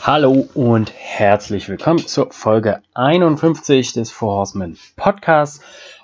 Hallo 0.00 0.48
und 0.54 0.92
herzlich 0.94 1.68
willkommen 1.68 2.06
zur 2.06 2.30
Folge 2.30 2.80
51 2.94 3.92
des 3.92 4.10
Four 4.10 4.34
Horsemen 4.34 4.78
Podcasts. 4.96 5.60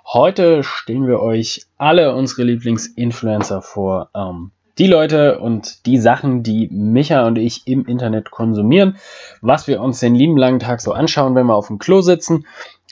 Heute 0.06 0.62
stellen 0.64 1.06
wir 1.06 1.20
euch 1.20 1.66
alle 1.79 2.14
unsere 2.14 2.45
Lieblingsinfluencer 2.45 3.62
vor. 3.62 4.11
Ähm, 4.14 4.50
die 4.79 4.87
Leute 4.87 5.38
und 5.38 5.87
die 5.87 5.98
Sachen, 5.98 6.42
die 6.42 6.68
Micha 6.68 7.26
und 7.26 7.37
ich 7.37 7.66
im 7.66 7.87
Internet 7.87 8.30
konsumieren, 8.30 8.96
was 9.43 9.66
wir 9.66 9.80
uns 9.80 10.00
den 10.00 10.14
lieben 10.14 10.36
langen 10.36 10.61
Tag 10.61 10.80
so 10.80 10.93
anschauen, 10.93 11.34
wenn 11.34 11.46
wir 11.46 11.54
auf 11.54 11.66
dem 11.66 11.79
Klo 11.79 12.00
sitzen. 12.00 12.46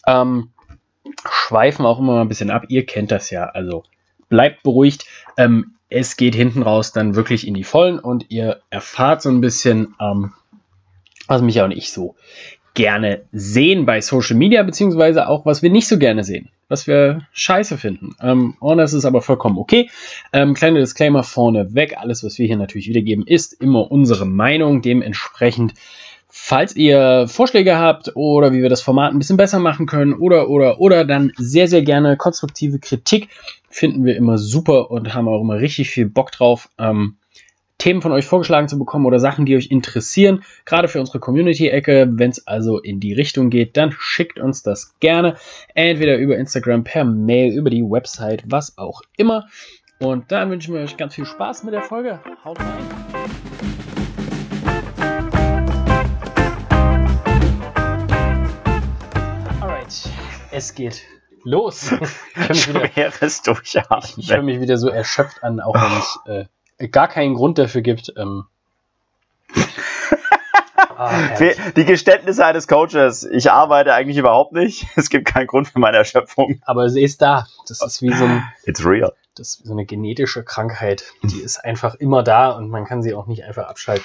Ähm, 0.06 0.50
schweifen 1.30 1.86
auch 1.86 1.98
immer 1.98 2.14
mal 2.14 2.20
ein 2.20 2.28
bisschen 2.28 2.50
ab. 2.50 2.64
Ihr 2.68 2.84
kennt 2.84 3.10
das 3.10 3.30
ja, 3.30 3.44
also 3.44 3.84
bleibt 4.28 4.62
beruhigt. 4.62 5.06
Ähm, 5.36 5.74
es 5.88 6.16
geht 6.16 6.34
hinten 6.34 6.62
raus 6.62 6.92
dann 6.92 7.14
wirklich 7.14 7.46
in 7.46 7.54
die 7.54 7.64
Vollen 7.64 7.98
und 7.98 8.26
ihr 8.30 8.60
erfahrt 8.70 9.22
so 9.22 9.30
ein 9.30 9.40
bisschen, 9.40 9.94
ähm, 10.00 10.32
was 11.28 11.42
Micha 11.42 11.64
und 11.64 11.70
ich 11.70 11.92
so 11.92 12.16
gerne 12.74 13.22
sehen 13.32 13.86
bei 13.86 14.00
Social 14.00 14.36
Media, 14.36 14.62
beziehungsweise 14.62 15.28
auch, 15.28 15.44
was 15.44 15.62
wir 15.62 15.70
nicht 15.70 15.88
so 15.88 15.98
gerne 15.98 16.22
sehen, 16.22 16.48
was 16.68 16.86
wir 16.86 17.22
scheiße 17.32 17.76
finden. 17.76 18.14
Ähm, 18.22 18.54
und 18.60 18.78
das 18.78 18.92
ist 18.92 19.04
aber 19.04 19.20
vollkommen 19.20 19.58
okay. 19.58 19.90
Ähm, 20.32 20.54
kleiner 20.54 20.78
Disclaimer 20.78 21.24
vorne 21.24 21.74
weg, 21.74 21.96
alles, 21.98 22.22
was 22.22 22.38
wir 22.38 22.46
hier 22.46 22.56
natürlich 22.56 22.88
wiedergeben, 22.88 23.26
ist 23.26 23.52
immer 23.52 23.90
unsere 23.90 24.26
Meinung. 24.26 24.80
Dementsprechend, 24.80 25.74
falls 26.28 26.76
ihr 26.76 27.26
Vorschläge 27.26 27.78
habt 27.78 28.12
oder 28.14 28.52
wie 28.52 28.62
wir 28.62 28.68
das 28.68 28.82
Format 28.82 29.12
ein 29.12 29.18
bisschen 29.18 29.36
besser 29.36 29.58
machen 29.58 29.86
können 29.86 30.14
oder, 30.14 30.48
oder, 30.48 30.80
oder, 30.80 31.04
dann 31.04 31.32
sehr, 31.36 31.66
sehr 31.66 31.82
gerne 31.82 32.16
konstruktive 32.16 32.78
Kritik 32.78 33.28
finden 33.68 34.04
wir 34.04 34.16
immer 34.16 34.38
super 34.38 34.92
und 34.92 35.14
haben 35.14 35.26
auch 35.26 35.40
immer 35.40 35.58
richtig 35.58 35.90
viel 35.90 36.06
Bock 36.06 36.30
drauf. 36.30 36.68
Ähm, 36.78 37.16
Themen 37.78 38.02
von 38.02 38.10
euch 38.10 38.26
vorgeschlagen 38.26 38.66
zu 38.66 38.76
bekommen 38.76 39.06
oder 39.06 39.20
Sachen, 39.20 39.46
die 39.46 39.54
euch 39.56 39.70
interessieren, 39.70 40.42
gerade 40.64 40.88
für 40.88 40.98
unsere 40.98 41.20
Community-Ecke. 41.20 42.08
Wenn 42.10 42.30
es 42.30 42.44
also 42.46 42.80
in 42.80 42.98
die 42.98 43.12
Richtung 43.12 43.50
geht, 43.50 43.76
dann 43.76 43.94
schickt 43.96 44.40
uns 44.40 44.64
das 44.64 44.98
gerne. 44.98 45.36
Entweder 45.74 46.16
über 46.16 46.36
Instagram, 46.36 46.82
per 46.82 47.04
Mail, 47.04 47.52
über 47.56 47.70
die 47.70 47.84
Website, 47.84 48.42
was 48.46 48.76
auch 48.78 49.02
immer. 49.16 49.46
Und 50.00 50.32
dann 50.32 50.50
wünschen 50.50 50.74
wir 50.74 50.80
euch 50.80 50.96
ganz 50.96 51.14
viel 51.14 51.24
Spaß 51.26 51.62
mit 51.62 51.72
der 51.72 51.82
Folge. 51.82 52.18
Haut 52.44 52.58
rein! 52.58 53.88
Alright, 59.60 60.08
es 60.50 60.74
geht 60.74 61.02
los. 61.44 61.92
Ich 62.50 62.66
höre 62.68 62.80
mich, 62.82 62.96
wieder- 62.96 64.02
ich 64.16 64.30
höre 64.30 64.42
mich 64.42 64.60
wieder 64.60 64.76
so 64.76 64.88
erschöpft 64.88 65.42
an, 65.42 65.60
auch 65.60 65.74
wenn 65.74 65.98
es 65.98 66.18
äh, 66.26 66.44
gar 66.90 67.08
keinen 67.08 67.34
Grund 67.34 67.58
dafür 67.58 67.82
gibt. 67.82 68.12
Ähm. 68.16 68.44
Ah, 70.96 71.12
Die 71.76 71.84
Geständnisse 71.84 72.44
eines 72.44 72.66
Coaches. 72.66 73.24
Ich 73.24 73.50
arbeite 73.50 73.94
eigentlich 73.94 74.16
überhaupt 74.16 74.52
nicht. 74.52 74.86
Es 74.96 75.10
gibt 75.10 75.26
keinen 75.26 75.46
Grund 75.46 75.68
für 75.68 75.78
meine 75.78 75.96
Erschöpfung. 75.96 76.60
Aber 76.64 76.88
sie 76.88 77.02
ist 77.02 77.22
da. 77.22 77.46
Das 77.68 77.82
ist 77.82 78.02
wie 78.02 78.12
so, 78.12 78.24
ein, 78.24 78.44
It's 78.64 78.84
real. 78.84 79.12
das 79.36 79.48
ist 79.54 79.66
so 79.66 79.72
eine 79.72 79.84
genetische 79.84 80.42
Krankheit. 80.42 81.04
Die 81.22 81.40
ist 81.40 81.64
einfach 81.64 81.94
immer 81.94 82.22
da 82.22 82.50
und 82.50 82.68
man 82.70 82.84
kann 82.84 83.02
sie 83.02 83.14
auch 83.14 83.26
nicht 83.26 83.44
einfach 83.44 83.68
abschalten. 83.68 84.04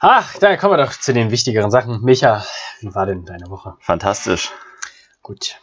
Ach, 0.00 0.34
dann 0.38 0.58
kommen 0.58 0.74
wir 0.74 0.84
doch 0.84 0.92
zu 0.92 1.12
den 1.12 1.30
wichtigeren 1.30 1.70
Sachen. 1.70 2.02
Micha, 2.02 2.44
wie 2.80 2.94
war 2.94 3.06
denn 3.06 3.24
deine 3.24 3.48
Woche? 3.48 3.74
Fantastisch. 3.80 4.50
Gut. 5.22 5.56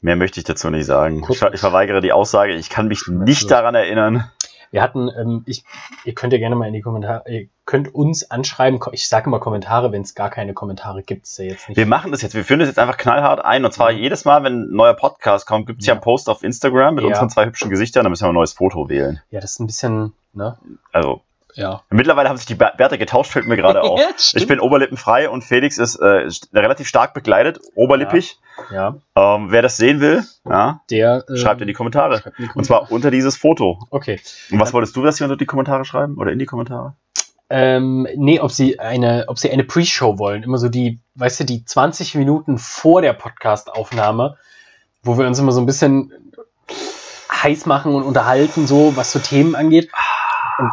Mehr 0.00 0.16
möchte 0.16 0.38
ich 0.38 0.44
dazu 0.44 0.70
nicht 0.70 0.86
sagen. 0.86 1.24
Ich, 1.28 1.38
ver 1.38 1.52
ich 1.52 1.60
verweigere 1.60 2.00
die 2.00 2.12
Aussage. 2.12 2.54
Ich 2.54 2.70
kann 2.70 2.88
mich 2.88 3.08
nicht 3.08 3.50
daran 3.50 3.74
erinnern. 3.74 4.30
Wir 4.70 4.82
hatten, 4.82 5.08
ähm, 5.18 5.42
ich, 5.46 5.64
ihr 6.04 6.14
könnt 6.14 6.32
ja 6.32 6.38
gerne 6.38 6.56
mal 6.56 6.66
in 6.66 6.72
die 6.74 6.80
Kommentare, 6.82 7.22
ihr 7.28 7.48
könnt 7.64 7.94
uns 7.94 8.30
anschreiben. 8.30 8.78
Ich 8.92 9.08
sage 9.08 9.26
immer 9.26 9.40
Kommentare, 9.40 9.92
wenn 9.92 10.02
es 10.02 10.14
gar 10.14 10.30
keine 10.30 10.54
Kommentare 10.54 11.02
gibt, 11.02 11.24
ist 11.26 11.38
ja 11.38 11.44
jetzt 11.46 11.68
nicht. 11.68 11.76
Wir 11.76 11.86
machen 11.86 12.12
das 12.12 12.22
jetzt. 12.22 12.34
Wir 12.34 12.44
führen 12.44 12.60
das 12.60 12.68
jetzt 12.68 12.78
einfach 12.78 12.96
knallhart 12.96 13.44
ein. 13.44 13.64
Und 13.64 13.72
zwar 13.72 13.90
Ja. 13.90 13.98
jedes 13.98 14.24
Mal, 14.24 14.42
wenn 14.44 14.62
ein 14.64 14.70
neuer 14.74 14.94
Podcast 14.94 15.46
kommt, 15.46 15.66
gibt 15.66 15.80
es 15.80 15.86
ja 15.86 15.92
Ja. 15.92 15.96
einen 15.96 16.02
Post 16.02 16.28
auf 16.28 16.42
Instagram 16.42 16.94
mit 16.96 17.04
Ja. 17.04 17.08
unseren 17.10 17.30
zwei 17.30 17.46
hübschen 17.46 17.70
Gesichtern. 17.70 18.04
Da 18.04 18.10
müssen 18.10 18.24
wir 18.24 18.28
ein 18.28 18.34
neues 18.34 18.52
Foto 18.52 18.88
wählen. 18.88 19.20
Ja, 19.30 19.40
das 19.40 19.52
ist 19.52 19.60
ein 19.60 19.66
bisschen, 19.66 20.12
ne? 20.32 20.56
Also, 20.92 21.22
Ja. 21.58 21.82
mittlerweile 21.90 22.28
haben 22.28 22.36
sich 22.36 22.46
die 22.46 22.54
Bär- 22.54 22.76
Bärte 22.76 22.98
getauscht, 22.98 23.32
fällt 23.32 23.46
mir 23.46 23.56
gerade 23.56 23.82
auf. 23.82 23.98
Ja, 23.98 24.06
Ich 24.34 24.46
bin 24.46 24.60
oberlippenfrei 24.60 25.28
und 25.28 25.42
Felix 25.42 25.76
ist 25.76 25.96
äh, 25.96 26.28
relativ 26.54 26.86
stark 26.88 27.14
bekleidet, 27.14 27.58
oberlippig. 27.74 28.38
Ja, 28.72 28.96
Ähm, 29.16 29.46
wer 29.50 29.62
das 29.62 29.76
sehen 29.76 30.00
will, 30.00 30.24
ja, 30.48 30.80
der. 30.90 31.24
schreibt 31.34 31.60
in 31.60 31.66
die 31.66 31.72
Kommentare. 31.74 32.18
schreibt 32.20 32.38
in 32.38 32.46
die 32.46 32.50
Und 32.54 32.64
zwar 32.64 32.90
unter 32.92 33.10
dieses 33.10 33.36
Foto. 33.36 33.78
Okay. 33.90 34.20
Und 34.50 34.58
was 34.60 34.72
wolltest 34.72 34.96
du, 34.96 35.02
dass 35.04 35.16
sie 35.16 35.24
unter 35.24 35.36
die 35.36 35.46
Kommentare 35.46 35.84
schreiben? 35.84 36.16
Oder 36.16 36.32
in 36.32 36.38
die 36.38 36.46
Kommentare? 36.46 36.94
Ähm, 37.50 38.06
nee, 38.16 38.40
ob 38.40 38.50
sie 38.52 38.78
eine, 38.78 39.24
ob 39.28 39.38
sie 39.38 39.50
eine 39.50 39.64
Pre-Show 39.64 40.18
wollen. 40.18 40.42
Immer 40.42 40.58
so 40.58 40.68
die, 40.68 41.00
weißt 41.14 41.40
du, 41.40 41.44
die 41.44 41.64
20 41.64 42.14
Minuten 42.16 42.58
vor 42.58 43.00
der 43.00 43.14
Podcast-Aufnahme, 43.14 44.36
wo 45.02 45.16
wir 45.18 45.26
uns 45.26 45.38
immer 45.38 45.52
so 45.52 45.60
ein 45.60 45.66
bisschen 45.66 46.12
heiß 47.32 47.66
machen 47.66 47.94
und 47.94 48.02
unterhalten, 48.02 48.66
so 48.66 48.96
was 48.96 49.12
so 49.12 49.18
Themen 49.18 49.54
angeht. 49.54 49.90
Und 50.58 50.70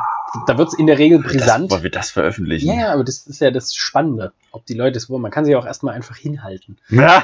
da 0.47 0.57
wird 0.57 0.69
es 0.69 0.73
in 0.73 0.87
der 0.87 0.97
Regel 0.97 1.19
brisant. 1.19 1.71
Wollen 1.71 1.83
wir 1.83 1.91
das 1.91 2.11
veröffentlichen? 2.11 2.67
Ja, 2.67 2.75
ja, 2.75 2.93
aber 2.93 3.03
das 3.03 3.27
ist 3.27 3.41
ja 3.41 3.51
das 3.51 3.73
Spannende, 3.73 4.33
ob 4.51 4.65
die 4.65 4.73
Leute 4.73 4.97
es 4.97 5.09
wollen. 5.09 5.21
Man 5.21 5.31
kann 5.31 5.45
sich 5.45 5.55
auch 5.55 5.65
erstmal 5.65 5.93
einfach 5.93 6.15
hinhalten. 6.15 6.77
Ja. 6.89 7.23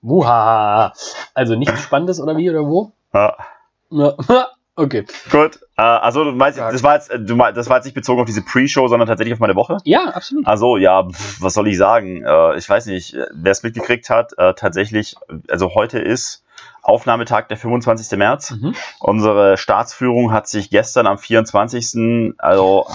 Muhaha. 0.00 0.92
Also 1.34 1.54
nichts 1.54 1.82
Spannendes 1.82 2.20
oder 2.20 2.36
wie 2.36 2.50
oder 2.50 2.66
wo? 2.66 2.92
ja. 3.14 4.48
Okay. 4.74 5.04
Gut. 5.30 5.60
Äh, 5.76 5.82
also 5.82 6.24
du 6.24 6.32
meinst, 6.32 6.58
das 6.58 6.82
war 6.82 6.94
jetzt, 6.94 7.10
äh, 7.10 7.20
du 7.20 7.36
meinst, 7.36 7.58
das 7.58 7.68
war 7.68 7.76
jetzt 7.76 7.84
nicht 7.84 7.94
bezogen 7.94 8.20
auf 8.20 8.26
diese 8.26 8.42
Pre-Show, 8.42 8.88
sondern 8.88 9.06
tatsächlich 9.06 9.34
auf 9.34 9.40
meine 9.40 9.54
Woche? 9.54 9.76
Ja, 9.84 10.04
absolut. 10.04 10.46
Also 10.46 10.78
ja, 10.78 11.06
pf, 11.06 11.42
was 11.42 11.54
soll 11.54 11.68
ich 11.68 11.76
sagen? 11.76 12.24
Äh, 12.24 12.56
ich 12.56 12.68
weiß 12.68 12.86
nicht, 12.86 13.14
äh, 13.14 13.26
wer 13.32 13.52
es 13.52 13.62
mitgekriegt 13.62 14.08
hat. 14.08 14.32
Äh, 14.38 14.54
tatsächlich, 14.54 15.14
also 15.48 15.74
heute 15.74 15.98
ist 15.98 16.42
Aufnahmetag 16.82 17.46
der 17.48 17.56
25. 17.56 18.18
März. 18.18 18.50
Mhm. 18.50 18.74
Unsere 19.00 19.56
Staatsführung 19.56 20.32
hat 20.32 20.48
sich 20.48 20.68
gestern 20.68 21.06
am 21.06 21.18
24. 21.18 22.34
Also 22.38 22.86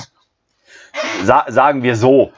sa 1.24 1.46
sagen 1.48 1.84
wir 1.84 1.96
so, 1.96 2.31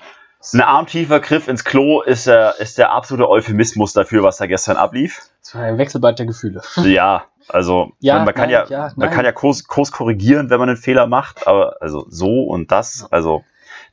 ein 0.54 0.62
armtiefer 0.62 1.20
Griff 1.20 1.48
ins 1.48 1.66
Klo 1.66 2.02
ist, 2.02 2.28
äh, 2.28 2.52
ist 2.60 2.78
der 2.78 2.92
absolute 2.92 3.30
Euphemismus 3.30 3.94
dafür, 3.94 4.24
was 4.24 4.38
da 4.38 4.46
gestern 4.46 4.78
ablief. 4.78 5.22
Das 5.42 5.56
war 5.56 5.64
ein 5.64 5.78
Wechselbad 5.78 6.18
der 6.20 6.26
Gefühle. 6.26 6.62
Ja, 6.84 7.26
also 7.50 7.92
Ja, 8.00 8.16
man, 8.16 8.26
man 8.26 8.34
kann 8.36 8.50
nein, 8.50 8.66
ja, 8.70 8.88
ja, 8.88 8.92
man 8.96 9.10
kann 9.10 9.26
ja 9.26 9.32
Kurs, 9.32 9.66
Kurs 9.66 9.92
korrigieren, 9.92 10.50
wenn 10.50 10.60
man 10.60 10.70
einen 10.70 10.78
Fehler 10.78 11.08
macht, 11.08 11.48
aber 11.48 11.78
also 11.82 12.06
so 12.10 12.44
und 12.44 12.72
das, 12.72 13.08
also 13.12 13.44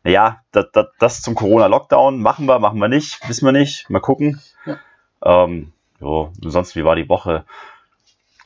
naja, 0.05 0.41
das, 0.53 0.67
das, 0.73 0.87
das 1.01 1.23
zum 1.23 1.35
Corona-Lockdown 1.35 2.21
machen 2.21 2.47
wir, 2.47 2.59
machen 2.61 2.79
wir 2.79 2.89
nicht, 2.89 3.29
wissen 3.29 3.45
wir 3.45 3.53
nicht, 3.53 3.91
mal 3.91 4.01
gucken. 4.01 4.41
Ja. 4.67 4.77
Ähm, 5.25 5.73
jo, 6.01 6.31
sonst, 6.41 6.77
wie 6.77 6.85
war 6.85 6.97
die 6.97 7.09
Woche? 7.09 7.45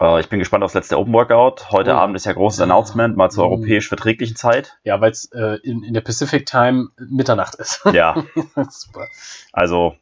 Äh, 0.01 0.21
ich 0.21 0.29
bin 0.29 0.39
gespannt 0.39 0.65
aufs 0.65 0.75
letzte 0.75 0.99
Open 0.99 1.13
Workout. 1.13 1.71
Heute 1.71 1.93
Oh. 1.95 1.99
Abend 1.99 2.17
ist 2.17 2.27
ja 2.27 2.33
großes 2.33 2.61
Announcement, 2.61 3.17
mal 3.17 3.31
zur 3.31 3.47
Mhm. 3.47 3.53
europäisch 3.53 3.89
verträglichen 3.89 4.37
Zeit. 4.37 4.79
Ja, 4.85 5.01
weil 5.01 5.11
es 5.11 5.31
äh, 5.33 5.59
in, 5.63 5.83
in 5.83 5.95
der 5.95 6.01
Pacific 6.01 6.47
Time 6.47 6.89
Mitternacht 6.99 7.55
ist. 7.57 7.83
Ja, 7.93 8.23
Super. 8.71 9.09
also 9.53 9.95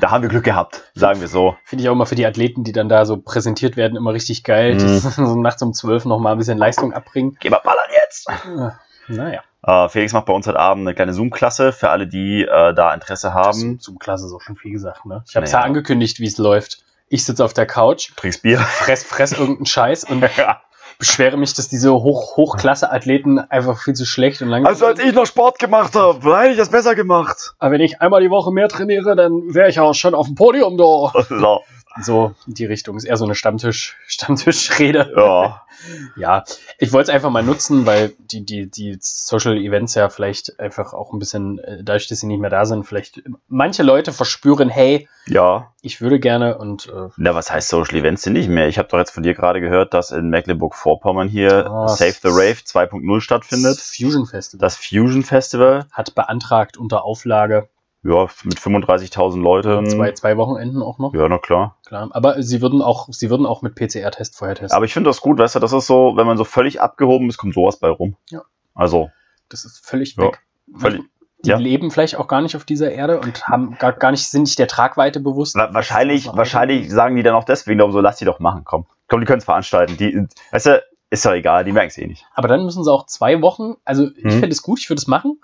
da 0.00 0.10
haben 0.10 0.22
wir 0.22 0.28
Glück 0.28 0.42
gehabt, 0.44 0.90
sagen 0.94 1.20
wir 1.20 1.28
so. 1.28 1.56
Finde 1.64 1.82
ich 1.84 1.88
auch 1.88 1.92
immer 1.92 2.06
für 2.06 2.16
die 2.16 2.26
Athleten, 2.26 2.64
die 2.64 2.72
dann 2.72 2.88
da 2.88 3.04
so 3.06 3.16
präsentiert 3.16 3.76
werden, 3.76 3.96
immer 3.96 4.12
richtig 4.12 4.42
geil. 4.42 4.74
Mhm. 4.74 4.98
so 4.98 5.36
nachts 5.36 5.62
um 5.62 5.72
12 5.72 6.06
noch 6.06 6.18
mal 6.18 6.32
ein 6.32 6.38
bisschen 6.38 6.58
Leistung 6.58 6.92
abbringen. 6.92 7.36
Geh 7.40 7.50
mal 7.50 7.60
ballern 7.62 7.84
jetzt! 8.02 8.28
Äh, 8.28 8.70
Naja, 9.08 9.40
Äh, 9.66 9.88
Felix 9.88 10.12
macht 10.12 10.26
bei 10.26 10.32
uns 10.32 10.46
heute 10.46 10.58
Abend 10.58 10.86
eine 10.86 10.94
kleine 10.94 11.12
Zoom-Klasse 11.14 11.72
für 11.72 11.90
alle, 11.90 12.06
die 12.06 12.42
äh, 12.42 12.74
da 12.74 12.92
Interesse 12.94 13.32
haben. 13.34 13.58
zum, 13.58 13.80
zum 13.80 13.98
Klasse 13.98 14.26
ist 14.26 14.32
auch 14.32 14.40
schon 14.42 14.56
viel 14.56 14.72
gesagt. 14.72 15.06
Ne? 15.06 15.22
Ich 15.28 15.36
habe 15.36 15.44
es 15.46 15.52
Naja. 15.52 15.62
ja 15.64 15.66
angekündigt, 15.68 16.20
wie 16.20 16.26
es 16.26 16.38
läuft. 16.38 16.78
Ich 17.08 17.24
sitze 17.24 17.44
auf 17.44 17.52
der 17.54 17.66
Couch, 17.66 18.10
Trinkst 18.16 18.42
Bier. 18.42 18.58
fress, 18.58 19.04
fress 19.04 19.32
irgendeinen 19.32 19.66
Scheiß 19.66 20.04
und 20.04 20.22
Ja. 20.36 20.60
beschwere 20.98 21.36
mich, 21.36 21.54
dass 21.54 21.68
diese 21.68 21.92
Hoch 21.92 22.36
Hochklasse-Athleten 22.36 23.38
einfach 23.38 23.78
viel 23.82 23.94
zu 23.94 24.04
schlecht 24.06 24.42
und 24.42 24.48
langsam 24.48 24.72
Also 24.72 24.86
als 24.86 25.00
ich 25.00 25.12
noch 25.14 25.26
Sport 25.26 25.58
gemacht 25.58 25.94
habe, 25.94 26.38
hätte 26.38 26.52
ich 26.52 26.56
das 26.58 26.70
besser 26.70 26.94
gemacht. 26.94 27.54
Aber 27.58 27.72
wenn 27.72 27.80
ich 27.80 28.00
einmal 28.00 28.20
die 28.22 28.30
Woche 28.30 28.52
mehr 28.52 28.68
trainiere, 28.68 29.14
dann 29.16 29.54
wäre 29.54 29.68
ich 29.68 29.80
auch 29.80 29.94
schon 29.94 30.14
auf 30.14 30.26
dem 30.26 30.34
Podium 30.34 30.76
da. 30.76 31.12
So, 31.28 31.60
So 32.02 32.34
in 32.46 32.54
die 32.54 32.64
Richtung. 32.66 32.96
Ist 32.96 33.04
eher 33.04 33.16
so 33.16 33.24
eine 33.24 33.34
Stammtisch, 33.34 33.96
Stammtischrede. 34.06 35.12
ja. 35.16 35.60
Ja, 36.16 36.44
ich 36.78 36.92
wollte 36.92 37.10
es 37.10 37.14
einfach 37.14 37.30
mal 37.30 37.42
nutzen, 37.42 37.84
weil 37.84 38.12
die, 38.18 38.44
die, 38.46 38.70
die 38.70 38.96
Social 39.00 39.56
Events 39.58 39.94
ja 39.96 40.08
vielleicht 40.08 40.58
einfach 40.60 40.94
auch 40.94 41.12
ein 41.12 41.18
bisschen, 41.18 41.58
äh, 41.58 41.82
dadurch, 41.82 42.06
dass 42.06 42.20
sie 42.20 42.26
nicht 42.28 42.38
mehr 42.40 42.48
da 42.48 42.64
sind, 42.64 42.84
vielleicht 42.84 43.22
manche 43.48 43.82
Leute 43.82 44.12
verspüren, 44.12 44.68
hey, 44.70 45.08
Ja. 45.26 45.72
ich 45.82 46.00
würde 46.00 46.20
gerne 46.20 46.56
und 46.58 46.86
äh, 46.86 47.08
Na, 47.16 47.34
was 47.34 47.50
heißt 47.50 47.68
Social 47.68 47.96
Events 47.98 48.22
denn 48.22 48.34
nicht 48.34 48.48
mehr? 48.48 48.68
Ich 48.68 48.78
habe 48.78 48.88
doch 48.88 48.98
jetzt 48.98 49.10
von 49.10 49.24
dir 49.24 49.34
gerade 49.34 49.60
gehört, 49.60 49.92
dass 49.92 50.10
in 50.12 50.28
Mecklenburg-Vorpommern 50.30 51.28
hier 51.28 51.66
Ah, 51.68 51.88
Save 51.88 52.14
the 52.22 52.28
Rave 52.28 52.60
2.0 52.64 53.20
stattfindet. 53.20 53.76
das 53.76 53.94
Fusion 53.96 54.24
Festival 54.26 54.60
Das 54.64 54.76
Fusion 54.76 55.22
Festival. 55.24 55.86
hat 55.92 56.14
beantragt 56.14 56.76
unter 56.78 57.04
Auflage 57.04 57.68
Ja, 58.04 58.26
mit 58.44 58.58
35.000 58.58 59.40
Leuten. 59.40 59.86
zwei, 59.88 60.12
zwei 60.12 60.36
Wochenenden 60.36 60.82
auch 60.82 60.98
noch. 60.98 61.14
Ja, 61.14 61.26
na 61.28 61.38
klar. 61.38 61.78
Klar. 61.86 62.08
Aber 62.12 62.42
sie 62.42 62.60
würden 62.60 62.82
auch, 62.82 63.08
sie 63.10 63.30
würden 63.30 63.46
auch 63.46 63.62
mit 63.62 63.74
PCR-Test 63.74 64.36
vorher 64.36 64.54
testen. 64.54 64.76
Aber 64.76 64.84
ich 64.84 64.92
finde 64.92 65.08
das 65.08 65.20
gut, 65.22 65.38
weißt 65.38 65.54
du, 65.54 65.58
das 65.60 65.72
ist 65.72 65.86
so, 65.86 66.12
wenn 66.16 66.26
man 66.26 66.36
so 66.36 66.44
völlig 66.44 66.80
abgehoben 66.82 67.28
ist, 67.30 67.38
kommt 67.38 67.54
sowas 67.54 67.78
bei 67.78 67.88
rum. 67.88 68.16
Ja. 68.30 68.42
Also, 68.74 69.10
das 69.48 69.64
ist 69.64 69.84
völlig 69.84 70.16
Ja, 70.16 70.24
weg. 70.24 70.42
völlig- 70.76 71.02
Die 71.44 71.50
Ja. 71.50 71.58
leben 71.58 71.90
vielleicht 71.90 72.16
auch 72.16 72.26
gar 72.26 72.40
nicht 72.40 72.56
auf 72.56 72.64
dieser 72.64 72.90
Erde 72.90 73.20
und 73.20 73.46
haben 73.46 73.76
gar, 73.78 73.92
gar 73.92 74.10
nicht, 74.12 74.26
sind 74.30 74.42
nicht 74.44 74.58
der 74.58 74.66
Tragweite 74.68 75.20
bewusst. 75.20 75.54
Wa- 75.56 75.68
Wahrscheinlich, 75.72 76.26
wahrscheinlich 76.26 76.90
sagen 76.90 77.16
die 77.16 77.22
dann 77.22 77.34
auch 77.34 77.44
deswegen, 77.44 77.78
so 77.92 78.00
lass 78.00 78.16
die 78.16 78.24
doch 78.24 78.38
machen, 78.40 78.62
komm. 78.64 78.86
Komm, 79.08 79.20
die 79.20 79.26
können 79.26 79.38
es 79.40 79.44
veranstalten. 79.44 79.98
Die, 79.98 80.26
weißt 80.52 80.66
du, 80.66 80.82
ist 81.10 81.26
doch 81.26 81.32
egal, 81.32 81.64
die 81.64 81.72
merken 81.72 81.88
es 81.88 81.98
eh 81.98 82.06
nicht. 82.06 82.24
Aber 82.34 82.48
dann 82.48 82.64
müssen 82.64 82.82
sie 82.82 82.90
auch 82.90 83.04
zwei 83.06 83.42
Wochen, 83.42 83.74
also 83.84 84.08
ich 84.16 84.24
Mhm. 84.24 84.30
finde 84.30 84.48
es 84.48 84.62
gut, 84.62 84.78
ich 84.80 84.88
würde 84.88 85.00
es 85.00 85.06
machen. 85.06 85.38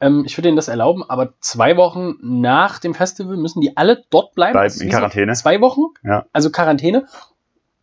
Ähm, 0.00 0.24
ich 0.26 0.36
würde 0.36 0.48
ihnen 0.48 0.56
das 0.56 0.68
erlauben, 0.68 1.02
aber 1.08 1.34
zwei 1.40 1.76
Wochen 1.76 2.16
nach 2.20 2.78
dem 2.78 2.94
Festival 2.94 3.36
müssen 3.36 3.60
die 3.60 3.76
alle 3.76 4.04
dort 4.10 4.34
bleiben. 4.34 4.52
Bleiben 4.52 4.80
in 4.80 4.90
Quarantäne. 4.90 5.32
Zwei 5.34 5.60
Wochen, 5.60 5.80
Ja. 6.04 6.26
also 6.32 6.50
Quarantäne, 6.50 7.06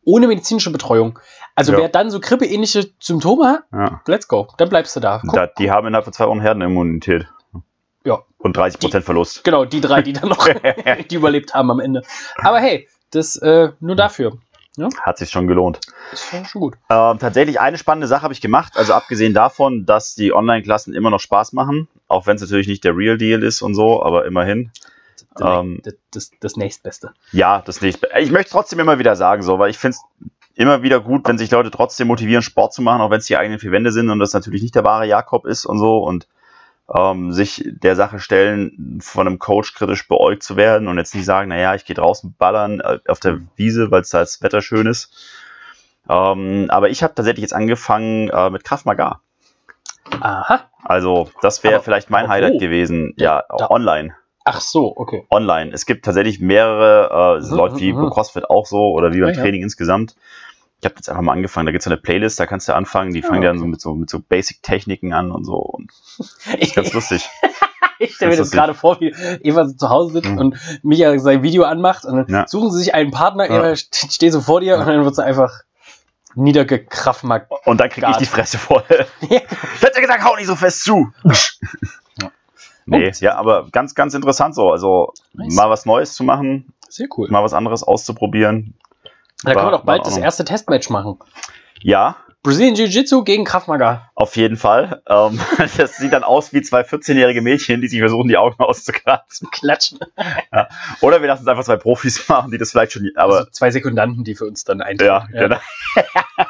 ohne 0.06 0.28
medizinische 0.28 0.72
Betreuung. 0.72 1.20
Also 1.56 1.72
Ja. 1.72 1.80
wer 1.80 1.90
dann 1.90 2.12
so 2.12 2.20
grippeähnliche 2.20 2.92
Symptome 3.00 3.46
hat, 3.48 3.64
Ja. 3.72 4.02
let's 4.08 4.28
go, 4.28 4.48
dann 4.58 4.70
bleibst 4.70 4.96
du 4.96 5.00
da. 5.00 5.22
Da, 5.34 5.48
die 5.48 5.72
haben 5.72 5.88
innerhalb 5.88 6.04
von 6.06 6.14
zwei 6.14 6.28
Wochen 6.28 6.42
Herdenimmunität. 6.42 7.28
Ja. 8.06 8.20
Und 8.38 8.58
30% 8.58 9.02
Verlust. 9.06 9.44
Genau, 9.44 9.64
die 9.66 9.80
drei, 9.82 10.02
die 10.02 10.14
dann 10.14 10.30
noch 10.30 10.48
die 11.10 11.16
überlebt 11.16 11.54
haben 11.54 11.72
am 11.72 11.80
Ende. 11.80 12.04
Aber 12.38 12.60
hey, 12.60 12.88
das 13.12 13.38
äh, 13.38 13.70
nur 13.80 13.96
dafür. 13.96 14.38
Hat 15.02 15.20
sich 15.20 15.30
schon 15.30 15.48
gelohnt. 15.48 15.80
Ist 16.12 16.30
schon 16.30 16.62
gut. 16.62 16.76
Ähm, 16.90 17.20
tatsächlich 17.20 17.60
eine 17.60 17.78
spannende 17.78 18.08
Sache 18.08 18.24
habe 18.24 18.34
ich 18.34 18.42
gemacht. 18.42 18.74
Also 18.76 18.94
abgesehen 18.94 19.34
davon, 19.34 19.86
dass 19.86 20.16
die 20.16 20.34
Online-Klassen 20.34 20.96
immer 20.96 21.12
noch 21.12 21.20
Spaß 21.20 21.54
machen, 21.54 21.88
auch 22.08 22.26
wenn 22.26 22.38
es 22.38 22.42
natürlich 22.42 22.68
nicht 22.68 22.84
der 22.84 22.98
Real 22.98 23.18
Deal 23.18 23.44
ist 23.44 23.62
und 23.62 23.76
so, 23.76 24.04
aber 24.04 24.26
immerhin. 24.26 24.72
Ähm, 25.40 25.82
das, 25.84 25.94
das, 26.12 26.32
das 26.40 26.58
nächstbeste. 26.58 27.12
Ja, 27.32 27.62
das 27.62 27.82
nicht. 27.82 28.06
Ich 28.20 28.32
möchte 28.32 28.52
trotzdem 28.52 28.80
immer 28.80 28.98
wieder 29.00 29.16
sagen, 29.16 29.44
so, 29.44 29.60
weil 29.60 29.70
ich 29.70 29.78
finde 29.78 29.98
es 29.98 30.30
immer 30.56 30.82
wieder 30.82 31.00
gut, 31.00 31.28
wenn 31.28 31.38
sich 31.38 31.52
Leute 31.52 31.72
trotzdem 31.72 32.08
motivieren, 32.08 32.44
Sport 32.44 32.74
zu 32.74 32.82
machen, 32.82 33.02
auch 33.02 33.10
wenn 33.10 33.20
es 33.20 33.26
die 33.26 33.38
eigenen 33.38 33.60
vier 33.60 33.72
Wände 33.72 33.92
sind 33.92 34.10
und 34.10 34.20
das 34.20 34.34
natürlich 34.34 34.62
nicht 34.62 34.76
der 34.76 34.84
wahre 34.84 35.06
Jakob 35.06 35.46
ist 35.46 35.66
und 35.66 35.80
so 35.80 35.98
und 35.98 36.28
ähm, 36.94 37.32
sich 37.32 37.64
der 37.66 37.96
Sache 37.96 38.20
stellen, 38.20 39.00
von 39.02 39.28
einem 39.28 39.40
Coach 39.40 39.74
kritisch 39.74 40.08
beäugt 40.08 40.44
zu 40.44 40.56
werden 40.58 40.88
und 40.88 40.98
jetzt 40.98 41.16
nicht 41.16 41.26
sagen, 41.26 41.50
naja, 41.50 41.76
ich 41.76 41.86
gehe 41.86 41.96
draußen 41.96 42.36
ballern 42.38 42.80
äh, 42.82 43.00
auf 43.08 43.20
der 43.20 43.40
Wiese, 43.56 43.92
weil 43.92 44.02
es 44.02 44.10
da 44.10 44.20
das 44.20 44.42
Wetter 44.42 44.62
schön 44.62 44.88
ist. 44.88 45.14
Ähm, 46.10 46.66
aber 46.70 46.90
ich 46.90 47.02
habe 47.04 47.16
tatsächlich 47.16 47.44
jetzt 47.44 47.54
angefangen 47.54 48.30
äh, 48.30 48.50
mit 48.50 48.64
Krav 48.64 48.86
Maga. 48.86 49.22
Aha. 50.20 50.70
Also 50.84 51.32
das 51.42 51.64
wäre 51.64 51.82
vielleicht 51.82 52.10
mein 52.10 52.26
aber 52.26 52.34
Highlight 52.34 52.54
wo? 52.56 52.60
gewesen. 52.60 53.14
Ja, 53.18 53.44
Da- 53.58 53.70
online 53.70 54.16
Ach 54.46 54.60
so, 54.60 54.94
okay. 54.98 55.26
online. 55.30 55.72
Es 55.72 55.86
gibt 55.86 56.04
tatsächlich 56.04 56.42
mehrere, 56.42 57.38
äh, 57.40 57.48
Mhm, 57.48 57.56
läuft 57.56 57.80
wie 57.80 57.94
mhm. 57.94 58.02
bei 58.02 58.10
CrossFit 58.10 58.50
auch 58.50 58.66
so 58.66 58.92
oder 58.92 59.14
wie 59.14 59.22
beim 59.22 59.30
Ja, 59.30 59.36
ja. 59.36 59.42
Training 59.42 59.64
insgesamt. 59.64 60.16
Ich 60.84 60.86
habe 60.86 60.96
jetzt 60.98 61.08
einfach 61.08 61.22
mal 61.22 61.32
angefangen, 61.32 61.66
da 61.66 61.72
gibt 61.72 61.82
es 61.84 61.88
eine 61.88 61.96
Playlist, 61.96 62.38
da 62.42 62.46
kannst 62.46 62.68
du 62.68 62.76
anfangen, 62.76 63.14
die 63.14 63.22
fangen 63.22 63.42
dann 63.42 63.58
so 63.58 63.64
okay. 63.64 63.72
mit 63.72 63.80
so, 63.82 63.94
mit 63.96 64.10
so 64.10 64.20
Basic-Techniken 64.20 65.14
an 65.14 65.32
und 65.32 65.46
so. 65.46 65.56
Und 65.56 65.92
ist 66.60 66.76
ganz 66.76 66.92
lustig. 66.92 67.30
Ich 68.00 68.16
stelle 68.16 68.32
mir 68.32 68.38
Das 68.38 68.50
das 68.50 68.52
gerade 68.52 68.74
vor, 68.74 69.00
wie 69.00 69.14
Eva 69.44 69.66
so 69.66 69.76
zu 69.78 69.88
Hause 69.90 70.14
sitzt 70.16 70.30
Mhm. 70.30 70.38
und 70.38 70.58
Micha 70.82 71.18
sein 71.20 71.42
Video 71.42 71.64
anmacht 71.64 72.04
und 72.04 72.18
dann 72.18 72.28
Ja. 72.28 72.48
suchen 72.50 72.70
sie 72.72 72.80
sich 72.80 72.94
einen 72.94 73.12
Partner, 73.12 73.50
Ja. 73.50 73.60
Eva 73.60 73.68
st- 73.74 74.12
steht 74.14 74.34
so 74.34 74.42
vor 74.42 74.60
dir 74.60 74.78
und 74.78 74.86
dann 74.86 75.06
wird 75.06 75.16
sie 75.16 75.24
einfach 75.24 75.62
niedergekraftmarkt. 76.36 77.50
Und 77.66 77.80
dann 77.80 77.90
kriege 77.90 78.08
ich 78.12 78.18
die 78.18 78.26
Fresse 78.26 78.58
voll. 78.58 78.84
ich 79.22 79.30
hätte 79.30 80.02
gesagt, 80.02 80.24
hau 80.24 80.36
nicht 80.36 80.48
so 80.48 80.56
fest 80.56 80.84
zu. 80.84 81.14
Ja. 81.24 82.32
Nee, 82.86 83.04
Punkt. 83.04 83.22
ja, 83.22 83.36
aber 83.36 83.70
ganz, 83.72 83.96
ganz 83.96 84.14
interessant 84.16 84.56
so. 84.56 84.70
Also 84.72 85.14
Nice. 85.34 85.54
mal 85.54 85.70
was 85.70 85.86
Neues 85.86 86.14
zu 86.14 86.24
machen, 86.24 86.74
Sehr 86.90 87.08
cool. 87.18 87.30
mal 87.30 87.44
was 87.44 87.54
anderes 87.54 87.84
auszuprobieren. 87.84 88.74
Da 89.44 89.52
können 89.54 89.66
wir 89.66 89.72
war- 89.72 89.72
doch 89.72 89.86
bald 89.86 90.02
war 90.04 90.10
das 90.10 90.18
erste 90.18 90.46
Testmatch 90.46 90.90
machen. 90.90 91.20
Ja, 91.82 92.18
Brazilian 92.44 92.76
Jiu-Jitsu 92.76 93.24
gegen 93.24 93.46
Krav 93.46 93.68
Maga. 93.68 94.10
auf 94.16 94.36
jeden 94.36 94.58
Fall. 94.58 95.02
Ähm, 95.08 95.40
das 95.78 95.96
sieht 95.98 96.12
dann 96.12 96.24
aus 96.26 96.52
wie 96.52 96.62
zwei 96.62 96.82
14-jährige 96.82 97.42
Mädchen, 97.42 97.80
die 97.82 97.88
sich 97.88 98.00
versuchen, 98.00 98.28
die 98.28 98.36
Augen 98.38 98.56
auszukratzen. 98.62 99.50
Klatschen. 99.52 100.00
Oder 101.02 101.22
wir 101.22 101.28
lassen 101.30 101.44
es 101.44 101.48
einfach 101.48 101.64
zwei 101.64 101.78
Profis 101.78 102.28
machen, 102.30 102.52
die 102.52 102.58
das 102.58 102.72
vielleicht 102.72 102.92
schon. 102.94 103.10
Aber 103.16 103.38
also 103.40 103.50
zwei 103.52 103.72
Sekundanten, 103.72 104.24
die 104.26 104.36
für 104.36 104.46
uns 104.46 104.64
dann 104.66 104.82
eintreten. 104.82 105.06
ja, 105.06 105.28
genau. 105.32 105.58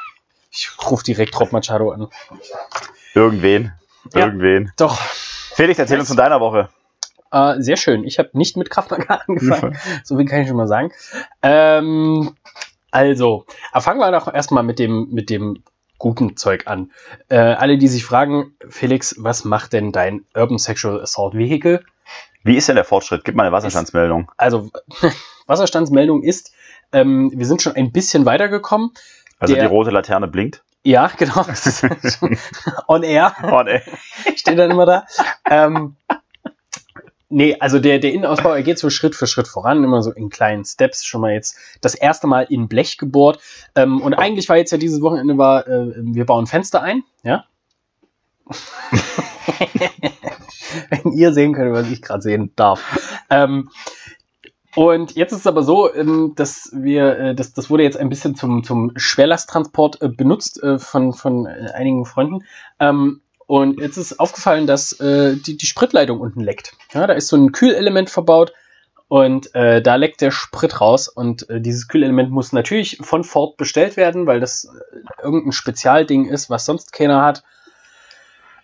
Ich 0.56 0.70
rufe 0.90 1.04
direkt 1.04 1.40
Rob 1.40 1.52
Machado 1.52 1.90
an. 1.92 2.08
Irgendwen. 3.16 3.74
Ja. 4.14 4.26
Irgendwen. 4.28 4.72
Doch, 4.78 5.00
Felix, 5.00 5.80
erzähl 5.80 5.98
uns 6.00 6.08
von 6.10 6.18
deiner 6.18 6.40
Woche. 6.40 6.70
äh, 7.32 7.56
sehr 7.60 7.76
schön. 7.78 8.04
Ich 8.04 8.20
habe 8.20 8.30
nicht 8.34 8.56
mit 8.58 8.70
Krav 8.70 8.90
Maga 8.92 9.22
angefangen. 9.28 9.78
So 10.04 10.16
viel 10.18 10.28
kann 10.28 10.42
ich 10.42 10.48
schon 10.48 10.58
mal 10.58 10.68
sagen. 10.68 10.92
Ähm, 11.42 12.36
also, 12.94 13.46
fangen 13.76 14.00
wir 14.00 14.12
doch 14.12 14.34
erstmal 14.34 14.64
mit 14.64 14.80
dem, 14.80 15.10
mit 15.10 15.30
dem 15.30 15.64
guten 15.98 16.38
Zeug 16.38 16.68
an. 16.68 16.92
Äh, 17.30 17.38
alle, 17.38 17.78
die 17.78 17.88
sich 17.88 18.06
fragen, 18.06 18.56
Felix, 18.70 19.16
was 19.18 19.46
macht 19.46 19.74
denn 19.74 19.92
dein 19.92 20.26
Urban 20.36 20.58
Sexual 20.58 21.02
Assault 21.02 21.34
Vehicle? 21.34 21.84
Wie 22.44 22.56
ist 22.58 22.68
denn 22.68 22.76
der 22.76 22.86
Fortschritt? 22.86 23.24
Gib 23.24 23.36
mal 23.36 23.44
eine 23.44 23.52
Wasserstandsmeldung. 23.52 24.32
Also, 24.38 24.70
Wasserstandsmeldung 25.48 26.24
ist, 26.24 26.54
ähm, 26.92 27.32
wir 27.34 27.46
sind 27.46 27.62
schon 27.62 27.76
ein 27.76 27.92
bisschen 27.92 28.26
weitergekommen. 28.26 28.92
Also 29.40 29.54
Der- 29.56 29.64
die 29.64 29.70
rote 29.70 29.92
Laterne 29.92 30.28
blinkt. 30.28 30.64
Ja, 30.84 31.10
genau. 31.18 31.46
On 32.88 33.04
air. 33.04 33.34
Oh, 33.50 33.64
nee. 33.64 33.82
steht 34.36 34.60
dann 34.60 34.72
immer 34.72 34.86
da. 34.86 35.06
Ähm, 35.50 35.96
nee, 37.34 37.58
also 37.60 37.80
der, 37.80 38.00
der 38.00 38.14
Innenausbau, 38.14 38.54
er 38.54 38.64
geht 38.64 38.80
so 38.80 38.90
Schritt 38.90 39.16
für 39.16 39.28
Schritt 39.28 39.48
voran, 39.48 39.84
immer 39.84 40.02
so 40.02 40.12
in 40.12 40.30
kleinen 40.30 40.64
Steps, 40.66 41.04
schon 41.06 41.22
mal 41.22 41.34
jetzt 41.34 41.58
das 41.82 41.96
erste 41.96 42.28
Mal 42.28 42.44
in 42.50 42.68
Blech 42.68 42.98
gebohrt. 42.98 43.40
Ähm, 43.76 44.02
und 44.02 44.14
eigentlich 44.14 44.48
war 44.50 44.58
jetzt 44.58 44.72
ja 44.72 44.78
dieses 44.78 45.02
Wochenende 45.02 45.38
war, 45.38 45.68
äh, 45.68 45.94
wir 45.98 46.26
bauen 46.26 46.48
Fenster 46.48 46.82
ein, 46.82 47.04
ja. 47.24 47.46
Wenn 50.90 51.12
ihr 51.14 51.34
sehen 51.34 51.54
könnt, 51.54 51.74
was 51.74 51.90
ich 51.92 52.02
gerade 52.02 52.22
sehen 52.22 52.52
darf. 52.56 52.82
Ähm, 53.30 53.70
und 54.76 55.16
jetzt 55.16 55.32
ist 55.32 55.40
es 55.42 55.48
aber 55.48 55.64
so, 55.64 55.94
ähm, 55.94 56.34
dass 56.36 56.72
wir, 56.74 57.18
äh, 57.18 57.36
das, 57.36 57.54
das 57.54 57.70
wurde 57.70 57.84
jetzt 57.84 57.98
ein 57.98 58.10
bisschen 58.10 58.36
zum, 58.36 58.64
zum 58.64 58.92
Schwerlasttransport 58.96 60.02
äh, 60.02 60.10
benutzt 60.10 60.62
äh, 60.64 60.80
von, 60.80 61.14
von 61.14 61.46
einigen 61.46 62.06
Freunden. 62.06 62.44
Ähm, 62.80 63.22
und 63.48 63.80
jetzt 63.80 63.98
ist 63.98 64.20
aufgefallen, 64.20 64.68
dass 64.68 64.94
äh, 65.00 65.36
die, 65.36 65.58
die 65.58 65.66
Spritleitung 65.66 66.20
unten 66.20 66.42
leckt. 66.42 66.76
Ja, 66.94 67.08
da 67.08 67.14
ist 67.14 67.28
so 67.28 67.36
ein 67.36 67.52
Kühlelement 67.52 68.10
verbaut 68.10 68.54
und 69.08 69.54
äh, 69.54 69.82
da 69.82 69.96
leckt 69.96 70.22
der 70.22 70.32
Sprit 70.32 70.82
raus. 70.82 71.08
Und 71.08 71.50
äh, 71.50 71.62
dieses 71.62 71.88
Kühlelement 71.88 72.32
muss 72.32 72.52
natürlich 72.52 72.98
von 73.02 73.24
Ford 73.24 73.58
bestellt 73.58 73.96
werden, 73.96 74.26
weil 74.26 74.40
das 74.40 74.66
äh, 74.66 75.22
irgendein 75.22 75.52
Spezialding 75.52 76.26
ist, 76.26 76.50
was 76.50 76.66
sonst 76.66 76.94
keiner 76.94 77.22
hat. 77.22 77.44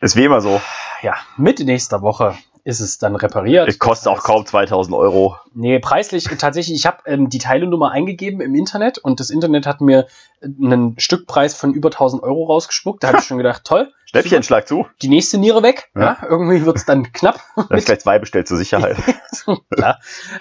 Ist 0.02 0.16
wie 0.16 0.24
immer 0.24 0.42
so. 0.42 0.60
Ja, 1.02 1.16
Mitte 1.38 1.66
nächster 1.66 2.02
Woche 2.02 2.36
ist 2.64 2.80
es 2.80 2.98
dann 2.98 3.16
repariert. 3.16 3.68
Es 3.68 3.80
kostet 3.80 4.08
auch 4.08 4.24
kaum 4.24 4.46
2000 4.46 4.96
Euro. 4.96 5.38
Nee, 5.54 5.80
preislich 5.80 6.26
tatsächlich, 6.26 6.76
ich 6.76 6.86
habe 6.86 6.98
ähm, 7.06 7.30
die 7.30 7.38
Teilenummer 7.38 7.92
eingegeben 7.92 8.42
im 8.42 8.56
Internet 8.56 8.98
und 8.98 9.20
das 9.20 9.30
Internet 9.30 9.66
hat 9.66 9.82
mir 9.82 10.08
äh, 10.42 10.46
einen 10.46 10.98
Stückpreis 11.00 11.54
von 11.54 11.74
über 11.74 11.90
1000 11.90 12.24
Euro 12.24 12.46
rausgespuckt. 12.46 13.04
Da 13.04 13.10
habe 13.10 13.20
ich 13.20 13.24
schon 13.26 13.38
gedacht, 13.38 13.64
toll, 13.66 13.92
Schnäppchen, 14.10 14.44
schlag 14.44 14.68
zu. 14.68 14.88
die 15.02 15.08
nächste 15.10 15.38
Niere 15.38 15.62
weg. 15.64 15.90
Ja. 15.96 16.02
Ja. 16.02 16.18
irgendwie 16.28 16.66
wird's 16.66 16.86
dann 16.86 17.12
knapp. 17.14 17.40
Da 17.70 17.76
ist 17.76 17.86
gleich 17.86 18.00
zwei 18.00 18.20
bestellt 18.20 18.48
zur 18.48 18.58
Sicherheit. 18.58 18.98
Klar. 19.76 20.00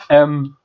Ähm, 0.09 0.57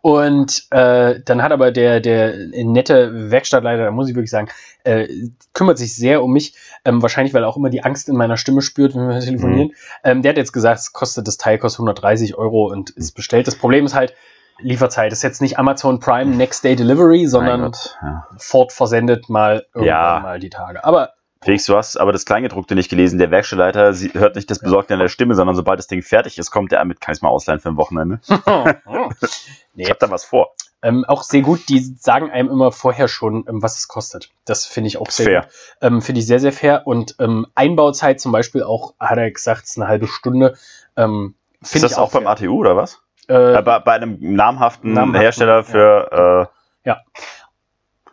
und 0.00 0.66
äh, 0.70 1.20
dann 1.24 1.42
hat 1.42 1.52
aber 1.52 1.70
der, 1.70 2.00
der 2.00 2.34
nette 2.64 3.30
Werkstattleiter, 3.30 3.84
da 3.84 3.90
muss 3.90 4.08
ich 4.08 4.14
wirklich 4.14 4.30
sagen, 4.30 4.48
äh, 4.84 5.08
kümmert 5.54 5.78
sich 5.78 5.94
sehr 5.96 6.22
um 6.22 6.32
mich. 6.32 6.54
Ähm, 6.84 7.00
wahrscheinlich, 7.00 7.32
weil 7.34 7.42
er 7.44 7.48
auch 7.48 7.56
immer 7.56 7.70
die 7.70 7.84
Angst 7.84 8.08
in 8.08 8.16
meiner 8.16 8.36
Stimme 8.36 8.60
spürt, 8.62 8.94
wenn 8.94 9.08
wir 9.08 9.20
telefonieren. 9.20 9.72
Ähm, 10.02 10.20
der 10.22 10.30
hat 10.30 10.36
jetzt 10.36 10.52
gesagt, 10.52 10.80
es 10.80 10.92
kostet 10.92 11.26
das 11.26 11.36
Teil 11.38 11.58
kostet 11.58 11.80
130 11.80 12.34
Euro 12.36 12.66
und 12.70 12.90
ist 12.90 13.12
bestellt. 13.12 13.46
Das 13.46 13.56
Problem 13.56 13.86
ist 13.86 13.94
halt, 13.94 14.14
Lieferzeit 14.58 15.12
ist 15.12 15.22
jetzt 15.22 15.40
nicht 15.40 15.58
Amazon 15.58 16.00
Prime 16.00 16.36
Next 16.36 16.64
Day 16.64 16.76
Delivery, 16.76 17.26
sondern. 17.26 17.72
Ja. 18.02 18.26
Ford 18.36 18.72
versendet 18.72 19.28
mal 19.30 19.64
irgendwann 19.74 19.86
Ja. 19.86 20.20
mal 20.22 20.38
die 20.38 20.50
Tage. 20.50 20.84
Aber 20.84 21.14
Felix, 21.44 21.66
du 21.66 21.76
hast 21.76 21.98
aber 21.98 22.10
das 22.10 22.24
Kleingedruckte 22.24 22.74
nicht 22.74 22.88
gelesen. 22.88 23.18
Der 23.18 23.30
Werkstattleiter 23.30 23.92
hört 24.14 24.34
nicht 24.34 24.50
das 24.50 24.60
Besorgte 24.60 24.94
an 24.94 25.00
der 25.00 25.08
Stimme, 25.08 25.34
sondern 25.34 25.54
sobald 25.54 25.78
das 25.78 25.86
Ding 25.86 26.00
fertig 26.00 26.38
ist, 26.38 26.50
kommt 26.50 26.72
er 26.72 26.82
mit, 26.86 27.02
kann 27.02 27.14
ich 27.14 27.20
mal 27.20 27.28
ausleihen 27.28 27.60
für 27.60 27.68
ein 27.68 27.76
Wochenende. 27.76 28.18
nee, 28.28 29.04
Ich 29.84 29.90
hab 29.90 29.98
da 29.98 30.10
was 30.10 30.24
vor. 30.24 30.54
Ähm, 30.80 31.04
auch 31.06 31.22
sehr 31.22 31.42
gut, 31.42 31.68
die 31.68 31.80
sagen 31.80 32.30
einem 32.30 32.48
immer 32.48 32.72
vorher 32.72 33.08
schon, 33.08 33.44
ähm, 33.46 33.62
was 33.62 33.76
es 33.76 33.88
kostet. 33.88 34.30
Das 34.46 34.64
finde 34.64 34.88
ich 34.88 34.96
auch 34.96 35.10
sehr 35.10 35.26
Fair. 35.26 35.40
gut. 35.42 35.50
Ähm, 35.82 36.00
finde 36.02 36.20
ich 36.20 36.26
sehr, 36.26 36.40
sehr 36.40 36.52
fair. 36.52 36.86
Und 36.86 37.16
ähm, 37.18 37.46
Einbauzeit 37.54 38.20
zum 38.20 38.32
Beispiel 38.32 38.62
auch, 38.62 38.94
hat 38.98 39.18
er 39.18 39.30
gesagt, 39.30 39.64
ist 39.64 39.76
eine 39.78 39.86
halbe 39.86 40.06
Stunde. 40.06 40.56
Ähm, 40.96 41.34
Ist 41.60 41.82
das 41.82 41.98
auch 41.98 42.10
beim 42.10 42.22
fair. 42.22 42.32
ATU 42.32 42.58
oder 42.58 42.74
was? 42.74 43.02
Äh, 43.28 43.54
Äh, 43.58 43.62
bei, 43.62 43.80
bei 43.80 43.92
einem 43.92 44.16
namhaften, 44.20 44.92
Namhaften, 44.94 45.20
Hersteller 45.20 45.64
für. 45.64 46.48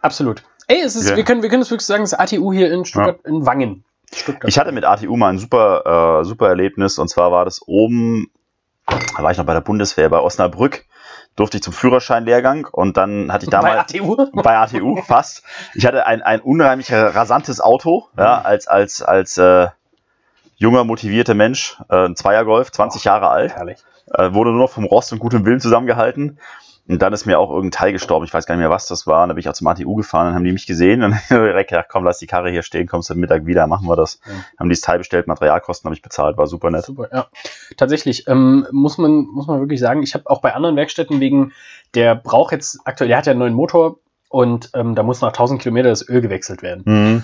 absolut. 0.01 0.43
Ey, 0.71 0.81
es 0.85 0.95
ist, 0.95 1.09
Ja. 1.09 1.17
wir, 1.17 1.23
können, 1.25 1.41
wir 1.41 1.49
können 1.49 1.61
es 1.63 1.69
wirklich 1.69 1.85
sagen, 1.85 2.03
das 2.03 2.13
ATU 2.13 2.53
hier 2.53 2.71
in 2.71 2.85
Stuttgart, 2.85 3.19
in 3.25 3.45
Wangen. 3.45 3.83
Stuttgart. 4.13 4.49
ich 4.49 4.57
hatte 4.57 4.71
mit 4.71 4.85
ATU 4.85 5.17
mal 5.17 5.29
ein 5.29 5.37
super, 5.37 6.19
äh, 6.21 6.25
super 6.25 6.47
Erlebnis 6.47 6.97
und 6.97 7.09
zwar 7.09 7.31
war 7.31 7.43
das 7.43 7.61
oben, 7.67 8.31
da 8.87 9.21
war 9.23 9.31
ich 9.31 9.37
noch 9.37 9.45
bei 9.45 9.53
der 9.53 9.59
Bundeswehr, 9.61 10.07
bei 10.09 10.19
Osnabrück, 10.19 10.85
durfte 11.35 11.57
ich 11.57 11.63
zum 11.63 11.73
Führerscheinlehrgang 11.73 12.67
und 12.71 12.95
dann 12.95 13.33
hatte 13.33 13.45
ich 13.45 13.51
bei 13.51 13.57
damals. 13.57 13.93
ATU. 13.93 14.29
bei 14.41 14.57
ATU 14.57 14.95
fast. 15.01 15.43
Ich 15.75 15.85
hatte 15.85 16.05
ein, 16.05 16.21
ein 16.21 16.39
unheimlich 16.39 16.91
rasantes 16.91 17.59
Auto, 17.59 18.07
ja, 18.17 18.39
als, 18.41 18.67
als, 18.67 19.01
als 19.01 19.37
äh, 19.37 19.67
junger, 20.55 20.83
motivierter 20.85 21.33
Mensch, 21.33 21.77
äh, 21.89 22.05
ein 22.05 22.15
Zweiergolf, 22.15 22.71
20 22.71 23.03
Jahre 23.03 23.29
alt, 23.29 23.55
Herrlich. 23.55 23.79
äh, 24.13 24.33
wurde 24.33 24.51
nur 24.51 24.59
noch 24.61 24.71
vom 24.71 24.85
Rost 24.85 25.11
und 25.11 25.19
gutem 25.19 25.45
Willen 25.45 25.59
zusammengehalten. 25.59 26.37
Und 26.87 27.01
dann 27.01 27.13
ist 27.13 27.25
mir 27.25 27.39
auch 27.39 27.49
irgendein 27.49 27.71
Teil 27.71 27.91
gestorben, 27.93 28.25
ich 28.25 28.33
weiß 28.33 28.45
gar 28.45 28.55
nicht 28.55 28.61
mehr, 28.61 28.69
was 28.69 28.87
das 28.87 29.07
war. 29.07 29.23
Und 29.23 29.29
dann 29.29 29.35
bin 29.35 29.41
ich 29.41 29.49
auch 29.49 29.53
zum 29.53 29.67
ATU 29.67 29.95
gefahren, 29.95 30.27
dann 30.27 30.35
haben 30.35 30.43
die 30.43 30.51
mich 30.51 30.65
gesehen 30.65 31.03
und 31.03 31.15
direkt 31.29 31.69
gesagt, 31.69 31.89
komm, 31.89 32.03
lass 32.03 32.19
die 32.19 32.27
Karre 32.27 32.49
hier 32.49 32.63
stehen, 32.63 32.87
kommst 32.87 33.09
du 33.09 33.15
Mittag 33.15 33.45
wieder, 33.45 33.67
machen 33.67 33.87
wir 33.87 33.95
das. 33.95 34.19
Ja. 34.25 34.33
Haben 34.59 34.69
die 34.69 34.75
das 34.75 34.81
Teil 34.81 34.97
bestellt, 34.97 35.27
Materialkosten 35.27 35.87
habe 35.87 35.95
ich 35.95 36.01
bezahlt, 36.01 36.37
war 36.37 36.47
super 36.47 36.71
nett. 36.71 36.85
Super, 36.85 37.09
ja. 37.11 37.27
Tatsächlich, 37.77 38.27
ähm, 38.27 38.67
muss, 38.71 38.97
man, 38.97 39.25
muss 39.27 39.47
man 39.47 39.59
wirklich 39.59 39.79
sagen, 39.79 40.03
ich 40.03 40.13
habe 40.13 40.29
auch 40.29 40.41
bei 40.41 40.53
anderen 40.53 40.75
Werkstätten 40.75 41.19
wegen, 41.19 41.53
der 41.93 42.15
braucht 42.15 42.51
jetzt 42.51 42.79
aktuell, 42.85 43.09
der 43.09 43.17
hat 43.17 43.25
ja 43.25 43.31
einen 43.31 43.39
neuen 43.39 43.53
Motor 43.53 43.99
und 44.29 44.71
ähm, 44.73 44.95
da 44.95 45.03
muss 45.03 45.21
nach 45.21 45.29
1000 45.29 45.61
Kilometer 45.61 45.89
das 45.89 46.07
Öl 46.07 46.21
gewechselt 46.21 46.61
werden. 46.61 46.83
Mhm. 46.85 47.23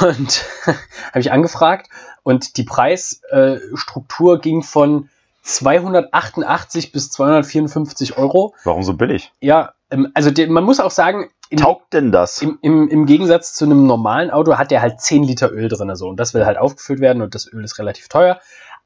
Und 0.00 0.44
habe 0.66 1.20
ich 1.20 1.30
angefragt 1.30 1.88
und 2.22 2.56
die 2.56 2.64
Preisstruktur 2.64 4.36
äh, 4.36 4.40
ging 4.40 4.62
von 4.62 5.08
288 5.48 6.92
bis 6.92 7.10
254 7.10 8.18
Euro. 8.18 8.54
Warum 8.64 8.82
so 8.82 8.94
billig? 8.94 9.32
Ja, 9.40 9.72
ähm, 9.90 10.08
also 10.14 10.30
man 10.48 10.64
muss 10.64 10.80
auch 10.80 10.90
sagen, 10.90 11.30
im, 11.50 11.58
Taugt 11.58 11.94
denn 11.94 12.12
das? 12.12 12.42
im, 12.42 12.58
im, 12.60 12.88
im 12.88 13.06
Gegensatz 13.06 13.54
zu 13.54 13.64
einem 13.64 13.86
normalen 13.86 14.30
Auto 14.30 14.58
hat 14.58 14.70
der 14.70 14.82
halt 14.82 15.00
10 15.00 15.22
Liter 15.24 15.50
Öl 15.50 15.68
drin. 15.68 15.94
So. 15.96 16.08
Und 16.08 16.20
das 16.20 16.34
will 16.34 16.44
halt 16.44 16.58
aufgefüllt 16.58 17.00
werden 17.00 17.22
und 17.22 17.34
das 17.34 17.50
Öl 17.50 17.64
ist 17.64 17.78
relativ 17.78 18.08
teuer. 18.08 18.38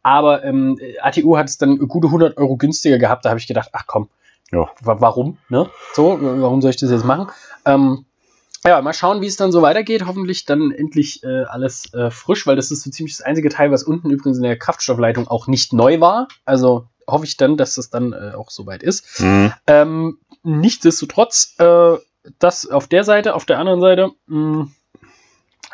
Aber 0.04 0.44
ähm, 0.44 0.78
ATU 1.00 1.36
hat 1.36 1.48
es 1.48 1.58
dann 1.58 1.78
gute 1.88 2.06
100 2.08 2.36
Euro 2.36 2.56
günstiger 2.56 2.98
gehabt. 2.98 3.24
Da 3.24 3.30
habe 3.30 3.40
ich 3.40 3.46
gedacht, 3.48 3.70
ach 3.72 3.84
komm, 3.86 4.08
Ja. 4.52 4.68
wa 4.80 5.00
warum? 5.00 5.38
Ne? 5.48 5.68
So, 5.94 6.18
warum 6.20 6.60
soll 6.62 6.70
ich 6.70 6.76
das 6.76 6.90
jetzt 6.90 7.04
machen? 7.04 7.28
Ähm, 7.64 8.04
ja, 8.64 8.80
mal 8.80 8.92
schauen, 8.92 9.20
wie 9.20 9.26
es 9.26 9.36
dann 9.36 9.52
so 9.52 9.62
weitergeht. 9.62 10.06
Hoffentlich 10.06 10.44
dann 10.44 10.70
endlich 10.70 11.22
äh, 11.24 11.44
alles 11.44 11.92
äh, 11.94 12.10
frisch, 12.10 12.46
weil 12.46 12.56
das 12.56 12.70
ist 12.70 12.82
so 12.82 12.90
ziemlich 12.90 13.16
das 13.16 13.26
einzige 13.26 13.48
Teil, 13.48 13.72
was 13.72 13.82
unten 13.82 14.10
übrigens 14.10 14.36
in 14.36 14.44
der 14.44 14.58
Kraftstoffleitung 14.58 15.26
auch 15.26 15.46
nicht 15.48 15.72
neu 15.72 16.00
war. 16.00 16.28
Also 16.44 16.86
hoffe 17.06 17.24
ich 17.24 17.36
dann, 17.36 17.56
dass 17.56 17.74
das 17.74 17.90
dann 17.90 18.12
äh, 18.12 18.32
auch 18.36 18.50
soweit 18.50 18.82
ist. 18.82 19.20
Mhm. 19.20 19.52
Ähm, 19.66 20.18
nichtsdestotrotz, 20.42 21.54
äh, 21.58 21.96
das 22.38 22.70
auf 22.70 22.86
der 22.86 23.02
Seite, 23.02 23.34
auf 23.34 23.44
der 23.44 23.58
anderen 23.58 23.80
Seite 23.80 24.10
mh, 24.26 24.68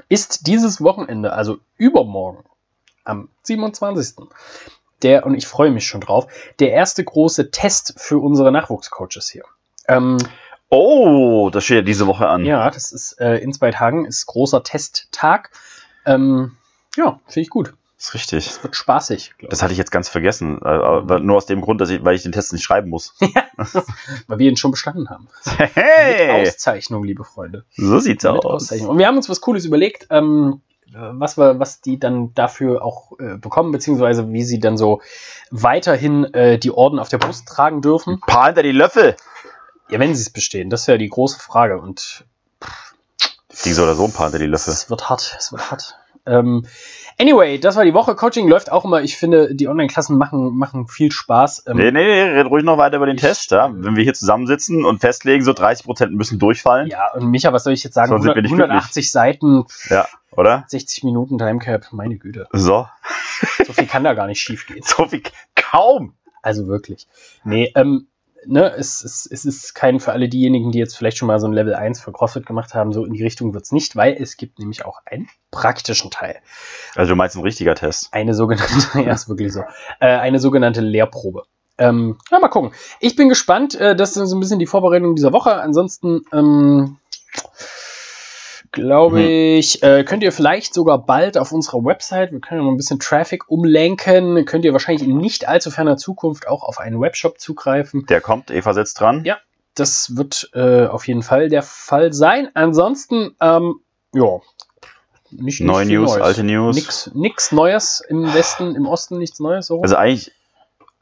ist 0.09 0.47
dieses 0.47 0.81
Wochenende, 0.81 1.33
also 1.33 1.59
übermorgen, 1.77 2.45
am 3.05 3.29
27. 3.43 4.27
Der, 5.03 5.27
und 5.27 5.35
ich 5.35 5.47
freue 5.47 5.71
mich 5.71 5.87
schon 5.87 6.01
drauf, 6.01 6.27
der 6.59 6.73
erste 6.73 7.05
große 7.05 7.51
Test 7.51 7.95
für 7.99 8.19
unsere 8.19 8.51
Nachwuchscoaches 8.51 9.29
hier. 9.29 9.45
Ähm, 9.87 10.19
Oh, 10.71 11.51
das 11.51 11.65
steht 11.65 11.77
ja 11.77 11.83
diese 11.83 12.07
Woche 12.07 12.29
an. 12.29 12.45
ja, 12.45 12.71
das 12.71 12.93
ist 12.93 13.21
äh, 13.21 13.37
in 13.39 13.53
zwei 13.53 13.71
Tagen, 13.71 14.05
ist 14.05 14.27
großer 14.27 14.63
Testtag. 14.63 15.51
Ähm, 16.05 16.57
ja, 16.97 17.21
finde 17.27 17.41
ich 17.41 17.51
gut. 17.51 17.75
Das 17.97 18.09
ist 18.09 18.15
richtig. 18.15 18.47
Es 18.47 18.63
wird 18.63 18.77
spaßig, 18.77 19.35
glaube 19.39 19.51
Das 19.51 19.63
hatte 19.63 19.73
ich 19.73 19.79
jetzt 19.79 19.91
ganz 19.91 20.09
vergessen. 20.09 20.61
äh, 20.63 20.69
aber 20.69 21.19
Nur 21.19 21.37
aus 21.37 21.47
dem 21.47 21.61
Grund, 21.63 21.81
dass 21.81 21.91
ich, 21.91 22.05
weil 22.05 22.15
ich 22.15 22.23
den 22.23 22.33
Test 22.33 22.53
nicht 22.53 22.63
schreiben 22.63 22.91
muss. 22.91 23.15
ich, 23.21 23.35
weil 24.29 24.39
wir 24.39 24.49
ihn 24.49 24.57
schon 24.57 24.71
bestanden 24.71 25.11
haben. 25.11 25.27
Mit 25.59 25.75
Hey! 25.75 26.47
Auszeichnung, 26.47 27.03
liebe 27.03 27.25
Freunde. 27.25 27.65
So 27.77 27.99
sieht's 27.99 28.23
Mit 28.25 28.33
aus. 28.35 28.45
Auszeichnung. 28.45 28.91
Und 28.91 28.99
wir 28.99 29.07
haben 29.09 29.17
uns 29.17 29.29
was 29.29 29.41
Cooles 29.41 29.65
überlegt, 29.65 30.07
ähm, 30.11 30.61
was, 30.93 31.37
wir, 31.37 31.59
was 31.59 31.81
die 31.81 31.99
dann 31.99 32.35
dafür 32.35 32.85
auch 32.85 33.19
äh, 33.19 33.37
bekommen, 33.37 33.73
beziehungsweise 33.73 34.33
wie 34.33 34.45
sie 34.45 34.61
dann 34.61 34.77
so 34.77 35.03
weiterhin 35.51 36.25
äh, 36.35 36.59
die 36.59 36.71
Orden 36.71 36.99
auf 37.01 37.09
der 37.09 37.19
Brust 37.19 37.49
tragen 37.49 37.83
dürfen. 37.83 38.21
Paar 38.21 38.47
hinter 38.47 38.63
die 38.63 38.73
Löffel. 38.73 39.17
Ja, 39.91 39.99
wenn 39.99 40.15
sie 40.15 40.23
es 40.23 40.31
bestehen, 40.31 40.71
das 40.71 40.83
ist 40.83 40.87
ja 40.87 40.99
die 40.99 41.09
große 41.09 41.39
Frage. 41.41 41.81
Und 41.81 42.25
Die 43.65 43.73
so 43.73 43.83
oder 43.85 43.95
so 43.95 44.05
ein 44.05 44.13
paar 44.13 44.27
hinter 44.27 44.39
die 44.39 44.47
Löffel. 44.47 44.73
es 44.73 44.91
wird 44.91 45.09
hart, 45.09 45.37
es 45.39 45.51
wird 45.53 45.71
hart. 45.71 45.97
Ähm, 46.27 46.67
anyway, 47.19 47.59
das 47.59 47.77
war 47.77 47.87
die 47.87 47.95
Woche. 47.95 48.15
Coaching 48.15 48.49
läuft 48.49 48.71
auch 48.71 48.85
immer. 48.85 49.01
Ich 49.01 49.17
finde, 49.17 49.55
die 49.55 49.67
Online-Klassen 49.67 50.19
machen, 50.19 50.55
machen 50.59 50.87
viel 50.87 51.11
Spaß. 51.11 51.65
Ähm, 51.69 51.79
Nee, 51.79 51.91
nee, 51.91 52.05
nee, 52.05 52.23
red 52.39 52.47
ruhig 52.49 52.65
noch 52.65 52.77
weiter 52.77 52.97
über 52.99 53.07
den 53.07 53.17
Ich- 53.17 53.23
Test. 53.23 53.51
Ja? 53.51 53.71
Wenn 53.73 53.97
wir 53.97 54.05
hier 54.05 54.13
zusammensitzen 54.13 54.85
und 54.85 55.01
festlegen, 55.01 55.43
so 55.43 55.53
30% 55.53 56.11
müssen 56.11 56.39
durchfallen. 56.39 56.89
Ja, 56.89 57.13
und 57.15 57.31
Micha, 57.31 57.51
was 57.55 57.65
soll 57.65 57.73
ich 57.73 57.83
jetzt 57.83 57.95
sagen? 57.95 58.11
Sonst 58.11 58.25
sind 58.25 58.35
wir 58.35 58.43
100, 58.43 58.43
nicht 58.43 58.61
180 58.61 59.11
Seiten, 59.11 59.65
Ja, 59.89 60.07
oder? 60.33 60.65
60 60.69 61.03
Minuten 61.05 61.39
Timecap, 61.39 61.87
meine 61.93 62.19
Güte. 62.19 62.47
So. 62.53 62.87
So 63.67 63.73
viel 63.73 63.87
kann 63.87 64.05
da 64.05 64.13
gar 64.13 64.27
nicht 64.27 64.41
schief 64.43 64.67
gehen. 64.67 64.83
So 64.85 65.07
viel. 65.07 65.23
Kaum. 65.55 66.13
Also 66.43 66.67
wirklich. 66.67 67.07
Nee, 67.43 67.73
ähm, 67.75 68.07
ne, 68.47 68.73
es, 68.77 69.03
es, 69.03 69.29
es 69.31 69.45
ist 69.45 69.75
kein 69.75 70.01
für 70.01 70.13
alle 70.13 70.29
diejenigen, 70.29 70.73
die 70.73 70.79
jetzt 70.79 70.97
vielleicht 70.97 71.19
schon 71.19 71.29
mal 71.29 71.39
so 71.39 71.47
ein 71.47 71.53
Level 71.53 71.75
1 71.75 72.01
für 72.01 72.13
CrossFit 72.13 72.47
gemacht 72.47 72.75
haben, 72.75 72.93
so 72.93 73.05
in 73.05 73.13
die 73.13 73.23
Richtung 73.23 73.55
wird's 73.55 73.73
nicht, 73.73 73.97
weil 73.97 74.15
es 74.15 74.37
gibt 74.37 74.59
nämlich 74.59 74.85
auch 74.85 75.01
einen 75.05 75.29
praktischen 75.51 76.11
Teil. 76.11 76.37
Also 76.95 77.11
du 77.11 77.17
meinst 77.17 77.37
ein 77.37 77.43
richtiger 77.43 77.75
Test. 77.75 78.09
Eine 78.13 78.35
sogenannte, 78.35 78.75
ja, 78.95 79.13
ist 79.13 79.29
wirklich 79.29 79.53
so, 79.53 79.61
äh, 80.01 80.07
eine 80.07 80.39
sogenannte 80.39 80.81
Lehrprobe. 80.81 81.45
Ähm, 81.79 82.19
ja, 82.31 82.41
mal 82.41 82.49
gucken. 82.49 82.73
Ich 83.01 83.15
bin 83.15 83.29
gespannt. 83.29 83.75
Äh, 83.77 83.95
das 83.95 84.17
ist 84.17 84.29
so 84.29 84.37
ein 84.37 84.41
bisschen 84.41 84.59
die 84.59 84.67
Vorbereitung 84.67 85.15
dieser 85.15 85.33
Woche. 85.33 85.55
Ansonsten, 85.55 86.23
ähm, 86.33 86.99
glaube 88.81 89.19
Mhm. 89.21 89.27
ich, 89.59 89.83
äh, 89.83 90.05
könnt 90.05 90.23
ihr 90.23 90.33
vielleicht 90.33 90.75
sogar 90.75 90.99
bald 91.05 91.37
auf 91.39 91.53
unserer 91.53 91.85
Website, 91.85 92.33
wir 92.33 92.41
können 92.41 92.61
ja 92.61 92.65
mal 92.65 92.73
ein 92.73 92.77
bisschen 92.77 92.99
Traffic 92.99 93.49
umlenken, 93.51 94.45
könnt 94.45 94.65
ihr 94.65 94.73
wahrscheinlich 94.73 95.07
in 95.07 95.17
nicht 95.17 95.47
allzu 95.49 95.71
ferner 95.71 95.97
Zukunft 95.97 96.49
auch 96.49 96.63
auf 96.63 96.79
einen 96.79 97.01
Webshop 97.01 97.39
zugreifen. 97.41 98.07
Der 98.09 98.21
kommt, 98.21 98.51
Eva 98.51 98.73
sitzt 98.75 99.01
dran. 99.01 99.25
Ja. 99.25 99.37
Das 99.75 100.17
wird 100.17 100.51
äh, 100.55 100.87
auf 100.87 101.07
jeden 101.07 101.23
Fall 101.23 101.49
der 101.49 101.63
Fall 101.63 102.13
sein. 102.13 102.49
Ansonsten, 102.55 103.37
ähm, 103.41 103.77
ja, 104.13 104.39
nicht, 105.31 105.61
nicht 105.61 105.61
Neue 105.61 105.87
News, 105.87 106.11
Neues. 106.13 106.23
alte 106.23 106.43
News. 106.43 106.75
Nix, 106.75 107.11
nix 107.15 107.53
Neues 107.53 108.03
im 108.09 108.33
Westen, 108.35 108.75
im 108.75 108.87
Osten 108.87 109.19
nichts 109.19 109.39
Neues. 109.41 109.67
So. 109.67 109.83
Also 109.83 109.95
eigentlich 109.97 110.33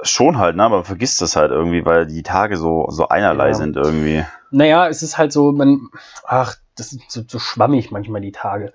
schon 0.03 0.37
halt, 0.39 0.57
ne? 0.57 0.65
aber 0.65 0.77
man 0.77 0.85
vergisst 0.85 1.23
das 1.23 1.37
halt 1.37 1.53
irgendwie, 1.53 1.87
weil 1.87 2.07
die 2.07 2.23
Tage 2.23 2.57
so, 2.59 2.87
so 2.91 3.09
einerlei 3.09 3.49
Ja. 3.49 3.55
sind 3.55 3.77
irgendwie. 3.77 4.25
Naja, 4.51 4.89
es 4.89 5.03
ist 5.03 5.19
halt 5.19 5.33
so, 5.33 5.53
man, 5.53 5.89
ach, 6.25 6.57
das 6.77 6.93
ist 6.93 7.11
so, 7.11 7.23
so 7.27 7.39
schwammig 7.39 7.91
manchmal 7.91 8.21
die 8.21 8.33
Tage. 8.33 8.73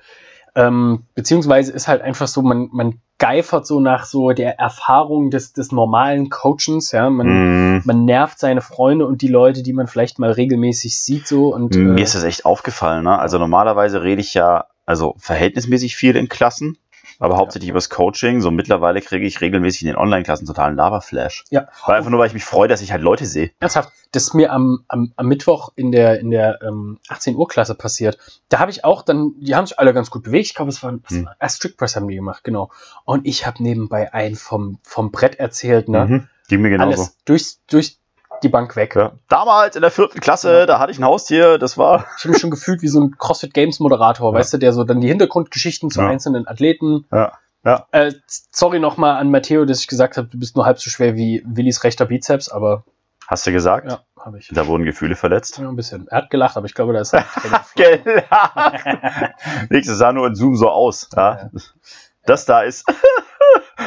Ähm, 0.54 1.04
beziehungsweise 1.16 1.72
ist 1.72 1.88
halt 1.88 2.02
einfach 2.02 2.28
so, 2.28 2.42
man, 2.42 2.70
man 2.74 3.00
geifert 3.20 3.66
so 3.66 3.80
nach 3.80 4.04
so 4.06 4.32
der 4.32 4.60
Erfahrung 4.60 5.30
des, 5.30 5.54
des 5.54 5.72
normalen 5.72 6.30
Coachens, 6.30 6.92
ja. 6.92 7.10
Man, 7.10 7.28
Mhm. 7.28 7.82
man 7.86 8.06
nervt 8.06 8.40
seine 8.40 8.62
Freunde 8.62 9.06
und 9.06 9.22
die 9.22 9.28
Leute, 9.28 9.64
die 9.64 9.74
man 9.74 9.88
vielleicht 9.88 10.20
mal 10.20 10.32
regelmäßig 10.32 11.00
sieht, 11.00 11.28
so 11.28 11.54
und 11.54 11.76
Mir 11.76 12.00
äh, 12.00 12.02
ist 12.02 12.16
das 12.16 12.24
echt 12.24 12.46
aufgefallen, 12.46 13.04
ne? 13.04 13.18
Also 13.18 13.38
normalerweise 13.38 14.04
rede 14.04 14.22
ich 14.22 14.34
ja, 14.34 14.66
also 14.86 15.16
verhältnismäßig 15.20 15.96
viel 15.96 16.16
in 16.18 16.28
Klassen, 16.28 16.78
aber 17.22 17.38
hauptsächlich 17.38 17.70
übers 17.70 17.90
Coaching. 17.90 18.42
So 18.42 18.52
mittlerweile 18.52 19.00
kriege 19.02 19.26
ich 19.26 19.40
regelmäßig 19.42 19.84
in 19.84 19.88
den 19.90 19.96
Online-Klassen 19.96 20.46
totalen 20.48 20.76
Lava-Flash. 20.76 21.46
ja, 21.50 21.68
Weil 21.86 21.98
einfach 21.98 22.10
nur, 22.10 22.20
weil 22.20 22.28
ich 22.28 22.34
mich 22.34 22.44
freue, 22.44 22.68
dass 22.68 22.82
ich 22.82 22.92
halt 22.92 23.02
Leute 23.02 23.26
sehe. 23.26 23.52
Ernsthaft, 23.60 23.92
das 24.12 24.24
ist 24.24 24.34
mir 24.34 24.52
am, 24.52 24.84
am, 24.88 25.14
am 25.16 25.28
Mittwoch 25.28 25.72
in 25.76 25.92
der, 25.92 26.20
in 26.20 26.32
der 26.32 26.60
ähm, 26.64 27.00
18 27.08 27.36
Uhr 27.36 27.48
Klasse 27.48 27.76
passiert. 27.76 28.18
Da 28.50 28.60
habe 28.60 28.72
ich 28.72 28.84
auch 28.84 29.04
dann, 29.04 29.34
die 29.40 29.56
haben 29.56 29.68
sich 29.68 29.80
alle 29.80 29.94
ganz 29.94 30.10
gut 30.10 30.24
bewegt. 30.24 30.48
Ich 30.48 30.56
glaube, 30.56 30.70
es 30.70 30.82
waren, 30.84 31.04
was 31.08 31.18
Hm. 31.18 31.26
war, 31.26 31.50
Strict 31.50 31.78
Press 31.78 31.96
haben 31.96 32.08
die 32.08 32.16
gemacht, 32.16 32.44
genau. 32.44 32.72
Und 33.06 33.26
ich 33.28 33.46
habe 33.46 33.62
nebenbei 33.62 34.14
einen 34.14 34.36
vom, 34.36 34.80
vom 34.84 35.12
Brett 35.12 35.36
erzählt, 35.36 35.90
ne? 35.90 36.06
Mhm. 36.06 36.28
Ging 36.50 36.62
mir 36.62 36.70
genauso. 36.70 36.92
Alles 36.92 37.18
durch, 37.24 37.56
durch 37.68 37.98
die 38.44 38.50
Bank 38.50 38.76
weg. 38.76 38.96
Ja. 38.96 39.14
Damals 39.30 39.76
in 39.76 39.82
der 39.82 39.92
vierten 39.92 40.20
Klasse, 40.20 40.60
Ja. 40.60 40.66
da 40.66 40.80
hatte 40.80 40.92
ich 40.92 41.00
ein 41.00 41.06
Haustier, 41.06 41.58
das 41.58 41.78
war. 41.78 42.06
Ich 42.18 42.24
habe 42.24 42.30
mich 42.34 42.42
schon 42.42 42.52
gefühlt 42.52 42.82
wie 42.82 42.88
so 42.88 43.00
ein 43.02 43.16
CrossFit 43.18 43.54
Games 43.54 43.80
Moderator, 43.80 44.32
Ja. 44.34 44.40
weißt 44.40 44.54
du, 44.54 44.58
der 44.58 44.74
so 44.74 44.84
dann 44.84 45.02
die 45.02 45.08
Hintergrundgeschichten 45.08 45.90
zu 45.90 46.02
einzelnen 46.02 46.48
Athleten. 46.48 47.06
Ja. 47.12 47.34
Ja. 47.64 47.86
Äh, 47.92 48.14
sorry 48.52 48.80
nochmal 48.80 49.18
an 49.18 49.30
Matteo, 49.30 49.66
dass 49.66 49.82
ich 49.82 49.88
gesagt 49.88 50.18
habe, 50.18 50.28
du 50.28 50.40
bist 50.40 50.56
nur 50.56 50.66
halb 50.66 50.80
so 50.80 50.90
schwer 50.90 51.16
wie 51.16 51.44
Willis 51.46 51.84
rechter 51.84 52.06
Bizeps, 52.06 52.50
aber 52.50 52.84
Hast 53.28 53.46
du 53.48 53.52
gesagt? 53.52 53.90
ja, 53.90 54.00
habe 54.20 54.40
ich. 54.40 54.50
Da 54.52 54.66
wurden 54.68 54.84
Gefühle 54.84 55.16
verletzt. 55.16 55.58
Ja, 55.60 55.70
ein 55.70 55.76
bisschen. 55.76 56.08
Er 56.10 56.18
hat 56.24 56.30
gelacht, 56.32 56.58
aber 56.58 56.66
ich 56.66 56.74
glaube, 56.74 56.92
da 56.94 57.00
ist 57.02 57.12
Gelacht. 57.76 57.76
Nächstes 59.70 59.98
sah 59.98 60.12
nur 60.12 60.28
in 60.28 60.36
Zoom 60.36 60.56
so 60.56 60.70
aus. 60.70 61.10
Ja. 61.16 61.50
Das 62.26 62.46
da 62.46 62.62
ist. 62.62 62.86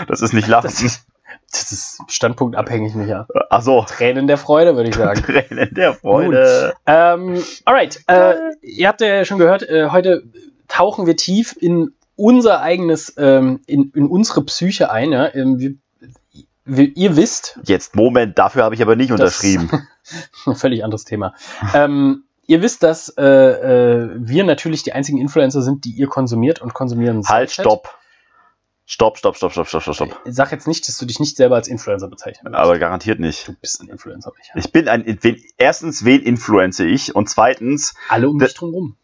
Das 0.09 0.23
ist 0.23 0.33
nicht 0.33 0.49
Lachen. 0.49 0.65
Das 0.65 0.83
ist, 0.83 1.07
das 1.51 1.73
ist 1.73 2.01
standpunktabhängig, 2.09 2.95
Micha. 2.95 3.27
Ach 3.51 3.63
so. 3.63 3.85
Tränen 3.87 4.27
der 4.27 4.39
Freude, 4.39 4.77
würde 4.77 4.89
ich 4.89 4.95
sagen. 4.95 5.23
Tränen 5.27 5.75
der 5.75 5.95
Freude. 5.95 6.75
ähm, 6.87 7.43
alright, 7.65 8.01
äh, 8.07 8.35
ihr 8.63 8.89
habt 8.89 9.01
ja 9.01 9.25
schon 9.25 9.39
gehört, 9.39 9.63
äh, 9.69 9.89
heute 9.91 10.25
tauchen 10.69 11.07
wir 11.07 11.17
tief 11.17 11.57
in 11.59 11.93
unser 12.17 12.61
eigenes, 12.61 13.15
ähm, 13.17 13.61
in, 13.67 13.91
in 13.95 14.07
unsere 14.07 14.43
Psyche 14.45 14.91
ein. 14.91 15.13
Ja? 15.13 15.35
Ähm, 15.35 15.59
wir, 15.59 15.75
wir, 16.65 16.97
ihr 16.97 17.17
wisst, 17.17 17.59
Jetzt, 17.65 17.95
Moment, 17.95 18.39
dafür 18.39 18.65
habe 18.65 18.75
ich 18.75 18.83
aber 18.83 18.97
nicht 18.97 19.13
unterschrieben. 19.13 19.71
ein 20.47 20.55
völlig 20.55 20.85
anderes 20.85 21.05
Thema. 21.05 21.35
ähm, 21.75 22.25
ihr 22.47 22.63
wisst, 22.63 22.83
dass 22.83 23.09
äh, 23.17 23.25
äh, 23.25 24.11
wir 24.17 24.45
natürlich 24.45 24.83
die 24.83 24.93
einzigen 24.93 25.19
Influencer 25.19 25.63
sind, 25.63 25.85
die 25.85 25.91
ihr 25.91 26.07
konsumiert 26.07 26.61
und 26.61 26.75
konsumieren 26.75 27.23
Halt, 27.29 27.51
solltet. 27.51 27.53
stopp. 27.53 27.99
Stopp, 28.87 29.17
stopp, 29.17 29.37
stopp, 29.37 29.53
stopp, 29.53 29.67
stopp, 29.67 29.83
stopp, 29.83 29.95
stopp. 29.95 30.21
Sag 30.27 30.53
jetzt 30.53 30.67
nicht, 30.69 30.87
dass 30.87 30.99
du 30.99 31.07
dich 31.07 31.19
nicht 31.19 31.37
selber 31.37 31.55
als 31.57 31.69
Influencer 31.69 32.09
bezeichnen 32.09 32.45
willst. 32.53 32.59
Aber 32.59 32.79
garantiert 32.79 33.19
nicht. 33.19 33.49
du 33.49 33.55
bist 33.55 33.81
ein 33.81 33.89
Influencer, 33.89 34.31
Micha. 34.37 34.53
Ich 34.59 34.73
bin 34.73 34.89
ein, 34.89 35.05
wen, 35.23 35.43
erstens, 35.57 36.05
wen 36.05 36.21
influenze 36.21 36.85
ich? 36.87 37.15
Und 37.15 37.31
zweitens, 37.31 37.95
Alle 38.11 38.29
um 38.29 38.39
dich 38.39 38.53
drum 38.55 38.75
rum. 38.75 38.97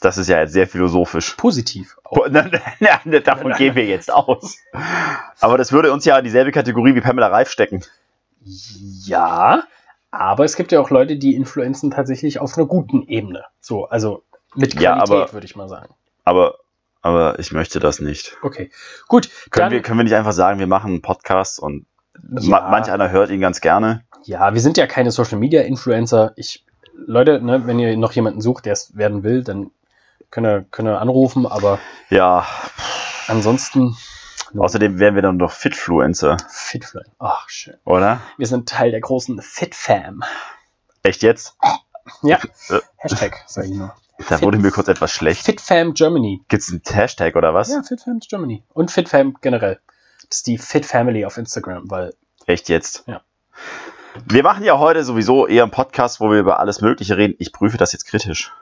das 0.00 0.18
ist 0.18 0.28
ja 0.28 0.40
jetzt 0.40 0.52
sehr 0.52 0.66
philosophisch. 0.68 1.34
Positiv. 1.36 1.96
Auch. 2.04 2.28
Davon 3.24 3.52
gehen 3.56 3.74
wir 3.74 3.86
jetzt 3.86 4.12
aus. 4.12 4.58
Aber 5.40 5.56
das 5.56 5.72
würde 5.72 5.90
uns 5.92 6.04
ja 6.04 6.18
in 6.18 6.24
dieselbe 6.24 6.52
Kategorie 6.52 6.94
wie 6.94 7.00
Pamela 7.00 7.28
Reif 7.28 7.48
stecken. 7.50 7.82
Ja, 8.44 9.64
aber 10.10 10.44
es 10.44 10.56
gibt 10.56 10.72
ja 10.72 10.80
auch 10.80 10.90
Leute, 10.90 11.16
die 11.16 11.34
influenzen 11.34 11.90
tatsächlich 11.90 12.38
auf 12.38 12.56
einer 12.56 12.66
guten 12.66 13.02
Ebene. 13.08 13.44
So, 13.60 13.86
also 13.86 14.22
mit 14.54 14.74
Ja, 14.74 14.92
Qualität, 14.96 15.10
aber- 15.10 15.32
würde 15.32 15.46
ich 15.46 15.56
mal 15.56 15.68
sagen. 15.68 15.94
Aber, 16.24 16.58
aber 17.06 17.38
ich 17.38 17.52
möchte 17.52 17.78
das 17.78 18.00
nicht. 18.00 18.36
Okay, 18.42 18.70
gut. 19.06 19.30
Können, 19.50 19.70
wir, 19.70 19.80
können 19.80 19.98
wir 19.98 20.04
nicht 20.04 20.14
einfach 20.14 20.32
sagen, 20.32 20.58
wir 20.58 20.66
machen 20.66 20.90
einen 20.90 21.02
Podcast 21.02 21.60
und 21.60 21.86
ja, 22.40 22.48
ma 22.50 22.70
manch 22.70 22.90
einer 22.90 23.10
hört 23.10 23.30
ihn 23.30 23.40
ganz 23.40 23.60
gerne? 23.60 24.02
ja, 24.24 24.54
wir 24.54 24.60
sind 24.60 24.76
ja 24.76 24.88
keine 24.88 25.12
Social 25.12 25.38
Media 25.38 25.62
Influencer. 25.62 26.32
Ich, 26.34 26.64
Leute, 26.94 27.40
ne, 27.40 27.64
wenn 27.66 27.78
ihr 27.78 27.96
noch 27.96 28.12
jemanden 28.12 28.40
sucht, 28.40 28.66
der 28.66 28.72
es 28.72 28.96
werden 28.96 29.22
will, 29.22 29.44
dann 29.44 29.70
könnt 30.30 30.46
ihr, 30.46 30.64
könnt 30.70 30.88
ihr 30.88 31.00
anrufen, 31.00 31.46
aber 31.46 31.78
Ja, 32.10 32.44
ansonsten 33.28 33.96
außerdem 34.56 34.98
wären 34.98 35.14
wir 35.14 35.22
dann 35.22 35.38
doch 35.38 35.52
Fitfluencer, 35.52 36.38
Fitfly. 36.48 37.02
Ach, 37.20 37.48
schön. 37.48 37.76
oder? 37.84 38.20
Wir 38.36 38.46
sind 38.48 38.68
Teil 38.68 38.90
der 38.90 39.00
großen 39.00 39.40
Fit-Fam. 39.40 40.24
Echt 41.04 41.22
jetzt? 41.22 41.56
Ja. 42.22 42.38
Äh. 42.68 42.80
Hashtag, 42.96 43.44
sag 43.46 43.66
ich 43.66 43.72
nur. 43.72 43.94
Da 44.28 44.40
wurde 44.40 44.58
mir 44.58 44.70
kurz 44.70 44.88
etwas 44.88 45.12
schlecht. 45.12 45.44
FitFam 45.44 45.94
Germany. 45.94 46.40
Gibt's 46.48 46.70
einen 46.70 46.82
Hashtag 46.84 47.36
oder 47.36 47.54
was? 47.54 47.68
Ja, 47.68 47.82
FitFam 47.82 48.20
Germany. 48.20 48.62
Und 48.72 48.90
FitFam 48.90 49.36
generell. 49.40 49.78
Das 50.28 50.38
ist 50.38 50.46
die 50.46 50.58
Fit 50.58 50.86
Family 50.86 51.24
auf 51.24 51.36
Instagram, 51.36 51.90
weil 51.90 52.14
Echt 52.46 52.68
jetzt? 52.68 53.02
Ja. 53.06 53.22
Wir 54.24 54.44
machen 54.44 54.64
ja 54.64 54.78
heute 54.78 55.04
sowieso 55.04 55.46
eher 55.46 55.64
einen 55.64 55.72
Podcast, 55.72 56.20
wo 56.20 56.30
wir 56.30 56.38
über 56.38 56.60
alles 56.60 56.80
Mögliche 56.80 57.16
reden. 57.16 57.34
Ich 57.38 57.52
prüfe 57.52 57.76
das 57.76 57.92
jetzt 57.92 58.06
kritisch. 58.06 58.52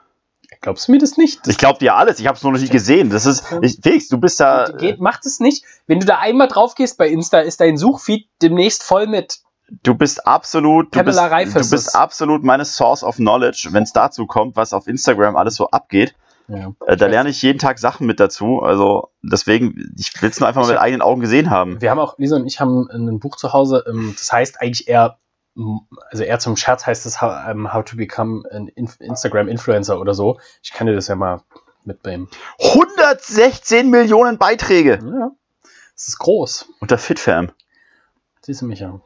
glaubst 0.59 0.87
du 0.87 0.91
mir 0.91 0.97
das 0.97 1.17
nicht? 1.17 1.47
Ich 1.47 1.57
glaube 1.57 1.79
dir 1.79 1.95
alles. 1.95 2.19
Ich 2.19 2.25
habe 2.27 2.35
es 2.35 2.43
nur 2.43 2.51
noch 2.51 2.59
nicht 2.59 2.71
gesehen. 2.71 3.11
Das 3.11 3.27
ist, 3.27 3.45
ich, 3.61 3.79
Felix, 3.81 4.07
du 4.07 4.17
bist 4.19 4.39
da. 4.39 4.65
Geht, 4.77 4.99
macht 4.99 5.25
es 5.25 5.39
nicht. 5.39 5.63
Wenn 5.85 5.99
du 5.99 6.05
da 6.07 6.17
einmal 6.17 6.47
drauf 6.47 6.73
gehst 6.73 6.97
bei 6.97 7.07
Insta, 7.07 7.39
ist 7.39 7.61
dein 7.61 7.77
Suchfeed 7.77 8.27
demnächst 8.41 8.83
voll 8.83 9.05
mit. 9.05 9.41
Du 9.83 9.95
bist 9.95 10.27
absolut, 10.27 10.95
du 10.95 11.03
bist, 11.03 11.17
du 11.19 11.59
ist 11.59 11.69
bist 11.71 11.95
absolut 11.95 12.43
meine 12.43 12.65
Source 12.65 13.03
of 13.03 13.15
Knowledge, 13.15 13.69
wenn 13.71 13.83
es 13.83 13.93
dazu 13.93 14.27
kommt, 14.27 14.55
was 14.55 14.73
auf 14.73 14.87
Instagram 14.87 15.35
alles 15.35 15.55
so 15.55 15.69
abgeht. 15.71 16.15
Ja. 16.47 16.73
Äh, 16.85 16.95
da 16.95 17.07
lerne 17.07 17.29
ich 17.29 17.41
jeden 17.41 17.57
Tag 17.57 17.79
Sachen 17.79 18.05
mit 18.05 18.19
dazu. 18.19 18.59
Also 18.61 19.09
deswegen, 19.23 19.93
ich 19.97 20.21
will 20.21 20.29
es 20.29 20.39
nur 20.39 20.47
einfach 20.47 20.61
mal 20.61 20.65
Ich 20.67 20.69
mit 20.71 20.77
hab- 20.77 20.83
eigenen 20.85 21.01
Augen 21.01 21.21
gesehen 21.21 21.49
haben. 21.49 21.81
Wir 21.81 21.89
haben 21.89 21.97
auch, 21.99 22.19
Lisa 22.19 22.35
und 22.35 22.45
ich 22.45 22.59
haben 22.61 22.87
ein 22.91 23.19
Buch 23.19 23.35
zu 23.37 23.53
Hause, 23.53 23.83
ähm, 23.87 24.13
das 24.15 24.31
heißt 24.31 24.61
eigentlich 24.61 24.87
eher, 24.87 25.17
also 26.11 26.23
eher 26.23 26.37
zum 26.37 26.55
Scherz 26.57 26.85
heißt 26.85 27.05
es 27.07 27.19
How, 27.21 27.33
ähm, 27.49 27.67
to 27.85 27.97
Become 27.97 28.43
an 28.51 28.67
Instagram 28.67 29.47
Influencer 29.47 29.99
oder 29.99 30.13
so. 30.13 30.39
Ich 30.61 30.71
kann 30.73 30.85
dir 30.85 30.93
das 30.93 31.07
ja 31.07 31.15
mal 31.15 31.41
mitbringen. 31.85 32.27
116 32.59 33.89
Millionen 33.89 34.37
Beiträge 34.37 34.99
Ja, 35.03 35.31
es 35.95 36.09
ist 36.09 36.19
groß. 36.19 36.69
unter 36.81 36.99
FitFam. 36.99 37.51
Siehst 38.41 38.61
du 38.61 38.65
mich 38.67 38.81
ja. 38.81 38.99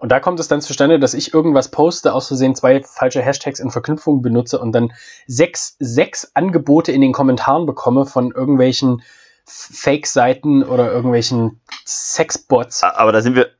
Und 0.00 0.10
da 0.10 0.18
kommt 0.18 0.40
es 0.40 0.48
dann 0.48 0.60
zustande, 0.62 0.98
dass 0.98 1.12
ich 1.14 1.32
irgendwas 1.34 1.70
poste, 1.70 2.14
aus 2.14 2.28
Versehen 2.28 2.54
zwei 2.54 2.82
falsche 2.82 3.20
Hashtags 3.22 3.60
in 3.60 3.70
Verknüpfung 3.70 4.22
benutze 4.22 4.58
und 4.58 4.72
dann 4.72 4.92
sechs, 5.26 5.76
sechs 5.78 6.30
Angebote 6.34 6.90
in 6.90 7.02
den 7.02 7.12
Kommentaren 7.12 7.66
bekomme 7.66 8.06
von 8.06 8.32
irgendwelchen 8.32 9.02
Fake-Seiten 9.46 10.62
oder 10.64 10.90
irgendwelchen 10.92 11.60
Sexbots. 11.86 12.82
Aber 12.82 13.12
da 13.12 13.20
sind 13.20 13.36
wir. 13.36 13.50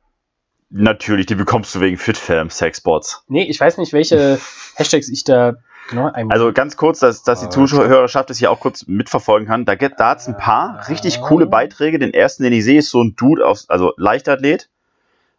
Natürlich, 0.73 1.25
die 1.25 1.35
bekommst 1.35 1.75
du 1.75 1.81
wegen 1.81 1.97
FitFam 1.97 2.49
Sexbots. 2.49 3.23
Nee, 3.27 3.43
ich 3.43 3.59
weiß 3.59 3.77
nicht, 3.77 3.91
welche 3.91 4.39
Hashtags 4.75 5.09
ich 5.09 5.25
da 5.25 5.55
genau. 5.89 6.09
Also 6.29 6.53
ganz 6.53 6.77
kurz, 6.77 6.99
dass, 6.99 7.23
dass 7.23 7.41
die 7.41 7.47
Ah, 7.47 7.49
Zuhörerschaft 7.49 8.29
es 8.29 8.37
hier 8.39 8.49
auch 8.51 8.61
kurz 8.61 8.87
mitverfolgen 8.87 9.47
kann. 9.49 9.65
Da, 9.65 9.75
gibt- 9.75 9.99
da 9.99 10.11
hat 10.11 10.19
es 10.19 10.27
ein 10.29 10.37
paar 10.37 10.87
richtig 10.87 11.19
coole 11.21 11.45
Beiträge. 11.45 11.99
Den 11.99 12.13
ersten, 12.13 12.43
den 12.43 12.53
ich 12.53 12.63
sehe, 12.63 12.79
ist 12.79 12.89
so 12.89 13.03
ein 13.03 13.15
Dude 13.17 13.45
aus, 13.45 13.69
also 13.69 13.91
Leichtathlet. 13.97 14.69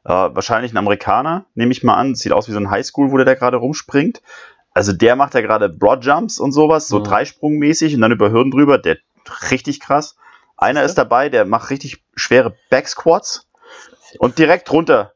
Äh, 0.05 0.09
wahrscheinlich 0.11 0.73
ein 0.73 0.79
Amerikaner, 0.79 1.47
nehme 1.55 1.73
ich 1.73 1.83
mal 1.83 1.95
an. 1.95 2.15
Sieht 2.15 2.33
aus 2.33 2.49
wie 2.49 2.53
so 2.53 2.59
ein 2.59 2.71
Highschool, 2.71 3.11
wo 3.13 3.17
der 3.17 3.27
da 3.27 3.35
gerade 3.35 3.57
rumspringt. 3.59 4.23
Also 4.75 4.93
der 4.93 5.17
macht 5.17 5.35
ja 5.35 5.41
gerade 5.43 5.69
Broadjumps 5.69 6.39
und 6.41 6.53
sowas, 6.53 6.89
so 6.89 6.99
Mhm. 7.01 7.05
dreisprungmäßig 7.05 7.95
und 7.95 8.01
dann 8.01 8.13
über 8.13 8.31
Hürden 8.31 8.51
drüber. 8.51 8.79
Der 8.79 8.97
richtig 9.51 9.81
krass. 9.81 10.17
Einer 10.57 10.83
ist 10.83 10.95
dabei, 10.97 11.29
der 11.29 11.45
macht 11.45 11.71
richtig 11.71 12.05
schwere 12.15 12.57
Backsquats. 12.71 13.49
Und 14.19 14.39
direkt 14.39 14.71
drunter 14.71 15.13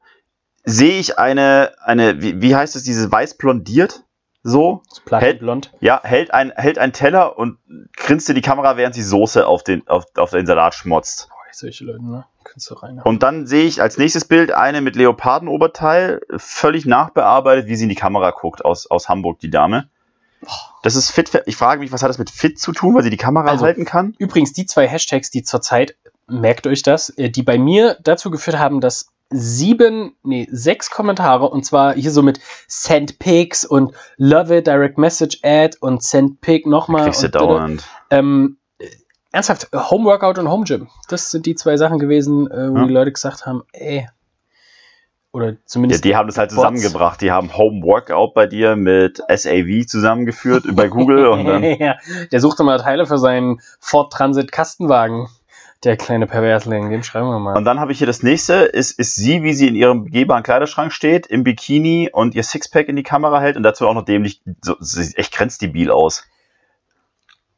sehe 0.64 0.98
ich 0.98 1.18
eine, 1.18 1.72
eine, 1.82 2.20
wie, 2.22 2.40
wie 2.42 2.54
heißt 2.56 2.76
es, 2.76 2.82
diese 2.82 3.10
weiß 3.10 3.36
blondiert? 3.36 4.02
So, 4.42 4.82
hält- 4.88 5.04
Platinblond. 5.06 5.72
ja, 5.80 6.00
hält 6.04 6.32
ein, 6.32 6.52
hält 6.54 6.78
ein 6.78 6.92
Teller 6.92 7.36
und 7.36 7.58
grinst 7.96 8.28
in 8.28 8.36
die 8.36 8.42
Kamera, 8.42 8.76
während 8.76 8.94
sie 8.94 9.02
Soße 9.02 9.44
auf 9.46 9.64
den, 9.64 9.86
auf, 9.88 10.04
auf 10.16 10.30
den 10.30 10.46
Salat 10.46 10.74
schmotzt. 10.74 11.28
Solche 11.58 11.84
Leute, 11.86 12.04
ne? 12.04 12.26
Kannst 12.44 12.68
du 12.70 12.74
rein. 12.74 13.00
Und 13.02 13.22
dann 13.22 13.46
sehe 13.46 13.64
ich 13.64 13.80
als 13.80 13.96
nächstes 13.96 14.26
Bild 14.26 14.52
eine 14.52 14.82
mit 14.82 14.94
Leopardenoberteil, 14.94 16.20
völlig 16.36 16.84
nachbearbeitet, 16.84 17.66
wie 17.66 17.76
sie 17.76 17.84
in 17.84 17.88
die 17.88 17.94
Kamera 17.94 18.30
guckt, 18.30 18.62
aus, 18.62 18.86
aus 18.86 19.08
Hamburg, 19.08 19.38
die 19.38 19.48
Dame. 19.48 19.88
Das 20.82 20.96
ist 20.96 21.10
fit. 21.10 21.30
Ich 21.46 21.56
frage 21.56 21.80
mich, 21.80 21.92
was 21.92 22.02
hat 22.02 22.10
das 22.10 22.18
mit 22.18 22.28
fit 22.28 22.60
zu 22.60 22.72
tun, 22.72 22.94
weil 22.94 23.02
sie 23.02 23.08
die 23.08 23.16
Kamera 23.16 23.48
Also- 23.48 23.64
halten 23.64 23.86
kann? 23.86 24.14
Übrigens, 24.18 24.52
die 24.52 24.66
zwei 24.66 24.86
Hashtags, 24.86 25.30
die 25.30 25.44
zurzeit, 25.44 25.96
merkt 26.26 26.66
euch 26.66 26.82
das, 26.82 27.08
äh, 27.08 27.30
die 27.30 27.42
bei 27.42 27.56
mir 27.58 27.96
dazu 28.02 28.30
geführt 28.30 28.58
haben, 28.58 28.82
dass 28.82 29.06
sieben, 29.30 30.14
nee, 30.22 30.46
sechs 30.52 30.90
Kommentare, 30.90 31.48
und 31.48 31.64
zwar 31.64 31.94
hier 31.94 32.10
so 32.10 32.22
mit 32.22 32.38
Send 32.68 33.18
Pics 33.18 33.64
und 33.64 33.94
Love 34.18 34.58
it, 34.58 34.66
Direct 34.66 34.98
Message 34.98 35.38
Ad 35.42 35.78
und 35.80 36.02
Send 36.02 36.42
Pic 36.42 36.66
nochmal. 36.66 37.04
Kriegst 37.04 37.22
du 37.22 37.30
dauernd. 37.30 37.82
Ähm, 38.10 38.58
äh, 38.58 38.65
ernsthaft, 39.32 39.68
Home 39.74 40.04
Workout 40.04 40.38
und 40.38 40.48
Home 40.48 40.64
Gym. 40.64 40.88
Das 41.08 41.30
sind 41.30 41.46
die 41.46 41.54
zwei 41.54 41.76
Sachen 41.76 41.98
gewesen, 41.98 42.50
äh, 42.50 42.70
wo 42.70 42.78
Ja. 42.78 42.86
die 42.86 42.92
Leute 42.92 43.12
gesagt 43.12 43.46
haben, 43.46 43.62
ey. 43.72 44.08
Oder 45.32 45.50
Ja, 45.50 45.56
zumindest. 45.66 46.04
die 46.04 46.16
haben 46.16 46.26
das 46.28 46.38
halt 46.38 46.48
Bots. 46.50 46.56
zusammengebracht. 46.56 47.20
Die 47.20 47.30
haben 47.30 47.54
Home 47.56 47.82
Workout 47.84 48.32
bei 48.32 48.46
dir 48.46 48.74
mit 48.76 49.20
SAV 49.28 49.86
zusammengeführt 49.86 50.64
bei 50.74 50.88
Google 50.88 51.26
und 51.26 51.44
dann. 51.44 51.62
ja, 51.78 51.96
der 52.32 52.40
suchte 52.40 52.62
mal 52.64 52.78
Teile 52.80 53.04
für 53.06 53.18
seinen 53.18 53.60
Ford 53.78 54.12
Transit 54.12 54.50
Kastenwagen. 54.50 55.28
Der 55.84 55.98
kleine 55.98 56.26
Perversling, 56.26 56.88
den 56.88 57.02
schreiben 57.02 57.28
wir 57.28 57.38
mal. 57.38 57.54
Und 57.54 57.66
dann 57.66 57.78
habe 57.80 57.92
ich 57.92 57.98
hier 57.98 58.06
das 58.06 58.22
nächste, 58.22 58.54
ist, 58.54 58.98
ist 58.98 59.14
sie, 59.14 59.42
wie 59.42 59.52
sie 59.52 59.68
in 59.68 59.74
ihrem 59.74 60.04
begehbaren 60.04 60.42
Kleiderschrank 60.42 60.90
steht, 60.90 61.26
im 61.26 61.44
Bikini 61.44 62.08
und 62.10 62.34
ihr 62.34 62.42
Sixpack 62.42 62.88
in 62.88 62.96
die 62.96 63.02
Kamera 63.02 63.40
hält 63.40 63.58
und 63.58 63.62
dazu 63.62 63.86
auch 63.86 63.92
noch 63.92 64.06
dämlich, 64.06 64.40
so, 64.62 64.74
echt 65.16 65.34
grenzdebil 65.34 65.90
aus. 65.90 66.24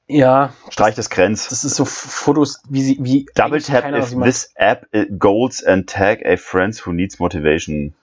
Ja, 0.09 0.53
Streich 0.71 0.95
das 0.95 1.11
Grenz. 1.11 1.49
das 1.49 1.65
ist 1.65 1.77
so 1.77 1.85
Fotos, 1.85 2.61
wie 2.69 2.83
sie, 2.83 2.99
wie. 3.01 3.27
Double 3.35 3.63
tap 3.63 3.83
keiner, 3.83 3.99
if 3.99 4.15
this 4.23 4.51
app 4.57 4.87
goals 5.19 5.63
and 5.63 5.89
tag 5.89 6.25
a 6.27 6.37
friend 6.37 6.75
who 6.85 6.93
needs 6.93 7.19
motivation. 7.19 7.95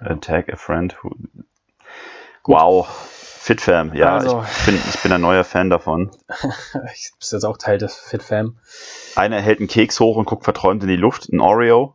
Uh, 0.00 0.16
tag 0.16 0.52
a 0.52 0.56
friend 0.56 0.94
who. 1.02 1.10
Gut. 2.42 2.56
Wow. 2.56 2.88
FitFam, 3.44 3.94
ja, 3.94 4.14
Also. 4.14 4.42
ich, 4.42 4.64
bin, 4.64 4.74
ich 4.76 5.00
bin 5.00 5.12
ein 5.12 5.20
neuer 5.20 5.44
Fan 5.44 5.68
davon. 5.68 6.10
Ich 6.94 7.10
bin 7.12 7.28
jetzt 7.30 7.44
auch 7.44 7.58
Teil 7.58 7.76
des 7.76 7.94
FitFam. 7.94 8.56
Einer 9.16 9.38
hält 9.38 9.58
einen 9.58 9.68
Keks 9.68 10.00
hoch 10.00 10.16
und 10.16 10.24
guckt 10.24 10.44
verträumt 10.44 10.82
in 10.82 10.88
die 10.88 10.96
Luft, 10.96 11.28
ein 11.28 11.40
Oreo. 11.40 11.94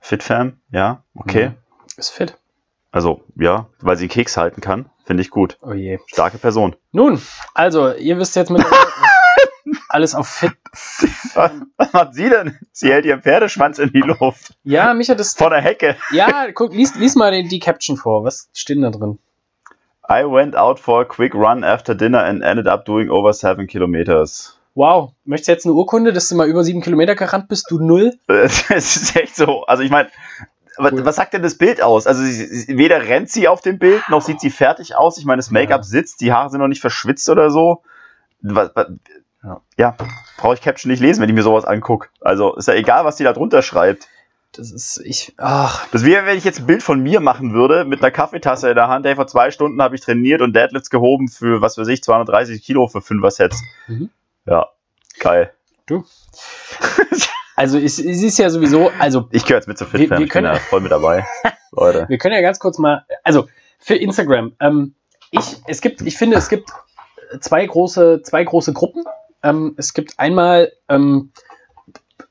FitFam, 0.00 0.60
ja, 0.70 1.04
okay. 1.14 1.48
Mhm. 1.48 1.54
Ist 1.96 2.10
fit. 2.10 2.36
Also, 2.92 3.22
ja, 3.36 3.68
weil 3.80 3.96
sie 3.96 4.08
Keks 4.08 4.36
halten 4.36 4.60
kann, 4.60 4.90
finde 5.04 5.22
ich 5.22 5.30
gut. 5.30 5.58
Oh 5.62 5.72
je. 5.72 5.98
Starke 6.06 6.38
Person. 6.38 6.74
Nun, 6.92 7.22
also, 7.54 7.92
ihr 7.94 8.18
wisst 8.18 8.34
jetzt 8.36 8.50
mit 8.50 8.64
alles 9.88 10.14
auf 10.14 10.28
Fit. 10.28 10.52
Was 11.34 11.52
macht 11.92 12.14
sie 12.14 12.28
denn? 12.28 12.58
Sie 12.72 12.92
hält 12.92 13.04
ihren 13.04 13.22
Pferdeschwanz 13.22 13.78
in 13.78 13.92
die 13.92 14.00
Luft. 14.00 14.54
Ja, 14.64 14.92
mich 14.94 15.08
hat 15.08 15.20
das. 15.20 15.34
Vor 15.34 15.50
der 15.50 15.60
Hecke. 15.60 15.96
Ja, 16.10 16.50
guck, 16.52 16.74
lies, 16.74 16.94
lies 16.96 17.14
mal 17.14 17.30
die, 17.30 17.46
die 17.48 17.60
Caption 17.60 17.96
vor. 17.96 18.24
Was 18.24 18.48
steht 18.54 18.76
denn 18.76 18.82
da 18.82 18.90
drin? 18.90 19.18
I 20.08 20.24
went 20.24 20.56
out 20.56 20.80
for 20.80 21.02
a 21.02 21.04
quick 21.04 21.34
run 21.34 21.62
after 21.62 21.94
dinner 21.94 22.24
and 22.24 22.42
ended 22.42 22.66
up 22.66 22.84
doing 22.84 23.10
over 23.10 23.32
seven 23.32 23.68
kilometers. 23.68 24.58
Wow, 24.74 25.12
möchtest 25.24 25.48
du 25.48 25.52
jetzt 25.52 25.66
eine 25.66 25.74
Urkunde, 25.74 26.12
dass 26.12 26.28
du 26.28 26.34
mal 26.36 26.48
über 26.48 26.64
sieben 26.64 26.80
Kilometer 26.80 27.14
gerannt 27.14 27.48
bist, 27.48 27.70
du 27.70 27.78
null? 27.78 28.18
Es 28.28 28.96
ist 28.96 29.16
echt 29.16 29.36
so. 29.36 29.64
Also 29.66 29.84
ich 29.84 29.90
meine, 29.90 30.08
was, 30.76 30.92
Cool. 30.92 31.04
was 31.04 31.16
sagt 31.16 31.34
denn 31.34 31.42
das 31.42 31.56
Bild 31.58 31.82
aus? 31.82 32.06
Also 32.06 32.22
sie, 32.22 32.76
weder 32.76 33.02
rennt 33.08 33.30
sie 33.30 33.48
auf 33.48 33.60
dem 33.60 33.78
Bild, 33.78 34.02
noch 34.08 34.22
sieht 34.22 34.40
sie 34.40 34.50
fertig 34.50 34.96
aus. 34.96 35.18
Ich 35.18 35.24
meine, 35.24 35.38
das 35.38 35.50
Make-up 35.50 35.80
Ja. 35.80 35.82
sitzt, 35.84 36.20
die 36.20 36.32
Haare 36.32 36.50
sind 36.50 36.60
noch 36.60 36.68
nicht 36.68 36.80
verschwitzt 36.80 37.28
oder 37.28 37.50
so. 37.50 37.82
Was, 38.42 38.70
was, 38.74 38.86
Ja. 39.42 39.60
ja, 39.76 39.96
brauche 40.38 40.54
ich 40.54 40.60
Caption 40.62 40.90
nicht 40.90 41.00
lesen, 41.00 41.20
wenn 41.20 41.28
ich 41.28 41.34
mir 41.34 41.42
sowas 41.42 41.64
angucke. 41.64 42.08
Also 42.20 42.54
ist 42.56 42.68
ja 42.68 42.74
egal, 42.74 43.04
was 43.04 43.16
die 43.16 43.24
da 43.24 43.32
drunter 43.32 43.62
schreibt. 43.62 44.08
Das 44.52 44.72
ist, 44.72 45.00
ich, 45.04 45.32
ach, 45.38 45.86
Das 45.92 46.04
wäre, 46.04 46.26
wenn 46.26 46.36
ich 46.36 46.42
jetzt 46.44 46.58
ein 46.58 46.66
Bild 46.66 46.82
von 46.82 47.00
mir 47.00 47.20
machen 47.20 47.52
würde, 47.52 47.84
mit 47.84 48.02
einer 48.02 48.10
Kaffeetasse 48.10 48.68
in 48.70 48.74
der 48.74 48.88
Hand. 48.88 49.06
Ey, 49.06 49.14
vor 49.14 49.28
zwei 49.28 49.50
Stunden 49.52 49.80
habe 49.80 49.94
ich 49.94 50.00
trainiert 50.00 50.42
und 50.42 50.56
Deadlifts 50.56 50.90
gehoben 50.90 51.28
für, 51.28 51.60
was 51.62 51.78
weiß 51.78 51.86
ich, 51.88 52.02
230 52.02 52.60
Kilo 52.62 52.88
für 52.88 52.98
5er 52.98 53.30
Sets. 53.30 53.62
Mhm. 53.86 54.10
Ja, 54.46 54.66
geil. 55.20 55.52
du. 55.86 56.04
Also, 57.60 57.76
es, 57.78 57.98
es 57.98 58.22
ist 58.22 58.38
ja 58.38 58.48
sowieso, 58.48 58.90
also, 58.98 59.28
Ich 59.32 59.44
gehöre 59.44 59.58
jetzt 59.58 59.66
mit 59.68 59.76
zur 59.76 59.92
Wir- 59.92 60.00
FitFam. 60.00 60.18
wir 60.18 60.24
Ich 60.26 60.32
bin 60.32 60.42
können- 60.44 60.54
da 60.54 60.58
voll 60.58 60.80
mit 60.80 60.90
dabei. 60.90 61.26
Leute. 61.72 62.06
wir 62.08 62.16
können 62.16 62.34
ja 62.34 62.40
ganz 62.40 62.58
kurz 62.58 62.78
mal, 62.78 63.04
also, 63.22 63.48
für 63.78 63.96
Instagram, 63.96 64.54
ähm, 64.60 64.94
ich, 65.30 65.56
es 65.66 65.82
gibt, 65.82 66.00
ich 66.00 66.16
finde, 66.16 66.36
es 66.38 66.48
gibt 66.48 66.70
zwei 67.40 67.64
große, 67.66 68.22
zwei 68.22 68.44
große 68.44 68.72
Gruppen. 68.72 69.04
Ähm, 69.42 69.74
es 69.76 69.92
gibt 69.94 70.18
einmal 70.18 70.72
ähm, 70.88 71.32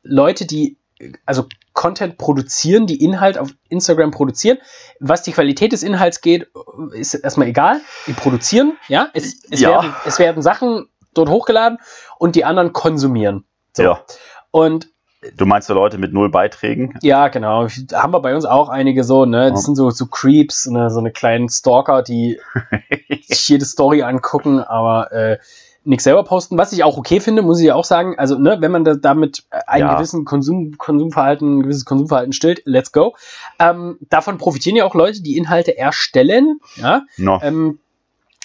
Leute, 0.03 0.45
die 0.47 0.77
also 1.25 1.45
Content 1.73 2.17
produzieren, 2.17 2.87
die 2.87 3.01
Inhalt 3.03 3.37
auf 3.37 3.49
Instagram 3.69 4.11
produzieren. 4.11 4.57
Was 4.99 5.21
die 5.23 5.31
Qualität 5.31 5.71
des 5.71 5.81
Inhalts 5.83 6.21
geht, 6.21 6.49
ist 6.93 7.13
erstmal 7.13 7.47
egal. 7.47 7.81
Die 8.07 8.13
produzieren, 8.13 8.77
ja. 8.89 9.09
Es, 9.13 9.43
es, 9.49 9.59
Ja. 9.61 9.69
Werden, 9.69 9.93
es 10.05 10.19
werden 10.19 10.41
Sachen 10.43 10.89
dort 11.13 11.29
hochgeladen 11.29 11.77
und 12.17 12.35
die 12.35 12.43
anderen 12.45 12.73
konsumieren. 12.73 13.45
So. 13.77 13.83
Ja. 13.83 14.03
Und 14.51 14.89
Du 15.35 15.45
meinst 15.45 15.67
so 15.67 15.73
Leute 15.73 15.97
mit 15.97 16.13
null 16.13 16.29
Beiträgen? 16.29 16.97
ja, 17.01 17.27
genau. 17.27 17.67
Haben 17.93 18.13
wir 18.13 18.21
bei 18.21 18.33
uns 18.35 18.45
auch 18.45 18.69
einige 18.69 19.03
so, 19.03 19.25
ne? 19.25 19.49
Das 19.51 19.61
Ja. 19.61 19.65
sind 19.65 19.75
so, 19.75 19.89
so 19.89 20.05
Creeps, 20.05 20.67
ne? 20.67 20.89
so 20.89 20.99
eine 20.99 21.11
kleinen 21.11 21.49
Stalker, 21.49 22.03
die 22.03 22.39
sich 23.27 23.47
jede 23.49 23.65
Story 23.65 24.01
angucken, 24.03 24.59
aber 24.61 25.11
äh, 25.11 25.37
nichts 25.83 26.05
selber 26.05 26.23
posten. 26.23 26.57
Was 26.57 26.71
ich 26.71 26.83
auch 26.85 26.97
okay 26.97 27.19
finde, 27.19 27.41
muss 27.41 27.59
ich 27.59 27.65
ja 27.67 27.75
auch 27.75 27.83
sagen. 27.83 28.15
Also, 28.17 28.37
ne, 28.37 28.57
wenn 28.61 28.71
man 28.71 28.85
da, 28.85 28.95
damit 28.95 29.43
einen 29.67 29.87
Ja. 29.87 29.95
gewissen 29.95 30.23
Konsum, 30.23 30.77
Konsumverhalten, 30.77 31.57
ein 31.57 31.63
gewisses 31.63 31.83
Konsumverhalten 31.83 32.31
stillt, 32.31 32.61
let's 32.65 32.91
go. 32.93 33.15
Ähm, 33.59 33.97
davon 34.09 34.37
profitieren 34.37 34.77
ja 34.77 34.85
auch 34.85 34.95
Leute, 34.95 35.21
die 35.21 35.35
Inhalte 35.37 35.77
erstellen. 35.77 36.59
Ja, 36.75 37.01
No. 37.17 37.39
ähm, 37.41 37.79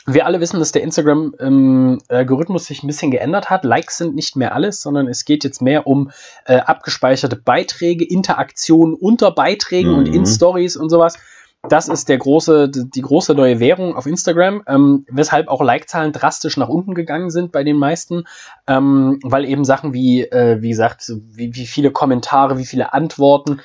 wir 0.07 0.27
alle 0.27 0.41
wissen, 0.41 0.59
dass 0.59 0.73
der 0.73 0.83
Instagram-Algorithmus 0.83 2.67
sich 2.67 2.83
ein 2.83 2.87
bisschen 2.87 3.11
geändert 3.11 3.51
hat. 3.51 3.65
Likes 3.65 3.99
sind 3.99 4.15
nicht 4.15 4.37
mehr 4.37 4.55
alles, 4.55 4.81
sondern 4.83 5.09
es 5.09 5.25
geht 5.25 5.45
jetzt 5.45 5.63
mehr 5.63 5.87
um 5.87 6.11
äh, 6.47 6.57
abgespeicherte 6.59 7.37
Beiträge, 7.37 8.05
Interaktionen 8.05 8.95
unter 8.95 9.31
Beiträgen 9.31 9.95
und 9.95 10.09
Mhm. 10.09 10.15
in 10.15 10.27
Stories 10.27 10.77
und 10.77 10.91
sowas. 10.91 11.19
Das 11.67 11.89
ist 11.89 12.11
der 12.11 12.19
große, 12.19 12.69
die 12.69 13.01
große 13.01 13.35
neue 13.35 13.59
Währung 13.59 13.97
auf 13.97 14.05
Instagram, 14.05 14.63
ähm, 14.67 15.07
weshalb 15.11 15.49
auch 15.49 15.63
Like-Zahlen 15.63 16.13
drastisch 16.13 16.59
nach 16.59 16.69
unten 16.69 16.95
gegangen 16.95 17.31
sind 17.31 17.53
bei 17.53 17.65
den 17.65 17.79
meisten, 17.79 18.25
ähm, 18.67 19.19
weil 19.23 19.47
eben 19.47 19.65
Sachen 19.65 19.95
wie, 19.95 20.25
äh, 20.25 20.61
wie 20.61 20.69
gesagt, 20.69 21.11
wie, 21.33 21.55
wie 21.55 21.67
viele 21.67 21.91
Kommentare, 21.91 22.59
wie 22.59 22.67
viele 22.67 22.93
Antworten, 22.93 23.61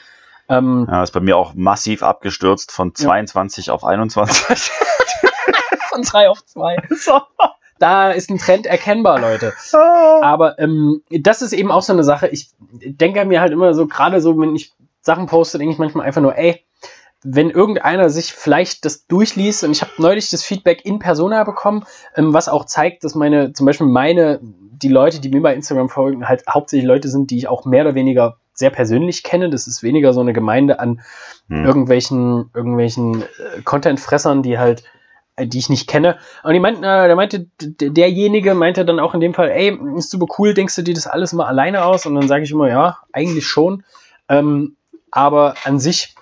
ähm, 0.48 0.88
Ja, 0.90 1.04
ist 1.04 1.12
bei 1.12 1.20
mir 1.20 1.36
auch 1.36 1.54
massiv 1.56 2.02
abgestürzt 2.02 2.72
von 2.72 2.96
22 2.96 3.70
auf 3.70 3.84
21. 3.84 4.72
von 5.90 6.02
drei 6.04 6.30
auf 6.30 6.46
zwei. 6.46 6.78
Da 7.80 8.12
ist 8.12 8.30
ein 8.30 8.38
Trend 8.38 8.66
erkennbar, 8.66 9.20
Leute. 9.22 9.54
Aber 10.22 10.60
ähm, 10.60 11.02
das 11.10 11.42
ist 11.42 11.54
eben 11.54 11.72
auch 11.72 11.82
so 11.82 11.94
eine 11.94 12.04
Sache. 12.04 12.28
Ich 12.28 12.50
denke 12.60 13.24
mir 13.24 13.40
halt 13.40 13.54
immer 13.54 13.74
so, 13.74 13.88
gerade 13.88 14.20
so, 14.20 14.38
wenn 14.38 14.54
ich 14.54 14.74
Sachen 15.02 15.28
poste, 15.28 15.58
denke 15.58 15.72
ich 15.74 15.80
manchmal 15.80 16.06
einfach 16.06 16.22
nur, 16.22 16.38
ey, 16.38 16.62
wenn 17.24 17.50
irgendeiner 17.50 18.10
sich 18.10 18.34
vielleicht 18.34 18.84
das 18.84 19.08
durchliest, 19.08 19.64
und 19.64 19.72
ich 19.72 19.82
habe 19.82 19.92
neulich 19.98 20.30
das 20.30 20.44
Feedback 20.44 20.86
in 20.86 21.00
Persona 21.00 21.44
bekommen, 21.46 21.86
ähm, 22.16 22.34
was 22.34 22.50
auch 22.50 22.66
zeigt, 22.66 23.04
dass 23.06 23.16
meine, 23.16 23.54
zum 23.54 23.66
Beispiel 23.66 23.88
meine, 23.88 24.40
die 24.42 24.90
Leute, 24.90 25.20
die 25.22 25.30
mir 25.30 25.42
bei 25.42 25.54
Instagram 25.54 25.90
folgen, 25.90 26.28
halt 26.28 26.44
hauptsächlich 26.50 26.88
Leute 26.88 27.08
sind, 27.08 27.32
die 27.32 27.38
ich 27.38 27.48
auch 27.48 27.66
mehr 27.66 27.84
oder 27.86 27.96
weniger 27.96 28.38
sehr 28.54 28.70
persönlich 28.72 29.24
kenne. 29.24 29.50
Das 29.50 29.68
ist 29.68 29.84
weniger 29.84 30.12
so 30.14 30.20
eine 30.20 30.34
Gemeinde 30.34 30.80
an 30.80 31.02
Hm. 31.48 31.66
irgendwelchen, 31.66 32.50
irgendwelchen 32.54 33.24
äh, 33.24 33.62
Content-Fressern, 33.64 34.44
die 34.44 34.60
halt, 34.60 34.82
äh, 34.82 34.84
die 35.48 35.58
ich 35.58 35.70
nicht 35.70 35.88
kenne. 35.88 36.18
Und 36.44 36.54
die 36.54 36.60
meinten, 36.60 36.84
äh, 36.84 37.08
der 37.08 37.16
meinte, 37.16 37.48
derjenige 37.60 38.54
meinte 38.56 38.86
dann 38.86 39.00
auch 39.00 39.14
in 39.14 39.20
dem 39.20 39.34
Fall, 39.34 39.50
ey, 39.50 39.78
ist 39.98 40.12
super 40.12 40.28
cool, 40.38 40.54
denkst 40.54 40.76
du 40.76 40.82
dir 40.82 40.94
das 40.94 41.08
alles 41.08 41.34
mal 41.34 41.46
alleine 41.46 41.86
aus? 41.86 42.06
Und 42.06 42.16
dann 42.16 42.28
sage 42.28 42.44
ich 42.44 42.52
immer, 42.52 42.70
ja, 42.70 43.00
eigentlich 43.12 43.48
schon. 43.48 43.84
Ähm, 44.28 44.76
aber 45.12 45.56
an 45.64 45.80
sich 45.80 46.16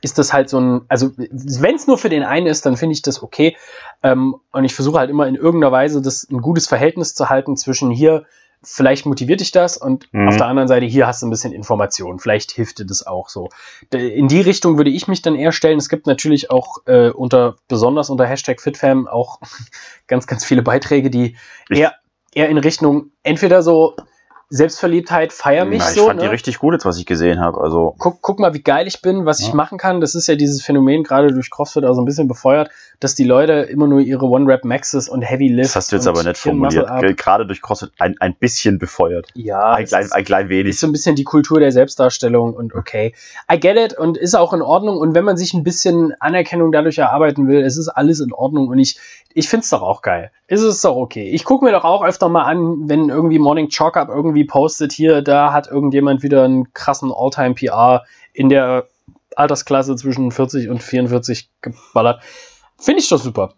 ist 0.00 0.18
das 0.18 0.32
halt 0.32 0.48
so 0.48 0.58
ein, 0.58 0.82
also 0.88 1.10
wenn 1.16 1.74
es 1.74 1.86
nur 1.86 1.98
für 1.98 2.08
den 2.08 2.22
einen 2.22 2.46
ist, 2.46 2.64
dann 2.66 2.76
finde 2.76 2.94
ich 2.94 3.02
das 3.02 3.22
okay. 3.22 3.56
Ähm, 4.02 4.36
und 4.52 4.64
ich 4.64 4.74
versuche 4.74 4.98
halt 4.98 5.10
immer 5.10 5.26
in 5.26 5.34
irgendeiner 5.34 5.72
Weise 5.72 6.00
das 6.00 6.26
ein 6.30 6.40
gutes 6.40 6.66
Verhältnis 6.66 7.14
zu 7.14 7.28
halten 7.28 7.56
zwischen 7.56 7.90
hier, 7.90 8.24
vielleicht 8.64 9.06
motiviert 9.06 9.40
dich 9.40 9.52
das 9.52 9.76
und 9.76 10.08
Mhm. 10.12 10.28
auf 10.28 10.36
der 10.36 10.46
anderen 10.46 10.68
Seite 10.68 10.86
hier 10.86 11.06
hast 11.06 11.22
du 11.22 11.26
ein 11.26 11.30
bisschen 11.30 11.52
Information. 11.52 12.18
Vielleicht 12.18 12.50
hilft 12.52 12.78
dir 12.78 12.86
das 12.86 13.06
auch 13.06 13.28
so. 13.28 13.48
In 13.92 14.28
die 14.28 14.40
Richtung 14.40 14.76
würde 14.76 14.90
ich 14.90 15.08
mich 15.08 15.22
dann 15.22 15.34
eher 15.36 15.52
stellen. 15.52 15.78
Es 15.78 15.88
gibt 15.88 16.06
natürlich 16.06 16.50
auch 16.50 16.78
äh, 16.86 17.10
unter, 17.10 17.56
besonders 17.68 18.10
unter 18.10 18.26
Hashtag 18.26 18.60
FitFam 18.60 19.06
auch 19.06 19.40
ganz, 20.06 20.26
ganz 20.26 20.44
viele 20.44 20.62
Beiträge, 20.62 21.10
die 21.10 21.36
eher, 21.70 21.94
eher 22.32 22.48
in 22.48 22.58
Richtung 22.58 23.10
entweder 23.22 23.62
so 23.62 23.96
Selbstverliebtheit, 24.50 25.32
feier 25.32 25.64
mich 25.64 25.80
Na, 25.80 25.88
ich 25.90 25.94
so. 25.96 26.06
fand 26.06 26.20
die 26.20 26.26
ne? 26.26 26.30
richtig 26.32 26.58
gut 26.58 26.74
jetzt, 26.74 26.84
was 26.84 26.98
ich 26.98 27.06
gesehen 27.06 27.40
habe. 27.40 27.60
Also, 27.60 27.94
guck, 27.98 28.22
guck 28.22 28.38
mal, 28.38 28.54
wie 28.54 28.62
geil 28.62 28.86
ich 28.86 29.02
bin, 29.02 29.26
was 29.26 29.40
ich 29.40 29.48
Ja. 29.48 29.54
machen 29.54 29.78
kann. 29.78 30.00
Das 30.00 30.14
ist 30.14 30.26
ja 30.26 30.36
dieses 30.36 30.62
Phänomen 30.62 31.02
gerade 31.02 31.32
durch 31.32 31.50
CrossFit 31.50 31.84
auch 31.84 31.94
so 31.94 32.02
ein 32.02 32.04
bisschen 32.04 32.28
befeuert, 32.28 32.70
dass 33.00 33.14
die 33.14 33.24
Leute 33.24 33.52
immer 33.54 33.86
nur 33.86 34.00
ihre 34.00 34.26
One-Rap-Maxes 34.26 35.08
und 35.08 35.22
Heavy 35.22 35.48
Lifts. 35.48 35.72
das 35.72 35.76
hast 35.84 35.92
du 35.92 35.96
jetzt 35.96 36.06
aber 36.06 36.22
nicht 36.22 36.36
formuliert. 36.38 36.88
Gerade 37.16 37.46
durch 37.46 37.62
CrossFit 37.62 37.90
ein, 37.98 38.16
ein 38.20 38.34
bisschen 38.34 38.78
befeuert. 38.78 39.28
Ja, 39.34 39.72
Ein 39.74 39.86
klein, 39.86 40.04
ist, 40.04 40.12
ein 40.12 40.24
klein 40.24 40.44
ist 40.46 40.50
wenig. 40.50 40.78
so 40.78 40.86
ein 40.86 40.92
bisschen 40.92 41.16
die 41.16 41.24
Kultur 41.24 41.58
der 41.60 41.72
Selbstdarstellung 41.72 42.54
und 42.54 42.74
okay. 42.74 43.14
I 43.52 43.58
get 43.58 43.76
it 43.76 43.98
und 43.98 44.16
ist 44.16 44.34
auch 44.36 44.52
in 44.52 44.62
Ordnung. 44.62 44.98
Und 44.98 45.14
wenn 45.14 45.24
man 45.24 45.36
sich 45.36 45.54
ein 45.54 45.64
bisschen 45.64 46.14
Anerkennung 46.20 46.70
dadurch 46.72 46.98
erarbeiten 46.98 47.48
will, 47.48 47.62
es 47.62 47.76
ist 47.76 47.88
alles 47.88 48.20
in 48.20 48.32
Ordnung 48.32 48.68
und 48.68 48.78
ich, 48.78 48.98
ich 49.34 49.48
finde 49.48 49.64
es 49.64 49.70
doch 49.70 49.82
auch 49.82 50.02
geil. 50.02 50.30
Ist 50.46 50.60
es 50.62 50.80
doch 50.82 50.96
okay. 50.96 51.30
Ich 51.30 51.44
gucke 51.44 51.64
mir 51.64 51.72
doch 51.72 51.84
auch 51.84 52.04
öfter 52.04 52.28
mal 52.28 52.42
an, 52.44 52.88
wenn 52.88 53.08
irgendwie 53.08 53.38
Morning 53.38 53.68
Chalk 53.68 53.96
Up 53.96 54.08
irgendwie 54.08 54.33
postet, 54.42 54.92
hier, 54.92 55.22
da 55.22 55.52
hat 55.52 55.68
irgendjemand 55.68 56.24
wieder 56.24 56.42
einen 56.42 56.72
krassen 56.72 57.12
All-Time 57.14 57.54
PR 57.54 58.02
in 58.32 58.48
der 58.48 58.88
Altersklasse 59.36 59.94
zwischen 59.94 60.32
40 60.32 60.68
und 60.68 60.82
44 60.82 61.48
geballert. 61.62 62.20
Finde 62.76 63.00
ich 63.00 63.08
doch 63.08 63.20
super. 63.20 63.54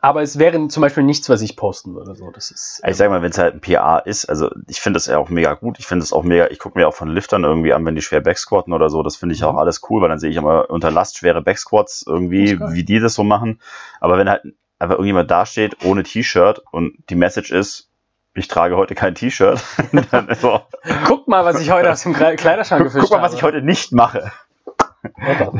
Aber 0.00 0.22
es 0.22 0.38
wäre 0.38 0.68
zum 0.68 0.80
Beispiel 0.80 1.02
nichts, 1.02 1.28
was 1.28 1.42
ich 1.42 1.54
posten 1.54 1.94
würde. 1.94 2.14
So, 2.14 2.30
das 2.30 2.50
ist, 2.50 2.80
Ich 2.86 2.96
sag 2.96 3.10
mal, 3.10 3.20
wenn 3.20 3.30
es 3.30 3.36
halt 3.36 3.54
ein 3.54 3.60
PA 3.60 3.98
ist, 3.98 4.24
also 4.24 4.48
ich 4.66 4.80
finde 4.80 4.96
das 4.96 5.04
ja 5.06 5.18
auch 5.18 5.28
mega 5.28 5.52
gut. 5.52 5.78
Ich 5.78 5.86
finde 5.86 6.02
es 6.02 6.14
auch 6.14 6.22
mega, 6.22 6.48
ich 6.48 6.58
gucke 6.58 6.78
mir 6.78 6.88
auch 6.88 6.94
von 6.94 7.08
Liftern 7.10 7.44
irgendwie 7.44 7.74
an, 7.74 7.84
wenn 7.84 7.94
die 7.94 8.00
schwer 8.00 8.22
Backsquatten 8.22 8.72
oder 8.72 8.88
so. 8.88 9.02
Das 9.02 9.16
finde 9.16 9.34
ich 9.34 9.44
auch 9.44 9.52
Mhm. 9.52 9.58
alles 9.58 9.82
cool, 9.90 10.00
weil 10.00 10.08
dann 10.08 10.18
sehe 10.18 10.30
ich 10.30 10.36
immer 10.36 10.70
unter 10.70 10.90
Last 10.90 11.18
schwere 11.18 11.42
Backsquats 11.42 12.04
irgendwie, 12.06 12.58
wie 12.58 12.84
die 12.84 13.00
das 13.00 13.12
so 13.12 13.22
machen. 13.22 13.60
Aber 14.00 14.16
wenn 14.16 14.30
halt 14.30 14.42
einfach 14.78 14.94
irgendjemand 14.94 15.30
dasteht 15.30 15.84
ohne 15.84 16.02
T-Shirt 16.04 16.62
und 16.72 16.94
die 17.10 17.14
Message 17.14 17.52
ist, 17.52 17.90
ich 18.34 18.48
trage 18.48 18.76
heute 18.76 18.94
kein 18.94 19.14
T-Shirt, 19.14 19.60
so, 20.40 20.60
Guck 21.06 21.28
mal, 21.28 21.44
was 21.44 21.60
ich 21.60 21.70
heute 21.70 21.90
aus 21.92 22.02
dem 22.02 22.14
Kle- 22.14 22.36
Kleiderschrank 22.36 22.84
gefischt 22.84 23.02
guck 23.02 23.10
mal, 23.12 23.18
was 23.22 23.32
habe. 23.32 23.36
ich 23.36 23.42
heute 23.42 23.62
nicht 23.62 23.92
mache. 23.92 24.32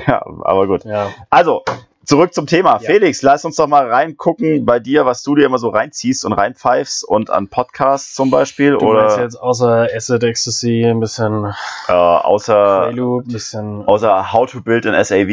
Ja, 0.07 0.23
aber 0.43 0.67
gut. 0.67 0.85
Ja. 0.85 1.11
Also, 1.29 1.63
zurück 2.05 2.33
zum 2.33 2.47
Thema. 2.47 2.75
Ja. 2.75 2.79
Felix, 2.79 3.23
lass 3.23 3.45
uns 3.45 3.57
doch 3.57 3.67
mal 3.67 3.91
reingucken 3.91 4.65
bei 4.65 4.79
dir, 4.79 5.05
was 5.05 5.23
du 5.23 5.35
dir 5.35 5.45
immer 5.47 5.59
so 5.59 5.69
reinziehst 5.69 6.25
und 6.25 6.33
reinpfeifst 6.33 7.05
und 7.05 7.29
an 7.31 7.49
Podcasts 7.49 8.15
zum 8.15 8.31
Beispiel 8.31 8.73
Du 8.79 8.87
oder 8.87 9.21
jetzt 9.21 9.35
außer 9.37 9.89
Acid 9.95 10.23
Ecstasy 10.23 10.85
ein 10.85 11.01
bisschen 11.01 11.53
äh, 11.89 11.93
außer, 11.93 12.83
Prelude, 12.89 13.29
ein 13.29 13.33
bisschen 13.33 13.85
außer 13.85 14.33
How 14.33 14.51
to 14.51 14.61
Build 14.63 14.87
an 14.87 15.05
SAV, 15.05 15.29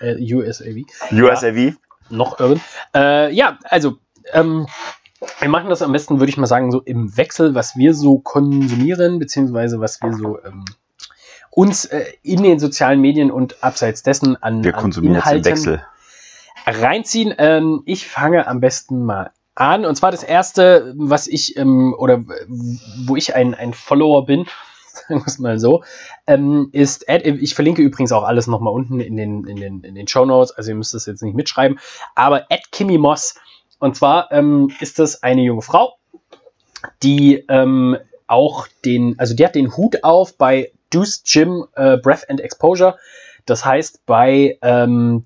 äh, 0.00 0.34
USAV. 0.34 0.84
USAV. 1.12 1.74
Noch 2.10 2.40
irren. 2.40 2.60
Äh, 2.94 3.32
ja, 3.32 3.58
also, 3.64 3.94
ähm, 4.32 4.66
wir 5.38 5.48
machen 5.48 5.68
das 5.70 5.82
am 5.82 5.92
besten, 5.92 6.18
würde 6.18 6.30
ich 6.30 6.36
mal 6.36 6.46
sagen, 6.46 6.70
so 6.70 6.80
im 6.80 7.16
Wechsel, 7.16 7.54
was 7.54 7.76
wir 7.76 7.94
so 7.94 8.18
konsumieren, 8.18 9.18
beziehungsweise 9.18 9.80
was 9.80 10.00
wir 10.02 10.12
so 10.12 10.42
ähm, 10.44 10.64
uns 11.50 11.84
äh, 11.84 12.04
in 12.22 12.42
den 12.42 12.58
sozialen 12.58 13.00
Medien 13.00 13.30
und 13.30 13.62
abseits 13.62 14.02
dessen 14.02 14.42
an, 14.42 14.64
Wir 14.64 14.74
an 14.74 14.80
konsumieren 14.80 15.16
jetzt 15.16 15.32
im 15.32 15.44
Wechsel. 15.44 15.84
reinziehen. 16.66 17.34
Ähm, 17.38 17.82
ich 17.84 18.08
fange 18.08 18.46
am 18.46 18.60
besten 18.60 19.04
mal 19.04 19.30
an. 19.54 19.84
Und 19.84 19.94
zwar 19.96 20.10
das 20.10 20.22
erste, 20.22 20.94
was 20.96 21.26
ich, 21.26 21.56
ähm, 21.56 21.94
oder 21.98 22.24
wo 23.06 23.16
ich 23.16 23.34
ein, 23.34 23.54
ein 23.54 23.74
Follower 23.74 24.24
bin, 24.24 24.46
sagen 24.86 25.20
wir 25.20 25.26
es 25.26 25.38
mal 25.38 25.58
so, 25.58 25.84
ähm, 26.26 26.70
ist, 26.72 27.08
Ad, 27.08 27.28
ich 27.28 27.54
verlinke 27.54 27.82
übrigens 27.82 28.12
auch 28.12 28.24
alles 28.24 28.46
nochmal 28.46 28.72
unten 28.72 29.00
in 29.00 29.16
den, 29.16 29.44
in 29.46 29.56
den, 29.56 29.80
in 29.82 29.94
den 29.94 30.08
Show 30.08 30.24
Notes, 30.24 30.52
also 30.52 30.70
ihr 30.70 30.76
müsst 30.76 30.94
das 30.94 31.06
jetzt 31.06 31.22
nicht 31.22 31.36
mitschreiben, 31.36 31.78
aber 32.14 32.46
Ed 32.50 32.72
Kimmy 32.72 32.98
Moss. 32.98 33.34
Und 33.82 33.96
zwar 33.96 34.30
ähm, 34.30 34.70
ist 34.78 35.00
das 35.00 35.24
eine 35.24 35.42
junge 35.42 35.62
Frau, 35.62 35.94
die 37.02 37.44
ähm, 37.48 37.96
auch 38.28 38.68
den, 38.84 39.18
also 39.18 39.34
die 39.34 39.44
hat 39.44 39.56
den 39.56 39.76
Hut 39.76 40.04
auf 40.04 40.38
bei 40.38 40.70
Deuce 40.90 41.24
Gym 41.24 41.64
äh, 41.74 41.96
Breath 41.96 42.30
and 42.30 42.40
Exposure. 42.40 42.96
Das 43.44 43.64
heißt, 43.64 44.06
bei 44.06 44.56
ähm, 44.62 45.24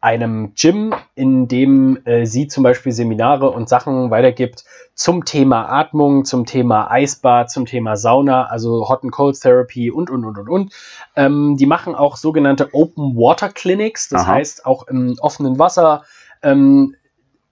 einem 0.00 0.54
Gym, 0.54 0.94
in 1.14 1.46
dem 1.46 1.98
äh, 2.06 2.24
sie 2.24 2.48
zum 2.48 2.64
Beispiel 2.64 2.92
Seminare 2.92 3.50
und 3.50 3.68
Sachen 3.68 4.10
weitergibt 4.10 4.64
zum 4.94 5.26
Thema 5.26 5.68
Atmung, 5.68 6.24
zum 6.24 6.46
Thema 6.46 6.90
Eisbad, 6.90 7.50
zum 7.50 7.66
Thema 7.66 7.98
Sauna, 7.98 8.46
also 8.46 8.88
Hot 8.88 9.02
and 9.02 9.12
Cold 9.12 9.38
Therapy 9.38 9.90
und, 9.90 10.08
und, 10.08 10.24
und, 10.24 10.38
und, 10.38 10.48
und. 10.48 10.72
Ähm, 11.16 11.58
die 11.58 11.66
machen 11.66 11.94
auch 11.94 12.16
sogenannte 12.16 12.70
Open 12.72 13.14
Water 13.14 13.50
Clinics, 13.50 14.08
das 14.08 14.22
Aha. 14.22 14.32
heißt 14.36 14.64
auch 14.64 14.88
im 14.88 15.18
offenen 15.20 15.58
Wasser 15.58 16.04
ähm, 16.42 16.96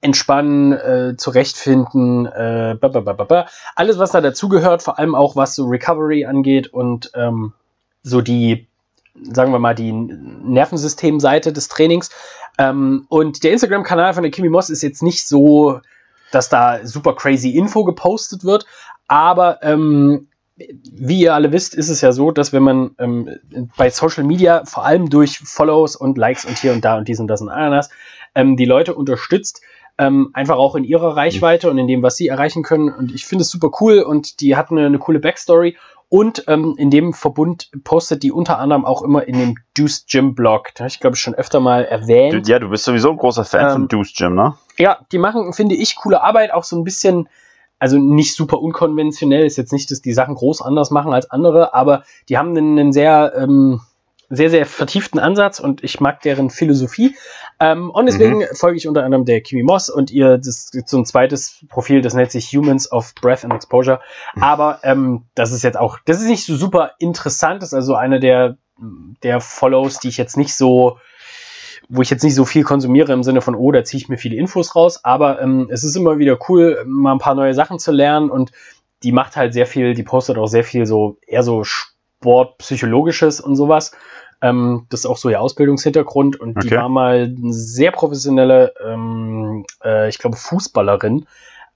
entspannen, 0.01 0.73
äh, 0.73 1.15
zurechtfinden, 1.17 2.27
äh, 2.27 2.77
ba, 2.81 2.89
ba, 2.89 3.01
ba, 3.01 3.13
ba, 3.13 3.25
ba. 3.25 3.47
alles, 3.77 3.99
was 3.99 4.13
da 4.13 4.21
dazugehört, 4.21 4.83
vor 4.83 4.99
allem 4.99 5.15
auch 5.15 5.37
was 5.37 5.55
so 5.55 5.67
Recovery 5.67 6.25
angeht 6.25 6.69
und 6.69 7.11
ähm, 7.15 7.53
so 8.03 8.21
die, 8.21 8.67
sagen 9.23 9.53
wir 9.53 9.59
mal, 9.59 9.75
die 9.75 9.93
Nervensystemseite 9.93 11.53
des 11.53 11.69
Trainings. 11.69 12.11
Ähm, 12.59 13.07
und 13.09 13.45
der 13.45 13.53
Instagram-Kanal 13.53 14.15
von 14.15 14.23
der 14.23 14.33
Kimi 14.33 14.49
Moss 14.49 14.71
ist 14.71 14.83
jetzt 14.83 15.03
nicht 15.03 15.29
so 15.29 15.81
dass 16.31 16.49
da 16.49 16.87
super 16.87 17.15
crazy 17.15 17.51
Info 17.51 17.85
gepostet 17.85 18.45
wird. 18.45 18.67
Aber 19.09 19.63
ähm, 19.63 20.29
wie 20.57 21.23
ihr 21.23 21.35
alle 21.35 21.53
wisst, 21.53 21.75
ist 21.75 21.89
es 21.89 22.01
ja 22.01 22.13
so, 22.13 22.31
dass 22.31 22.53
wenn 22.53 22.63
man 22.63 22.91
ähm, 22.99 23.31
bei 23.77 23.91
Social 23.91 24.25
Media 24.25 24.65
vor 24.65 24.85
allem 24.85 25.09
durch 25.09 25.39
Follows 25.39 25.97
und 25.97 26.19
Likes 26.19 26.45
und 26.45 26.59
hier 26.59 26.73
und 26.73 26.85
da 26.85 26.99
und 26.99 27.09
dies 27.09 27.19
und 27.19 27.29
das 27.29 27.41
und 27.41 27.49
Ananas 27.49 27.91
ähm, 28.35 28.57
die 28.57 28.67
Leute 28.67 28.95
unterstützt, 28.95 29.63
ähm, 30.01 30.31
einfach 30.33 30.57
auch 30.57 30.77
in 30.77 30.85
ihrer 30.85 31.15
Reichweite 31.15 31.71
und 31.71 31.77
in 31.77 31.87
dem, 31.87 32.03
was 32.03 32.17
sie 32.17 32.29
erreichen 32.29 32.63
können. 32.63 32.89
Und 32.89 33.15
ich 33.15 33.27
finde 33.27 33.43
es 33.43 33.51
super 33.51 33.71
cool 33.81 34.01
und 34.01 34.41
die 34.41 34.57
hat 34.57 34.71
eine, 34.71 34.87
eine 34.87 34.99
coole 34.99 35.21
Backstory. 35.21 35.77
Und 36.09 36.45
ähm, 36.49 36.75
in 36.79 36.91
dem 36.91 37.13
Verbund 37.13 37.71
postet 37.85 38.23
die 38.23 38.33
unter 38.33 38.59
anderem 38.59 38.85
auch 38.85 39.03
immer 39.03 39.29
in 39.29 39.39
dem 39.39 39.55
Deuce 39.77 40.07
Gym 40.11 40.35
Blog. 40.35 40.71
Da 40.75 40.85
habe 40.85 40.89
ich, 40.89 41.01
glaube 41.01 41.17
ich, 41.17 41.21
schon 41.23 41.35
öfter 41.35 41.61
mal 41.61 41.85
erwähnt. 41.85 42.49
Ja, 42.49 42.59
du 42.59 42.71
bist 42.71 42.85
sowieso 42.85 43.11
ein 43.11 43.19
großer 43.19 43.45
Fan 43.45 43.67
Ähm, 43.67 43.73
von 43.73 43.89
Deuce 43.89 44.15
Gym, 44.17 44.35
ne? 44.35 44.55
Ja, 44.79 44.99
die 45.13 45.19
machen, 45.19 45.53
finde 45.53 45.77
ich, 45.77 45.95
coole 45.97 46.23
Arbeit, 46.23 46.53
auch 46.53 46.65
so 46.65 46.77
ein 46.77 46.83
bisschen, 46.83 47.29
also 47.79 47.99
nicht 47.99 48.35
super 48.35 48.61
unkonventionell, 48.61 49.45
ist 49.45 49.59
jetzt 49.59 49.73
nicht, 49.73 49.91
dass 49.91 50.01
die 50.01 50.15
Sachen 50.15 50.35
groß 50.35 50.63
anders 50.63 50.91
machen 50.91 51.13
als 51.13 51.31
andere, 51.31 51.75
aber 51.75 52.03
die 52.29 52.39
haben 52.39 52.57
einen, 52.57 52.79
einen 52.79 52.93
sehr, 52.93 53.35
ähm, 53.37 53.83
sehr, 54.31 54.49
sehr 54.49 54.65
vertieften 54.65 55.19
Ansatz 55.19 55.59
und 55.59 55.83
ich 55.83 56.01
mag 56.01 56.23
deren 56.23 56.51
Philosophie. 56.51 57.17
Ähm, 57.59 57.91
und 57.91 58.07
deswegen 58.07 58.45
folge 58.55 58.79
ich 58.79 58.87
unter 58.87 59.05
anderem 59.05 59.25
der 59.25 59.41
Kimi 59.41 59.65
Moss 59.65 59.91
und 59.91 60.11
ihr, 60.13 60.39
das 60.39 60.71
ist 60.73 60.89
so 60.89 60.99
ein 60.99 61.05
zweites 61.05 61.65
Profil, 61.69 62.01
das 62.01 62.15
nennt 62.15 62.31
sich 62.31 62.47
Humans 62.53 62.91
of 62.93 63.13
Breath 63.17 63.45
and 63.45 63.53
Exposure. 63.53 64.01
Aber 64.41 64.79
ähm, 64.85 65.25
das 65.35 65.51
ist 65.51 65.65
jetzt 65.65 65.77
auch, 65.77 65.99
das 66.07 66.21
ist 66.21 66.29
nicht 66.29 66.47
so 66.47 66.57
super 66.57 66.93
interessant, 67.01 67.61
das 67.61 67.71
ist 67.71 67.75
also 67.75 67.97
einer 67.97 68.21
der, 68.21 68.57
der 69.25 69.41
Follows, 69.41 69.99
die 69.99 70.09
ich 70.09 70.17
jetzt 70.17 70.37
nicht 70.37 70.55
so, 70.55 70.99
wo 71.89 72.01
ich 72.01 72.11
jetzt 72.11 72.23
nicht 72.23 72.37
so 72.37 72.45
viel 72.45 72.63
konsumiere 72.63 73.13
im 73.13 73.25
Sinne 73.25 73.41
von, 73.41 73.57
oh, 73.57 73.73
da 73.73 73.83
ziehe 73.83 74.01
ich 74.01 74.09
mir 74.09 74.17
viele 74.17 74.37
Infos 74.37 74.77
raus, 74.77 75.05
aber 75.05 75.43
ähm, 75.43 75.69
es 75.73 75.83
ist 75.83 75.97
immer 75.97 76.19
wieder 76.19 76.39
cool, 76.49 76.85
mal 76.87 77.13
ein 77.13 77.19
paar 77.19 77.35
neue 77.35 77.55
Sachen 77.55 77.81
zu 77.81 77.91
lernen 77.91 78.31
und 78.31 78.53
die 79.03 79.13
macht 79.13 79.37
halt 79.37 79.55
sehr 79.55 79.67
viel, 79.67 79.95
die 79.95 80.03
postet 80.05 80.39
auch 80.39 80.47
sehr 80.47 80.63
viel 80.63 80.87
so, 80.87 81.19
eher 81.27 81.43
so 81.43 81.65
Sportpsychologisches 82.21 83.41
und 83.41 83.57
sowas. 83.57 83.93
Ähm, 84.43 84.87
das 84.91 85.01
ist 85.01 85.07
auch 85.07 85.17
so 85.19 85.29
ihr 85.29 85.41
Ausbildungshintergrund 85.41 86.41
und 86.41 86.63
die 86.63 86.69
Okay. 86.69 86.77
war 86.77 86.89
mal 86.89 87.35
eine 87.37 87.53
sehr 87.53 87.91
professionelle, 87.93 88.73
ähm, 88.87 89.65
äh, 89.85 90.09
ich 90.09 90.19
glaube, 90.19 90.37
Fußballerin. 90.37 91.27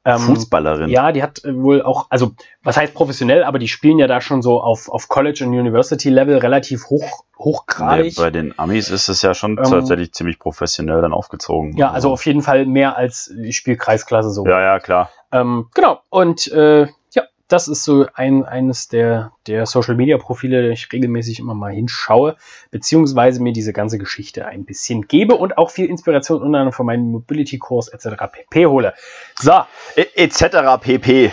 Ähm, 0.07 0.19
Fußballerin. 0.19 0.91
ja, 0.91 1.13
die 1.13 1.23
hat 1.23 1.45
äh, 1.45 1.57
wohl 1.57 1.81
auch, 1.83 2.07
also 2.11 2.33
was 2.63 2.77
heißt 2.77 2.93
professionell, 2.95 3.43
aber 3.43 3.59
die 3.59 3.69
spielen 3.69 3.99
ja 3.99 4.07
da 4.07 4.21
schon 4.21 4.43
so 4.43 4.61
auf, 4.61 4.91
auf 4.91 5.09
College- 5.09 5.45
und 5.47 5.59
University-Level 5.59 6.37
relativ 6.39 6.87
hoch, 6.91 7.25
hochgradig. 7.39 8.17
Bei 8.17 8.31
den 8.31 8.59
Amis 8.59 8.91
ist 8.91 9.09
es 9.09 9.23
ja 9.23 9.33
schon 9.35 9.57
Ähm, 9.59 9.65
tatsächlich 9.65 10.13
ziemlich 10.13 10.39
professionell 10.39 11.01
dann 11.01 11.15
aufgezogen. 11.15 11.75
Ja, 11.77 11.91
also 11.91 12.11
auf 12.13 12.25
jeden 12.27 12.43
Fall 12.43 12.67
mehr 12.67 12.97
als 12.97 13.29
ich 13.43 13.57
spiele 13.57 13.79
Kreisklasse 13.79 14.31
so. 14.31 14.47
Ja, 14.47 14.61
ja, 14.61 14.79
klar. 14.79 15.11
Ähm, 15.33 15.69
genau. 15.75 16.01
Und 16.11 16.51
äh, 16.53 16.87
das 17.49 17.69
ist 17.69 17.85
so 17.85 18.07
ein, 18.15 18.45
eines 18.45 18.89
der, 18.89 19.33
der 19.47 19.67
Social 19.67 19.95
Media 19.95 20.17
Profile, 20.19 20.63
die 20.63 20.73
ich 20.73 20.91
regelmäßig 20.93 21.39
immer 21.41 21.55
mal 21.55 21.73
hinschaue, 21.73 22.37
beziehungsweise 22.71 23.43
mir 23.43 23.53
diese 23.53 23.73
ganze 23.73 23.99
Geschichte 23.99 24.47
ein 24.47 24.65
bisschen 24.65 25.03
gebe 25.03 25.35
und 25.35 25.59
auch 25.59 25.71
viel 25.71 25.87
Inspiration 25.87 26.39
unter 26.39 26.59
anderem 26.59 26.73
von 26.73 26.87
meinem 26.87 27.11
Mobility 27.11 27.59
Kurs 27.59 27.89
etc. 27.89 28.17
pp. 28.33 28.67
hole. 28.67 28.95
So, 29.39 29.53
E 29.97 30.07
etc. 30.15 30.81
pp. 30.81 31.33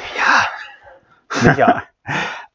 Micha. 1.42 1.84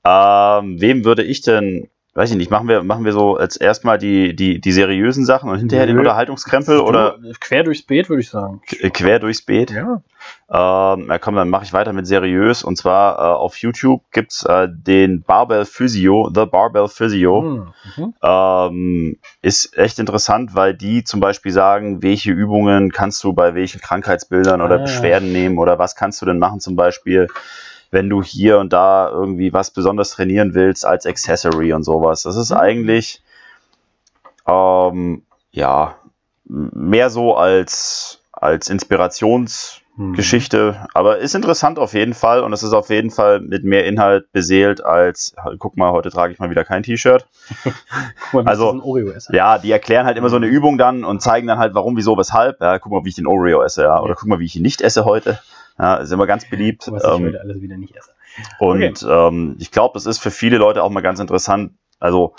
Ähm, 0.04 0.80
wem 0.80 1.04
würde 1.04 1.24
ich 1.24 1.40
denn, 1.40 1.88
weiß 2.16 2.30
ich 2.30 2.36
nicht, 2.36 2.50
machen 2.50 2.66
wir, 2.66 2.82
machen 2.82 3.04
wir 3.04 3.12
so 3.12 3.36
als 3.36 3.56
erstmal 3.56 3.98
die, 3.98 4.34
die, 4.34 4.60
die 4.60 4.72
seriösen 4.72 5.24
Sachen 5.24 5.50
und 5.50 5.58
hinterher 5.58 5.86
den 5.86 5.96
Nö. 5.96 6.00
Unterhaltungskrempel 6.00 6.80
oder 6.80 7.16
quer 7.40 7.62
durchs 7.62 7.82
Beet, 7.82 8.08
würde 8.08 8.22
ich 8.22 8.30
sagen. 8.30 8.62
k- 8.66 8.90
quer 8.90 9.18
durchs 9.20 9.42
Beet? 9.42 9.70
Ja. 9.70 10.02
Ähm, 10.48 11.04
na 11.06 11.18
komm, 11.18 11.36
dann 11.36 11.50
mache 11.50 11.64
ich 11.64 11.72
weiter 11.72 11.92
mit 11.92 12.06
seriös. 12.06 12.64
Und 12.64 12.76
zwar 12.76 13.18
äh, 13.18 13.22
auf 13.36 13.56
YouTube 13.58 14.02
gibt's 14.12 14.44
äh, 14.44 14.66
den 14.68 15.22
Barbell 15.22 15.64
Physio, 15.66 16.30
The 16.34 16.46
Barbell 16.46 16.88
Physio. 16.88 17.42
Hm, 17.42 17.72
mhm. 18.04 18.14
Ähm, 18.22 19.16
ist 19.42 19.76
echt 19.76 19.98
interessant, 19.98 20.54
weil 20.54 20.74
die 20.74 21.04
zum 21.04 21.20
Beispiel 21.20 21.52
sagen, 21.52 22.02
welche 22.02 22.32
Übungen 22.32 22.90
kannst 22.92 23.22
du 23.24 23.34
bei 23.34 23.54
welchen 23.54 23.80
Krankheitsbildern 23.80 24.60
oder 24.62 24.76
Ah. 24.76 24.82
Beschwerden 24.82 25.32
nehmen 25.32 25.58
oder 25.58 25.78
was 25.78 25.94
kannst 25.94 26.20
du 26.22 26.26
denn 26.26 26.38
machen 26.38 26.60
zum 26.60 26.74
Beispiel, 26.76 27.28
wenn 27.90 28.08
du 28.08 28.22
hier 28.22 28.58
und 28.58 28.72
da 28.72 29.08
irgendwie 29.10 29.52
was 29.52 29.70
besonders 29.70 30.10
trainieren 30.10 30.54
willst 30.54 30.84
als 30.86 31.06
Accessory 31.06 31.72
und 31.72 31.82
sowas. 31.84 32.22
Das 32.22 32.36
ist 32.36 32.50
Mhm. 32.50 32.56
eigentlich 32.56 33.22
ähm, 34.48 35.22
ja 35.50 35.96
mehr 36.44 37.10
so 37.10 37.34
als 37.36 38.20
als 38.32 38.68
Inspirationsgeschichte, 38.68 40.74
Hm. 40.78 40.86
aber 40.92 41.16
ist 41.18 41.34
interessant 41.34 41.78
auf 41.78 41.94
jeden 41.94 42.12
Fall 42.12 42.42
und 42.42 42.52
es 42.52 42.62
ist 42.62 42.74
auf 42.74 42.90
jeden 42.90 43.10
Fall 43.10 43.40
mit 43.40 43.64
mehr 43.64 43.86
Inhalt 43.86 44.30
beseelt 44.30 44.84
als 44.84 45.34
guck 45.58 45.78
mal, 45.78 45.90
heute 45.90 46.10
trage 46.10 46.34
ich 46.34 46.38
mal 46.38 46.50
wieder 46.50 46.64
kein 46.64 46.82
T-Shirt. 46.82 47.26
Also. 48.44 48.72
Ja, 49.32 49.56
die 49.58 49.70
erklären 49.70 50.04
halt 50.04 50.18
immer 50.18 50.28
so 50.28 50.36
eine 50.36 50.46
Übung 50.46 50.76
dann 50.78 51.04
und 51.04 51.22
zeigen 51.22 51.46
dann 51.46 51.58
halt, 51.58 51.74
warum, 51.74 51.96
wieso, 51.96 52.18
weshalb. 52.18 52.60
Ja, 52.60 52.78
guck 52.78 52.92
mal, 52.92 53.04
wie 53.04 53.08
ich 53.10 53.14
den 53.14 53.26
Oreo 53.26 53.62
esse, 53.62 53.84
ja. 53.84 54.00
Oder 54.02 54.14
guck 54.14 54.28
mal, 54.28 54.38
wie 54.40 54.44
ich 54.44 54.56
ihn 54.56 54.62
nicht 54.62 54.82
esse 54.82 55.04
heute. 55.06 55.38
Ja, 55.78 55.96
ist 55.96 56.10
immer 56.12 56.26
ganz 56.26 56.48
beliebt. 56.48 56.88
Was 56.90 57.02
ich 57.04 57.10
Ähm, 57.10 57.36
alles 57.40 57.60
wieder 57.60 57.76
nicht 57.76 57.94
esse. 57.96 58.10
und 58.58 59.06
ähm, 59.08 59.56
ich 59.58 59.70
glaube, 59.70 59.94
das 59.94 60.06
ist 60.06 60.18
für 60.18 60.30
viele 60.30 60.58
Leute 60.58 60.82
auch 60.82 60.90
mal 60.90 61.02
ganz 61.02 61.20
interessant. 61.20 61.72
Also 62.00 62.34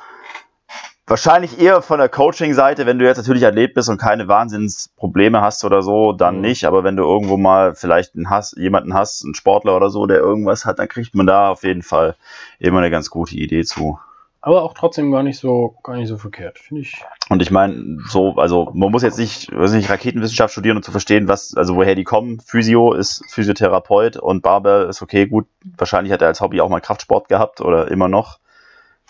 wahrscheinlich 1.05 1.59
eher 1.59 1.81
von 1.81 1.99
der 1.99 2.09
Coaching-Seite, 2.09 2.85
wenn 2.85 2.99
du 2.99 3.05
jetzt 3.05 3.17
natürlich 3.17 3.45
Athlet 3.45 3.73
bist 3.73 3.89
und 3.89 3.97
keine 3.97 4.27
Wahnsinnsprobleme 4.27 5.39
hast 5.41 5.63
oder 5.63 5.81
so, 5.81 6.11
dann 6.13 6.35
Mhm. 6.35 6.41
nicht. 6.41 6.65
Aber 6.65 6.83
wenn 6.83 6.95
du 6.97 7.03
irgendwo 7.03 7.37
mal 7.37 7.75
vielleicht 7.75 8.15
einen 8.15 8.29
hast, 8.29 8.57
jemanden 8.57 8.93
hast, 8.93 9.23
einen 9.23 9.35
Sportler 9.35 9.75
oder 9.75 9.89
so, 9.89 10.05
der 10.05 10.17
irgendwas 10.17 10.65
hat, 10.65 10.79
dann 10.79 10.87
kriegt 10.89 11.15
man 11.15 11.25
da 11.27 11.49
auf 11.49 11.63
jeden 11.63 11.83
Fall 11.83 12.15
immer 12.59 12.79
eine 12.79 12.91
ganz 12.91 13.09
gute 13.09 13.35
Idee 13.35 13.63
zu. 13.63 13.99
Aber 14.47 14.63
auch 14.63 14.73
trotzdem 14.73 15.11
gar 15.11 15.23
nicht 15.23 15.37
so, 15.37 15.75
gar 15.83 15.97
nicht 15.97 16.07
so 16.07 16.15
verkehrt, 16.15 16.57
finde 16.57 16.83
ich. 16.83 17.03
Und 17.27 17.41
ich 17.41 17.51
meine, 17.51 17.97
so, 18.07 18.35
also 18.35 18.71
man 18.73 18.91
muss 18.91 19.03
jetzt 19.03 19.19
nicht, 19.19 19.51
weiß 19.53 19.73
nicht, 19.73 19.89
Raketenwissenschaft 19.89 20.53
studieren, 20.53 20.77
um 20.77 20.83
zu 20.83 20.91
verstehen, 20.91 21.27
was, 21.27 21.53
also 21.53 21.75
woher 21.75 21.95
die 21.95 22.05
kommen. 22.05 22.39
Physio 22.39 22.93
ist 22.93 23.25
Physiotherapeut 23.29 24.15
und 24.15 24.43
Barbell 24.43 24.87
ist 24.87 25.01
okay, 25.01 25.25
gut. 25.27 25.47
Wahrscheinlich 25.77 26.13
hat 26.13 26.21
er 26.21 26.29
als 26.29 26.39
Hobby 26.39 26.61
auch 26.61 26.69
mal 26.69 26.79
Kraftsport 26.79 27.27
gehabt 27.27 27.59
oder 27.59 27.91
immer 27.91 28.07
noch. 28.07 28.39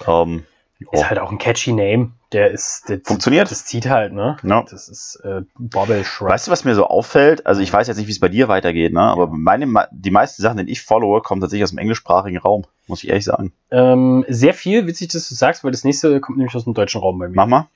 Ähm, 0.08 0.44
Ist 0.92 1.10
halt 1.10 1.20
auch 1.20 1.32
ein 1.32 1.40
catchy 1.40 1.74
Name. 1.74 2.12
Der 2.32 2.52
ist, 2.52 2.90
der, 2.90 3.00
Funktioniert. 3.04 3.50
das 3.50 3.66
zieht 3.66 3.88
halt, 3.88 4.14
ne? 4.14 4.38
Ja. 4.44 4.64
Das 4.70 4.90
ist 4.90 5.16
äh, 5.24 5.42
Bobble 5.58 6.04
Shrub. 6.04 6.30
Weißt 6.30 6.48
du, 6.48 6.52
was 6.52 6.66
mir 6.66 6.76
so 6.76 6.86
auffällt? 6.86 7.46
Also 7.48 7.62
ich 7.62 7.72
weiß 7.74 7.88
jetzt 7.88 7.98
nicht, 7.98 8.08
wie 8.08 8.12
es 8.12 8.20
bei 8.20 8.30
dir 8.30 8.48
weitergeht, 8.48 8.94
ne? 8.94 9.02
Aber 9.02 9.28
meine, 9.28 9.88
die 9.92 10.12
meisten 10.12 10.42
Sachen, 10.42 10.66
die 10.66 10.72
ich 10.72 10.82
followe, 10.82 11.22
kommen 11.22 11.42
tatsächlich 11.42 11.64
aus 11.64 11.72
dem 11.72 11.80
englischsprachigen 11.80 12.38
Raum, 12.38 12.66
muss 12.86 13.04
ich 13.04 13.10
ehrlich 13.10 13.26
sagen. 13.26 13.54
Ähm, 13.72 14.26
sehr 14.28 14.54
viel, 14.54 14.86
witzig, 14.88 15.08
dass 15.10 15.30
du 15.30 15.36
sagst, 15.36 15.64
weil 15.64 15.72
das 15.72 15.84
nächste 15.84 16.20
kommt 16.22 16.38
nämlich 16.38 16.56
aus 16.56 16.66
dem 16.66 16.74
deutschen 16.74 17.02
Raum 17.02 17.18
bei 17.18 17.28
mir. 17.28 17.36
Mach 17.36 17.48
mal. 17.48 17.68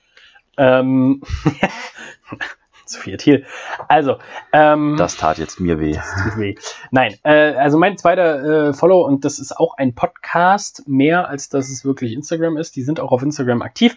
Ähm, 0.58 1.22
Sophia 2.92 3.16
Thiel. 3.16 3.44
Also, 3.88 4.16
ähm, 4.52 4.96
Das 4.98 5.16
tat 5.16 5.38
jetzt 5.38 5.60
mir 5.60 5.80
weh. 5.80 5.92
tut 6.24 6.38
weh. 6.38 6.54
Nein, 6.90 7.14
äh, 7.24 7.54
also 7.54 7.78
mein 7.78 7.96
zweiter 7.98 8.68
äh, 8.68 8.72
Follow 8.72 9.04
und 9.06 9.24
das 9.24 9.38
ist 9.38 9.58
auch 9.58 9.76
ein 9.76 9.94
Podcast, 9.94 10.84
mehr 10.86 11.28
als 11.28 11.48
dass 11.48 11.68
es 11.68 11.84
wirklich 11.84 12.12
Instagram 12.12 12.56
ist. 12.56 12.76
Die 12.76 12.82
sind 12.82 13.00
auch 13.00 13.12
auf 13.12 13.22
Instagram 13.22 13.62
aktiv, 13.62 13.96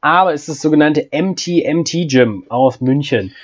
aber 0.00 0.32
es 0.32 0.42
ist 0.42 0.48
das 0.56 0.62
sogenannte 0.62 1.08
MTMT 1.12 2.08
Gym 2.08 2.44
aus 2.48 2.80
München. 2.80 3.34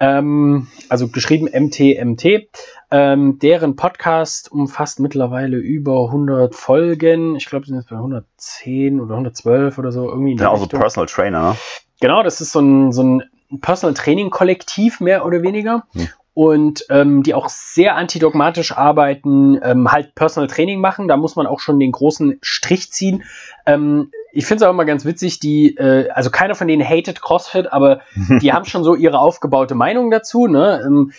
Ähm, 0.00 0.66
also 0.88 1.08
geschrieben 1.08 1.46
MTMT. 1.46 2.48
Ähm, 2.90 3.38
deren 3.38 3.76
Podcast 3.76 4.50
umfasst 4.52 4.98
mittlerweile 5.00 5.56
über 5.56 6.06
100 6.06 6.54
Folgen. 6.54 7.36
Ich 7.36 7.46
glaube, 7.46 7.64
sind 7.66 7.76
jetzt 7.76 7.88
bei 7.88 7.96
110 7.96 9.00
oder 9.00 9.14
112 9.14 9.78
oder 9.78 9.92
so 9.92 10.08
irgendwie. 10.10 10.34
auch 10.44 10.56
so 10.56 10.62
Richtung. 10.64 10.80
Personal 10.80 11.06
Trainer, 11.06 11.50
ne? 11.50 11.56
Genau, 12.00 12.24
das 12.24 12.40
ist 12.40 12.50
so 12.52 12.60
ein, 12.60 12.90
so 12.90 13.02
ein 13.04 13.22
Personal 13.60 13.94
Training 13.94 14.30
Kollektiv, 14.30 15.00
mehr 15.00 15.24
oder 15.24 15.42
weniger. 15.42 15.84
Hm. 15.92 16.08
Und 16.34 16.86
ähm, 16.88 17.22
die 17.22 17.34
auch 17.34 17.50
sehr 17.50 17.94
antidogmatisch 17.96 18.72
arbeiten, 18.72 19.60
ähm, 19.62 19.92
halt 19.92 20.14
Personal 20.14 20.48
Training 20.48 20.80
machen. 20.80 21.06
Da 21.06 21.18
muss 21.18 21.36
man 21.36 21.46
auch 21.46 21.60
schon 21.60 21.78
den 21.78 21.92
großen 21.92 22.38
Strich 22.40 22.90
ziehen. 22.90 23.24
Ähm, 23.66 24.10
ich 24.32 24.46
finde 24.46 24.64
es 24.64 24.66
auch 24.66 24.72
immer 24.72 24.86
ganz 24.86 25.04
witzig, 25.04 25.40
die, 25.40 25.76
äh, 25.76 26.08
also 26.08 26.30
keiner 26.30 26.54
von 26.54 26.68
denen 26.68 26.82
hatet 26.82 27.20
CrossFit, 27.20 27.70
aber 27.70 28.00
die 28.40 28.52
haben 28.52 28.64
schon 28.64 28.82
so 28.82 28.94
ihre 28.94 29.18
aufgebaute 29.18 29.74
Meinung 29.74 30.10
dazu. 30.10 30.46
Ne? 30.46 30.82
Ähm, 30.86 31.12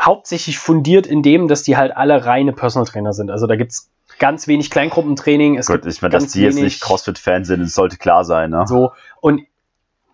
hauptsächlich 0.00 0.58
fundiert 0.58 1.06
in 1.06 1.22
dem, 1.22 1.48
dass 1.48 1.62
die 1.62 1.76
halt 1.76 1.96
alle 1.96 2.24
reine 2.24 2.52
Personal 2.52 2.86
Trainer 2.86 3.12
sind. 3.12 3.30
Also 3.30 3.46
da 3.46 3.56
gibt's 3.56 3.90
ganz 4.18 4.46
wenig 4.46 4.70
Kleingruppentraining. 4.70 5.58
Es 5.58 5.66
Gut, 5.66 5.82
gibt 5.82 5.92
ich 5.92 6.02
meine, 6.02 6.12
dass 6.12 6.28
die 6.28 6.42
jetzt 6.42 6.60
nicht 6.60 6.80
CrossFit-Fans 6.80 7.48
sind, 7.48 7.60
das 7.60 7.74
sollte 7.74 7.96
klar 7.96 8.24
sein, 8.24 8.50
ne? 8.50 8.64
so. 8.66 8.92
Und 9.20 9.42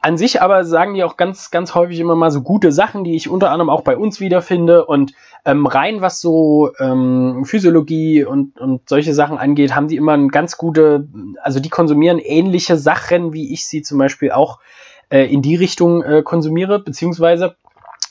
an 0.00 0.16
sich 0.16 0.40
aber 0.40 0.64
sagen 0.64 0.94
die 0.94 1.02
auch 1.02 1.16
ganz, 1.16 1.50
ganz 1.50 1.74
häufig 1.74 1.98
immer 1.98 2.14
mal 2.14 2.30
so 2.30 2.42
gute 2.42 2.70
Sachen, 2.70 3.02
die 3.02 3.16
ich 3.16 3.28
unter 3.28 3.50
anderem 3.50 3.70
auch 3.70 3.82
bei 3.82 3.96
uns 3.96 4.20
wiederfinde. 4.20 4.84
Und 4.84 5.14
ähm, 5.44 5.66
rein 5.66 6.00
was 6.00 6.20
so 6.20 6.70
ähm, 6.78 7.44
Physiologie 7.44 8.24
und, 8.24 8.58
und 8.60 8.88
solche 8.88 9.14
Sachen 9.14 9.38
angeht, 9.38 9.74
haben 9.74 9.88
die 9.88 9.96
immer 9.96 10.12
ein 10.12 10.28
ganz 10.28 10.56
gute, 10.56 11.08
also 11.42 11.60
die 11.60 11.70
konsumieren 11.70 12.18
ähnliche 12.18 12.76
Sachen, 12.76 13.32
wie 13.32 13.52
ich 13.52 13.66
sie 13.66 13.82
zum 13.82 13.98
Beispiel 13.98 14.30
auch 14.30 14.60
äh, 15.08 15.24
in 15.24 15.42
die 15.42 15.56
Richtung 15.56 16.02
äh, 16.02 16.22
konsumiere, 16.22 16.78
beziehungsweise 16.78 17.56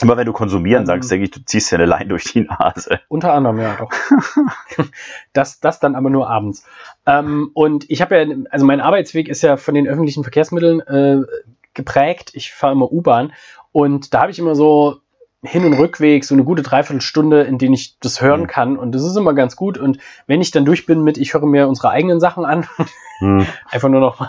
Immer 0.02 0.18
wenn 0.18 0.26
du 0.26 0.34
konsumieren 0.34 0.82
Ähm. 0.82 0.88
sagst, 0.88 1.10
denke 1.10 1.26
ich, 1.26 1.32
du 1.32 1.40
ziehst 1.46 1.72
dir 1.72 1.78
eine 1.78 1.86
Line 1.86 2.08
durch 2.08 2.26
die 2.26 2.42
Nase. 2.42 3.00
Unter 3.08 3.34
anderem, 3.34 3.60
ja, 3.60 3.76
doch. 3.76 3.90
das, 5.34 5.62
das 5.62 5.80
dann 5.80 5.96
aber 5.96 6.10
nur 6.10 6.30
abends. 6.30 6.66
Ähm, 7.06 7.52
und 7.54 7.90
ich 7.90 8.02
habe 8.02 8.18
ja, 8.18 8.36
also 8.50 8.66
mein 8.66 8.82
Arbeitsweg 8.82 9.30
ist 9.30 9.42
ja 9.42 9.56
von 9.56 9.74
den 9.74 9.88
öffentlichen 9.88 10.24
Verkehrsmitteln 10.24 10.82
äh, 10.82 11.22
geprägt. 11.76 12.32
Ich 12.34 12.54
fahre 12.54 12.74
immer 12.74 12.92
U-Bahn 12.92 13.34
und 13.72 14.14
da 14.14 14.22
habe 14.22 14.32
ich 14.32 14.40
immer 14.40 14.56
so 14.56 14.98
Hin- 15.44 15.66
und 15.66 15.74
Rückweg 15.74 16.26
so 16.26 16.34
eine 16.34 16.44
gute 16.44 16.64
Dreiviertelstunde, 16.64 17.44
in 17.44 17.60
denen 17.60 17.76
ich 17.76 18.00
das 18.00 18.20
hören 18.20 18.42
Mhm. 18.44 18.48
kann. 18.48 18.78
Und 18.78 18.94
das 18.94 19.04
ist 19.04 19.16
immer 19.16 19.34
ganz 19.36 19.56
gut. 19.56 19.78
Und 19.78 20.00
wenn 20.26 20.42
ich 20.42 20.50
dann 20.50 20.66
durch 20.66 20.88
bin 20.88 21.04
mit, 21.04 21.20
ich 21.20 21.36
höre 21.36 21.46
mir 21.46 21.68
unsere 21.68 21.90
eigenen 21.92 22.20
Sachen 22.20 22.46
an, 22.46 22.68
Hm. 23.20 23.46
einfach 23.70 23.90
nur 23.90 24.00
noch 24.02 24.28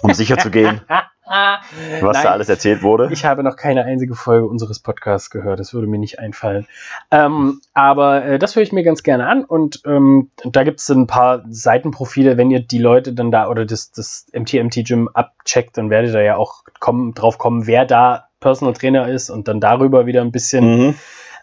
Um 0.00 0.14
sicher 0.14 0.38
zu 0.38 0.50
gehen, 0.50 0.80
was 2.00 2.14
Nein. 2.14 2.24
da 2.24 2.30
alles 2.30 2.48
erzählt 2.48 2.82
wurde. 2.82 3.08
Ich 3.10 3.24
habe 3.24 3.42
noch 3.42 3.56
keine 3.56 3.84
einzige 3.84 4.14
Folge 4.14 4.46
unseres 4.46 4.78
Podcasts 4.78 5.30
gehört. 5.30 5.60
Das 5.60 5.72
würde 5.72 5.86
mir 5.86 5.98
nicht 5.98 6.18
einfallen. 6.18 6.66
Ähm, 7.10 7.60
aber 7.72 8.24
äh, 8.24 8.38
das 8.38 8.54
höre 8.54 8.62
ich 8.62 8.72
mir 8.72 8.82
ganz 8.82 9.02
gerne 9.02 9.26
an. 9.26 9.44
Und 9.44 9.82
ähm, 9.86 10.30
da 10.44 10.64
gibt 10.64 10.80
es 10.80 10.90
ein 10.90 11.06
paar 11.06 11.44
Seitenprofile. 11.48 12.36
Wenn 12.36 12.50
ihr 12.50 12.60
die 12.60 12.78
Leute 12.78 13.12
dann 13.14 13.30
da 13.30 13.48
oder 13.48 13.64
das, 13.64 13.90
das 13.92 14.26
MTMT 14.32 14.86
Gym 14.86 15.08
abcheckt, 15.08 15.78
dann 15.78 15.90
werdet 15.90 16.14
ihr 16.14 16.22
ja 16.22 16.36
auch 16.36 16.64
kommen, 16.80 17.14
drauf 17.14 17.38
kommen, 17.38 17.66
wer 17.66 17.84
da 17.84 18.28
Personal 18.40 18.74
Trainer 18.74 19.08
ist 19.08 19.30
und 19.30 19.48
dann 19.48 19.60
darüber 19.60 20.04
wieder 20.04 20.20
ein 20.20 20.32
bisschen 20.32 20.62
Mhm. 20.62 20.94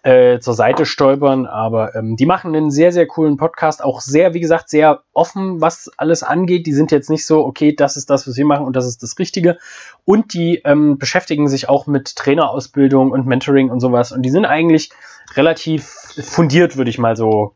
Äh, 0.03 0.39
zur 0.39 0.53
Seite 0.53 0.85
stolpern. 0.85 1.45
Aber 1.45 1.95
ähm, 1.95 2.15
die 2.15 2.25
machen 2.25 2.55
einen 2.55 2.71
sehr, 2.71 2.91
sehr 2.91 3.07
coolen 3.07 3.37
Podcast. 3.37 3.83
Auch 3.83 4.01
sehr, 4.01 4.33
wie 4.33 4.39
gesagt, 4.39 4.69
sehr 4.69 5.03
offen, 5.13 5.61
was 5.61 5.91
alles 5.97 6.23
angeht. 6.23 6.65
Die 6.65 6.73
sind 6.73 6.91
jetzt 6.91 7.09
nicht 7.09 7.25
so, 7.25 7.45
okay, 7.45 7.75
das 7.75 7.97
ist 7.97 8.09
das, 8.09 8.27
was 8.27 8.37
wir 8.37 8.45
machen 8.45 8.65
und 8.65 8.75
das 8.75 8.85
ist 8.85 9.03
das 9.03 9.17
Richtige. 9.19 9.57
Und 10.05 10.33
die 10.33 10.61
ähm, 10.65 10.97
beschäftigen 10.97 11.47
sich 11.47 11.69
auch 11.69 11.87
mit 11.87 12.15
Trainerausbildung 12.15 13.11
und 13.11 13.25
Mentoring 13.27 13.69
und 13.69 13.79
sowas. 13.79 14.11
Und 14.11 14.23
die 14.23 14.29
sind 14.29 14.45
eigentlich 14.45 14.89
relativ 15.35 15.85
fundiert, 16.21 16.77
würde 16.77 16.89
ich 16.89 16.97
mal 16.97 17.15
so 17.15 17.55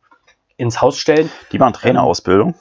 ins 0.57 0.81
Haus 0.81 0.97
stellen. 0.97 1.29
Die 1.51 1.59
machen 1.59 1.73
Trainerausbildung. 1.73 2.55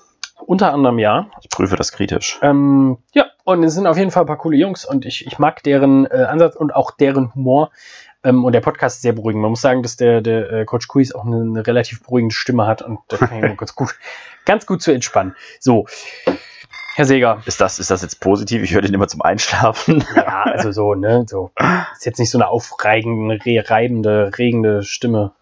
Unter 0.46 0.72
anderem 0.72 0.98
ja. 0.98 1.26
Ich 1.40 1.50
prüfe 1.50 1.76
das 1.76 1.92
kritisch. 1.92 2.38
Ähm, 2.42 2.98
ja, 3.12 3.26
und 3.44 3.62
es 3.62 3.74
sind 3.74 3.86
auf 3.86 3.96
jeden 3.96 4.10
Fall 4.10 4.24
ein 4.24 4.26
paar 4.26 4.38
coole 4.38 4.56
Jungs 4.56 4.84
und 4.84 5.04
ich, 5.04 5.26
ich 5.26 5.38
mag 5.38 5.62
deren 5.62 6.06
äh, 6.06 6.24
Ansatz 6.28 6.56
und 6.56 6.74
auch 6.74 6.90
deren 6.90 7.34
Humor. 7.34 7.70
Ähm, 8.24 8.44
und 8.44 8.52
der 8.52 8.60
Podcast 8.60 8.96
ist 8.96 9.02
sehr 9.02 9.12
beruhigend. 9.12 9.42
Man 9.42 9.50
muss 9.50 9.60
sagen, 9.60 9.82
dass 9.82 9.96
der, 9.96 10.20
der 10.20 10.52
äh, 10.52 10.64
Coach 10.64 10.88
Kuis 10.88 11.14
auch 11.14 11.24
eine, 11.24 11.40
eine 11.40 11.66
relativ 11.66 12.02
beruhigende 12.02 12.34
Stimme 12.34 12.66
hat 12.66 12.82
und 12.82 13.00
da 13.08 13.16
kann 13.16 13.42
ich 13.42 13.56
ganz 13.56 13.74
gut, 13.74 13.94
ganz 14.44 14.66
gut 14.66 14.82
zu 14.82 14.92
entspannen. 14.92 15.34
So, 15.58 15.86
Herr 16.94 17.06
Seger. 17.06 17.42
Ist 17.46 17.60
das, 17.60 17.78
ist 17.78 17.90
das 17.90 18.02
jetzt 18.02 18.20
positiv? 18.20 18.62
Ich 18.62 18.74
höre 18.74 18.82
den 18.82 18.92
immer 18.92 19.08
zum 19.08 19.22
Einschlafen. 19.22 20.04
Ja, 20.14 20.42
also 20.42 20.72
so, 20.72 20.94
ne, 20.94 21.24
so. 21.26 21.50
Ist 21.94 22.04
jetzt 22.04 22.18
nicht 22.18 22.30
so 22.30 22.38
eine 22.38 22.48
aufreigende, 22.48 23.38
re 23.44 23.64
reibende, 23.66 24.30
regende 24.36 24.82
Stimme, 24.82 25.32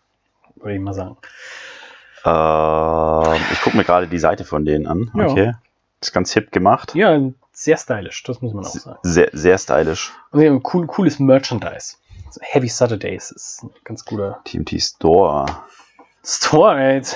würde 0.56 0.74
ich 0.74 0.80
mal 0.80 0.94
sagen. 0.94 1.16
Ähm, 2.24 3.40
ich 3.52 3.60
gucke 3.62 3.76
mir 3.76 3.84
gerade 3.84 4.06
die 4.06 4.18
Seite 4.18 4.44
von 4.44 4.64
denen 4.64 4.86
an. 4.86 5.10
Ja. 5.14 5.26
Okay. 5.26 5.52
Ist 6.00 6.12
ganz 6.12 6.32
hip 6.32 6.52
gemacht. 6.52 6.94
Ja, 6.94 7.18
sehr 7.52 7.76
stylisch, 7.76 8.22
das 8.22 8.40
muss 8.40 8.54
man 8.54 8.64
auch 8.64 8.70
sagen. 8.70 8.98
Sehr, 9.02 9.28
sehr 9.32 9.58
stylisch. 9.58 10.12
Und 10.30 10.40
sie 10.40 10.48
haben 10.48 10.62
cool, 10.72 10.86
cooles 10.86 11.18
Merchandise. 11.18 11.96
So 12.30 12.40
Heavy 12.42 12.68
Saturdays 12.68 13.30
ist 13.30 13.62
ein 13.64 13.70
ganz 13.84 14.04
guter 14.04 14.40
TMT 14.44 14.80
Store. 14.80 15.46
Store, 16.24 16.80
ey. 16.80 17.02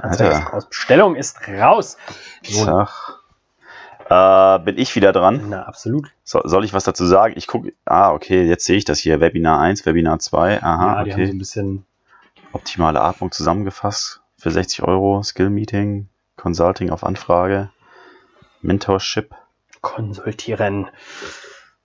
Also 0.00 0.24
Alter. 0.24 0.30
ist 0.30 0.52
raus. 0.52 0.68
Bestellung 0.68 1.16
ist 1.16 1.48
raus. 1.48 1.96
Tag. 2.64 3.18
Äh, 4.10 4.64
bin 4.64 4.76
ich 4.76 4.94
wieder 4.94 5.12
dran? 5.12 5.48
na, 5.48 5.62
absolut. 5.62 6.10
So, 6.22 6.42
soll 6.44 6.64
ich 6.64 6.74
was 6.74 6.84
dazu 6.84 7.06
sagen? 7.06 7.34
Ich 7.36 7.46
gucke. 7.46 7.72
Ah, 7.86 8.12
okay, 8.12 8.44
jetzt 8.44 8.64
sehe 8.66 8.76
ich 8.76 8.84
das 8.84 8.98
hier. 8.98 9.20
Webinar 9.20 9.60
1, 9.60 9.86
Webinar 9.86 10.18
2. 10.18 10.62
Aha, 10.62 10.98
ja, 10.98 11.04
die 11.04 11.12
haben 11.12 11.18
so 11.18 11.22
okay. 11.22 11.30
ein 11.30 11.38
bisschen. 11.38 11.84
Optimale 12.52 13.00
Atmung 13.00 13.30
zusammengefasst. 13.30 14.20
Für 14.36 14.50
60 14.50 14.82
Euro. 14.82 15.22
Skill 15.22 15.50
Meeting. 15.50 16.08
Consulting 16.36 16.90
auf 16.90 17.04
Anfrage. 17.04 17.70
Mentorship. 18.62 19.34
konsultieren. 19.80 20.88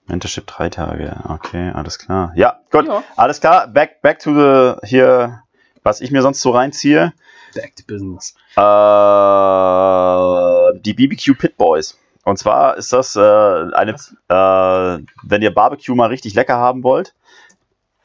Mentorship 0.06 0.46
drei 0.46 0.68
Tage. 0.68 1.16
Okay, 1.28 1.70
alles 1.74 1.98
klar. 1.98 2.32
Ja, 2.36 2.60
gut. 2.70 2.86
Ja. 2.86 3.02
Alles 3.16 3.40
klar. 3.40 3.68
Back, 3.68 4.02
back 4.02 4.18
to 4.18 4.34
the 4.34 4.86
hier, 4.86 5.42
was 5.82 6.00
ich 6.00 6.10
mir 6.10 6.22
sonst 6.22 6.40
so 6.40 6.50
reinziehe. 6.50 7.12
Back 7.54 7.76
to 7.76 7.84
business. 7.86 8.34
Äh, 8.56 10.78
die 10.80 10.94
BBQ 10.94 11.38
Pit 11.38 11.56
Boys. 11.56 11.98
Und 12.24 12.38
zwar 12.38 12.76
ist 12.76 12.92
das 12.92 13.16
äh, 13.16 13.20
eine, 13.20 13.92
äh, 13.92 15.04
wenn 15.22 15.42
ihr 15.42 15.54
Barbecue 15.54 15.94
mal 15.94 16.08
richtig 16.08 16.34
lecker 16.34 16.56
haben 16.56 16.82
wollt. 16.82 17.14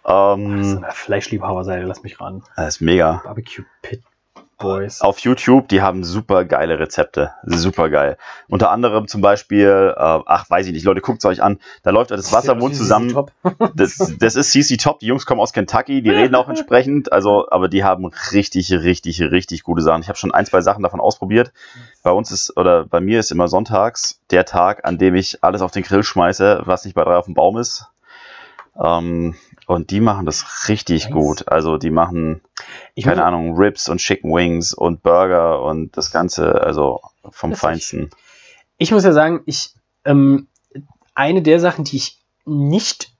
Das 0.04 0.38
ist 0.40 0.74
Ähm, 0.74 0.84
eine 0.84 0.92
Fleischliebhaberseite, 0.92 1.86
lass 1.86 2.04
mich 2.04 2.20
ran. 2.20 2.44
das 2.56 2.76
ist 2.76 2.82
mega. 2.82 3.22
Barbecue 3.24 3.64
Pit 3.82 4.02
Boys. 4.60 5.02
Auf 5.02 5.20
YouTube, 5.20 5.68
die 5.70 5.82
haben 5.82 6.04
super 6.04 6.46
geile 6.46 6.78
Rezepte. 6.80 7.32
Super 7.44 7.90
geil. 7.90 8.18
Unter 8.48 8.70
anderem 8.70 9.08
zum 9.08 9.22
Beispiel, 9.22 9.94
äh, 9.96 10.20
ach, 10.26 10.50
weiß 10.50 10.68
ich 10.68 10.74
nicht, 10.74 10.84
Leute, 10.84 11.02
guckt 11.02 11.20
es 11.20 11.26
euch 11.26 11.42
an. 11.42 11.60
Da 11.82 11.90
läuft 11.92 12.12
das 12.12 12.32
Wasser 12.32 12.52
im 12.52 12.60
Mund 12.60 12.76
zusammen. 12.76 13.10
Das, 13.76 13.98
das 14.20 14.36
ist 14.36 14.52
CC 14.52 14.78
Top. 14.78 15.00
Die 15.00 15.06
Jungs 15.06 15.26
kommen 15.26 15.40
aus 15.40 15.54
Kentucky, 15.54 16.02
die 16.02 16.10
reden 16.10 16.36
auch 16.36 16.50
entsprechend. 16.50 17.12
Also, 17.12 17.50
aber 17.50 17.70
die 17.70 17.84
haben 17.84 18.06
richtig, 18.32 18.72
richtig, 18.72 19.22
richtig 19.22 19.64
gute 19.64 19.82
Sachen. 19.82 20.02
Ich 20.02 20.10
habe 20.10 20.18
schon 20.18 20.34
ein, 20.34 20.46
zwei 20.46 20.62
Sachen 20.62 20.84
davon 20.84 21.00
ausprobiert. 21.00 21.54
Bei 22.04 22.12
uns 22.12 22.32
ist, 22.32 22.56
oder 22.58 22.86
bei 22.86 23.00
mir 23.00 23.20
ist 23.20 23.32
immer 23.32 23.48
sonntags 23.48 24.22
der 24.32 24.46
Tag, 24.46 24.86
an 24.86 24.98
dem 24.98 25.16
ich 25.16 25.44
alles 25.44 25.62
auf 25.62 25.72
den 25.72 25.84
Grill 25.84 26.04
schmeiße, 26.04 26.64
was 26.66 26.84
nicht 26.84 26.96
bei 26.96 27.04
drei 27.04 27.16
auf 27.16 27.26
dem 27.26 27.34
Baum 27.34 27.58
ist. 27.58 27.86
Ähm, 28.82 29.36
und 29.70 29.92
die 29.92 30.00
machen 30.00 30.26
das 30.26 30.68
richtig 30.68 31.06
Nice. 31.06 31.14
gut. 31.14 31.48
Also, 31.48 31.78
die 31.78 31.92
machen, 31.92 32.42
Ich 32.96 33.04
keine 33.04 33.24
Ahnung, 33.24 33.56
Ribs 33.56 33.88
und 33.88 34.00
Chicken 34.00 34.34
Wings 34.34 34.74
und 34.74 35.04
Burger 35.04 35.62
und 35.62 35.96
das 35.96 36.12
Ganze, 36.12 36.60
also 36.60 37.02
vom. 37.30 37.54
Feinsten. 37.54 38.10
Ich 38.80 38.92
muss 38.92 39.04
ja 39.04 39.12
sagen, 39.12 39.42
ich 39.46 39.76
ähm, 40.06 40.48
eine 41.14 41.44
der 41.44 41.60
Sachen, 41.60 41.84
die 41.84 41.98
ich 41.98 42.18
nicht 42.46 43.12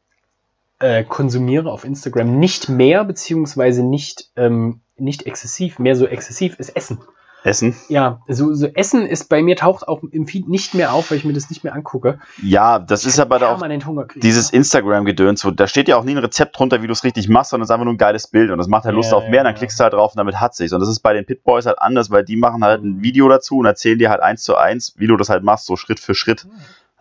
äh, 0.80 1.04
konsumiere 1.04 1.72
auf 1.72 1.84
Instagram, 1.84 2.40
nicht 2.40 2.68
mehr 2.68 3.06
beziehungsweise 3.06 3.84
nicht 3.84 4.32
ähm, 4.36 4.82
nicht 4.98 5.28
exzessiv, 5.28 5.78
mehr 5.78 5.96
so 5.96 6.08
exzessiv 6.08 6.56
ist 6.58 6.76
Essen. 6.76 6.98
Essen. 7.44 7.76
Ja, 7.88 8.22
so, 8.28 8.54
so 8.54 8.68
Essen 8.68 9.06
ist 9.06 9.30
bei 9.30 9.42
mir 9.42 9.56
taucht 9.56 9.88
auch 9.88 10.04
im 10.12 10.28
Feed 10.28 10.50
nicht 10.50 10.74
mehr 10.74 10.94
auf, 10.94 11.10
weil 11.10 11.18
ich 11.20 11.26
mir 11.26 11.32
das 11.34 11.50
nicht 11.50 11.64
mehr 11.64 11.74
angucke. 11.74 12.20
Ja, 12.42 12.80
das 12.80 13.06
ist 13.06 13.20
aber 13.20 13.40
da 13.40 13.54
auch 13.54 13.60
kriegen. 14.08 14.20
dieses 14.20 14.50
Instagram-Gedöns, 14.50 15.46
wo- 15.46 15.52
da 15.52 15.68
steht 15.68 15.88
ja 15.88 15.96
auch 15.98 16.04
nie 16.04 16.12
ein 16.12 16.18
Rezept 16.18 16.58
drunter, 16.60 16.82
wie 16.82 16.88
du 16.88 16.94
es 16.94 17.04
richtig 17.04 17.30
machst, 17.30 17.52
sondern 17.52 17.64
es 17.64 17.70
ist 17.70 17.74
einfach 17.74 17.86
nur 17.86 17.94
ein 17.94 17.98
geiles 17.98 18.28
Bild 18.28 18.52
und 18.52 18.58
das 18.58 18.68
macht 18.68 18.84
halt 18.86 18.96
Lust 18.96 19.12
Ja, 19.12 19.18
auf 19.18 19.30
mehr, 19.30 19.44
dann 19.44 19.54
ja. 19.54 19.58
klickst 19.58 19.80
du 19.80 19.84
halt 19.84 19.94
drauf 19.94 20.12
und 20.14 20.18
damit 20.18 20.40
hat 20.42 20.54
sich's. 20.56 20.74
Und 20.74 20.82
das 20.82 20.90
ist 20.90 21.00
bei 21.00 21.14
den 21.14 21.26
Pitboys 21.26 21.66
halt 21.66 21.80
anders, 21.82 22.12
weil 22.12 22.26
die 22.26 22.36
machen 22.36 22.64
halt 22.64 22.84
ein 22.84 23.02
Video 23.02 23.30
dazu 23.30 23.58
und 23.60 23.66
erzählen 23.66 23.98
dir 24.00 24.10
halt 24.10 24.22
eins 24.22 24.44
zu 24.44 24.56
eins, 24.58 24.94
wie 24.98 25.08
du 25.08 25.16
das 25.16 25.30
halt 25.30 25.44
machst, 25.44 25.66
so 25.66 25.76
Schritt 25.78 26.00
für 26.00 26.16
Schritt. 26.16 26.46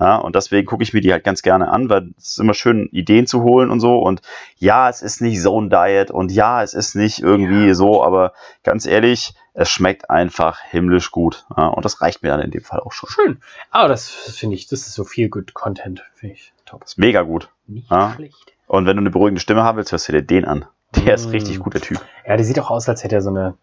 Ja, 0.01 0.17
und 0.17 0.37
deswegen 0.37 0.65
gucke 0.67 0.83
ich 0.85 0.93
mir 0.95 1.01
die 1.01 1.13
halt 1.13 1.25
ganz 1.25 1.43
gerne 1.43 1.69
an, 1.71 1.89
weil 1.91 2.11
es 2.17 2.29
ist 2.29 2.39
immer 2.39 2.55
schön, 2.55 2.89
Ideen 2.93 3.27
zu 3.27 3.43
holen 3.43 3.71
und 3.71 3.81
so. 3.81 3.99
Und 3.99 4.23
ja, 4.57 4.89
es 4.89 5.03
ist 5.03 5.21
nicht 5.21 5.43
Zone 5.43 5.69
Diet 5.71 6.11
und 6.13 6.31
ja, 6.31 6.63
es 6.63 6.73
ist 6.73 6.95
nicht 6.95 7.19
irgendwie 7.21 7.75
so, 7.75 8.05
aber 8.05 8.33
ganz 8.63 8.87
ehrlich, 8.87 9.35
es 9.55 9.69
schmeckt 9.69 10.09
einfach 10.09 10.61
himmlisch 10.61 11.11
gut. 11.11 11.47
Ja, 11.57 11.67
und 11.67 11.85
das 11.85 12.01
reicht 12.01 12.23
mir 12.23 12.29
dann 12.29 12.41
in 12.41 12.53
dem 12.53 12.63
Fall 12.63 12.79
auch 12.81 12.93
schon. 12.93 13.11
schön. 13.11 13.41
Aber 13.73 13.89
das 13.89 14.09
finde 14.09 14.55
ich, 14.55 14.69
das 14.69 14.81
ist 14.81 14.95
so 14.95 15.03
viel 15.05 15.29
good 15.31 15.53
Content, 15.55 16.05
finde 16.15 16.37
ich 16.37 16.53
top. 16.65 16.83
Das 16.83 16.93
ist 16.93 16.99
mega 16.99 17.23
gut. 17.23 17.49
Nicht 17.67 17.91
Ja. 17.91 18.13
schlecht. 18.15 18.37
Und 18.69 18.87
wenn 18.87 18.97
du 18.97 19.01
eine 19.01 19.11
beruhigende 19.11 19.41
Stimme 19.41 19.65
haben 19.65 19.79
willst, 19.79 19.91
hörst 19.91 20.07
du 20.09 20.13
dir 20.13 20.23
den 20.23 20.45
an. 20.45 20.65
Der 20.95 21.15
ist 21.15 21.27
Mm. 21.27 21.31
richtig 21.31 21.59
guter 21.59 21.81
Typ. 21.81 22.01
Ja, 22.27 22.37
der 22.37 22.45
sieht 22.45 22.61
auch 22.61 22.71
aus, 22.71 22.89
als 22.89 23.03
hätte 23.03 23.17
er 23.17 23.23
so 23.23 23.31
eine 23.31 23.55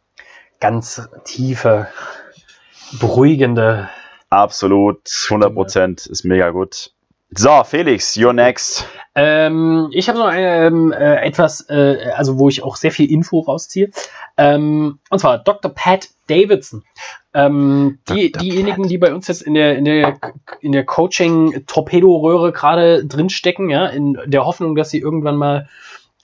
ganz 0.60 1.08
tiefe, 1.24 1.88
beruhigende. 3.00 3.90
Absolut, 4.30 5.10
100 5.30 5.54
Prozent, 5.54 6.06
ist 6.06 6.26
mega 6.26 6.50
gut. 6.50 6.92
So, 7.32 7.64
Felix, 7.64 8.16
you're 8.16 8.34
next. 8.34 8.88
Ähm, 9.16 9.90
ich 9.92 10.08
habe 10.08 10.20
noch 10.20 10.32
ähm, 10.34 10.92
äh, 10.92 11.16
etwas, 11.26 11.68
äh, 11.70 12.12
also 12.16 12.38
wo 12.38 12.50
ich 12.50 12.64
auch 12.64 12.76
sehr 12.76 12.92
viel 12.92 13.12
Info 13.12 13.40
rausziehe. 13.40 13.90
Ähm, 14.38 15.00
und 15.10 15.20
zwar 15.20 15.40
Dr. 15.40 15.72
Pat 15.74 16.10
Davidson. 16.28 16.84
Ähm, 17.34 18.00
die, 18.10 18.32
Dr. 18.32 18.42
diejenigen, 18.42 18.84
Pat. 18.84 18.92
die 18.92 18.98
bei 18.98 19.14
uns 19.14 19.28
jetzt 19.28 19.42
in 19.42 19.54
der, 19.54 19.78
in 19.78 19.86
der, 19.86 20.18
in 20.62 20.72
der 20.72 20.86
Coaching-Torpedoröhre 20.86 22.52
gerade 22.52 23.06
drinstecken, 23.06 23.70
ja, 23.70 23.88
in 23.88 24.18
der 24.26 24.46
Hoffnung, 24.46 24.76
dass 24.76 24.92
sie 24.92 25.00
irgendwann 25.00 25.36
mal 25.36 25.68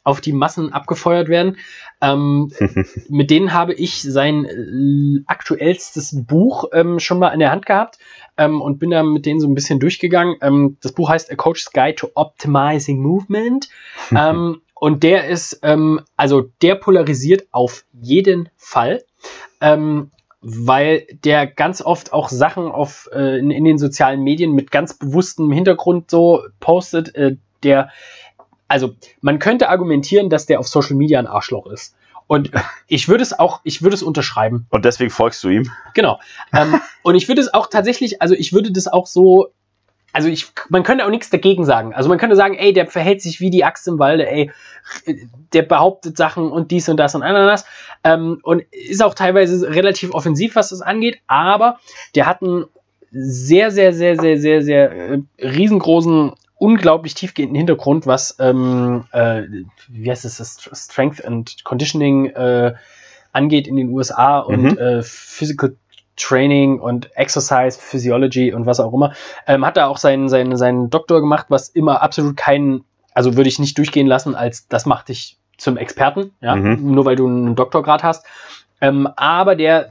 auf 0.03 0.21
die 0.21 0.33
Massen 0.33 0.73
abgefeuert 0.73 1.29
werden. 1.29 1.57
Ähm, 2.01 2.51
mit 3.09 3.29
denen 3.29 3.53
habe 3.53 3.73
ich 3.73 4.01
sein 4.01 4.45
äh, 4.45 5.23
aktuellstes 5.27 6.25
Buch 6.25 6.65
ähm, 6.73 6.99
schon 6.99 7.19
mal 7.19 7.29
in 7.29 7.39
der 7.39 7.51
Hand 7.51 7.65
gehabt 7.65 7.99
ähm, 8.37 8.61
und 8.61 8.79
bin 8.79 8.91
da 8.91 9.03
mit 9.03 9.25
denen 9.25 9.39
so 9.39 9.47
ein 9.47 9.53
bisschen 9.55 9.79
durchgegangen. 9.79 10.35
Ähm, 10.41 10.77
das 10.81 10.93
Buch 10.93 11.09
heißt 11.09 11.31
A 11.31 11.35
Coach's 11.35 11.71
Guide 11.71 11.95
to 11.95 12.09
Optimizing 12.15 13.01
Movement. 13.01 13.69
ähm, 14.15 14.61
und 14.73 15.03
der 15.03 15.27
ist, 15.27 15.59
ähm, 15.61 16.01
also 16.17 16.49
der 16.61 16.75
polarisiert 16.75 17.43
auf 17.51 17.85
jeden 17.93 18.49
Fall. 18.57 19.03
Weil 20.43 21.05
der 21.23 21.45
ganz 21.45 21.83
oft 21.83 22.13
auch 22.13 22.29
Sachen 22.29 22.65
auf, 22.65 23.07
äh, 23.13 23.37
in, 23.37 23.51
in 23.51 23.63
den 23.63 23.77
sozialen 23.77 24.23
Medien 24.23 24.53
mit 24.53 24.71
ganz 24.71 24.95
bewusstem 24.95 25.51
Hintergrund 25.51 26.09
so 26.09 26.41
postet, 26.59 27.13
äh, 27.13 27.35
der 27.61 27.91
also 28.71 28.95
man 29.19 29.39
könnte 29.39 29.67
argumentieren, 29.67 30.29
dass 30.29 30.45
der 30.45 30.59
auf 30.61 30.67
Social 30.67 30.95
Media 30.95 31.19
ein 31.19 31.27
Arschloch 31.27 31.67
ist. 31.67 31.93
Und 32.25 32.51
ich 32.87 33.09
würde 33.09 33.21
es 33.21 33.37
auch, 33.37 33.59
ich 33.65 33.81
würde 33.81 33.95
es 33.95 34.01
unterschreiben. 34.01 34.65
Und 34.69 34.85
deswegen 34.85 35.11
folgst 35.11 35.43
du 35.43 35.49
ihm? 35.49 35.69
Genau. 35.93 36.21
Ähm, 36.53 36.79
und 37.03 37.15
ich 37.15 37.27
würde 37.27 37.41
es 37.41 37.53
auch 37.53 37.67
tatsächlich, 37.67 38.21
also 38.21 38.33
ich 38.33 38.53
würde 38.53 38.71
das 38.71 38.87
auch 38.87 39.07
so, 39.07 39.49
also 40.13 40.29
ich, 40.29 40.47
man 40.69 40.83
könnte 40.83 41.05
auch 41.05 41.09
nichts 41.09 41.29
dagegen 41.29 41.65
sagen. 41.65 41.93
Also 41.93 42.07
man 42.07 42.17
könnte 42.17 42.37
sagen, 42.37 42.55
ey, 42.55 42.71
der 42.71 42.87
verhält 42.87 43.21
sich 43.21 43.41
wie 43.41 43.49
die 43.49 43.65
Axt 43.65 43.89
im 43.89 43.99
Walde, 43.99 44.29
ey, 44.29 44.51
der 45.51 45.63
behauptet 45.63 46.15
Sachen 46.15 46.49
und 46.49 46.71
dies 46.71 46.87
und 46.87 46.95
das 46.95 47.13
und 47.13 47.23
Ananas. 47.23 47.65
Ähm, 48.05 48.39
und 48.43 48.63
ist 48.71 49.03
auch 49.03 49.15
teilweise 49.15 49.69
relativ 49.69 50.13
offensiv, 50.13 50.55
was 50.55 50.69
das 50.69 50.81
angeht, 50.81 51.19
aber 51.27 51.79
der 52.15 52.25
hat 52.25 52.41
einen 52.41 52.67
sehr, 53.11 53.71
sehr, 53.71 53.91
sehr, 53.91 54.17
sehr, 54.17 54.37
sehr, 54.39 54.61
sehr 54.61 54.91
äh, 54.91 55.21
riesengroßen 55.41 56.31
unglaublich 56.61 57.15
tiefgehenden 57.15 57.55
Hintergrund, 57.55 58.05
was 58.05 58.35
ähm, 58.39 59.05
äh, 59.11 59.43
wie 59.87 60.11
heißt 60.11 60.25
es, 60.25 60.37
das 60.37 60.59
Strength 60.71 61.25
and 61.25 61.63
Conditioning 61.63 62.27
äh, 62.27 62.75
angeht 63.31 63.67
in 63.67 63.75
den 63.75 63.89
USA 63.89 64.37
und 64.39 64.63
mhm. 64.63 64.77
äh, 64.77 65.01
Physical 65.01 65.75
Training 66.17 66.79
und 66.79 67.15
Exercise 67.17 67.79
Physiology 67.79 68.53
und 68.53 68.67
was 68.67 68.79
auch 68.79 68.93
immer. 68.93 69.13
Ähm, 69.47 69.65
hat 69.65 69.75
da 69.75 69.87
auch 69.87 69.97
seinen, 69.97 70.29
seinen, 70.29 70.55
seinen 70.55 70.91
Doktor 70.91 71.19
gemacht, 71.19 71.47
was 71.49 71.67
immer 71.67 72.03
absolut 72.03 72.37
keinen, 72.37 72.83
also 73.15 73.35
würde 73.35 73.49
ich 73.49 73.57
nicht 73.57 73.75
durchgehen 73.79 74.05
lassen, 74.05 74.35
als 74.35 74.67
das 74.67 74.85
macht 74.85 75.09
dich 75.09 75.37
zum 75.57 75.77
Experten, 75.77 76.31
ja, 76.41 76.55
mhm. 76.55 76.93
nur 76.93 77.05
weil 77.05 77.15
du 77.15 77.25
einen 77.25 77.55
Doktorgrad 77.55 78.03
hast. 78.03 78.23
Ähm, 78.81 79.09
aber 79.15 79.55
der 79.55 79.89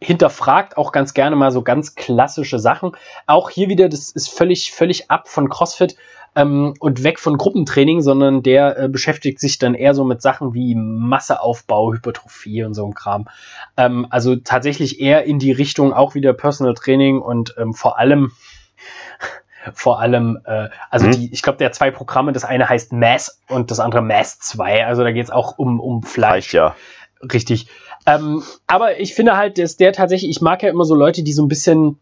hinterfragt 0.00 0.76
auch 0.76 0.92
ganz 0.92 1.14
gerne 1.14 1.36
mal 1.36 1.50
so 1.50 1.62
ganz 1.62 1.94
klassische 1.94 2.58
Sachen. 2.58 2.92
Auch 3.26 3.50
hier 3.50 3.68
wieder, 3.68 3.88
das 3.88 4.10
ist 4.10 4.28
völlig, 4.28 4.72
völlig 4.72 5.10
ab 5.10 5.28
von 5.28 5.48
CrossFit 5.48 5.96
ähm, 6.36 6.74
und 6.78 7.02
weg 7.02 7.18
von 7.18 7.36
Gruppentraining, 7.36 8.00
sondern 8.00 8.42
der 8.42 8.78
äh, 8.78 8.88
beschäftigt 8.88 9.40
sich 9.40 9.58
dann 9.58 9.74
eher 9.74 9.94
so 9.94 10.04
mit 10.04 10.22
Sachen 10.22 10.54
wie 10.54 10.74
Masseaufbau, 10.74 11.92
Hypertrophie 11.92 12.62
und 12.62 12.74
so 12.74 12.86
ein 12.86 12.94
Kram. 12.94 13.28
Ähm, 13.76 14.06
also 14.10 14.36
tatsächlich 14.36 15.00
eher 15.00 15.24
in 15.24 15.38
die 15.38 15.52
Richtung 15.52 15.92
auch 15.92 16.14
wieder 16.14 16.32
Personal 16.32 16.74
Training 16.74 17.20
und 17.20 17.54
ähm, 17.58 17.74
vor 17.74 17.98
allem 17.98 18.32
vor 19.74 20.00
allem, 20.00 20.38
äh, 20.44 20.68
also 20.90 21.08
mhm. 21.08 21.12
die, 21.12 21.32
ich 21.32 21.42
glaube, 21.42 21.58
der 21.58 21.72
zwei 21.72 21.90
Programme, 21.90 22.32
das 22.32 22.44
eine 22.44 22.68
heißt 22.68 22.92
Mass 22.92 23.42
und 23.48 23.70
das 23.70 23.80
andere 23.80 24.02
Mass 24.02 24.38
2, 24.38 24.86
also 24.86 25.02
da 25.02 25.10
geht 25.10 25.24
es 25.24 25.30
auch 25.30 25.58
um, 25.58 25.80
um 25.80 26.02
Fleisch. 26.02 26.32
Reicht 26.32 26.52
ja. 26.52 26.76
Richtig. 27.22 27.66
Ähm, 28.06 28.42
aber 28.66 29.00
ich 29.00 29.14
finde 29.14 29.36
halt, 29.36 29.58
dass 29.58 29.76
der 29.76 29.92
tatsächlich, 29.92 30.30
ich 30.30 30.40
mag 30.40 30.62
ja 30.62 30.70
immer 30.70 30.84
so 30.84 30.94
Leute, 30.94 31.22
die 31.22 31.32
so 31.32 31.42
ein 31.42 31.48
bisschen 31.48 31.98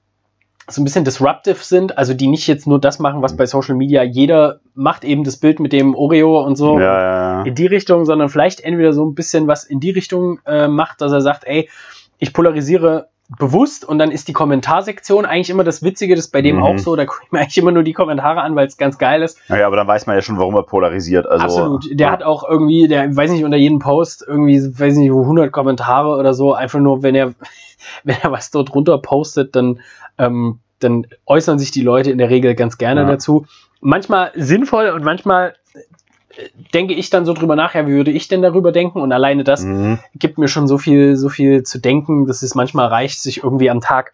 so 0.69 0.81
ein 0.81 0.85
bisschen 0.85 1.05
disruptive 1.05 1.63
sind, 1.63 1.97
also 1.97 2.13
die 2.13 2.27
nicht 2.27 2.49
jetzt 2.49 2.67
nur 2.67 2.81
das 2.81 2.99
machen, 2.99 3.23
was 3.23 3.37
bei 3.37 3.47
Social 3.47 3.77
Media 3.77 4.03
jeder 4.03 4.61
macht, 4.75 5.05
eben 5.05 5.23
das 5.23 5.37
Bild 5.37 5.61
mit 5.61 5.73
dem 5.73 5.95
Oreo 5.95 6.41
und 6.45 6.57
so 6.57 6.79
ja, 6.81 7.01
ja, 7.01 7.43
in 7.45 7.55
die 7.55 7.67
Richtung, 7.67 8.05
sondern 8.05 8.29
vielleicht 8.29 8.61
entweder 8.61 8.93
so 8.93 9.05
ein 9.05 9.15
bisschen 9.15 9.47
was 9.47 9.63
in 9.63 9.79
die 9.79 9.91
Richtung 9.91 10.41
äh, 10.45 10.67
macht, 10.67 11.01
dass 11.01 11.13
er 11.13 11.21
sagt, 11.21 11.45
ey, 11.45 11.69
ich 12.19 12.33
polarisiere 12.33 13.09
bewusst 13.39 13.85
und 13.85 13.99
dann 13.99 14.11
ist 14.11 14.29
die 14.29 14.33
Kommentarsektion 14.33 15.27
eigentlich 15.27 15.51
immer 15.51 15.65
das 15.65 15.83
Witzige, 15.83 16.15
das 16.15 16.27
ist 16.27 16.31
bei 16.31 16.43
dem 16.43 16.57
mhm. 16.57 16.63
auch 16.63 16.79
so, 16.79 16.95
da 16.95 17.07
gucke 17.07 17.23
ich 17.25 17.33
mir 17.33 17.41
eigentlich 17.41 17.59
immer 17.59 17.73
nur 17.73 17.83
die 17.83 17.93
Kommentare 17.93 18.41
an, 18.41 18.55
weil 18.55 18.67
es 18.67 18.77
ganz 18.77 18.99
geil 18.99 19.23
ist. 19.23 19.39
Naja, 19.49 19.67
aber 19.67 19.77
dann 19.77 19.87
weiß 19.87 20.07
man 20.07 20.15
ja 20.15 20.23
schon, 20.23 20.39
warum 20.39 20.55
er 20.55 20.63
polarisiert. 20.63 21.27
Also, 21.27 21.45
Absolut. 21.45 21.87
Der 21.91 22.07
ja. 22.07 22.13
hat 22.13 22.23
auch 22.23 22.49
irgendwie, 22.49 22.87
der 22.87 23.15
weiß 23.15 23.33
nicht, 23.33 23.45
unter 23.45 23.57
jedem 23.57 23.81
Post 23.81 24.25
irgendwie, 24.27 24.61
weiß 24.61 24.97
nicht, 24.97 25.11
100 25.11 25.51
Kommentare 25.51 26.17
oder 26.17 26.35
so, 26.35 26.55
einfach 26.55 26.79
nur, 26.79 27.03
wenn 27.03 27.15
er, 27.15 27.35
wenn 28.05 28.17
er 28.23 28.31
was 28.31 28.51
dort 28.51 28.75
runter 28.75 28.99
postet, 28.99 29.57
dann, 29.57 29.81
ähm, 30.19 30.61
dann 30.79 31.07
äußern 31.27 31.59
sich 31.59 31.73
die 31.73 31.83
Leute 31.83 32.13
in 32.13 32.19
der 32.19 32.31
Regel 32.31 32.55
ganz 32.55 32.79
gerne 32.79 33.03
ja. 33.03 33.07
dazu. 33.07 33.47
Manchmal 33.81 34.31
sinnvoll 34.37 34.91
und 34.91 35.05
manchmal 35.05 35.55
denke 36.75 36.95
ich 36.95 37.11
dann 37.11 37.25
so 37.25 37.33
drüber 37.33 37.57
nach, 37.57 37.75
ja, 37.75 37.87
wie 37.87 37.93
würde 37.93 38.11
ich 38.11 38.29
denn 38.29 38.43
darüber 38.43 38.73
denken? 38.73 39.01
Und 39.01 39.13
alleine 39.13 39.45
das 39.45 39.63
mhm. 39.65 39.99
gibt 40.15 40.39
mir 40.39 40.49
schon 40.49 40.67
so 40.67 40.79
viel, 40.79 41.17
so 41.17 41.29
viel 41.29 41.63
zu 41.63 41.79
denken, 41.79 42.27
dass 42.27 42.43
es 42.43 42.55
manchmal 42.55 42.89
reicht, 42.89 43.21
sich 43.21 43.43
irgendwie 43.43 43.71
am 43.71 43.81
Tag 43.81 44.13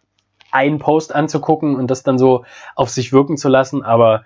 einen 0.51 0.79
Post 0.79 1.15
anzugucken 1.15 1.77
und 1.77 1.91
das 1.91 2.03
dann 2.03 2.19
so 2.19 2.45
auf 2.77 2.91
sich 2.91 3.13
wirken 3.13 3.37
zu 3.37 3.49
lassen. 3.49 3.83
Aber 3.83 4.25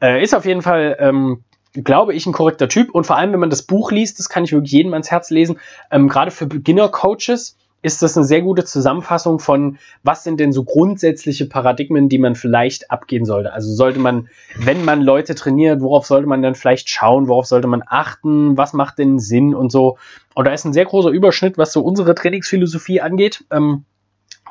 äh, 0.00 0.22
ist 0.22 0.34
auf 0.34 0.44
jeden 0.44 0.62
Fall, 0.62 0.96
ähm, 0.98 1.44
glaube 1.72 2.14
ich, 2.14 2.26
ein 2.26 2.32
korrekter 2.32 2.68
Typ. 2.68 2.90
Und 2.90 3.06
vor 3.06 3.16
allem, 3.16 3.32
wenn 3.32 3.40
man 3.40 3.50
das 3.50 3.62
Buch 3.62 3.92
liest, 3.92 4.18
das 4.18 4.28
kann 4.28 4.44
ich 4.44 4.52
wirklich 4.52 4.72
jedem 4.72 4.92
ans 4.92 5.10
Herz 5.10 5.30
lesen, 5.30 5.58
ähm, 5.90 6.08
gerade 6.08 6.30
für 6.30 6.46
Beginner-Coaches 6.46 7.56
ist 7.82 8.02
das 8.02 8.16
eine 8.16 8.26
sehr 8.26 8.42
gute 8.42 8.64
Zusammenfassung 8.64 9.38
von, 9.38 9.78
was 10.02 10.24
sind 10.24 10.38
denn 10.38 10.52
so 10.52 10.64
grundsätzliche 10.64 11.46
Paradigmen, 11.46 12.08
die 12.08 12.18
man 12.18 12.34
vielleicht 12.34 12.90
abgehen 12.90 13.24
sollte. 13.24 13.52
Also 13.52 13.72
sollte 13.72 13.98
man, 13.98 14.28
wenn 14.56 14.84
man 14.84 15.00
Leute 15.00 15.34
trainiert, 15.34 15.80
worauf 15.80 16.06
sollte 16.06 16.28
man 16.28 16.42
dann 16.42 16.54
vielleicht 16.54 16.90
schauen, 16.90 17.28
worauf 17.28 17.46
sollte 17.46 17.68
man 17.68 17.82
achten, 17.86 18.56
was 18.56 18.72
macht 18.74 18.98
denn 18.98 19.18
Sinn 19.18 19.54
und 19.54 19.72
so. 19.72 19.96
Und 20.34 20.46
da 20.46 20.52
ist 20.52 20.64
ein 20.64 20.72
sehr 20.72 20.84
großer 20.84 21.10
Überschnitt, 21.10 21.56
was 21.56 21.72
so 21.72 21.82
unsere 21.82 22.14
Trainingsphilosophie 22.14 23.00
angeht. 23.00 23.44
Ähm, 23.50 23.84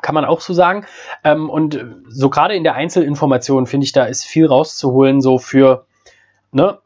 kann 0.02 0.14
man 0.14 0.24
auch 0.24 0.40
so 0.40 0.52
sagen. 0.52 0.86
Ähm, 1.24 1.50
und 1.50 1.84
so 2.08 2.30
gerade 2.30 2.54
in 2.54 2.64
der 2.64 2.74
Einzelinformation 2.74 3.66
finde 3.66 3.84
ich, 3.84 3.92
da 3.92 4.04
ist 4.04 4.24
viel 4.24 4.46
rauszuholen, 4.46 5.20
so 5.20 5.38
für, 5.38 5.86
ne, 6.52 6.78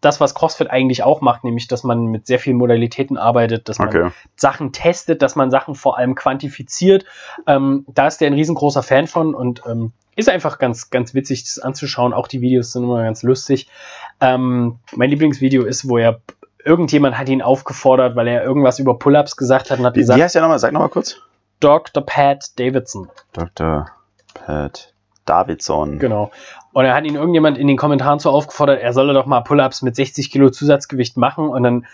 das, 0.00 0.20
was 0.20 0.34
CrossFit 0.34 0.70
eigentlich 0.70 1.02
auch 1.02 1.20
macht, 1.20 1.44
nämlich, 1.44 1.68
dass 1.68 1.84
man 1.84 2.06
mit 2.06 2.26
sehr 2.26 2.38
vielen 2.38 2.56
Modalitäten 2.56 3.18
arbeitet, 3.18 3.68
dass 3.68 3.78
man 3.78 3.88
okay. 3.88 4.10
Sachen 4.36 4.72
testet, 4.72 5.22
dass 5.22 5.36
man 5.36 5.50
Sachen 5.50 5.74
vor 5.74 5.98
allem 5.98 6.14
quantifiziert. 6.14 7.04
Ähm, 7.46 7.84
da 7.88 8.06
ist 8.06 8.20
der 8.20 8.28
ein 8.28 8.34
riesengroßer 8.34 8.82
Fan 8.82 9.06
von 9.06 9.34
und 9.34 9.62
ähm, 9.66 9.92
ist 10.16 10.28
einfach 10.28 10.58
ganz, 10.58 10.90
ganz 10.90 11.14
witzig, 11.14 11.44
das 11.44 11.58
anzuschauen. 11.58 12.12
Auch 12.12 12.28
die 12.28 12.40
Videos 12.40 12.72
sind 12.72 12.84
immer 12.84 13.02
ganz 13.02 13.22
lustig. 13.22 13.68
Ähm, 14.20 14.78
mein 14.94 15.10
Lieblingsvideo 15.10 15.64
ist, 15.64 15.88
wo 15.88 15.98
er 15.98 16.20
irgendjemand 16.64 17.18
hat 17.18 17.28
ihn 17.28 17.42
aufgefordert, 17.42 18.16
weil 18.16 18.28
er 18.28 18.42
irgendwas 18.42 18.78
über 18.78 18.98
Pull-ups 18.98 19.36
gesagt 19.36 19.70
hat 19.70 19.78
und 19.78 19.86
hat 19.86 19.96
wie, 19.96 20.00
gesagt. 20.00 20.18
Wie 20.18 20.22
heißt 20.22 20.34
der 20.34 20.42
nochmal? 20.42 20.58
Sag 20.58 20.72
nochmal 20.72 20.88
kurz. 20.88 21.16
Dr. 21.60 22.04
Pat 22.04 22.58
Davidson. 22.58 23.08
Dr. 23.32 23.86
Pat 24.34 24.94
Davidson. 25.26 25.98
Genau. 25.98 26.30
Und 26.72 26.84
er 26.84 26.94
hat 26.94 27.04
ihn 27.04 27.16
irgendjemand 27.16 27.58
in 27.58 27.66
den 27.66 27.76
Kommentaren 27.76 28.18
so 28.18 28.30
aufgefordert, 28.30 28.80
er 28.80 28.92
solle 28.92 29.12
doch 29.12 29.26
mal 29.26 29.40
Pull-ups 29.40 29.82
mit 29.82 29.96
60 29.96 30.30
Kilo 30.30 30.50
Zusatzgewicht 30.50 31.16
machen 31.16 31.48
und 31.48 31.62
dann, 31.62 31.86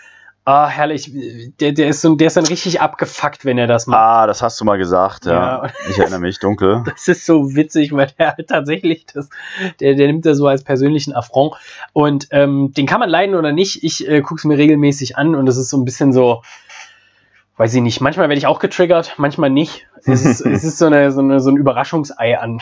ah, 0.45 0.67
herrlich, 0.67 1.11
der, 1.59 1.71
der, 1.71 1.89
ist 1.89 2.01
so, 2.01 2.15
der 2.15 2.27
ist 2.27 2.37
dann 2.37 2.45
richtig 2.45 2.79
abgefuckt, 2.79 3.43
wenn 3.43 3.57
er 3.57 3.65
das 3.65 3.87
macht. 3.87 3.99
Ah, 3.99 4.27
das 4.27 4.43
hast 4.43 4.61
du 4.61 4.65
mal 4.65 4.77
gesagt, 4.77 5.25
ja. 5.25 5.65
ja. 5.65 5.71
Ich 5.89 5.97
erinnere 5.97 6.19
mich 6.19 6.39
dunkel. 6.39 6.83
Das 6.85 7.07
ist 7.07 7.25
so 7.25 7.55
witzig, 7.55 7.91
weil 7.91 8.07
der 8.19 8.35
halt 8.37 8.47
tatsächlich 8.47 9.07
das, 9.07 9.29
der, 9.79 9.95
der 9.95 10.07
nimmt 10.07 10.25
das 10.25 10.37
so 10.37 10.47
als 10.47 10.63
persönlichen 10.63 11.13
Affront. 11.13 11.55
Und 11.91 12.27
ähm, 12.31 12.71
den 12.77 12.85
kann 12.85 12.99
man 12.99 13.09
leiden 13.09 13.35
oder 13.35 13.51
nicht. 13.51 13.83
Ich 13.83 14.07
äh, 14.07 14.21
gucke 14.21 14.39
es 14.39 14.45
mir 14.45 14.57
regelmäßig 14.57 15.17
an 15.17 15.33
und 15.33 15.47
es 15.49 15.57
ist 15.57 15.69
so 15.69 15.77
ein 15.77 15.85
bisschen 15.85 16.13
so, 16.13 16.43
weiß 17.57 17.73
ich 17.73 17.81
nicht, 17.81 17.99
manchmal 17.99 18.29
werde 18.29 18.37
ich 18.37 18.47
auch 18.47 18.59
getriggert, 18.59 19.15
manchmal 19.17 19.49
nicht. 19.49 19.87
Es 20.05 20.23
ist, 20.23 20.41
es 20.45 20.63
ist 20.63 20.77
so, 20.77 20.85
eine, 20.85 21.11
so, 21.11 21.19
eine, 21.19 21.39
so 21.39 21.49
ein 21.49 21.57
Überraschungsei 21.57 22.39
an 22.39 22.61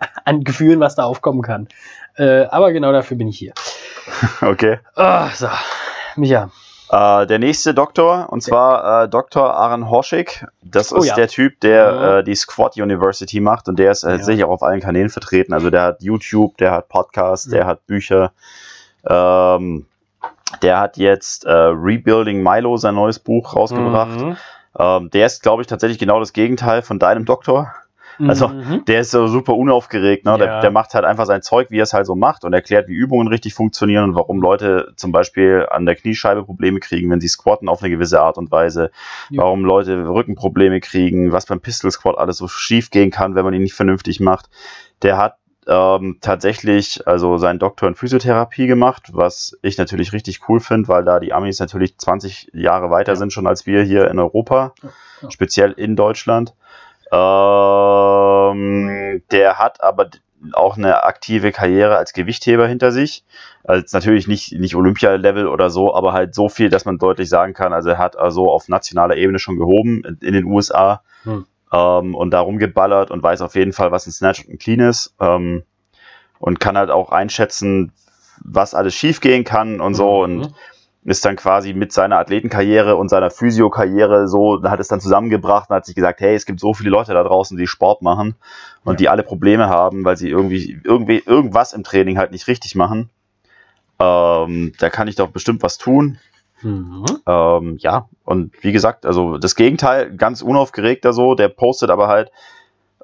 an 0.24 0.44
Gefühlen, 0.44 0.80
was 0.80 0.94
da 0.94 1.04
aufkommen 1.04 1.42
kann. 1.42 1.68
Äh, 2.16 2.44
aber 2.44 2.72
genau 2.72 2.92
dafür 2.92 3.16
bin 3.16 3.28
ich 3.28 3.38
hier. 3.38 3.52
Okay. 4.42 4.78
Oh, 4.96 5.26
so, 5.34 5.48
Micha. 6.16 6.50
Äh, 6.90 7.26
der 7.26 7.38
nächste 7.38 7.74
Doktor, 7.74 8.28
und 8.30 8.42
zwar 8.42 9.04
äh, 9.04 9.08
Dr. 9.08 9.54
Aaron 9.54 9.88
Horschig. 9.88 10.44
Das 10.62 10.92
oh, 10.92 10.98
ist 10.98 11.06
ja. 11.06 11.14
der 11.14 11.28
Typ, 11.28 11.58
der 11.60 11.74
ja. 11.74 12.18
äh, 12.18 12.24
die 12.24 12.34
Squad 12.34 12.76
University 12.76 13.40
macht 13.40 13.68
und 13.68 13.78
der 13.78 13.90
ist 13.90 14.04
äh, 14.04 14.12
ja. 14.12 14.18
sicher 14.18 14.46
auch 14.46 14.52
auf 14.52 14.62
allen 14.62 14.80
Kanälen 14.80 15.08
vertreten. 15.08 15.54
Also 15.54 15.70
der 15.70 15.82
hat 15.82 16.02
YouTube, 16.02 16.56
der 16.58 16.72
hat 16.72 16.88
Podcasts, 16.88 17.48
der 17.48 17.66
hat 17.66 17.86
Bücher. 17.86 18.32
Ähm, 19.06 19.86
der 20.62 20.78
hat 20.78 20.96
jetzt 20.96 21.46
äh, 21.46 21.52
Rebuilding 21.52 22.42
Milo, 22.42 22.76
sein 22.76 22.94
neues 22.94 23.18
Buch, 23.18 23.56
rausgebracht. 23.56 24.20
Mhm. 24.20 24.36
Ähm, 24.78 25.10
der 25.10 25.26
ist, 25.26 25.42
glaube 25.42 25.62
ich, 25.62 25.68
tatsächlich 25.68 25.98
genau 25.98 26.20
das 26.20 26.32
Gegenteil 26.32 26.82
von 26.82 26.98
deinem 26.98 27.24
Doktor. 27.24 27.72
Also 28.18 28.48
mhm. 28.48 28.84
der 28.86 29.00
ist 29.00 29.10
so 29.10 29.26
super 29.26 29.54
unaufgeregt, 29.54 30.24
ne? 30.24 30.32
Ja. 30.32 30.36
Der, 30.36 30.60
der, 30.60 30.70
macht 30.70 30.94
halt 30.94 31.04
einfach 31.04 31.26
sein 31.26 31.42
Zeug, 31.42 31.70
wie 31.70 31.78
er 31.78 31.84
es 31.84 31.92
halt 31.92 32.06
so 32.06 32.14
macht 32.14 32.44
und 32.44 32.52
erklärt, 32.52 32.88
wie 32.88 32.94
Übungen 32.94 33.28
richtig 33.28 33.54
funktionieren 33.54 34.04
und 34.04 34.14
warum 34.14 34.40
Leute 34.40 34.92
zum 34.96 35.12
Beispiel 35.12 35.66
an 35.70 35.86
der 35.86 35.96
Kniescheibe 35.96 36.44
Probleme 36.44 36.80
kriegen, 36.80 37.10
wenn 37.10 37.20
sie 37.20 37.28
squatten 37.28 37.68
auf 37.68 37.82
eine 37.82 37.90
gewisse 37.90 38.20
Art 38.20 38.38
und 38.38 38.50
Weise, 38.50 38.90
ja. 39.30 39.42
warum 39.42 39.64
Leute 39.64 40.08
Rückenprobleme 40.08 40.80
kriegen, 40.80 41.32
was 41.32 41.46
beim 41.46 41.60
Pistol 41.60 41.90
Squat 41.90 42.18
alles 42.18 42.38
so 42.38 42.48
schief 42.48 42.90
gehen 42.90 43.10
kann, 43.10 43.34
wenn 43.34 43.44
man 43.44 43.54
ihn 43.54 43.62
nicht 43.62 43.74
vernünftig 43.74 44.20
macht. 44.20 44.48
Der 45.02 45.16
hat 45.16 45.36
ähm, 45.66 46.18
tatsächlich 46.20 47.06
also 47.06 47.38
seinen 47.38 47.58
Doktor 47.58 47.88
in 47.88 47.94
Physiotherapie 47.94 48.66
gemacht, 48.66 49.10
was 49.12 49.58
ich 49.62 49.78
natürlich 49.78 50.12
richtig 50.12 50.48
cool 50.48 50.60
finde, 50.60 50.88
weil 50.88 51.04
da 51.04 51.20
die 51.20 51.32
Amis 51.32 51.58
natürlich 51.60 51.98
20 51.98 52.50
Jahre 52.52 52.90
weiter 52.90 53.12
ja. 53.12 53.16
sind 53.16 53.32
schon 53.32 53.46
als 53.46 53.66
wir 53.66 53.82
hier 53.82 54.10
in 54.10 54.18
Europa, 54.18 54.74
speziell 55.28 55.72
in 55.72 55.96
Deutschland. 55.96 56.54
Ähm, 57.12 58.74
der 59.30 59.58
hat 59.58 59.82
aber 59.82 60.10
auch 60.52 60.76
eine 60.76 61.04
aktive 61.04 61.52
Karriere 61.52 61.96
als 61.96 62.12
Gewichtheber 62.12 62.66
hinter 62.66 62.92
sich. 62.92 63.24
Als 63.62 63.92
natürlich 63.92 64.28
nicht, 64.28 64.52
nicht 64.52 64.74
Olympia-Level 64.76 65.46
oder 65.48 65.70
so, 65.70 65.94
aber 65.94 66.12
halt 66.12 66.34
so 66.34 66.48
viel, 66.48 66.68
dass 66.68 66.84
man 66.84 66.98
deutlich 66.98 67.28
sagen 67.28 67.54
kann, 67.54 67.72
also 67.72 67.90
er 67.90 67.98
hat 67.98 68.16
also 68.16 68.50
auf 68.50 68.68
nationaler 68.68 69.16
Ebene 69.16 69.38
schon 69.38 69.56
gehoben 69.56 70.02
in 70.20 70.34
den 70.34 70.44
USA 70.44 71.02
hm. 71.22 71.46
ähm, 71.72 72.14
und 72.14 72.30
darum 72.30 72.58
geballert 72.58 73.10
und 73.10 73.22
weiß 73.22 73.40
auf 73.40 73.54
jeden 73.54 73.72
Fall, 73.72 73.90
was 73.90 74.06
ein 74.06 74.12
Snatch 74.12 74.44
und 74.44 74.50
ein 74.50 74.58
Clean 74.58 74.80
ist. 74.80 75.14
Ähm, 75.18 75.62
und 76.38 76.60
kann 76.60 76.76
halt 76.76 76.90
auch 76.90 77.10
einschätzen, 77.10 77.92
was 78.42 78.74
alles 78.74 78.94
schiefgehen 78.94 79.44
kann 79.44 79.80
und 79.80 79.94
so 79.94 80.26
Mhm. 80.26 80.40
und 80.40 80.54
ist 81.04 81.24
dann 81.24 81.36
quasi 81.36 81.74
mit 81.74 81.92
seiner 81.92 82.18
Athletenkarriere 82.18 82.96
und 82.96 83.10
seiner 83.10 83.30
Physiokarriere 83.30 84.26
so, 84.26 84.62
hat 84.64 84.80
es 84.80 84.88
dann 84.88 85.00
zusammengebracht 85.00 85.68
und 85.68 85.76
hat 85.76 85.84
sich 85.84 85.94
gesagt, 85.94 86.20
hey, 86.20 86.34
es 86.34 86.46
gibt 86.46 86.60
so 86.60 86.72
viele 86.72 86.90
Leute 86.90 87.12
da 87.12 87.22
draußen, 87.22 87.58
die 87.58 87.66
Sport 87.66 88.00
machen 88.00 88.36
und 88.84 88.94
Ja. 88.94 88.96
die 88.96 89.08
alle 89.10 89.22
Probleme 89.22 89.68
haben, 89.68 90.04
weil 90.04 90.16
sie 90.16 90.30
irgendwie, 90.30 90.80
irgendwie 90.82 91.22
irgendwas 91.24 91.74
im 91.74 91.84
Training 91.84 92.16
halt 92.16 92.30
nicht 92.32 92.48
richtig 92.48 92.74
machen. 92.74 93.10
Ähm, 93.98 94.72
da 94.78 94.90
kann 94.90 95.06
ich 95.08 95.16
doch 95.16 95.28
bestimmt 95.28 95.62
was 95.62 95.78
tun. 95.78 96.18
Mhm. 96.62 97.04
Ähm, 97.26 97.76
ja, 97.80 98.08
und 98.24 98.52
wie 98.62 98.72
gesagt, 98.72 99.04
also 99.04 99.36
das 99.36 99.54
Gegenteil, 99.56 100.16
ganz 100.16 100.40
unaufgeregter 100.40 101.12
so, 101.12 101.34
der 101.34 101.48
postet 101.48 101.90
aber 101.90 102.08
halt 102.08 102.30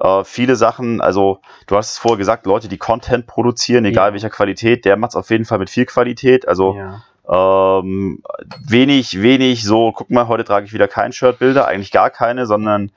äh, 0.01 0.25
viele 0.25 0.57
Sachen, 0.57 1.03
also 1.03 1.41
du 1.67 1.77
hast 1.77 1.93
es 1.93 1.99
vorher 1.99 2.17
gesagt, 2.17 2.47
Leute, 2.47 2.69
die 2.69 2.79
Content 2.79 3.27
produzieren, 3.27 3.85
egal 3.85 4.09
Ja. 4.09 4.13
welcher 4.15 4.31
Qualität, 4.31 4.87
der 4.87 4.97
macht 4.97 5.11
es 5.11 5.17
auf 5.17 5.29
jeden 5.29 5.45
Fall 5.45 5.59
mit 5.59 5.69
viel 5.69 5.85
Qualität, 5.85 6.49
also 6.49 6.75
Ja. 6.75 7.03
Ähm, 7.31 8.23
wenig, 8.67 9.23
wenig 9.23 9.65
so, 9.65 9.93
guck 9.93 10.11
mal, 10.11 10.27
heute 10.29 10.45
trage 10.45 10.67
ich 10.67 10.73
wieder 10.73 10.89
kein 10.89 11.13
Shirtbilder, 11.13 11.67
eigentlich 11.67 11.93
gar 11.93 12.11
keine, 12.11 12.47
sondern 12.47 12.91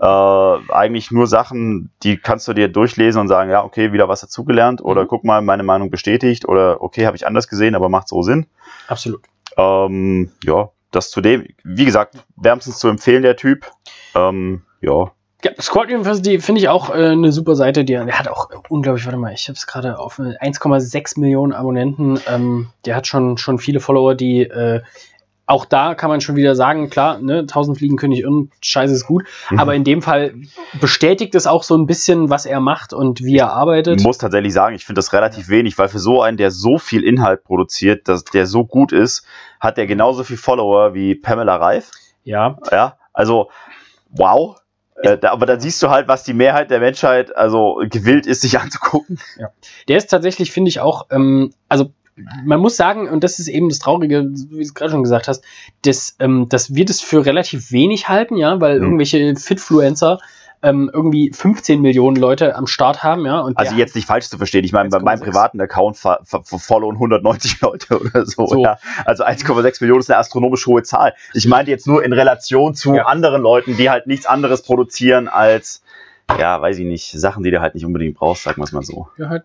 äh, 0.00 0.04
eigentlich 0.04 1.10
nur 1.10 1.26
Sachen, 1.26 1.90
die 2.02 2.16
kannst 2.18 2.48
du 2.48 2.52
dir 2.52 2.68
durchlesen 2.68 3.20
und 3.20 3.28
sagen, 3.28 3.50
ja, 3.50 3.64
okay, 3.64 3.92
wieder 3.92 4.08
was 4.08 4.20
dazugelernt 4.20 4.82
oder 4.82 5.02
Mhm. 5.04 5.08
guck 5.08 5.24
mal, 5.24 5.40
meine 5.40 5.62
Meinung 5.62 5.90
bestätigt 5.90 6.48
oder 6.48 6.82
okay, 6.82 7.06
habe 7.06 7.16
ich 7.16 7.26
anders 7.26 7.48
gesehen, 7.48 7.74
aber 7.74 7.88
macht 7.88 8.08
so 8.08 8.22
Sinn. 8.22 8.46
Absolut. 8.88 9.22
Ähm, 9.56 10.32
ja, 10.44 10.70
das 10.90 11.10
zudem, 11.10 11.46
wie 11.64 11.84
gesagt, 11.84 12.16
wärmstens 12.36 12.78
zu 12.78 12.88
empfehlen, 12.88 13.22
der 13.22 13.36
Typ. 13.36 13.70
Ähm, 14.14 14.62
ja, 14.80 15.12
Ja, 15.46 15.52
Squad 15.60 15.92
University 15.92 16.40
finde 16.40 16.60
ich 16.60 16.68
auch 16.68 16.90
äh, 16.90 17.10
eine 17.10 17.30
super 17.30 17.54
Seite. 17.54 17.84
Die, 17.84 17.92
der 17.92 18.18
hat 18.18 18.26
auch 18.26 18.48
unglaublich, 18.68 19.04
warte 19.04 19.16
mal, 19.16 19.32
ich 19.32 19.46
habe 19.46 19.56
es 19.56 19.68
gerade 19.68 19.96
auf 19.96 20.18
äh, 20.18 20.36
1,6 20.44 21.20
Millionen 21.20 21.52
Abonnenten. 21.52 22.18
Ähm, 22.28 22.70
der 22.84 22.96
hat 22.96 23.06
schon, 23.06 23.38
schon 23.38 23.58
viele 23.58 23.78
Follower, 23.78 24.16
die 24.16 24.42
äh, 24.42 24.82
auch 25.48 25.64
da 25.64 25.94
kann 25.94 26.10
man 26.10 26.20
schon 26.20 26.34
wieder 26.34 26.56
sagen, 26.56 26.90
klar, 26.90 27.20
ne, 27.20 27.40
1000 27.40 27.78
Fliegen 27.78 27.96
König 27.96 28.26
und 28.26 28.50
Scheiße 28.60 28.92
ist 28.92 29.06
gut. 29.06 29.22
Mhm. 29.50 29.60
Aber 29.60 29.76
in 29.76 29.84
dem 29.84 30.02
Fall 30.02 30.34
bestätigt 30.80 31.36
es 31.36 31.46
auch 31.46 31.62
so 31.62 31.76
ein 31.76 31.86
bisschen, 31.86 32.28
was 32.28 32.46
er 32.46 32.58
macht 32.58 32.92
und 32.92 33.22
wie 33.22 33.36
er 33.36 33.52
arbeitet. 33.52 34.00
muss 34.02 34.18
tatsächlich 34.18 34.52
sagen, 34.52 34.74
ich 34.74 34.84
finde 34.84 34.98
das 34.98 35.12
relativ 35.12 35.48
wenig, 35.48 35.78
weil 35.78 35.88
für 35.88 36.00
so 36.00 36.22
einen, 36.22 36.38
der 36.38 36.50
so 36.50 36.78
viel 36.78 37.04
Inhalt 37.04 37.44
produziert, 37.44 38.08
dass 38.08 38.24
der 38.24 38.46
so 38.46 38.64
gut 38.64 38.90
ist, 38.90 39.24
hat 39.60 39.76
der 39.76 39.86
genauso 39.86 40.24
viel 40.24 40.38
Follower 40.38 40.94
wie 40.94 41.14
Pamela 41.14 41.54
Reif. 41.54 41.92
Ja, 42.24 42.58
Ja, 42.72 42.98
also 43.12 43.48
wow. 44.10 44.56
Äh, 45.02 45.18
da, 45.18 45.30
aber 45.32 45.46
da 45.46 45.60
siehst 45.60 45.82
du 45.82 45.90
halt, 45.90 46.08
was 46.08 46.24
die 46.24 46.34
Mehrheit 46.34 46.70
der 46.70 46.80
Menschheit 46.80 47.36
also 47.36 47.82
gewillt 47.88 48.26
ist, 48.26 48.40
sich 48.42 48.58
anzugucken. 48.58 49.18
Der 49.88 49.96
ist 49.96 50.06
tatsächlich, 50.08 50.52
finde 50.52 50.68
ich 50.70 50.80
auch, 50.80 51.06
ähm, 51.10 51.52
also 51.68 51.92
man 52.44 52.60
muss 52.60 52.76
sagen, 52.76 53.08
und 53.10 53.22
das 53.24 53.38
ist 53.38 53.48
eben 53.48 53.68
das 53.68 53.78
Traurige, 53.78 54.24
wie 54.24 54.56
du 54.56 54.60
es 54.60 54.72
gerade 54.72 54.90
schon 54.90 55.02
gesagt 55.02 55.28
hast, 55.28 55.44
dass, 55.84 56.16
ähm, 56.18 56.48
dass 56.48 56.74
wir 56.74 56.86
das 56.86 57.02
für 57.02 57.26
relativ 57.26 57.72
wenig 57.72 58.08
halten, 58.08 58.36
ja, 58.38 58.58
weil 58.60 58.78
Mhm. 58.78 58.84
irgendwelche 58.84 59.36
Fitfluencer 59.36 60.18
ähm, 60.62 60.90
irgendwie 60.92 61.30
15 61.32 61.80
Millionen 61.80 62.16
Leute 62.16 62.56
am 62.56 62.66
Start 62.66 63.02
haben, 63.02 63.26
ja. 63.26 63.40
Und 63.40 63.58
Also 63.58 63.74
jetzt 63.74 63.94
nicht 63.94 64.06
falsch 64.06 64.28
zu 64.28 64.38
verstehen. 64.38 64.64
Ich 64.64 64.72
meine, 64.72 64.88
bei 64.88 64.98
meinem 64.98 65.20
1,6. 65.20 65.24
privaten 65.24 65.60
Account 65.60 65.96
followen 65.96 66.96
190 66.96 67.60
Leute 67.60 68.00
oder 68.00 68.26
so. 68.26 68.46
So. 68.46 68.62
Ja. 68.62 68.78
Also 69.04 69.24
1,6 69.24 69.82
Millionen 69.82 70.00
ist 70.00 70.10
eine 70.10 70.18
astronomisch 70.18 70.66
hohe 70.66 70.82
Zahl. 70.82 71.14
Ich 71.34 71.46
meinte 71.46 71.70
jetzt 71.70 71.86
nur 71.86 72.02
in 72.04 72.12
Relation 72.12 72.74
zu 72.74 72.94
Ja. 72.94 73.06
anderen 73.06 73.42
Leuten, 73.42 73.76
die 73.76 73.90
halt 73.90 74.06
nichts 74.06 74.26
anderes 74.26 74.62
produzieren 74.62 75.28
als, 75.28 75.82
ja, 76.38 76.60
weiß 76.60 76.78
ich 76.78 76.86
nicht, 76.86 77.12
Sachen, 77.12 77.44
die 77.44 77.50
du 77.50 77.60
halt 77.60 77.74
nicht 77.74 77.84
unbedingt 77.86 78.16
brauchst, 78.16 78.42
sagen 78.42 78.60
wir 78.60 78.64
es 78.64 78.72
mal 78.72 78.82
so. 78.82 79.08
ja, 79.18 79.28
halt 79.28 79.44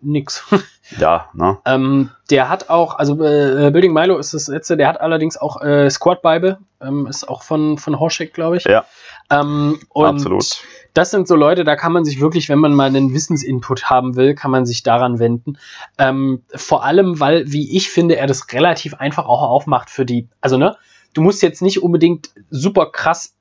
nix. 0.00 0.44
Ja, 0.98 1.28
ne? 1.32 1.58
ähm, 1.64 2.10
der 2.28 2.48
hat 2.48 2.68
auch, 2.68 2.98
also 2.98 3.14
äh, 3.24 3.70
Building 3.70 3.92
Milo 3.92 4.18
ist 4.18 4.34
das 4.34 4.48
letzte, 4.48 4.76
der 4.76 4.88
hat 4.88 5.00
allerdings 5.00 5.38
auch 5.38 5.62
äh, 5.62 5.88
Squad 5.88 6.20
Bible, 6.22 6.58
ähm, 6.82 7.06
ist 7.06 7.28
auch 7.28 7.42
von, 7.42 7.78
von 7.78 7.98
Horschek, 7.98 8.34
glaube 8.34 8.56
ich. 8.58 8.64
Ja. 8.64 8.84
Ähm, 9.32 9.78
Absolut. 9.94 10.62
das 10.94 11.10
sind 11.10 11.26
so 11.26 11.34
Leute, 11.34 11.64
da 11.64 11.74
kann 11.76 11.92
man 11.92 12.04
sich 12.04 12.20
wirklich, 12.20 12.48
wenn 12.48 12.58
man 12.58 12.74
mal 12.74 12.86
einen 12.86 13.14
Wissensinput 13.14 13.84
haben 13.84 14.16
will, 14.16 14.34
kann 14.34 14.50
man 14.50 14.66
sich 14.66 14.82
daran 14.82 15.18
wenden. 15.18 15.58
Ähm, 15.98 16.42
vor 16.54 16.84
allem, 16.84 17.18
weil, 17.18 17.50
wie 17.50 17.76
ich 17.76 17.90
finde, 17.90 18.16
er 18.16 18.26
das 18.26 18.52
relativ 18.52 18.94
einfach 18.94 19.26
auch 19.26 19.42
aufmacht 19.42 19.90
für 19.90 20.04
die, 20.04 20.28
also 20.40 20.58
ne, 20.58 20.76
du 21.14 21.22
musst 21.22 21.42
jetzt 21.42 21.62
nicht 21.62 21.82
unbedingt 21.82 22.30
super 22.50 22.86
krass 22.90 23.34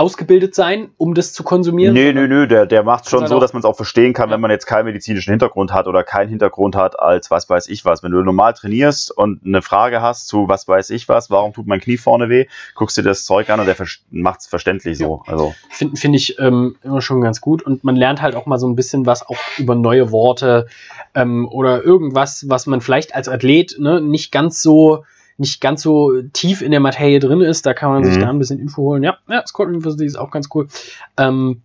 ausgebildet 0.00 0.54
sein, 0.54 0.90
um 0.96 1.14
das 1.14 1.32
zu 1.34 1.44
konsumieren. 1.44 1.92
Nee, 1.92 2.12
nö, 2.12 2.26
nö, 2.26 2.46
der, 2.46 2.64
der 2.64 2.82
macht 2.82 3.08
schon 3.08 3.20
halt 3.20 3.28
so, 3.28 3.38
dass 3.38 3.52
man 3.52 3.60
es 3.60 3.66
auch 3.66 3.76
verstehen 3.76 4.14
kann, 4.14 4.30
Ja. 4.30 4.34
wenn 4.34 4.40
man 4.40 4.50
jetzt 4.50 4.66
keinen 4.66 4.86
medizinischen 4.86 5.30
Hintergrund 5.30 5.72
hat 5.72 5.86
oder 5.86 6.02
keinen 6.04 6.30
Hintergrund 6.30 6.74
hat 6.74 6.98
als 6.98 7.30
was 7.30 7.48
weiß 7.50 7.68
ich 7.68 7.84
was. 7.84 8.02
Wenn 8.02 8.10
du 8.10 8.22
normal 8.22 8.54
trainierst 8.54 9.16
und 9.16 9.44
eine 9.44 9.60
Frage 9.60 10.00
hast 10.00 10.26
zu 10.26 10.48
was 10.48 10.66
weiß 10.66 10.90
ich 10.90 11.08
was, 11.08 11.30
warum 11.30 11.52
tut 11.52 11.66
mein 11.66 11.80
Knie 11.80 11.98
vorne 11.98 12.30
weh, 12.30 12.46
guckst 12.74 12.96
dir 12.96 13.02
das 13.02 13.24
Zeug 13.26 13.50
an 13.50 13.60
und 13.60 13.66
der 13.66 13.76
macht 14.10 14.40
es 14.40 14.46
verständlich 14.46 14.96
so. 14.96 15.22
Also, 15.26 15.54
Finde 15.68 15.96
find 15.96 16.16
ich 16.16 16.38
ähm, 16.38 16.76
immer 16.82 17.02
schon 17.02 17.20
ganz 17.20 17.40
gut. 17.42 17.62
Und 17.62 17.84
man 17.84 17.94
lernt 17.94 18.22
halt 18.22 18.34
auch 18.34 18.46
mal 18.46 18.58
so 18.58 18.68
ein 18.68 18.76
bisschen 18.76 19.04
was 19.04 19.28
auch 19.28 19.38
über 19.58 19.74
neue 19.74 20.10
Worte 20.10 20.66
ähm, 21.14 21.46
oder 21.46 21.84
irgendwas, 21.84 22.46
was 22.48 22.66
man 22.66 22.80
vielleicht 22.80 23.14
als 23.14 23.28
Athlet 23.28 23.76
ne, 23.78 24.00
nicht 24.00 24.32
ganz 24.32 24.62
so 24.62 25.04
nicht 25.40 25.60
ganz 25.60 25.82
so 25.82 26.22
tief 26.32 26.62
in 26.62 26.70
der 26.70 26.80
Materie 26.80 27.18
drin 27.18 27.40
ist. 27.40 27.66
Da 27.66 27.74
kann 27.74 27.90
man 27.90 28.04
sich 28.04 28.16
Mhm. 28.16 28.20
da 28.20 28.28
ein 28.28 28.38
bisschen 28.38 28.60
Info 28.60 28.82
holen. 28.82 29.02
Ja, 29.02 29.18
ja 29.28 29.44
Scott 29.46 29.68
University 29.68 30.04
ist 30.06 30.16
auch 30.16 30.30
ganz 30.30 30.48
cool. 30.54 30.68
Ähm, 31.16 31.62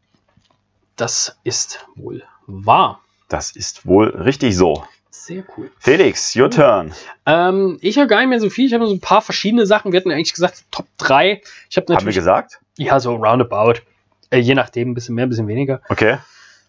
das 0.95 1.37
ist 1.43 1.85
wohl 1.95 2.23
wahr. 2.47 3.01
das 3.27 3.51
ist 3.55 3.85
wohl 3.87 4.09
richtig 4.09 4.55
so. 4.55 4.83
Sehr 5.09 5.43
cool. 5.57 5.71
Felix, 5.79 6.35
your 6.35 6.51
turn. 6.51 6.93
Ähm, 7.25 7.77
ich 7.81 7.97
habe 7.97 8.07
gar 8.07 8.19
nicht 8.19 8.29
mehr 8.29 8.39
so 8.39 8.49
viel. 8.51 8.67
Ich 8.67 8.73
habe 8.73 8.85
so 8.85 8.93
ein 8.93 8.99
paar 8.99 9.21
verschiedene 9.23 9.65
Sachen. 9.65 9.91
Wir 9.91 9.99
hatten 9.99 10.11
eigentlich 10.11 10.33
gesagt 10.33 10.63
Top 10.71 10.85
3. 10.97 11.41
Ich 11.69 11.75
habe 11.77 11.85
Haben 11.85 11.87
wir 11.87 11.93
natürlich. 11.95 12.15
gesagt? 12.15 12.59
Ja, 12.77 12.99
so 12.99 13.15
roundabout. 13.15 13.81
Äh, 14.29 14.37
je 14.39 14.53
nachdem, 14.53 14.91
ein 14.91 14.93
bisschen 14.93 15.15
mehr, 15.15 15.25
ein 15.25 15.29
bisschen 15.29 15.47
weniger. 15.47 15.81
Okay. 15.89 16.17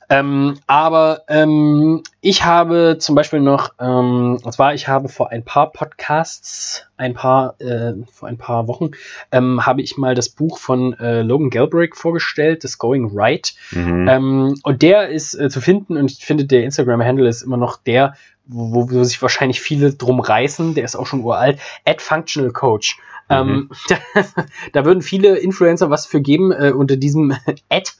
Ähm, 0.08 0.58
aber 0.66 1.22
ähm, 1.28 2.02
ich 2.20 2.44
habe 2.44 2.96
zum 2.98 3.14
Beispiel 3.14 3.40
noch, 3.40 3.70
ähm, 3.80 4.38
und 4.42 4.52
zwar 4.52 4.74
ich 4.74 4.88
habe 4.88 5.08
vor 5.08 5.30
ein 5.30 5.44
paar 5.44 5.72
Podcasts, 5.72 6.86
ein 6.96 7.14
paar, 7.14 7.60
äh, 7.60 7.94
vor 8.12 8.28
ein 8.28 8.38
paar 8.38 8.68
Wochen, 8.68 8.92
ähm, 9.32 9.66
habe 9.66 9.82
ich 9.82 9.96
mal 9.96 10.14
das 10.14 10.28
Buch 10.28 10.58
von 10.58 10.92
äh, 10.98 11.22
Logan 11.22 11.50
Galbraith 11.50 11.96
vorgestellt, 11.96 12.62
das 12.64 12.78
Going 12.78 13.10
Right. 13.12 13.54
Mhm. 13.72 14.08
Ähm, 14.08 14.54
und 14.62 14.82
der 14.82 15.08
ist 15.08 15.34
äh, 15.34 15.48
zu 15.48 15.60
finden 15.60 15.96
und 15.96 16.10
ich 16.10 16.24
finde, 16.24 16.44
der 16.44 16.64
Instagram-Handle 16.64 17.28
ist 17.28 17.42
immer 17.42 17.56
noch 17.56 17.76
der, 17.76 18.14
wo, 18.46 18.90
wo 18.90 19.04
sich 19.04 19.20
wahrscheinlich 19.20 19.60
viele 19.60 19.92
drum 19.92 20.20
reißen. 20.20 20.74
Der 20.74 20.84
ist 20.84 20.96
auch 20.96 21.06
schon 21.06 21.22
uralt. 21.22 21.58
At 21.84 22.00
Functional 22.00 22.52
Coach. 22.52 22.98
Ähm, 23.28 23.70
da, 23.88 23.96
da 24.72 24.84
würden 24.84 25.02
viele 25.02 25.36
Influencer 25.36 25.90
was 25.90 26.06
für 26.06 26.20
geben, 26.20 26.52
äh, 26.52 26.70
unter 26.70 26.96
diesem 26.96 27.32
Ad 27.68 27.90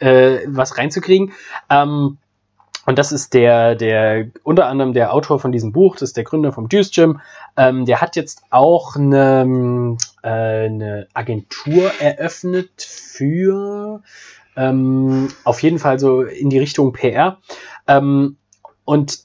äh, 0.00 0.40
was 0.46 0.78
reinzukriegen. 0.78 1.32
Ähm, 1.70 2.18
und 2.84 2.98
das 2.98 3.12
ist 3.12 3.32
der, 3.32 3.76
der, 3.76 4.26
unter 4.42 4.66
anderem 4.66 4.92
der 4.92 5.12
Autor 5.12 5.38
von 5.38 5.52
diesem 5.52 5.72
Buch, 5.72 5.94
das 5.94 6.10
ist 6.10 6.16
der 6.16 6.24
Gründer 6.24 6.52
vom 6.52 6.68
Juice 6.70 6.90
Gym. 6.90 7.20
Ähm, 7.56 7.84
der 7.86 8.00
hat 8.00 8.16
jetzt 8.16 8.42
auch 8.50 8.96
eine, 8.96 9.96
äh, 10.22 10.28
eine 10.28 11.06
Agentur 11.14 11.92
eröffnet 12.00 12.82
für 12.82 14.02
ähm, 14.56 15.28
auf 15.44 15.62
jeden 15.62 15.78
Fall 15.78 15.98
so 15.98 16.22
in 16.22 16.50
die 16.50 16.58
Richtung 16.58 16.92
PR. 16.92 17.38
Ähm, 17.86 18.36
und 18.84 19.20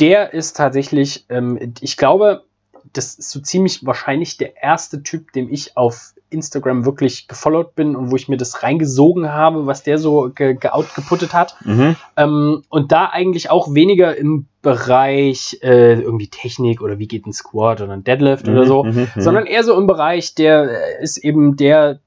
der 0.00 0.32
ist 0.32 0.56
tatsächlich, 0.56 1.26
ähm, 1.28 1.74
ich 1.80 1.96
glaube, 1.96 2.44
das 2.92 3.14
ist 3.14 3.30
so 3.30 3.40
ziemlich 3.40 3.84
wahrscheinlich 3.84 4.36
der 4.36 4.62
erste 4.62 5.02
Typ, 5.02 5.32
dem 5.32 5.50
ich 5.50 5.76
auf 5.76 6.14
Instagram 6.34 6.84
wirklich 6.84 7.28
gefollowt 7.28 7.74
bin 7.74 7.96
und 7.96 8.10
wo 8.10 8.16
ich 8.16 8.28
mir 8.28 8.36
das 8.36 8.62
reingesogen 8.62 9.32
habe, 9.32 9.66
was 9.66 9.82
der 9.82 9.96
so 9.96 10.30
ge 10.34 10.54
geoutgeputtet 10.54 11.32
hat. 11.32 11.56
Mhm. 11.64 11.96
Ähm, 12.16 12.62
und 12.68 12.92
da 12.92 13.06
eigentlich 13.06 13.48
auch 13.50 13.72
weniger 13.72 14.14
im 14.16 14.46
Bereich 14.60 15.58
äh, 15.62 16.00
irgendwie 16.00 16.28
Technik 16.28 16.82
oder 16.82 16.98
wie 16.98 17.08
geht 17.08 17.26
ein 17.26 17.32
Squat 17.32 17.80
oder 17.80 17.92
ein 17.92 18.04
Deadlift 18.04 18.48
oder 18.48 18.66
so, 18.66 18.84
Mhm. 18.84 19.08
Mhm. 19.14 19.20
sondern 19.20 19.46
eher 19.46 19.64
so 19.64 19.78
im 19.78 19.86
Bereich, 19.86 20.34
der 20.34 20.98
ist 21.00 21.16
eben 21.18 21.56
der 21.56 22.00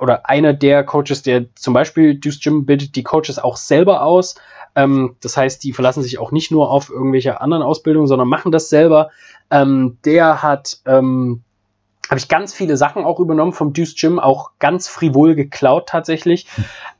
oder 0.00 0.28
einer 0.28 0.52
der 0.52 0.82
Coaches, 0.84 1.22
der 1.22 1.54
zum 1.54 1.72
Beispiel 1.72 2.16
Deuce 2.16 2.40
Gym 2.40 2.66
bildet 2.66 2.96
die 2.96 3.04
Coaches 3.04 3.38
auch 3.38 3.56
selber 3.56 4.02
aus. 4.02 4.34
Ähm, 4.76 5.14
das 5.22 5.36
heißt, 5.36 5.62
die 5.62 5.72
verlassen 5.72 6.02
sich 6.02 6.18
auch 6.18 6.32
nicht 6.32 6.50
nur 6.50 6.70
auf 6.70 6.90
irgendwelche 6.90 7.40
anderen 7.40 7.62
Ausbildungen, 7.62 8.08
sondern 8.08 8.28
machen 8.28 8.50
das 8.50 8.68
selber. 8.68 9.10
Ähm, 9.50 9.98
der 10.04 10.42
hat, 10.42 10.78
ähm, 10.84 11.42
habe 12.10 12.18
ich 12.18 12.28
ganz 12.28 12.52
viele 12.52 12.76
Sachen 12.76 13.04
auch 13.04 13.18
übernommen 13.20 13.52
vom 13.52 13.72
Deuce 13.72 13.94
Gym, 13.94 14.18
auch 14.18 14.50
ganz 14.58 14.88
frivol 14.88 15.34
geklaut 15.34 15.88
tatsächlich. 15.88 16.46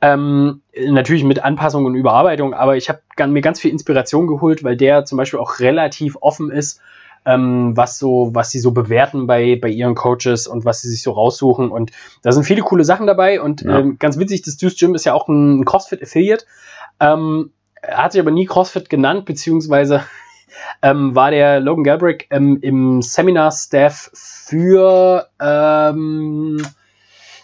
Ähm, 0.01 0.61
natürlich 0.89 1.23
mit 1.23 1.43
Anpassung 1.43 1.85
und 1.85 1.95
Überarbeitung, 1.95 2.53
aber 2.53 2.75
ich 2.75 2.89
habe 2.89 3.01
mir 3.27 3.41
ganz 3.41 3.59
viel 3.59 3.71
Inspiration 3.71 4.27
geholt, 4.27 4.63
weil 4.63 4.77
der 4.77 5.05
zum 5.05 5.17
Beispiel 5.17 5.39
auch 5.39 5.59
relativ 5.59 6.17
offen 6.21 6.51
ist, 6.51 6.81
ähm, 7.25 7.75
was 7.75 7.97
so, 7.97 8.31
was 8.33 8.51
sie 8.51 8.59
so 8.59 8.71
bewerten 8.71 9.25
bei, 9.25 9.57
bei 9.59 9.69
ihren 9.69 9.95
Coaches 9.95 10.47
und 10.47 10.63
was 10.65 10.81
sie 10.81 10.89
sich 10.89 11.01
so 11.01 11.11
raussuchen. 11.11 11.71
Und 11.71 11.91
da 12.21 12.31
sind 12.31 12.43
viele 12.43 12.61
coole 12.61 12.83
Sachen 12.83 13.07
dabei. 13.07 13.41
Und 13.41 13.61
Ja. 13.61 13.79
ähm, 13.79 13.97
ganz 13.99 14.19
witzig, 14.19 14.43
das 14.43 14.57
Deuce 14.57 14.77
Gym 14.77 14.95
ist 14.95 15.05
ja 15.05 15.13
auch 15.13 15.27
ein 15.27 15.65
CrossFit-Affiliate. 15.65 16.45
Ähm, 16.99 17.51
er 17.81 17.97
hat 18.03 18.11
sich 18.11 18.21
aber 18.21 18.31
nie 18.31 18.45
CrossFit 18.45 18.89
genannt, 18.89 19.25
beziehungsweise 19.25 20.03
ähm, 20.81 21.15
war 21.15 21.31
der 21.31 21.59
Logan 21.59 21.83
Galbrick 21.83 22.27
ähm, 22.31 22.57
im 22.61 23.01
Seminar-Staff 23.01 24.11
für 24.13 25.27
ähm, 25.39 26.65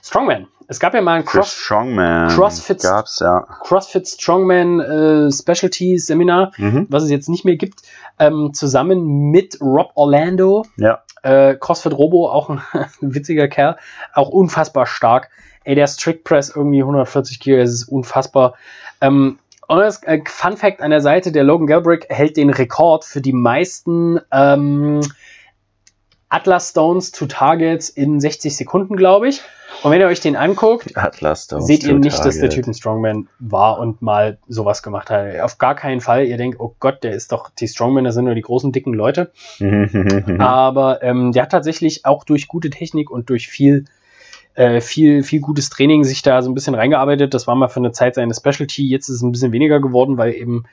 Strongman. 0.03 0.47
Es 0.68 0.80
gab 0.80 0.93
ja 0.93 1.01
mal 1.01 1.16
ein 1.20 1.26
Cross 1.26 1.53
Strongman. 1.53 2.30
Crossfit- 2.30 2.82
Gab's, 2.84 3.20
ja. 3.20 3.45
CrossFit 3.64 4.07
Strongman 4.07 4.80
äh, 4.80 5.32
Specialty 5.32 5.97
Seminar, 5.97 6.53
Mhm. 6.57 6.88
was 6.89 7.03
es 7.03 7.09
jetzt 7.09 7.28
nicht 7.28 7.43
mehr 7.43 7.57
gibt, 7.57 7.82
ähm, 8.20 8.51
zusammen 8.53 9.32
mit 9.32 9.59
Rob 9.62 9.91
Orlando, 9.95 10.66
Ja. 10.78 11.03
äh, 11.24 11.55
CrossFit 11.55 11.93
Robo, 11.93 12.30
auch 12.30 12.49
ein 12.49 12.62
witziger 13.01 13.47
Kerl, 13.49 13.76
auch 14.14 14.30
unfassbar 14.30 14.86
stark. 14.86 15.30
Ey, 15.66 15.76
der 15.76 15.88
Strict 15.88 16.24
Press 16.24 16.51
irgendwie 16.55 16.82
140 16.82 17.39
Kilo, 17.39 17.57
das 17.57 17.70
ist 17.72 17.84
unfassbar. 17.89 18.55
Ähm, 19.01 19.38
und 19.72 19.80
äh, 20.04 20.22
Fun 20.26 20.58
Fact 20.58 20.82
an 20.82 20.92
der 20.92 21.00
Seite, 21.00 21.32
der 21.32 21.46
Logan 21.46 21.66
Galbrick 21.66 22.06
hält 22.10 22.36
den 22.36 22.50
Rekord 22.50 23.06
für 23.06 23.22
die 23.22 23.32
meisten 23.32 24.20
ähm, 24.30 25.00
Atlas 26.28 26.72
Stones 26.72 27.12
to 27.12 27.26
Targets 27.26 27.88
in 27.88 28.20
60 28.20 28.56
Sekunden, 28.56 28.98
glaube 28.98 29.30
ich. 29.30 29.42
Und 29.84 29.92
wenn 29.92 30.02
ihr 30.02 30.08
euch 30.08 30.20
den 30.20 30.36
anguckt, 30.36 30.94
seht 31.62 31.86
ihr 31.86 31.94
nicht, 31.94 32.20
dass 32.20 32.36
der 32.36 32.50
Target. 32.50 32.52
Typ 32.52 32.68
ein 32.68 32.74
Strongman 32.74 33.30
war 33.40 33.80
und 33.80 34.02
mal 34.02 34.40
sowas 34.50 34.84
gemacht 34.84 35.10
hat. 35.10 35.40
Auf 35.40 35.58
gar 35.58 35.76
keinen 35.76 36.02
Fall. 36.02 36.26
Ihr 36.26 36.36
denkt, 36.36 36.60
oh 36.60 36.76
Gott, 36.82 37.04
der 37.04 37.14
ist 37.14 37.32
doch, 37.32 37.50
die 37.50 37.70
Strongmen, 37.70 38.04
das 38.04 38.16
sind 38.16 38.26
nur 38.26 38.36
die 38.36 38.42
großen, 38.42 38.74
dicken 38.74 38.94
Leute. 38.94 39.32
Aber 40.38 41.02
ähm, 41.02 41.32
der 41.32 41.44
hat 41.44 41.52
tatsächlich 41.52 42.06
auch 42.06 42.26
durch 42.26 42.50
gute 42.50 42.70
Technik 42.70 43.10
und 43.10 43.30
durch 43.30 43.48
viel, 43.48 43.86
äh, 44.56 44.82
viel, 44.82 45.24
viel 45.24 45.41
gutes 45.41 45.70
Training 45.70 46.04
sich 46.04 46.22
da 46.22 46.41
so 46.41 46.49
ein 46.49 46.54
bisschen 46.54 46.76
reingearbeitet. 46.76 47.34
Das 47.34 47.47
war 47.47 47.56
mal 47.56 47.70
für 47.70 47.80
eine 47.80 47.91
Zeit 47.91 48.16
seine 48.16 48.34
Specialty. 48.34 48.88
Jetzt 48.88 49.10
ist 49.10 49.18
es 49.18 49.22
ein 49.22 49.32
bisschen 49.32 49.52
weniger 49.52 49.80
geworden, 49.80 50.18
weil 50.18 50.34
eben 50.34 50.66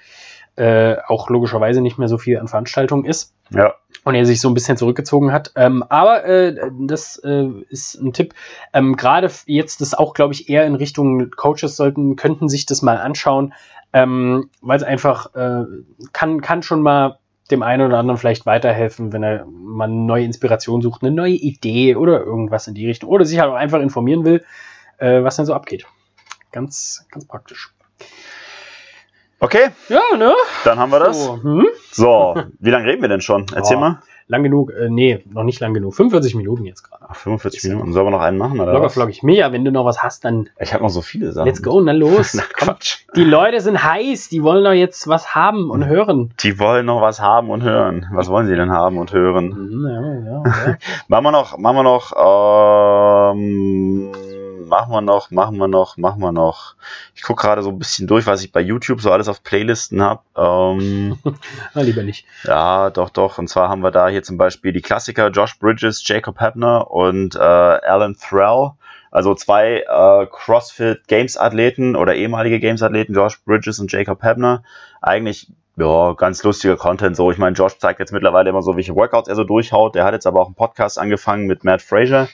äh, 0.59 0.97
auch 1.07 1.31
logischerweise 1.31 1.81
nicht 1.81 1.99
mehr 1.99 2.09
so 2.09 2.19
viel 2.19 2.39
an 2.39 2.49
Veranstaltungen 2.49 3.05
ist 3.05 3.33
ja. 3.51 3.75
und 4.03 4.17
er 4.17 4.27
sich 4.27 4.41
so 4.41 4.49
ein 4.49 4.55
bisschen 4.55 4.77
zurückgezogen 4.77 5.33
hat. 5.33 5.53
Ähm, 5.55 5.85
aber 5.89 6.25
äh, 6.25 6.71
das 6.81 7.17
äh, 7.19 7.47
ist 7.69 7.95
ein 7.95 8.13
Tipp. 8.13 8.35
Ähm, 8.73 8.97
Gerade 8.97 9.31
jetzt 9.47 9.81
das 9.81 9.95
auch, 9.95 10.15
glaube 10.15 10.35
ich, 10.35 10.49
eher 10.49 10.67
in 10.67 10.75
Richtung 10.75 11.31
Coaches 11.31 11.77
sollten, 11.77 12.17
könnten 12.17 12.49
sich 12.49 12.67
das 12.67 12.83
mal 12.83 12.99
anschauen, 12.99 13.55
ähm, 13.93 14.51
weil 14.61 14.79
es 14.79 14.83
einfach 14.83 15.33
äh, 15.37 15.65
kann, 16.13 16.41
kann 16.41 16.65
schon 16.65 16.83
mal 16.83 17.21
dem 17.51 17.63
einen 17.63 17.87
oder 17.87 17.99
anderen 17.99 18.19
vielleicht 18.19 18.47
weiterhelfen, 18.47 19.13
wenn 19.13 19.23
er 19.23 19.47
mal 19.47 19.89
neue 19.89 20.25
Inspiration 20.25 20.83
sucht, 20.83 21.03
eine 21.03 21.11
neue 21.11 21.33
Idee 21.33 21.97
oder 21.97 22.21
irgendwas 22.21 22.67
in 22.67 22.75
die 22.75 22.87
Richtung. 22.87 23.09
Oder 23.09 23.25
sich 23.25 23.39
halt 23.39 23.51
auch 23.51 23.57
einfach 23.57 23.81
informieren 23.81 24.25
will, 24.25 24.45
äh, 24.99 25.23
was 25.23 25.37
denn 25.37 25.47
so 25.47 25.55
abgeht. 25.55 25.87
Ganz, 26.53 27.07
ganz 27.11 27.27
praktisch. 27.27 27.73
Okay, 29.41 29.69
Ja, 29.89 30.01
ne? 30.17 30.33
dann 30.65 30.79
haben 30.79 30.91
wir 30.91 30.99
das. 30.99 31.25
So, 31.25 31.43
hm? 31.43 31.67
So, 31.93 32.35
wie 32.59 32.71
lange 32.71 32.87
reden 32.87 33.03
wir 33.03 33.09
denn 33.09 33.21
schon? 33.21 33.47
Erzähl 33.55 33.77
Oh. 33.77 33.81
mal. 33.81 34.03
Lang 34.31 34.43
genug, 34.43 34.73
äh, 34.73 34.91
nee, 34.91 35.25
noch 35.33 35.43
nicht 35.45 35.59
lang 35.61 35.73
genug. 35.73 35.95
45 35.95 36.35
Minuten 36.35 36.65
jetzt 36.67 36.83
gerade. 36.83 37.07
Ach, 37.09 37.15
45 37.17 37.65
Minuten. 37.71 37.93
Sollen 37.95 38.07
wir 38.09 38.11
noch 38.11 38.21
einen 38.21 38.37
machen? 38.37 38.61
Oder 38.61 38.75
Locker 38.75 38.91
flockig. 38.91 39.23
Mega, 39.23 39.53
wenn 39.53 39.65
du 39.65 39.73
noch 39.73 39.87
was 39.87 40.03
hast, 40.03 40.23
dann 40.27 40.51
Ich 40.61 40.75
habe 40.75 40.83
noch 40.83 40.91
so 40.91 41.01
viele 41.01 41.33
Sachen. 41.33 41.47
let's 41.47 41.63
go, 41.63 41.81
na 41.81 41.93
los. 41.93 42.35
Na. 42.35 42.43
Quatsch. 42.53 42.99
Die 43.17 43.25
Leute 43.25 43.63
sind 43.63 43.83
heiß, 43.83 44.29
die 44.29 44.43
wollen 44.43 44.65
doch 44.65 44.73
jetzt 44.73 45.09
was 45.09 45.35
haben 45.35 45.71
und 45.71 45.87
hören. 45.87 46.33
Die 46.41 46.59
wollen 46.59 46.85
noch 46.85 47.01
was 47.01 47.21
haben 47.23 47.49
und 47.49 47.63
hören. 47.63 48.07
Was 48.13 48.29
wollen 48.29 48.47
sie 48.49 48.55
denn 48.57 48.71
haben 48.71 48.99
und 48.99 49.15
hören? 49.15 49.47
Mhm, 49.47 49.87
Ja, 49.89 50.03
ja, 50.03 50.43
ja. 50.67 50.77
Machen 51.09 51.25
wir 51.25 51.33
noch, 51.33 51.57
machen 51.57 51.77
wir 51.77 51.83
noch, 51.85 52.13
ähm, 53.33 54.13
machen 54.69 54.93
wir 54.93 55.01
noch, 55.01 55.31
machen 55.31 55.57
wir 55.57 55.69
noch, 55.69 55.97
machen 55.97 56.21
wir 56.21 56.33
noch. 56.33 56.75
Ich 57.15 57.23
gucke 57.23 57.43
gerade 57.43 57.63
so 57.63 57.71
ein 57.71 57.79
bisschen 57.79 58.07
durch, 58.07 58.27
was 58.27 58.43
ich 58.43 58.53
bei 58.53 58.61
YouTube 58.61 59.01
so 59.01 59.11
alles 59.11 59.29
auf 59.29 59.43
Playlisten 59.43 60.03
habe. 60.03 60.21
Ähm, 60.37 61.19
Na, 61.75 61.83
lieber 61.83 62.03
nicht. 62.03 62.27
ja, 62.45 62.91
doch, 62.91 63.11
doch. 63.11 63.39
Und 63.39 63.49
zwar 63.49 63.69
haben 63.69 63.83
wir 63.83 63.91
da 63.91 64.09
hier 64.09 64.23
zum 64.23 64.39
Beispiel 64.39 64.73
die 64.73 64.83
Klassiker 64.83 65.31
Josh 65.31 65.59
Bridges, 65.59 66.07
Jacob 66.07 66.41
Hebner 66.41 66.91
und 66.91 67.35
äh, 67.35 67.39
Alan 67.39 68.17
Thrall. 68.17 68.73
Also 69.11 69.35
zwei 69.35 69.85
äh, 69.89 70.27
CrossFit 70.31 71.09
Games 71.09 71.37
Athleten 71.37 71.97
oder 71.97 72.15
ehemalige 72.15 72.61
Games 72.61 72.83
Athleten, 72.83 73.15
Josh 73.15 73.43
Bridges 73.45 73.81
und 73.81 73.91
Jacob 73.91 74.23
Hebner. 74.23 74.63
Eigentlich 75.01 75.49
ja, 75.79 76.13
ganz 76.15 76.43
lustiger 76.43 76.77
Content. 76.77 77.17
So, 77.17 77.31
ich 77.31 77.39
meine, 77.39 77.55
Josh 77.55 77.79
zeigt 77.79 78.01
jetzt 78.01 78.13
mittlerweile 78.13 78.51
immer 78.51 78.63
so, 78.63 78.77
welche 78.77 78.95
Workouts 78.95 79.29
er 79.29 79.37
so 79.37 79.45
durchhaut. 79.45 79.95
Der 79.95 80.05
hat 80.05 80.13
jetzt 80.13 80.27
aber 80.27 80.41
auch 80.41 80.47
einen 80.47 80.57
Podcast 80.57 80.99
angefangen 80.99 81.47
mit 81.47 81.65
Matt 81.65 81.83
Fraser. 81.83 82.29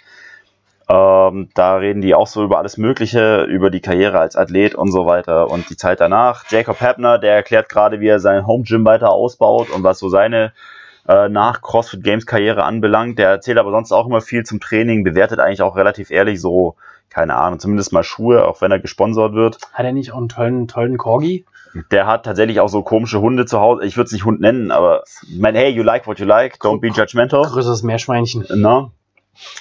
Ähm, 0.89 1.49
da 1.55 1.77
reden 1.77 2.03
die 2.03 2.15
auch 2.15 2.27
so 2.27 2.45
über 2.45 2.59
alles 2.59 2.77
Mögliche, 2.77 3.45
über 3.45 3.71
die 3.71 3.81
Karriere 3.81 4.19
als 4.19 4.37
Athlet 4.37 4.75
und 4.75 4.93
so 4.93 5.07
weiter 5.07 5.51
und 5.51 5.71
die 5.71 5.77
Zeit 5.77 6.01
danach. 6.01 6.45
Jacob 6.51 6.81
Hebner, 6.81 7.19
der 7.19 7.35
erklärt 7.35 7.69
gerade, 7.69 8.01
wie 8.01 8.09
er 8.09 8.21
sein 8.21 8.47
Home 8.47 8.65
Gym 8.65 8.85
weiter 8.85 9.11
ausbaut 9.11 9.71
und 9.71 9.83
was 9.83 9.99
so 9.99 10.09
seine 10.09 10.53
äh, 11.09 11.29
nach 11.29 11.63
CrossFit 11.63 12.03
Games 12.03 12.27
Karriere 12.27 12.65
anbelangt. 12.65 13.19
Der 13.19 13.31
erzählt 13.31 13.59
aber 13.59 13.71
sonst 13.71 13.93
auch 13.93 14.07
immer 14.07 14.21
viel 14.21 14.45
zum 14.45 14.61
Training, 14.61 15.05
bewertet 15.05 15.41
eigentlich 15.41 15.63
auch 15.63 15.77
relativ 15.77 16.11
ehrlich 16.11 16.41
so, 16.41 16.77
keine 17.09 17.37
Ahnung, 17.37 17.61
zumindest 17.61 17.93
mal 17.93 18.05
Schuhe, 18.05 18.47
auch 18.47 18.61
wenn 18.61 18.71
er 18.71 18.79
gesponsert 18.79 19.33
wird. 19.33 19.59
Hat 19.73 19.87
er 19.87 19.93
nicht 19.93 20.13
auch 20.13 20.19
einen 20.19 20.29
tollen, 20.29 20.69
tollen 20.69 20.99
Corgi? 20.99 21.47
Der 21.91 22.07
hat 22.07 22.25
tatsächlich 22.25 22.61
auch 22.61 22.69
so 22.69 22.83
komische 22.83 23.21
Hunde 23.21 23.47
zu 23.47 23.59
Hause. 23.59 23.85
Ich 23.85 23.97
würde 23.97 24.07
es 24.07 24.13
nicht 24.13 24.25
Hund 24.25 24.41
nennen, 24.41 24.71
aber 24.71 25.03
ich 25.29 25.39
meine, 25.39 25.59
hey, 25.59 25.71
you 25.71 25.83
like 25.83 26.07
what 26.07 26.21
you 26.21 26.27
like, 26.27 26.57
don't 26.57 26.81
be 26.81 26.89
judgmental. 26.89 27.43
Größeres 27.43 27.83
Meerschweinchen. 27.83 28.47
Na? 28.55 28.91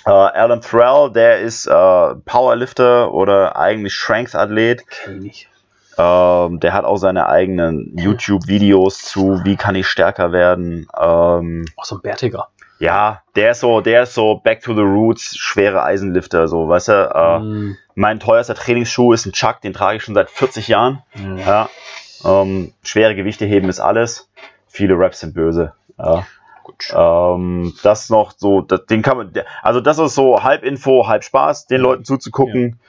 Äh, 0.06 0.10
Alan 0.12 0.62
Thrall, 0.62 1.12
der 1.12 1.40
ist 1.40 1.66
äh, 1.68 2.16
Powerlifter 2.26 3.14
oder 3.14 3.56
eigentlich 3.58 3.94
Strength-Athlet. 3.96 4.88
Kenn 4.88 5.18
ich 5.18 5.22
nicht. 5.24 5.50
Ähm, 5.98 6.60
der 6.60 6.74
hat 6.74 6.86
auch 6.86 6.98
seine 6.98 7.28
eigenen 7.28 7.96
YouTube-Videos 7.98 9.00
zu, 9.04 9.42
wie 9.44 9.56
kann 9.56 9.76
ich 9.76 9.88
stärker 9.88 10.32
werden. 10.32 10.88
Ähm, 11.00 11.66
Auch 11.78 11.86
so 11.86 11.96
ein 11.98 12.02
Bärtiger. 12.02 12.48
ja, 12.80 13.22
der 13.36 13.52
ist 13.52 13.60
so, 13.60 13.80
der 13.82 14.04
ist 14.04 14.16
so 14.16 14.36
back 14.44 14.62
to 14.62 14.74
the 14.74 14.82
roots, 14.82 15.38
schwere 15.38 15.84
Eisenlifter, 15.84 16.48
so, 16.48 16.68
weißt 16.68 16.88
du. 16.88 16.94
Äh, 17.14 17.40
Mm, 17.40 17.78
Mein 17.96 18.20
teuerster 18.20 18.56
Trainingsschuh 18.56 19.14
ist 19.14 19.28
ein 19.28 19.34
Chuck, 19.34 19.62
den 19.62 19.74
trage 19.74 19.98
ich 19.98 20.04
schon 20.04 20.16
seit 20.16 20.32
40 20.32 20.68
Jahren. 20.68 21.04
ja. 21.16 21.70
Ja. 22.26 22.42
Ähm, 22.42 22.74
schwere 22.84 23.14
Gewichte 23.16 23.46
heben 23.46 23.70
ist 23.70 23.80
alles. 23.80 24.30
Viele 24.68 24.96
Raps 24.98 25.20
sind 25.20 25.36
böse. 25.36 25.74
Ja. 26.00 26.26
Gut. 26.64 26.94
Ähm, 26.96 27.74
das 27.84 28.10
noch 28.10 28.34
so, 28.38 28.62
das, 28.62 28.86
den 28.86 29.02
kann 29.02 29.18
man, 29.18 29.34
also 29.62 29.82
das 29.82 30.00
ist 30.00 30.16
so 30.16 30.44
halb 30.44 30.64
Info, 30.64 31.08
halb 31.08 31.24
Spaß, 31.24 31.68
den 31.68 31.82
Leuten 31.82 32.06
zuzugucken. 32.06 32.80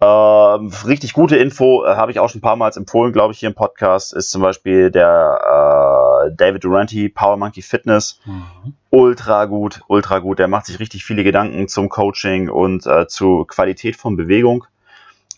Ähm, 0.00 0.72
richtig 0.86 1.12
gute 1.14 1.36
Info, 1.36 1.84
äh, 1.84 1.96
habe 1.96 2.12
ich 2.12 2.20
auch 2.20 2.28
schon 2.28 2.38
ein 2.38 2.42
paar 2.42 2.56
Mal 2.56 2.70
empfohlen, 2.76 3.12
glaube 3.12 3.32
ich, 3.32 3.40
hier 3.40 3.48
im 3.48 3.56
Podcast, 3.56 4.12
ist 4.12 4.30
zum 4.30 4.40
Beispiel 4.42 4.90
der 4.90 6.28
äh, 6.28 6.34
David 6.36 6.62
Durante, 6.62 7.08
Power 7.08 7.36
Monkey 7.36 7.62
Fitness. 7.62 8.20
Mhm. 8.24 8.74
Ultra 8.90 9.46
gut, 9.46 9.82
ultra 9.88 10.20
gut. 10.20 10.38
Der 10.38 10.48
macht 10.48 10.66
sich 10.66 10.78
richtig 10.78 11.04
viele 11.04 11.24
Gedanken 11.24 11.66
zum 11.66 11.88
Coaching 11.88 12.48
und 12.48 12.86
äh, 12.86 13.08
zur 13.08 13.46
Qualität 13.46 13.96
von 13.96 14.16
Bewegung 14.16 14.64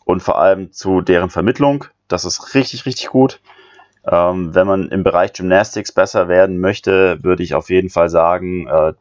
und 0.04 0.22
vor 0.22 0.38
allem 0.38 0.72
zu 0.72 1.00
deren 1.00 1.30
Vermittlung. 1.30 1.86
Das 2.08 2.24
ist 2.24 2.54
richtig, 2.54 2.84
richtig 2.84 3.08
gut. 3.08 3.40
Ähm, 4.04 4.54
wenn 4.54 4.66
man 4.66 4.88
im 4.88 5.04
Bereich 5.04 5.32
Gymnastics 5.32 5.92
besser 5.92 6.28
werden 6.28 6.58
möchte, 6.58 7.22
würde 7.22 7.42
ich 7.42 7.54
auf 7.54 7.70
jeden 7.70 7.88
Fall 7.90 8.08
sagen, 8.08 8.66
äh, 8.66 8.92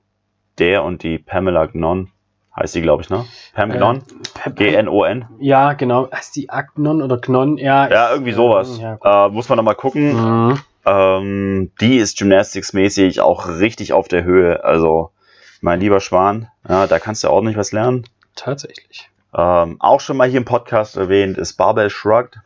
der 0.60 0.84
und 0.84 1.02
die 1.04 1.18
Pamela 1.18 1.66
Gnon, 1.66 2.10
heißt 2.56 2.76
die, 2.76 2.82
glaube 2.82 3.02
ich, 3.02 3.10
ne? 3.10 3.26
Pam 3.54 3.72
Gnon? 3.72 4.04
Pep- 4.36 4.58
G-N-O-N? 4.58 5.26
Ja, 5.39 5.74
genau. 5.74 6.10
Heißt 6.12 6.36
die 6.36 6.49
Agnon 6.49 7.02
oder 7.02 7.18
Gnon? 7.18 7.58
Ja, 7.58 7.89
Ja, 7.89 8.12
irgendwie 8.12 8.34
sowas. 8.34 8.78
Ja, 8.80 8.95
gut. 8.95 9.06
äh, 9.06 9.30
muss 9.30 9.49
man 9.49 9.56
nochmal 9.58 9.76
gucken. 9.76 10.14
Mhm. 10.49 10.60
Ähm, 10.86 11.72
die 11.80 11.97
ist 11.97 12.18
Gymnastics-mäßig 12.18 13.22
auch 13.22 13.47
richtig 13.47 13.93
auf 13.93 14.08
der 14.08 14.24
Höhe. 14.24 14.64
Also, 14.64 15.12
mein 15.62 15.80
lieber 15.80 15.99
Schwan, 15.99 16.47
ja, 16.68 16.86
da 16.88 16.99
kannst 16.99 17.24
du 17.24 17.30
ordentlich 17.30 17.58
was 17.58 17.72
lernen. 17.72 18.04
Tatsächlich. 18.36 19.10
Ähm, 19.36 19.78
auch 19.80 20.02
schon 20.02 20.18
mal 20.18 20.28
hier 20.28 20.39
im 20.39 20.45
Podcast 20.45 20.97
erwähnt 20.97 21.38
ist 21.38 21.54
Barbell 21.54 21.89
Shrugged. 21.89 22.39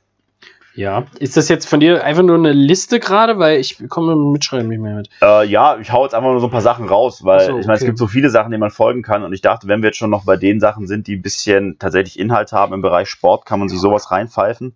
Ja. 0.76 1.06
Ist 1.20 1.38
das 1.38 1.48
jetzt 1.48 1.68
von 1.68 1.80
dir 1.80 2.04
einfach 2.04 2.22
nur 2.22 2.36
eine 2.36 2.52
Liste 2.52 3.00
gerade? 3.00 3.40
Weil 3.40 3.60
ich 3.60 3.88
komme 3.90 4.16
mit 4.16 4.34
Mitschreiben 4.34 4.68
nicht 4.68 4.82
mehr 4.82 4.96
mit. 4.96 5.10
Äh, 5.22 5.46
ja, 5.48 5.78
ich 5.78 5.92
hau 5.92 6.04
jetzt 6.04 6.14
einfach 6.14 6.30
nur 6.30 6.42
so 6.42 6.48
ein 6.48 6.52
paar 6.52 6.62
Sachen 6.62 6.88
raus, 6.88 7.24
weil 7.24 7.46
so, 7.46 7.58
ich 7.58 7.66
meine, 7.66 7.78
es 7.78 7.82
okay. 7.82 7.88
gibt 7.88 7.98
so 7.98 8.08
viele 8.08 8.30
Sachen, 8.30 8.52
denen 8.52 8.60
man 8.60 8.72
folgen 8.72 9.02
kann. 9.02 9.24
Und 9.24 9.34
ich 9.34 9.42
dachte, 9.42 9.68
wenn 9.68 9.82
wir 9.82 9.88
jetzt 9.88 9.98
schon 9.98 10.10
noch 10.10 10.26
bei 10.26 10.36
den 10.36 10.60
Sachen 10.60 10.88
sind, 10.88 11.08
die 11.08 11.16
ein 11.16 11.22
bisschen 11.22 11.80
tatsächlich 11.80 12.20
Inhalt 12.20 12.52
haben 12.52 12.74
im 12.74 12.82
Bereich 12.82 13.10
Sport, 13.10 13.46
kann 13.46 13.60
man 13.60 13.70
sich 13.70 13.80
sowas 13.80 14.12
reinpfeifen. 14.12 14.76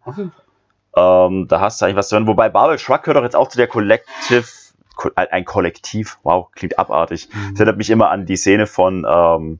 Ähm, 0.95 1.47
da 1.47 1.59
hast 1.59 1.81
du 1.81 1.85
eigentlich 1.85 1.97
was 1.97 2.09
drin. 2.09 2.27
Wobei 2.27 2.49
Barbell 2.49 2.79
Shrug 2.79 3.03
gehört 3.03 3.17
doch 3.17 3.23
jetzt 3.23 3.35
auch 3.35 3.49
zu 3.49 3.57
der 3.57 3.67
Collective, 3.67 4.45
äh, 5.15 5.27
ein 5.29 5.45
Kollektiv. 5.45 6.17
Wow, 6.23 6.47
klingt 6.53 6.79
abartig. 6.79 7.29
Mhm. 7.31 7.51
Das 7.51 7.59
erinnert 7.59 7.77
mich 7.77 7.89
immer 7.89 8.09
an 8.09 8.25
die 8.25 8.37
Szene 8.37 8.67
von 8.67 9.05
ähm, 9.07 9.59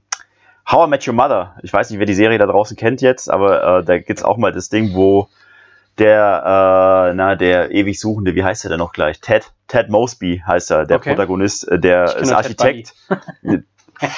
How 0.69 0.87
I 0.87 0.89
Met 0.89 1.07
Your 1.07 1.13
Mother. 1.13 1.55
Ich 1.63 1.73
weiß 1.73 1.89
nicht, 1.89 1.99
wer 1.99 2.05
die 2.05 2.13
Serie 2.13 2.37
da 2.37 2.45
draußen 2.45 2.77
kennt 2.77 3.01
jetzt, 3.01 3.29
aber 3.29 3.79
äh, 3.79 3.83
da 3.83 3.97
gibt's 3.99 4.23
auch 4.23 4.37
mal 4.37 4.51
das 4.51 4.69
Ding, 4.69 4.93
wo 4.93 5.27
der, 5.99 7.09
äh, 7.09 7.13
na, 7.13 7.35
der 7.35 7.71
ewig 7.71 7.99
Suchende, 7.99 8.35
wie 8.35 8.43
heißt 8.43 8.65
er 8.65 8.69
denn 8.69 8.79
noch 8.79 8.93
gleich? 8.93 9.19
Ted, 9.21 9.51
Ted 9.67 9.89
Mosby 9.89 10.41
heißt 10.45 10.71
er, 10.71 10.85
der 10.85 10.97
Okay. 10.97 11.11
Protagonist, 11.11 11.67
äh, 11.67 11.79
der 11.79 12.15
ist 12.17 12.31
Architekt. 12.31 12.93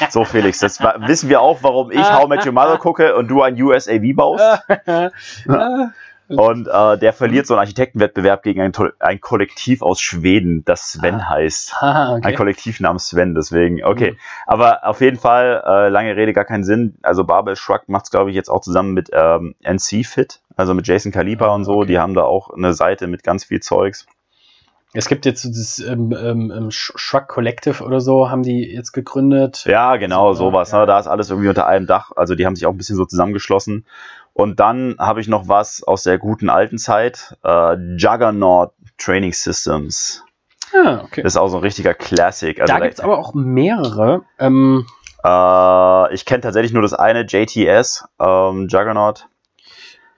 So, 0.10 0.24
Felix, 0.26 0.60
das 0.60 0.80
wissen 0.80 1.30
wir 1.30 1.42
auch, 1.42 1.64
warum 1.64 1.92
ich 1.92 1.98
Ah. 2.00 2.20
How 2.20 2.28
Met 2.28 2.46
Your 2.46 2.52
Mother 2.54 2.78
gucke 2.78 3.16
und 3.16 3.28
du 3.28 3.42
ein 3.42 3.60
USAV 3.62 4.14
baust. 4.16 4.44
Ah, 6.38 6.42
Und 6.42 6.68
äh, 6.68 6.98
der 7.00 7.14
verliert 7.14 7.48
so 7.48 7.54
einen 7.54 7.60
Architektenwettbewerb 7.60 8.44
gegen 8.44 8.62
ein, 8.62 8.72
ein 9.00 9.20
Kollektiv 9.22 9.82
aus 9.82 10.00
Schweden, 10.02 10.64
das 10.66 10.92
Sven 10.94 11.16
Ah. 11.16 11.30
heißt. 11.30 11.74
Ah, 11.82 12.14
Ein 12.16 12.20
okay. 12.24 12.34
Kollektiv 12.36 12.80
namens 12.80 13.08
Sven, 13.10 13.36
deswegen, 13.36 13.84
okay. 13.84 14.12
Mhm. 14.12 14.18
Aber 14.48 14.86
auf 14.88 15.02
jeden 15.02 15.18
Fall, 15.18 15.64
äh, 15.66 15.90
lange 15.90 16.16
Rede, 16.16 16.34
gar 16.34 16.46
keinen 16.46 16.64
Sinn. 16.64 16.96
Also 17.02 17.24
Barbell 17.24 17.56
Shrug 17.56 17.88
macht 17.88 18.06
es, 18.06 18.12
glaube 18.12 18.30
ich, 18.30 18.36
jetzt 18.36 18.50
auch 18.50 18.62
zusammen 18.62 18.94
mit 18.94 19.10
ähm, 19.14 19.56
NC 19.62 20.06
Fit, 20.06 20.42
also 20.56 20.74
mit 20.74 20.88
Jason 20.88 21.12
Kalipa 21.12 21.48
Ah, 21.48 21.56
und 21.56 21.66
so. 21.66 21.78
okay. 21.80 21.88
Die 21.88 22.00
haben 22.00 22.14
da 22.14 22.24
auch 22.24 22.50
eine 22.50 22.74
Seite 22.74 23.08
mit 23.08 23.24
ganz 23.24 23.44
viel 23.44 23.60
Zeugs. 23.60 24.06
Es 24.94 25.08
gibt 25.08 25.26
jetzt 25.26 25.42
so 25.44 25.48
das 25.48 25.80
ähm, 25.80 26.12
ähm, 26.12 26.52
ähm, 26.54 26.68
Sh- 26.70 26.92
Shrug 26.98 27.30
Collective 27.30 27.82
oder 27.82 28.02
so, 28.02 28.30
haben 28.30 28.44
die 28.44 28.70
jetzt 28.74 28.92
gegründet. 28.92 29.64
Ja, 29.66 29.96
genau, 29.96 30.34
So, 30.34 30.48
sowas. 30.48 30.72
ja. 30.74 30.80
Ne? 30.82 30.86
Da 30.86 31.00
ist 31.00 31.08
alles 31.08 31.30
irgendwie 31.30 31.48
unter 31.48 31.66
einem 31.66 31.88
Dach. 31.88 32.12
Also 32.14 32.36
die 32.36 32.46
haben 32.46 32.58
sich 32.58 32.66
auch 32.66 32.72
ein 32.72 32.78
bisschen 32.78 32.98
so 32.98 33.06
zusammengeschlossen. 33.06 33.86
Und 34.34 34.60
dann 34.60 34.96
habe 34.98 35.22
ich 35.22 35.28
noch 35.28 35.48
was 35.48 35.84
aus 35.84 36.04
der 36.04 36.18
guten 36.18 36.50
alten 36.50 36.78
Zeit. 36.78 37.38
Äh, 37.44 37.76
Juggernaut 37.98 38.74
Training 38.98 39.34
Systems. 39.34 40.24
Ah, 40.74 41.02
okay. 41.04 41.22
Das 41.22 41.34
ist 41.34 41.38
auch 41.38 41.50
so 41.50 41.58
ein 41.58 41.64
richtiger 41.64 41.94
Classic. 41.94 42.60
Also 42.60 42.74
da 42.74 42.80
gibt 42.80 42.94
es 42.94 43.00
aber 43.00 43.18
auch 43.18 43.34
mehrere. 43.34 44.22
Ähm, 44.40 44.86
äh, 45.24 46.14
ich 46.14 46.26
kenne 46.26 46.42
tatsächlich 46.42 46.72
nur 46.72 46.82
das 46.82 46.94
eine, 46.94 47.26
JTS, 47.26 48.06
ähm, 48.20 48.68
Juggernaut. 48.70 49.28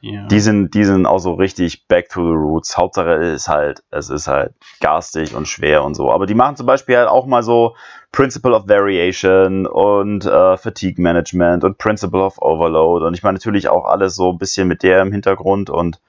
Ja. 0.04 0.28
Die 0.28 0.42
sind, 0.42 0.74
die 0.74 0.84
sind 0.84 1.06
auch 1.06 1.20
so 1.20 1.32
richtig 1.32 1.88
back 1.88 2.10
to 2.10 2.22
the 2.22 2.36
roots. 2.36 2.76
Hauptsache 2.76 3.14
ist 3.14 3.48
halt, 3.48 3.84
es 3.90 4.10
ist 4.10 4.28
halt 4.28 4.54
garstig 4.82 5.34
und 5.34 5.48
schwer 5.48 5.86
und 5.86 5.96
so. 5.96 6.12
Aber 6.12 6.26
die 6.26 6.34
machen 6.34 6.58
zum 6.58 6.66
Beispiel 6.66 6.98
halt 6.98 7.08
auch 7.08 7.26
mal 7.26 7.42
so 7.42 7.78
Principle 8.12 8.54
of 8.54 8.68
Variation 8.68 9.66
und 9.66 10.26
äh, 10.26 10.58
Fatigue 10.58 11.02
Management 11.02 11.64
und 11.64 11.78
Principle 11.78 12.22
of 12.22 12.38
Overload. 12.42 13.06
Und 13.06 13.14
ich 13.14 13.24
meine 13.24 13.38
natürlich 13.38 13.70
auch 13.70 13.86
alles 13.86 14.16
so 14.16 14.32
ein 14.32 14.38
bisschen 14.38 14.68
mit 14.68 14.84
der 14.84 15.02
im 15.02 15.14
Hintergrund 15.14 15.70
und 15.70 16.02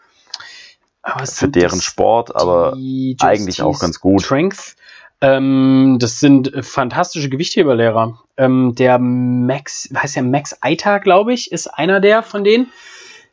für 1.26 1.48
deren 1.48 1.80
Sport, 1.80 2.34
aber 2.34 2.76
eigentlich 3.20 3.62
auch 3.62 3.78
ganz 3.78 4.00
gut. 4.00 4.22
Strength. 4.22 4.74
Ähm, 5.20 5.98
das 6.00 6.18
sind 6.18 6.50
fantastische 6.66 7.28
Gewichtheberlehrer. 7.28 8.18
Ähm, 8.38 8.74
der 8.74 8.98
Max, 8.98 9.88
heißt 9.96 10.16
ja 10.16 10.22
Max 10.22 10.58
Eiter, 10.62 10.98
glaube 10.98 11.32
ich, 11.32 11.52
ist 11.52 11.68
einer 11.68 12.00
der 12.00 12.24
von 12.24 12.42
denen. 12.42 12.72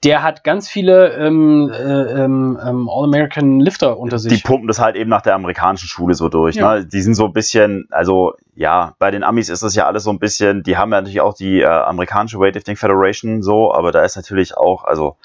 Der 0.03 0.23
hat 0.23 0.43
ganz 0.43 0.67
viele 0.67 1.13
ähm, 1.13 1.69
äh, 1.71 2.23
ähm, 2.23 2.59
ähm, 2.65 2.89
All-American 2.89 3.59
Lifter 3.59 3.99
unter 3.99 4.17
die 4.17 4.29
sich. 4.29 4.43
pumpen 4.43 4.67
das 4.67 4.79
halt 4.79 4.95
eben 4.95 5.11
nach 5.11 5.21
der 5.21 5.35
amerikanischen 5.35 5.87
Schule 5.87 6.15
so 6.15 6.27
durch. 6.27 6.55
Ja. 6.55 6.75
Ne? 6.75 6.85
Die 6.87 7.01
sind 7.01 7.13
so 7.13 7.25
ein 7.25 7.33
bisschen, 7.33 7.87
also 7.91 8.33
ja, 8.55 8.95
bei 8.97 9.11
den 9.11 9.23
Amis 9.23 9.49
ist 9.49 9.61
das 9.61 9.75
ja 9.75 9.85
alles 9.85 10.03
so 10.03 10.09
ein 10.09 10.17
bisschen, 10.17 10.63
die 10.63 10.75
haben 10.75 10.91
ja 10.91 11.01
natürlich 11.01 11.21
auch 11.21 11.35
die 11.35 11.61
äh, 11.61 11.65
amerikanische 11.65 12.39
Weightlifting 12.39 12.77
Federation 12.77 13.43
so, 13.43 13.71
aber 13.71 13.91
da 13.91 14.03
ist 14.03 14.15
natürlich 14.15 14.57
auch, 14.57 14.85
also 14.85 15.17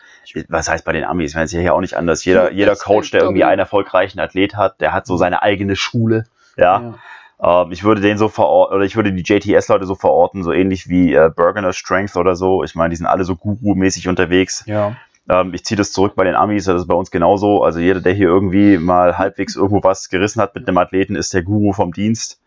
was 0.49 0.69
heißt 0.69 0.85
bei 0.85 0.93
den 0.93 1.05
Amis? 1.05 1.31
Ich 1.31 1.35
meine, 1.37 1.47
es 1.47 1.53
ist 1.53 1.57
ja 1.57 1.63
hier 1.63 1.75
auch 1.75 1.81
nicht 1.81 1.97
anders. 1.97 2.25
Jeder, 2.25 2.53
jeder 2.53 2.77
Coach, 2.77 3.11
der 3.13 3.23
irgendwie 3.23 3.45
einen 3.45 3.61
erfolgreichen 3.61 4.21
Athlet 4.21 4.57
hat, 4.57 4.81
der 4.81 4.93
hat 4.93 5.07
so 5.07 5.17
seine 5.17 5.43
eigene 5.43 5.77
Schule. 5.77 6.25
Ja. 6.59 6.95
Ähm, 7.43 7.73
ich 7.73 7.85
würde 7.85 8.01
den 8.01 8.19
so 8.19 8.29
verorten, 8.29 8.77
oder 8.77 8.85
ich 8.85 8.97
würde 8.97 9.13
die 9.13 9.23
JTS-Leute 9.23 9.87
so 9.87 9.95
verorten, 9.95 10.43
so 10.43 10.53
ähnlich 10.53 10.89
wie 10.89 11.15
äh, 11.15 11.31
Bergener 11.35 11.73
Strength 11.73 12.17
oder 12.17 12.35
so. 12.37 12.65
Ich 12.65 12.75
meine, 12.75 12.91
die 12.91 12.97
sind 12.97 13.07
alle 13.07 13.25
so 13.25 13.37
Guru-mäßig 13.37 14.09
unterwegs. 14.09 14.65
ja. 14.67 14.97
Ähm, 15.29 15.55
ich 15.55 15.65
ziehe 15.65 15.77
das 15.77 15.91
zurück 15.91 16.15
bei 16.15 16.23
den 16.23 16.37
Amis, 16.37 16.67
das 16.67 16.83
ist 16.83 16.87
bei 16.87 16.95
uns 16.95 17.11
genauso. 17.11 17.65
Also 17.65 17.81
jeder, 17.81 18.01
der 18.01 18.13
hier 18.13 18.29
irgendwie 18.29 18.79
mal 18.79 19.19
halbwegs 19.19 19.57
irgendwo 19.57 19.83
was 19.83 20.09
gerissen 20.09 20.41
hat 20.41 20.55
mit 20.55 20.69
einem 20.69 20.79
Athleten, 20.79 21.17
ist 21.17 21.35
der 21.35 21.43
Guru 21.43 21.73
vom 21.73 21.93
Dienst. 21.93 22.41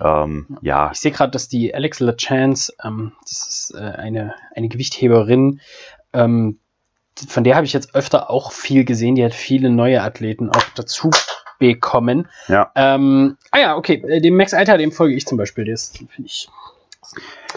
Ähm, 0.00 0.58
ja, 0.62 0.90
Ich 0.92 1.00
sehe 1.00 1.12
gerade, 1.12 1.32
dass 1.32 1.48
die 1.48 1.74
Alex 1.74 2.00
LaChance, 2.00 2.72
ähm, 2.82 3.12
das 3.22 3.46
ist 3.46 3.74
äh, 3.78 3.82
eine, 3.82 4.34
eine 4.54 4.68
Gewichtheberin, 4.68 5.60
ähm, 6.14 6.60
von 7.28 7.44
der 7.44 7.56
habe 7.56 7.66
ich 7.66 7.72
jetzt 7.72 7.94
öfter 7.94 8.30
auch 8.30 8.52
viel 8.52 8.84
gesehen. 8.84 9.14
Die 9.14 9.24
hat 9.24 9.34
viele 9.34 9.70
neue 9.70 10.02
Athleten 10.02 10.50
auch 10.50 10.64
dazu 10.74 11.10
bekommen. 11.58 12.28
Ja. 12.48 12.70
Ähm, 12.74 13.36
ah 13.50 13.58
ja, 13.58 13.76
okay. 13.76 14.02
äh, 14.06 14.20
Dem 14.20 14.36
Max 14.36 14.54
Alter, 14.54 14.78
dem 14.78 14.92
folge 14.92 15.14
ich 15.14 15.26
zum 15.26 15.38
Beispiel. 15.38 15.64
Das 15.64 15.88
finde 15.88 16.10
ich. 16.24 16.48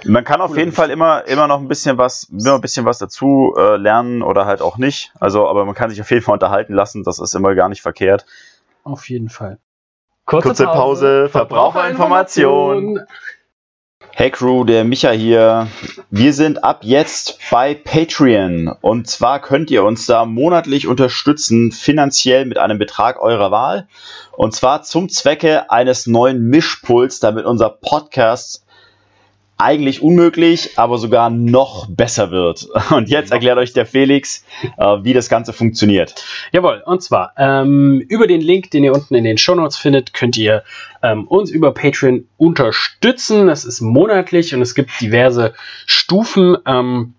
man 0.05 0.23
kann 0.23 0.41
auf 0.41 0.55
jeden 0.57 0.71
Fall 0.71 0.89
immer, 0.89 1.25
immer 1.27 1.47
noch 1.47 1.59
ein 1.59 1.67
bisschen 1.67 1.97
was, 1.97 2.23
immer 2.31 2.55
ein 2.55 2.61
bisschen 2.61 2.85
was 2.85 2.97
dazu 2.97 3.53
äh, 3.57 3.75
lernen 3.77 4.21
oder 4.21 4.45
halt 4.45 4.61
auch 4.61 4.77
nicht. 4.77 5.11
Also, 5.19 5.47
aber 5.47 5.65
man 5.65 5.75
kann 5.75 5.89
sich 5.89 5.99
auf 6.01 6.09
jeden 6.11 6.23
Fall 6.23 6.33
unterhalten 6.33 6.73
lassen. 6.73 7.03
Das 7.03 7.19
ist 7.19 7.33
immer 7.35 7.55
gar 7.55 7.69
nicht 7.69 7.81
verkehrt. 7.81 8.25
Auf 8.83 9.09
jeden 9.09 9.29
Fall. 9.29 9.57
Kurze 10.25 10.65
Pause, 10.65 11.27
Verbraucherinformation. 11.29 12.99
Hey 14.19 14.31
Crew, 14.31 14.65
der 14.65 14.83
Micha 14.83 15.11
hier. 15.11 15.69
Wir 16.09 16.33
sind 16.33 16.61
ab 16.61 16.81
jetzt 16.81 17.39
bei 17.49 17.73
Patreon. 17.73 18.67
Und 18.81 19.07
zwar 19.07 19.41
könnt 19.41 19.71
ihr 19.71 19.85
uns 19.85 20.07
da 20.07 20.25
monatlich 20.25 20.87
unterstützen, 20.87 21.71
finanziell 21.71 22.43
mit 22.43 22.57
einem 22.57 22.77
Betrag 22.77 23.21
eurer 23.21 23.49
Wahl. 23.51 23.87
Und 24.33 24.53
zwar 24.53 24.83
zum 24.83 25.07
Zwecke 25.07 25.71
eines 25.71 26.05
neuen 26.05 26.49
Mischpuls, 26.49 27.21
damit 27.21 27.45
unser 27.45 27.69
Podcast 27.69 28.65
eigentlich 29.59 30.01
unmöglich, 30.01 30.79
aber 30.79 30.97
sogar 30.97 31.29
noch 31.29 31.87
besser 31.89 32.31
wird. 32.31 32.67
Und 32.91 33.09
jetzt 33.09 33.31
erklärt 33.31 33.57
euch 33.57 33.73
der 33.73 33.85
Felix, 33.85 34.45
äh, 34.77 34.97
wie 35.03 35.13
das 35.13 35.29
Ganze 35.29 35.53
funktioniert. 35.53 36.23
Jawohl, 36.51 36.81
und 36.85 37.03
zwar 37.03 37.33
ähm, 37.37 37.99
über 38.07 38.25
den 38.25 38.41
Link, 38.41 38.71
den 38.71 38.85
ihr 38.85 38.93
unten 38.93 39.15
in 39.15 39.25
den 39.25 39.37
Shownotes 39.37 39.77
findet, 39.77 40.13
könnt 40.13 40.37
ihr 40.37 40.63
ähm, 41.03 41.27
uns 41.27 41.51
über 41.51 41.73
Patreon 41.73 42.25
unterstützen. 42.37 43.47
Das 43.47 43.65
ist 43.65 43.81
monatlich 43.81 44.55
und 44.55 44.61
es 44.61 44.75
gibt 44.75 44.89
diverse 45.01 45.53
Stufen. 45.85 46.57
Ähm, 46.65 47.13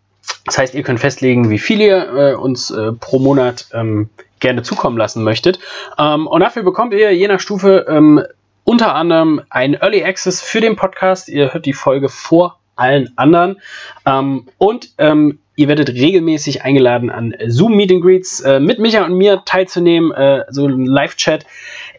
das 0.46 0.56
heißt, 0.56 0.74
ihr 0.74 0.82
könnt 0.82 1.00
festlegen, 1.00 1.50
wie 1.50 1.58
viel 1.58 1.80
ihr 1.80 2.08
äh, 2.14 2.34
uns 2.34 2.70
äh, 2.70 2.92
pro 2.92 3.18
Monat 3.18 3.66
ähm, 3.74 4.08
gerne 4.38 4.62
zukommen 4.62 4.96
lassen 4.96 5.22
möchtet. 5.22 5.58
Ähm, 5.98 6.26
und 6.26 6.40
dafür 6.40 6.62
bekommt 6.62 6.94
ihr 6.94 7.14
je 7.14 7.28
nach 7.28 7.40
Stufe 7.40 7.84
ähm, 7.88 8.24
unter 8.64 8.94
anderem 8.94 9.40
ein 9.50 9.74
Early 9.74 10.04
Access 10.04 10.42
für 10.42 10.60
den 10.60 10.76
Podcast. 10.76 11.28
Ihr 11.28 11.52
hört 11.52 11.66
die 11.66 11.72
Folge 11.72 12.08
vor 12.08 12.58
allen 12.76 13.12
anderen. 13.16 13.60
Ähm, 14.06 14.46
und 14.58 14.90
ähm, 14.98 15.38
ihr 15.56 15.68
werdet 15.68 15.90
regelmäßig 15.90 16.62
eingeladen, 16.62 17.10
an 17.10 17.34
Zoom 17.46 17.76
Meet 17.76 17.92
and 17.92 18.02
Greets 18.02 18.40
äh, 18.40 18.60
mit 18.60 18.78
Micha 18.78 19.04
und 19.04 19.14
mir 19.14 19.42
teilzunehmen, 19.44 20.12
äh, 20.12 20.44
so 20.48 20.66
ein 20.66 20.86
Live-Chat, 20.86 21.44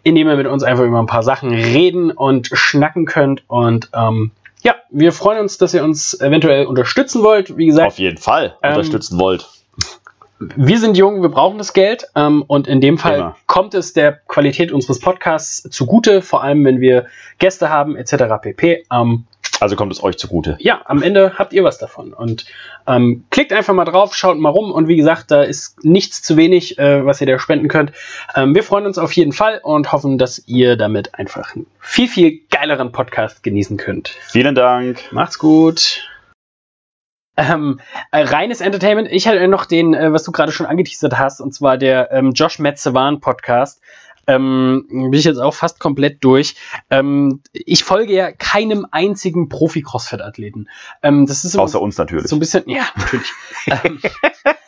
in 0.03 0.15
dem 0.15 0.27
ihr 0.27 0.35
mit 0.35 0.47
uns 0.47 0.63
einfach 0.63 0.83
über 0.83 0.99
ein 0.99 1.05
paar 1.05 1.23
Sachen 1.23 1.53
reden 1.53 2.11
und 2.11 2.49
schnacken 2.51 3.05
könnt. 3.05 3.43
Und 3.47 3.89
ähm, 3.93 4.31
ja, 4.63 4.75
wir 4.89 5.11
freuen 5.11 5.39
uns, 5.39 5.57
dass 5.57 5.73
ihr 5.73 5.83
uns 5.83 6.19
eventuell 6.19 6.65
unterstützen 6.65 7.23
wollt. 7.23 7.55
Wie 7.57 7.67
gesagt, 7.67 7.87
Auf 7.87 7.99
jeden 7.99 8.17
Fall 8.17 8.55
Ähm, 8.63 8.71
unterstützen 8.71 9.19
wollt. 9.19 9.47
Wir 10.55 10.79
sind 10.79 10.97
jung, 10.97 11.21
wir 11.21 11.29
brauchen 11.29 11.57
das 11.57 11.73
Geld 11.73 12.07
ähm, 12.15 12.43
und 12.47 12.67
in 12.67 12.81
dem 12.81 12.97
Fall 12.97 13.17
Immer. 13.17 13.35
kommt 13.47 13.73
es 13.73 13.93
der 13.93 14.13
Qualität 14.27 14.71
unseres 14.71 14.99
Podcasts 14.99 15.69
zugute, 15.69 16.21
vor 16.21 16.43
allem 16.43 16.65
wenn 16.65 16.79
wir 16.79 17.05
Gäste 17.37 17.69
haben 17.69 17.95
etc. 17.95 18.15
pp. 18.41 18.85
Ähm, 18.91 19.25
Also 19.59 19.75
kommt 19.75 19.91
es 19.91 20.03
euch 20.03 20.17
zugute. 20.17 20.57
ja, 20.59 20.81
am 20.85 21.03
Ende 21.03 21.33
habt 21.37 21.53
ihr 21.53 21.63
was 21.63 21.77
davon 21.77 22.13
und 22.13 22.45
ähm, 22.87 23.25
klickt 23.29 23.53
einfach 23.53 23.75
mal 23.75 23.85
drauf, 23.85 24.15
schaut 24.15 24.39
mal 24.39 24.49
rum 24.49 24.71
und 24.71 24.87
wie 24.87 24.95
gesagt, 24.95 25.29
da 25.29 25.43
ist 25.43 25.83
nichts 25.85 26.23
zu 26.23 26.35
wenig, 26.37 26.79
äh, 26.79 27.05
was 27.05 27.21
ihr 27.21 27.27
da 27.27 27.37
spenden 27.37 27.67
könnt. 27.67 27.91
Ähm, 28.35 28.55
wir 28.55 28.63
freuen 28.63 28.87
uns 28.87 28.97
auf 28.97 29.13
jeden 29.13 29.33
Fall 29.33 29.59
und 29.61 29.91
hoffen, 29.91 30.17
dass 30.17 30.41
ihr 30.47 30.75
damit 30.77 31.13
einfach 31.13 31.55
einen 31.55 31.67
viel, 31.79 32.07
viel 32.07 32.39
geileren 32.49 32.91
Podcast 32.91 33.43
genießen 33.43 33.77
könnt. 33.77 34.09
Vielen 34.31 34.55
Dank. 34.55 34.99
Macht's 35.11 35.37
gut. 35.37 36.10
Ähm, 37.37 37.79
äh, 38.11 38.23
reines 38.23 38.61
Entertainment. 38.61 39.09
Ich 39.11 39.25
hätte 39.25 39.47
noch 39.47 39.65
den, 39.65 39.93
äh, 39.93 40.11
was 40.11 40.23
du 40.23 40.31
gerade 40.31 40.51
schon 40.51 40.65
angeteasert 40.65 41.17
hast, 41.17 41.41
und 41.41 41.53
zwar 41.53 41.77
der 41.77 42.11
ähm, 42.11 42.31
Josh 42.33 42.59
Metzewan 42.59 43.19
Podcast. 43.19 43.81
Ähm, 44.27 44.85
bin 44.89 45.13
ich 45.13 45.25
jetzt 45.25 45.39
auch 45.39 45.53
fast 45.53 45.79
komplett 45.79 46.23
durch. 46.23 46.55
Ähm, 46.89 47.41
ich 47.53 47.83
folge 47.83 48.13
ja 48.13 48.31
keinem 48.31 48.85
einzigen 48.91 49.49
Profi-Crossfit-Athleten. 49.49 50.69
Ähm, 51.01 51.25
das 51.25 51.43
ist 51.43 51.53
so, 51.53 51.61
Außer 51.61 51.81
uns 51.81 51.97
natürlich. 51.97 52.27
so 52.27 52.35
ein 52.35 52.39
bisschen, 52.39 52.63
ja, 52.69 52.83
natürlich. 52.95 53.31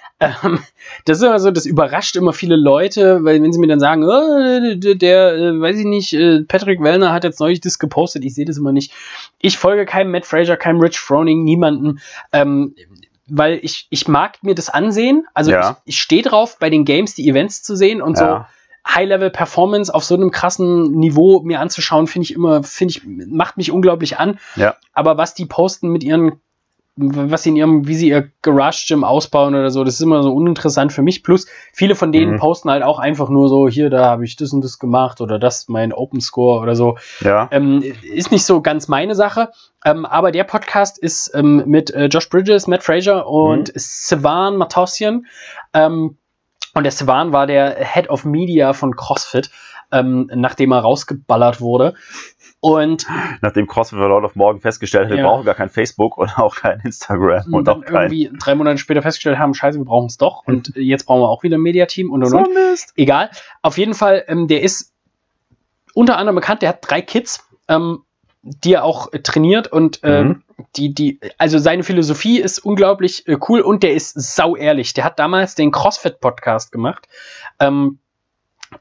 ähm, 0.43 0.59
das 1.05 1.17
ist 1.17 1.23
immer 1.23 1.39
so, 1.39 1.51
das 1.51 1.65
überrascht 1.65 2.15
immer 2.15 2.33
viele 2.33 2.55
Leute, 2.55 3.23
weil 3.23 3.41
wenn 3.41 3.51
sie 3.53 3.59
mir 3.59 3.67
dann 3.67 3.79
sagen, 3.79 4.03
oh, 4.03 4.75
der, 4.75 4.95
der 4.95 5.33
äh, 5.35 5.59
weiß 5.59 5.77
ich 5.77 5.85
nicht, 5.85 6.13
äh, 6.13 6.41
Patrick 6.43 6.81
Wellner 6.81 7.11
hat 7.11 7.23
jetzt 7.23 7.39
neulich 7.39 7.61
das 7.61 7.79
gepostet, 7.79 8.23
ich 8.25 8.33
sehe 8.35 8.45
das 8.45 8.57
immer 8.57 8.71
nicht. 8.71 8.91
Ich 9.39 9.57
folge 9.57 9.85
keinem 9.85 10.11
Matt 10.11 10.25
Fraser, 10.25 10.57
keinem 10.57 10.79
Rich 10.81 10.99
Froning, 10.99 11.43
niemanden, 11.43 11.99
ähm, 12.31 12.75
weil 13.27 13.59
ich, 13.61 13.87
ich 13.89 14.07
mag 14.07 14.43
mir 14.43 14.55
das 14.55 14.69
ansehen. 14.69 15.25
Also 15.33 15.51
Ja. 15.51 15.77
ich, 15.85 15.95
ich 15.95 16.01
stehe 16.01 16.23
drauf, 16.23 16.57
bei 16.59 16.69
den 16.69 16.85
Games 16.85 17.15
die 17.15 17.27
Events 17.29 17.63
zu 17.63 17.75
sehen 17.75 18.01
und 18.01 18.17
so 18.17 18.25
Ja. 18.25 18.49
High-Level-Performance 18.85 19.93
auf 19.93 20.03
so 20.03 20.15
einem 20.15 20.29
krassen 20.31 20.91
Niveau 20.91 21.41
mir 21.41 21.59
anzuschauen, 21.61 22.07
finde 22.07 22.25
ich 22.25 22.33
immer, 22.33 22.63
finde 22.63 22.91
ich, 22.91 23.01
macht 23.05 23.55
mich 23.57 23.71
unglaublich 23.71 24.19
an. 24.19 24.39
Ja. 24.57 24.75
Aber 24.91 25.17
was 25.17 25.33
die 25.33 25.45
posten 25.45 25.89
mit 25.89 26.03
ihren, 26.03 26.41
was 26.95 27.41
sie 27.43 27.49
in 27.49 27.55
ihrem, 27.55 27.87
wie 27.87 27.95
sie 27.95 28.09
ihr 28.09 28.29
Garage-Gym 28.43 29.03
ausbauen 29.03 29.55
oder 29.55 29.71
so, 29.71 29.83
das 29.83 29.95
ist 29.95 30.01
immer 30.01 30.21
so 30.21 30.31
uninteressant 30.33 30.93
für 30.93 31.01
mich. 31.01 31.23
Plus, 31.23 31.47
viele 31.71 31.95
von 31.95 32.11
denen 32.11 32.33
Mhm. 32.33 32.37
posten 32.39 32.69
halt 32.69 32.83
auch 32.83 32.99
einfach 32.99 33.29
nur 33.29 33.49
so, 33.49 33.67
hier, 33.67 33.89
da 33.89 34.05
habe 34.05 34.25
ich 34.25 34.35
das 34.35 34.53
und 34.53 34.63
das 34.63 34.77
gemacht 34.77 35.19
oder 35.19 35.39
das 35.39 35.67
mein 35.69 35.91
Open 35.91 36.21
Score 36.21 36.61
oder 36.61 36.75
so. 36.75 36.97
Ja. 37.21 37.47
Ähm, 37.51 37.83
ist 38.03 38.31
nicht 38.31 38.45
so 38.45 38.61
ganz 38.61 38.87
meine 38.87 39.15
Sache. 39.15 39.49
Ähm, 39.83 40.05
aber 40.05 40.31
der 40.31 40.43
Podcast 40.43 40.97
ist 40.99 41.31
ähm, 41.33 41.63
mit 41.65 41.89
äh, 41.91 42.05
Josh 42.05 42.29
Bridges, 42.29 42.67
Matt 42.67 42.83
Fraser 42.83 43.27
und 43.27 43.71
Sivan 43.75 44.55
Matossian. 44.57 45.25
Ähm, 45.73 46.17
Und 46.75 46.83
der 46.83 46.91
Swan 46.91 47.33
war 47.33 47.45
der 47.47 47.75
Head 47.85 48.09
of 48.09 48.25
Media 48.25 48.73
von 48.73 48.95
CrossFit, 48.95 49.51
ähm, 49.93 50.29
nachdem 50.35 50.71
er 50.73 50.79
rausgeballert 50.79 51.61
wurde. 51.61 51.93
Und 52.59 53.05
Nachdem 53.41 53.67
CrossFit 53.67 53.99
for 53.99 54.07
Lord 54.07 54.23
of 54.23 54.35
Morgan 54.35 54.61
festgestellt 54.61 55.05
hat, 55.05 55.11
wir 55.11 55.17
Ja. 55.17 55.27
brauchen 55.27 55.45
gar 55.45 55.55
kein 55.55 55.69
Facebook 55.69 56.17
und 56.17 56.37
auch 56.39 56.55
kein 56.55 56.79
Instagram 56.79 57.45
und, 57.47 57.53
und 57.53 57.69
auch 57.69 57.81
kein 57.83 58.11
irgendwie 58.11 58.31
drei 58.39 58.55
Monate 58.55 58.77
später 58.77 59.01
festgestellt 59.01 59.37
haben, 59.37 59.53
scheiße, 59.53 59.77
wir 59.77 59.85
brauchen 59.85 60.05
es 60.07 60.17
doch. 60.17 60.43
Und 60.47 60.71
jetzt 60.75 61.05
brauchen 61.05 61.21
wir 61.21 61.29
auch 61.29 61.43
wieder 61.43 61.57
ein 61.57 61.61
Mediateam 61.61 62.09
und 62.11 62.23
und 62.23 62.33
und. 62.33 62.53
Mist. 62.53 62.93
Egal. 62.95 63.29
Auf 63.61 63.77
jeden 63.77 63.93
Fall, 63.93 64.23
ähm, 64.27 64.47
der 64.47 64.61
ist 64.61 64.93
unter 65.93 66.17
anderem 66.17 66.35
bekannt, 66.35 66.61
der 66.61 66.69
hat 66.69 66.79
drei 66.81 67.01
Kids, 67.01 67.45
ähm, 67.67 67.99
die 68.41 68.73
er 68.73 68.83
auch 68.85 69.11
äh, 69.13 69.19
trainiert 69.19 69.67
und 69.71 69.99
ähm, 70.03 70.27
Mhm. 70.27 70.43
die, 70.77 70.93
die, 70.93 71.19
also 71.37 71.57
seine 71.59 71.83
Philosophie 71.83 72.39
ist 72.39 72.59
unglaublich 72.59 73.27
äh, 73.27 73.37
cool 73.49 73.59
und 73.61 73.83
der 73.83 73.93
ist 73.93 74.13
sau 74.35 74.55
ehrlich. 74.55 74.93
Der 74.93 75.03
hat 75.03 75.19
damals 75.19 75.55
den 75.55 75.71
CrossFit-Podcast 75.71 76.71
gemacht. 76.71 77.07
Ähm, 77.59 77.99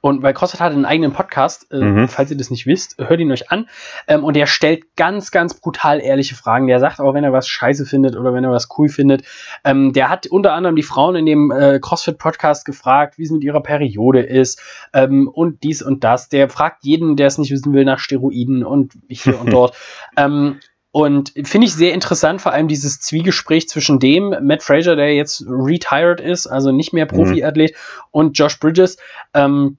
und 0.00 0.22
weil 0.22 0.34
CrossFit 0.34 0.60
hat 0.60 0.72
einen 0.72 0.84
eigenen 0.84 1.12
Podcast, 1.12 1.70
äh, 1.72 1.78
Mhm. 1.78 2.08
falls 2.08 2.30
ihr 2.30 2.36
das 2.36 2.50
nicht 2.50 2.66
wisst, 2.66 2.96
hört 2.98 3.20
ihn 3.20 3.30
euch 3.30 3.50
an. 3.50 3.68
Ähm, 4.08 4.24
und 4.24 4.34
der 4.34 4.46
stellt 4.46 4.96
ganz, 4.96 5.30
ganz 5.30 5.54
brutal 5.54 6.00
ehrliche 6.00 6.34
Fragen. 6.34 6.66
Der 6.66 6.80
sagt 6.80 7.00
auch, 7.00 7.14
wenn 7.14 7.24
er 7.24 7.32
was 7.32 7.48
scheiße 7.48 7.84
findet 7.86 8.16
oder 8.16 8.32
wenn 8.34 8.44
er 8.44 8.50
was 8.50 8.68
cool 8.78 8.88
findet. 8.88 9.24
Ähm, 9.64 9.92
der 9.92 10.08
hat 10.08 10.26
unter 10.26 10.52
anderem 10.54 10.76
die 10.76 10.82
Frauen 10.82 11.16
in 11.16 11.26
dem 11.26 11.50
äh, 11.50 11.78
CrossFit-Podcast 11.80 12.64
gefragt, 12.64 13.18
wie 13.18 13.24
es 13.24 13.30
mit 13.30 13.44
ihrer 13.44 13.62
Periode 13.62 14.20
ist 14.20 14.60
ähm, 14.92 15.28
und 15.28 15.62
dies 15.62 15.82
und 15.82 16.04
das. 16.04 16.28
Der 16.28 16.48
fragt 16.48 16.84
jeden, 16.84 17.16
der 17.16 17.26
es 17.26 17.38
nicht 17.38 17.50
wissen 17.50 17.72
will, 17.72 17.84
nach 17.84 17.98
Steroiden 17.98 18.64
und 18.64 18.92
hier 19.08 19.40
und 19.40 19.52
dort. 19.52 19.76
Ähm, 20.16 20.60
und 20.94 21.32
finde 21.44 21.66
ich 21.66 21.72
sehr 21.74 21.94
interessant, 21.94 22.42
vor 22.42 22.52
allem 22.52 22.68
dieses 22.68 23.00
Zwiegespräch 23.00 23.66
zwischen 23.66 23.98
dem, 23.98 24.34
Matt 24.42 24.62
Fraser, 24.62 24.94
der 24.94 25.14
jetzt 25.14 25.42
retired 25.48 26.20
ist, 26.20 26.46
also 26.46 26.70
nicht 26.70 26.92
mehr 26.92 27.06
Profiathlet, 27.06 27.74
und 28.10 28.36
Josh 28.38 28.60
Bridges. 28.60 28.98
Ähm, 29.32 29.78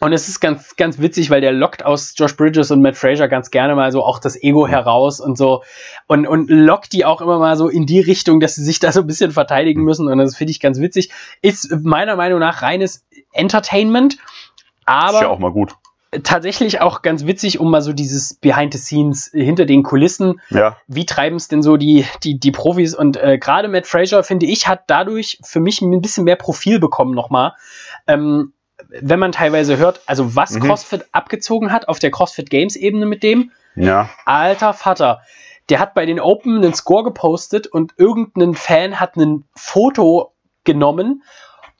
und 0.00 0.12
es 0.14 0.28
ist 0.28 0.40
ganz, 0.40 0.76
ganz 0.76 0.98
witzig, 0.98 1.28
weil 1.28 1.42
der 1.42 1.52
lockt 1.52 1.84
aus 1.84 2.14
Josh 2.16 2.34
Bridges 2.36 2.70
und 2.70 2.80
Matt 2.80 2.96
Fraser 2.96 3.28
ganz 3.28 3.50
gerne 3.50 3.74
mal 3.74 3.92
so 3.92 4.02
auch 4.02 4.18
das 4.18 4.42
Ego 4.42 4.66
heraus 4.66 5.20
und 5.20 5.36
so 5.36 5.62
und, 6.06 6.26
und 6.26 6.48
lockt 6.48 6.92
die 6.94 7.04
auch 7.04 7.20
immer 7.20 7.38
mal 7.38 7.56
so 7.56 7.68
in 7.68 7.84
die 7.84 8.00
Richtung, 8.00 8.40
dass 8.40 8.54
sie 8.54 8.64
sich 8.64 8.78
da 8.78 8.92
so 8.92 9.00
ein 9.00 9.06
bisschen 9.06 9.30
verteidigen 9.30 9.82
müssen. 9.84 10.08
Und 10.08 10.18
das 10.18 10.36
finde 10.36 10.52
ich 10.52 10.60
ganz 10.60 10.80
witzig. 10.80 11.10
Ist 11.42 11.70
meiner 11.82 12.16
Meinung 12.16 12.40
nach 12.40 12.62
reines 12.62 13.04
Entertainment, 13.32 14.16
aber 14.86 15.18
ist 15.18 15.20
ja 15.22 15.28
auch 15.28 15.38
mal 15.38 15.52
gut. 15.52 15.74
tatsächlich 16.22 16.80
auch 16.80 17.02
ganz 17.02 17.26
witzig, 17.26 17.60
um 17.60 17.70
mal 17.70 17.82
so 17.82 17.92
dieses 17.92 18.34
Behind 18.34 18.72
the 18.72 18.78
Scenes 18.78 19.30
hinter 19.34 19.66
den 19.66 19.82
Kulissen 19.82 20.40
Ja. 20.48 20.78
wie 20.88 21.04
treiben 21.04 21.36
es 21.36 21.48
denn 21.48 21.62
so 21.62 21.76
die, 21.76 22.06
die, 22.24 22.40
die 22.40 22.50
Profis? 22.52 22.94
Und 22.94 23.18
äh, 23.18 23.36
gerade 23.38 23.68
Matt 23.68 23.86
Fraser, 23.86 24.24
finde 24.24 24.46
ich, 24.46 24.66
hat 24.66 24.84
dadurch 24.86 25.38
für 25.44 25.60
mich 25.60 25.82
ein 25.82 26.00
bisschen 26.00 26.24
mehr 26.24 26.36
Profil 26.36 26.80
bekommen 26.80 27.14
nochmal. 27.14 27.52
Ähm, 28.06 28.54
wenn 28.88 29.18
man 29.18 29.32
teilweise 29.32 29.76
hört, 29.76 30.00
also 30.06 30.36
was 30.36 30.52
Mhm. 30.52 30.60
CrossFit 30.60 31.06
abgezogen 31.12 31.72
hat 31.72 31.88
auf 31.88 31.98
der 31.98 32.10
CrossFit 32.10 32.50
Games 32.50 32.76
Ebene 32.76 33.06
mit 33.06 33.22
dem, 33.22 33.50
Ja. 33.76 34.08
alter 34.24 34.72
Vater, 34.74 35.20
der 35.68 35.78
hat 35.78 35.94
bei 35.94 36.06
den 36.06 36.20
Open 36.20 36.56
einen 36.56 36.74
Score 36.74 37.04
gepostet 37.04 37.66
und 37.66 37.92
irgendein 37.96 38.54
Fan 38.54 38.98
hat 38.98 39.16
ein 39.16 39.44
Foto 39.54 40.32
genommen, 40.64 41.22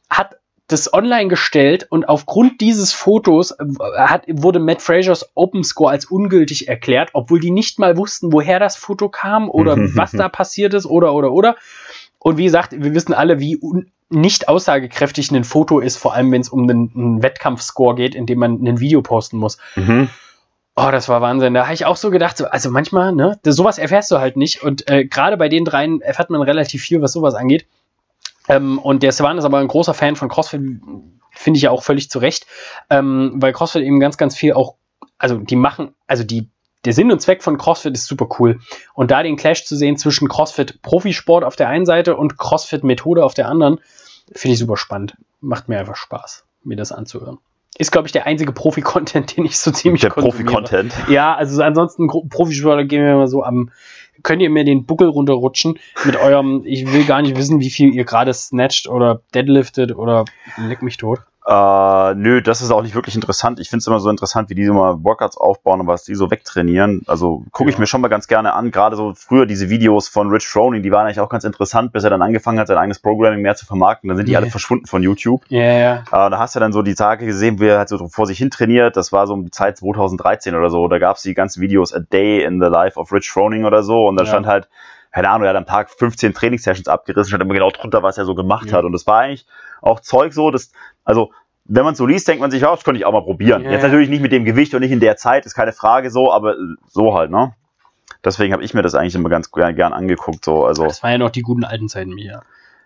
hat 0.09 0.37
das 0.69 0.93
online 0.95 1.27
gestellt 1.29 1.89
und 1.91 2.09
aufgrund 2.09 2.61
dieses 2.61 2.93
Fotos 2.93 3.51
äh, 3.51 3.65
hat, 3.97 4.23
wurde 4.29 4.61
Matt 4.61 4.81
Frasers 4.81 5.29
Open 5.35 5.65
Score 5.65 5.91
als 5.91 6.05
ungültig 6.05 6.69
erklärt, 6.69 7.11
obwohl 7.13 7.41
die 7.41 7.51
nicht 7.51 7.81
mal 7.81 7.97
wussten, 7.97 8.33
woher 8.33 8.61
das 8.61 8.77
Foto 8.77 9.09
kam 9.09 9.51
oder 9.51 9.77
was 9.97 10.13
da 10.13 10.29
passiert 10.29 10.73
ist 10.75 10.87
oder 10.87 11.13
oder 11.13 11.33
oder. 11.33 11.57
Und 12.21 12.37
wie 12.37 12.45
gesagt, 12.45 12.73
wir 12.73 12.95
wissen 12.95 13.15
alle, 13.15 13.41
wie 13.41 13.59
nicht 14.11 14.49
aussagekräftig 14.49 15.31
ein 15.33 15.45
Foto 15.45 15.81
ist, 15.81 15.97
vor 15.97 16.15
allem 16.15 16.31
wenn 16.33 16.41
es 16.41 16.49
um 16.51 16.63
einen, 16.69 16.93
einen 16.95 17.23
Wettkampfscore 17.23 17.95
geht, 17.95 18.15
in 18.15 18.27
dem 18.27 18.39
man 18.39 18.63
ein 18.63 18.79
Video 18.79 19.03
posten 19.03 19.39
muss. 19.39 19.59
Mhm. 19.75 20.09
Oh, 20.77 20.91
das 20.93 21.09
war 21.09 21.21
Wahnsinn. 21.21 21.55
Da 21.55 21.65
habe 21.65 21.75
ich 21.75 21.85
auch 21.87 21.97
so 21.97 22.11
gedacht, 22.11 22.37
so, 22.37 22.47
also 22.47 22.71
manchmal, 22.71 23.13
ne, 23.13 23.39
das- 23.43 23.57
sowas 23.57 23.79
erfährst 23.79 24.11
du 24.11 24.19
halt 24.19 24.37
nicht. 24.37 24.63
Und 24.63 24.89
äh, 24.91 25.05
gerade 25.05 25.37
bei 25.37 25.49
den 25.49 25.65
dreien 25.65 26.01
erfährt 26.01 26.31
man 26.31 26.43
relativ 26.43 26.83
viel, 26.83 27.01
was 27.03 27.13
sowas 27.13 27.35
angeht. 27.35 27.67
Ähm, 28.49 28.79
und 28.79 29.03
der 29.03 29.13
Swan 29.13 29.39
ist 29.39 29.45
aber 29.45 29.59
ein 29.59 29.69
großer 29.69 29.95
Fan 29.95 30.17
von 30.17 30.29
CrossFit, 30.29 30.61
finde 31.33 31.57
ich 31.57 31.63
ja 31.63 31.71
auch 31.71 31.83
völlig 31.83 32.11
zu 32.11 32.19
Recht, 32.19 32.47
ähm, 32.91 33.33
weil 33.37 33.53
CrossFit 33.53 33.83
eben 33.83 34.01
ganz, 34.01 34.17
ganz 34.17 34.37
viel 34.37 34.53
auch, 34.55 34.75
also 35.19 35.39
die 35.39 35.57
machen, 35.57 35.95
also 36.07 36.25
die, 36.25 36.49
der 36.85 36.93
Sinn 36.93 37.13
und 37.13 37.21
Zweck 37.21 37.43
von 37.43 37.59
CrossFit 37.59 37.95
ist 37.95 38.07
super 38.07 38.29
cool. 38.39 38.61
Und 38.95 39.11
da 39.11 39.23
den 39.23 39.37
Clash 39.37 39.65
zu 39.65 39.77
sehen 39.77 39.97
zwischen 39.97 40.29
CrossFit 40.29 40.83
Profisport 40.83 41.45
auf 41.45 41.57
der 41.57 41.69
einen 41.69 41.87
Seite 41.87 42.17
und 42.17 42.39
CrossFit 42.39 42.85
Methode 42.85 43.25
auf 43.25 43.35
der 43.35 43.49
anderen, 43.49 43.81
finde 44.33 44.55
ich 44.55 44.59
super 44.59 44.77
spannend. 44.77 45.17
Macht 45.41 45.69
mir 45.69 45.79
einfach 45.79 45.97
Spaß, 45.97 46.45
mir 46.65 46.77
das 46.77 46.93
anzuhören. 46.93 47.39
Ist, 47.79 47.93
glaube 47.93 48.09
ich, 48.09 48.13
der 48.13 48.27
einzige 48.27 48.53
Profi-Content, 48.53 49.37
den 49.37 49.45
ich 49.45 49.59
so 49.59 49.71
ziemlich 49.71 50.03
Der. 50.03 50.11
Profi-Content. 50.11 50.93
Ja, 51.09 51.35
also 51.35 51.57
so 51.57 51.63
ansonsten 51.63 52.09
Profisportler 52.09 52.85
gehen 52.85 53.05
wir 53.05 53.17
mal 53.17 53.29
so 53.29 53.43
am. 53.43 53.71
Könnt 54.23 54.43
ihr 54.43 54.51
mir 54.51 54.65
den 54.65 54.85
Buckel 54.85 55.09
runterrutschen 55.09 55.79
mit 56.05 56.17
eurem, 56.17 56.63
ich 56.67 56.93
will 56.93 57.07
gar 57.07 57.23
nicht 57.23 57.39
wissen, 57.39 57.61
wie 57.61 57.71
viel 57.71 57.95
ihr 57.95 58.05
gerade 58.05 58.35
snatcht 58.35 58.87
oder 58.87 59.23
deadliftet 59.33 59.97
oder 59.97 60.27
leck 60.59 60.83
mich 60.83 60.99
tot. 60.99 61.21
Äh, 61.51 62.15
nö, 62.15 62.41
das 62.43 62.63
ist 62.63 62.71
auch 62.71 62.83
nicht 62.83 62.95
wirklich 62.95 63.17
interessant. 63.17 63.59
Ich 63.59 63.69
finde 63.71 63.81
es 63.81 63.87
immer 63.89 63.99
so 63.99 64.09
interessant, 64.09 64.51
wie 64.51 64.55
die 64.55 64.65
so 64.65 64.73
mal 64.73 65.03
Workouts 65.03 65.37
aufbauen 65.37 65.81
und 65.81 65.89
was 65.89 66.05
die 66.05 66.15
so 66.15 66.31
wegtrainieren. 66.31 67.03
Also 67.09 67.43
gucke 67.51 67.71
ich 67.71 67.75
Ja. 67.75 67.81
mir 67.81 67.87
schon 67.89 68.01
mal 68.01 68.07
ganz 68.07 68.29
gerne 68.29 68.53
an. 68.55 68.71
Gerade 68.71 68.95
so 68.95 69.15
früher 69.17 69.47
diese 69.47 69.69
Videos 69.69 70.07
von 70.07 70.31
Rich 70.31 70.47
Froning, 70.47 70.85
die 70.85 70.93
waren 70.93 71.07
eigentlich 71.07 71.19
auch 71.19 71.29
ganz 71.29 71.43
interessant, 71.43 71.93
bis 71.93 72.05
er 72.05 72.11
dann 72.11 72.23
angefangen 72.23 72.61
hat, 72.61 72.69
sein 72.69 72.79
eigenes 72.79 73.01
Programming 73.01 73.43
mehr 73.43 73.57
zu 73.57 73.67
vermarkten. 73.67 74.07
Dann 74.07 74.17
sind 74.17 74.27
die 74.29 74.33
Ja. 74.33 74.39
alle 74.39 74.49
verschwunden 74.49 74.87
von 74.87 75.03
YouTube. 75.03 75.43
Ja, 75.49 75.61
ja. 75.61 75.95
Äh, 75.97 76.31
da 76.31 76.39
hast 76.39 76.55
du 76.55 76.61
dann 76.61 76.73
so 76.73 76.83
die 76.83 76.95
Tage 76.95 77.27
gesehen, 77.27 77.59
wie 77.59 77.67
er 77.67 77.79
halt 77.79 77.89
so 77.89 78.07
vor 78.07 78.27
sich 78.27 78.39
hin 78.39 78.51
trainiert. 78.51 78.97
Das 78.97 79.11
war 79.11 79.27
so 79.27 79.35
um 79.35 79.45
die 79.45 79.51
Zeit 79.51 79.77
2013 79.77 80.55
oder 80.55 80.71
so. 80.71 80.87
Da 80.87 81.01
gab 81.01 81.17
es 81.17 81.23
die 81.23 81.35
ganzen 81.35 81.61
Videos 81.61 81.93
A 81.93 81.99
Day 81.99 82.45
in 82.45 82.61
the 82.61 82.69
Life 82.69 82.97
of 82.97 83.13
Rich 83.13 83.29
Froning 83.29 83.65
oder 83.65 83.83
so. 83.83 84.07
Und 84.07 84.15
da 84.15 84.23
Ja. 84.23 84.29
stand 84.29 84.47
halt, 84.47 84.69
keine 85.11 85.29
Ahnung, 85.31 85.43
er 85.43 85.51
hat 85.51 85.57
am 85.57 85.67
Tag 85.67 85.91
15 85.91 86.33
Trainingssessions 86.33 86.87
abgerissen, 86.87 87.31
stand 87.31 87.43
immer 87.43 87.55
genau 87.55 87.71
drunter, 87.71 88.05
was 88.05 88.19
er 88.19 88.25
so 88.25 88.37
gemacht 88.37 88.71
Ja. 88.71 88.79
hat. 88.79 88.85
Und 88.85 88.93
das 88.93 89.05
war 89.09 89.19
eigentlich 89.23 89.47
auch 89.83 89.99
Zeug 89.99 90.33
so, 90.33 90.53
dass, 90.53 90.71
also, 91.05 91.33
wenn 91.73 91.85
man 91.85 91.95
so 91.95 92.05
liest, 92.05 92.27
denkt 92.27 92.41
man 92.41 92.51
sich, 92.51 92.63
ja, 92.63 92.71
das 92.71 92.85
könnte 92.85 92.99
ich 92.99 93.07
auch 93.07 93.13
mal 93.13 93.23
probieren. 93.23 93.63
Ja, 93.65 93.71
Jetzt 93.71 93.83
natürlich 93.83 94.09
nicht 94.09 94.21
mit 94.21 94.33
dem 94.33 94.45
Gewicht 94.45 94.75
und 94.75 94.81
nicht 94.81 94.91
in 94.91 95.01
der 95.01 95.17
Zeit, 95.17 95.47
ist 95.47 95.55
keine 95.55 95.73
Frage 95.73 96.11
so, 96.11 96.33
aber 96.33 96.55
äh, 96.55 96.75
so 96.89 97.15
halt, 97.15 97.31
ne? 97.31 97.55
Deswegen 98.25 98.53
habe 98.53 98.65
ich 98.65 98.75
mir 98.75 98.83
das 98.83 98.95
eigentlich 98.95 99.15
immer 99.15 99.29
ganz 99.29 99.51
gern, 99.53 99.77
gern 99.77 99.93
angeguckt, 99.93 100.45
so, 100.45 100.65
also. 100.65 100.85
Das 100.85 101.03
waren 101.03 101.13
ja 101.13 101.19
noch 101.19 101.31
die 101.31 101.43
guten 101.43 101.65
alten 101.65 101.89
Zeiten 101.89 102.11
mir. 102.11 102.43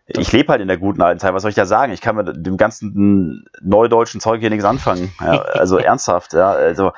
Ich 0.06 0.32
lebe 0.32 0.52
halt 0.52 0.60
in 0.60 0.68
der 0.68 0.76
guten 0.76 1.00
alten 1.00 1.18
Zeit, 1.18 1.32
was 1.32 1.40
soll 1.40 1.48
ich 1.48 1.54
da 1.54 1.64
sagen? 1.64 1.90
Ich 1.90 2.02
kann 2.02 2.14
mit 2.14 2.44
dem 2.44 2.58
ganzen 2.58 3.46
neudeutschen 3.62 4.20
Zeug 4.20 4.40
hier 4.40 4.50
nichts 4.50 4.66
anfangen. 4.66 5.10
Ja, 5.18 5.40
also 5.40 5.78
ernsthaft, 5.78 6.34
ja. 6.34 6.50
Also, 6.50 6.92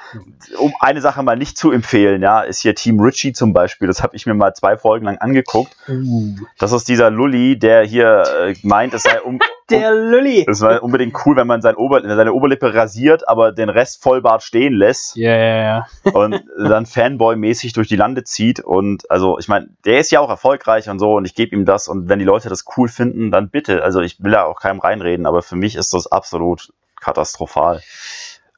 um 0.59 0.75
eine 0.81 1.01
Sache 1.01 1.23
mal 1.23 1.37
nicht 1.37 1.57
zu 1.57 1.71
empfehlen, 1.71 2.21
ja, 2.21 2.41
ist 2.41 2.63
hier 2.63 2.75
Team 2.75 2.99
Richie 2.99 3.33
zum 3.33 3.53
Beispiel. 3.53 3.87
Das 3.87 4.03
habe 4.03 4.17
ich 4.17 4.27
mir 4.27 4.35
mal 4.35 4.55
zwei 4.55 4.77
Folgen 4.77 5.07
lang 5.07 5.19
angeguckt. 5.19 5.77
Uh, 5.89 6.35
Das 6.59 6.73
ist 6.73 6.89
dieser 6.89 7.11
Lulli, 7.11 7.57
der 7.57 7.85
hier 7.85 8.25
äh, 8.41 8.55
meint, 8.65 8.93
es 8.93 9.05
sei 9.05 9.21
um, 9.23 9.39
der 9.71 9.93
Lulli. 9.93 10.45
es 10.49 10.61
war 10.61 10.83
unbedingt 10.83 11.17
cool, 11.25 11.37
wenn 11.37 11.47
man 11.47 11.61
sein 11.61 11.75
Ober, 11.77 12.03
seine 12.03 12.33
Oberlippe 12.33 12.75
rasiert, 12.75 13.29
aber 13.29 13.53
den 13.53 13.69
Rest 13.69 14.03
Vollbart 14.03 14.43
stehen 14.43 14.75
lässt 14.75 15.17
Ja, 15.17 15.37
ja, 15.37 15.63
ja. 15.63 15.87
und 16.13 16.45
dann 16.57 16.87
Fanboy-mäßig 16.87 17.73
durch 17.73 17.89
die 17.89 17.97
Lande 17.97 18.25
zieht. 18.25 18.61
Und 18.61 19.11
also, 19.11 19.39
ich 19.39 19.49
meine, 19.49 19.69
der 19.85 19.99
ist 19.99 20.11
ja 20.11 20.21
auch 20.21 20.31
erfolgreich 20.31 20.89
und 20.89 20.99
so 20.99 21.13
und 21.13 21.25
ich 21.25 21.35
gebe 21.35 21.55
ihm 21.55 21.65
das. 21.65 21.89
Und 21.89 22.09
wenn 22.09 22.19
die 22.19 22.25
Leute 22.25 22.49
das 22.49 22.65
cool 22.77 22.89
finden, 22.89 23.31
dann 23.31 23.51
bitte. 23.51 23.83
Also 23.83 24.01
ich 24.01 24.23
will 24.23 24.33
ja 24.33 24.45
auch 24.45 24.61
keinem 24.61 24.81
reinreden, 24.81 25.27
aber 25.27 25.43
für 25.43 25.57
mich 25.57 25.75
ist 25.77 25.93
das 25.93 26.07
absolut 26.07 26.73
katastrophal. 27.01 27.83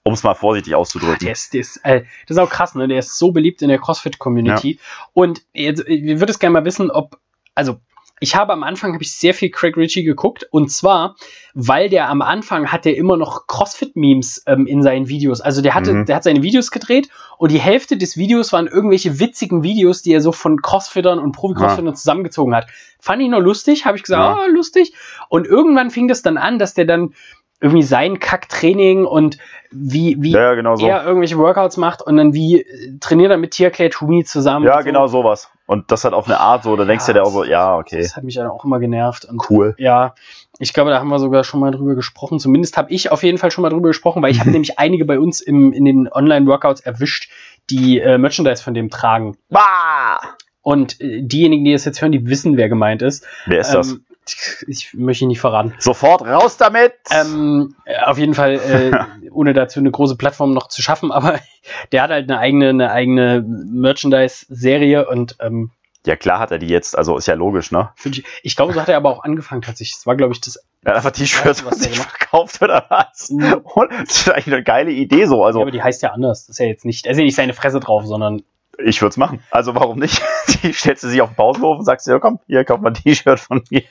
Um 0.05 0.15
es 0.15 0.23
mal 0.23 0.35
vorsichtig 0.35 0.75
auszudrücken. 0.75 1.19
Der 1.21 1.33
ist, 1.33 1.53
der 1.53 1.61
ist, 1.61 1.81
äh, 1.85 2.05
das 2.27 2.37
ist 2.37 2.39
auch 2.39 2.49
krass, 2.49 2.75
ne? 2.75 2.89
Der 2.89 2.99
ist 2.99 3.19
so 3.19 3.31
beliebt 3.31 3.61
in 3.61 3.69
der 3.69 3.79
CrossFit-Community. 3.79 4.79
Und 5.13 5.43
jetzt, 5.53 5.87
wir 5.87 6.21
würden 6.21 6.31
es 6.31 6.39
gerne 6.39 6.55
mal 6.55 6.65
wissen, 6.65 6.91
ob, 6.91 7.19
also 7.55 7.81
ich 8.21 8.37
habe 8.37 8.53
am 8.53 8.63
Anfang 8.63 8.93
habe 8.95 9.03
ich 9.03 9.13
sehr 9.13 9.35
viel 9.35 9.51
Craig 9.51 9.77
Ritchie 9.77 10.03
geguckt 10.05 10.47
und 10.51 10.71
zwar, 10.71 11.17
weil 11.55 11.89
der 11.89 12.09
am 12.09 12.23
Anfang 12.23 12.71
hat 12.73 12.85
der 12.85 12.97
immer 12.97 13.17
noch 13.17 13.47
CrossFit-Memes 13.47 14.43
ähm, 14.47 14.67
in 14.67 14.83
seinen 14.83 15.09
Videos. 15.09 15.41
Also 15.41 15.63
der 15.63 15.75
hatte, 15.75 15.93
Mhm. 15.93 16.07
der 16.07 16.17
hat 16.17 16.25
seine 16.25 16.43
Videos 16.43 16.71
gedreht 16.71 17.09
und 17.39 17.53
die 17.53 17.59
Hälfte 17.61 17.97
des 17.97 18.17
Videos 18.17 18.53
waren 18.53 18.67
irgendwelche 18.67 19.21
witzigen 19.21 19.63
Videos, 19.63 20.03
die 20.03 20.13
er 20.13 20.21
so 20.21 20.33
von 20.33 20.61
Crossfittern 20.63 21.19
und 21.19 21.33
Profi-Crossfittern 21.33 21.95
zusammengezogen 21.95 22.55
hat. 22.55 22.67
Fand 23.01 23.23
ich 23.23 23.29
noch 23.29 23.41
lustig, 23.41 23.87
habe 23.87 23.97
ich 23.97 24.03
gesagt, 24.03 24.37
Ja. 24.39 24.45
oh, 24.45 24.51
lustig. 24.53 24.95
Und 25.29 25.47
irgendwann 25.47 25.91
fing 25.91 26.09
das 26.09 26.23
dann 26.23 26.37
an, 26.39 26.59
dass 26.59 26.75
der 26.75 26.85
dann 26.85 27.15
irgendwie 27.61 27.83
sein 27.83 28.21
Kacktraining 28.21 29.05
und 29.05 29.39
wie, 29.73 30.17
wie 30.21 30.31
Ja, 30.31 30.43
ja, 30.43 30.55
genau 30.55 30.77
so. 30.77 30.87
er 30.87 31.05
irgendwelche 31.05 31.37
Workouts 31.39 31.77
macht 31.77 32.03
und 32.03 32.17
dann 32.17 32.33
wie 32.33 32.61
äh, 32.63 32.99
trainiert 33.01 33.33
er 33.33 33.37
mit 33.37 33.51
Tiercare 33.51 33.91
Tumi 33.91 34.25
zusammen. 34.25 34.65
Ja, 34.67 34.79
so. 34.79 34.85
genau 34.85 35.07
sowas. 35.09 35.51
Und 35.69 35.93
das 35.93 36.05
halt 36.05 36.15
auf 36.15 36.25
eine 36.25 36.41
Art 36.41 36.63
so, 36.63 36.75
da 36.77 36.87
denkst 36.87 37.05
du 37.05 37.13
dir 37.13 37.23
auch 37.23 37.31
so, 37.31 37.45
ja, 37.45 37.77
okay, 37.77 38.01
Das 38.01 38.17
hat 38.17 38.25
mich 38.25 38.37
dann 38.37 38.47
auch 38.47 38.65
immer 38.65 38.79
genervt. 38.81 39.27
Und 39.27 39.51
cool. 39.51 39.75
ja, 39.77 40.15
ich 40.59 40.73
glaube, 40.73 40.89
da 40.89 40.99
haben 40.99 41.09
wir 41.09 41.19
sogar 41.19 41.45
schon 41.45 41.61
mal 41.61 41.73
drüber 41.73 41.95
gesprochen. 41.95 42.41
Zumindest 42.41 42.79
habe 42.79 42.91
ich 42.91 43.13
auf 43.13 43.23
jeden 43.23 43.37
Fall 43.37 43.51
schon 43.51 43.61
mal 43.61 43.69
drüber 43.69 43.89
gesprochen, 43.89 44.23
weil 44.23 44.31
ich 44.31 44.41
habe 44.41 44.51
nämlich 44.51 44.79
einige 44.79 45.05
bei 45.05 45.19
uns 45.21 45.43
im, 45.43 45.75
in 45.75 45.85
den 45.85 46.09
Online-Workouts 46.11 46.81
erwischt, 46.81 47.31
die 47.69 48.01
äh, 48.01 48.17
Merchandise 48.17 48.63
von 48.65 48.73
dem 48.73 48.89
tragen. 48.89 49.37
Bah! 49.51 50.19
Und 50.63 51.03
äh, 51.03 51.21
diejenigen, 51.21 51.67
die 51.67 51.73
das 51.73 51.85
jetzt 51.85 52.01
hören, 52.01 52.13
die 52.13 52.27
wissen, 52.27 52.57
wer 52.57 52.71
gemeint 52.71 53.03
ist. 53.03 53.27
Wer 53.45 53.61
ist 53.61 53.75
das? 53.75 53.99
Ich 54.69 54.95
möchte 54.95 55.25
ihn 55.25 55.29
nicht 55.29 55.41
verraten. 55.41 55.75
Sofort 55.79 56.23
raus 56.23 56.57
damit! 56.57 56.95
Ähm, 57.11 57.75
auf 58.05 58.19
jeden 58.19 58.35
Fall, 58.35 58.55
äh, 58.55 59.31
ohne 59.31 59.53
dazu 59.55 59.81
eine 59.81 59.91
große 59.91 60.17
Plattform 60.17 60.53
noch 60.53 60.69
zu 60.69 60.83
schaffen, 60.83 61.13
aber 61.13 61.39
der 61.93 62.03
hat 62.03 62.11
halt 62.11 62.31
eine 62.31 62.39
eigene, 62.39 62.69
eine 62.71 62.91
eigene 62.91 63.43
Merchandise-Serie 63.43 65.09
und 65.09 65.37
ähm, 65.41 65.71
ja, 66.07 66.17
klar 66.17 66.39
hat 66.39 66.51
er 66.53 66.59
die 66.59 66.69
jetzt, 66.69 66.97
also 66.97 67.19
ist 67.19 67.27
ja 67.27 67.35
logisch, 67.35 67.71
ne? 67.71 67.91
ich, 68.05 68.25
ich 68.43 68.57
glaube, 68.57 68.73
so 68.73 68.81
hat 68.81 68.89
er 68.89 68.97
aber 68.97 69.11
auch 69.11 69.25
angefangen 69.25 69.63
tatsächlich. 69.63 69.97
Das 69.97 70.07
war, 70.07 70.17
glaube 70.17 70.33
ich, 70.33 70.41
das. 70.41 70.57
Er 70.83 70.91
hat 70.91 70.97
einfach 70.99 71.11
T-Shirts, 71.11 71.61
Ja, 71.61 71.67
was 71.67 71.81
gemacht 71.81 72.17
verkauft 72.17 72.63
oder 72.63 72.87
was? 72.89 73.31
Mhm. 73.31 73.63
Das 74.07 74.17
ist 74.17 74.31
eigentlich 74.31 74.55
eine 74.55 74.63
geile 74.63 74.91
Idee 74.91 75.27
so. 75.27 75.41
Ja, 75.41 75.47
Also 75.47 75.61
aber 75.61 75.71
die 75.71 75.83
heißt 75.83 76.03
ja 76.03 76.13
anders. 76.13 76.47
Das 76.47 76.55
ist 76.55 76.59
ja 76.61 76.67
jetzt 76.67 76.85
nicht, 76.85 77.05
da 77.05 77.11
ist 77.11 77.19
ja 77.19 77.25
nicht 77.25 77.35
seine 77.35 77.53
Fresse 77.53 77.81
drauf, 77.81 78.07
sondern 78.07 78.43
ich 78.79 79.03
würde 79.03 79.11
es 79.11 79.17
machen. 79.17 79.43
Also 79.51 79.75
warum 79.75 79.99
nicht? 79.99 80.23
Die 80.63 80.73
stellst 80.73 81.03
du 81.03 81.09
sich 81.09 81.21
auf 81.21 81.31
den 81.31 81.37
Pausenhof 81.37 81.79
und 81.79 81.85
sagst 81.85 82.07
ja, 82.07 82.19
komm, 82.19 82.39
hier 82.47 82.65
kauf 82.65 82.81
mal 82.81 82.91
ein 82.91 82.95
T-Shirt 82.95 83.41
von 83.41 83.63
mir. 83.71 83.83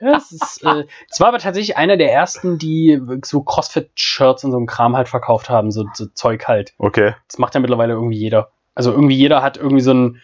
Ja, 0.00 0.16
es 0.16 0.32
ist, 0.32 0.64
äh, 0.64 0.84
es 1.10 1.20
war 1.20 1.28
aber 1.28 1.38
tatsächlich 1.38 1.76
einer 1.76 1.96
der 1.96 2.12
ersten, 2.12 2.58
die 2.58 3.00
so 3.24 3.42
Crossfit-Shirts 3.42 4.44
und 4.44 4.50
so 4.50 4.56
einem 4.56 4.66
Kram 4.66 4.96
halt 4.96 5.08
verkauft 5.08 5.50
haben, 5.50 5.70
so, 5.70 5.84
so 5.94 6.06
Zeug 6.06 6.46
halt. 6.46 6.74
Okay. 6.78 7.14
Das 7.28 7.38
macht 7.38 7.54
ja 7.54 7.60
mittlerweile 7.60 7.94
irgendwie 7.94 8.18
jeder. 8.18 8.50
Also 8.74 8.90
irgendwie 8.90 9.16
jeder 9.16 9.42
hat 9.42 9.56
irgendwie 9.56 9.82
so 9.82 9.94
ein, 9.94 10.20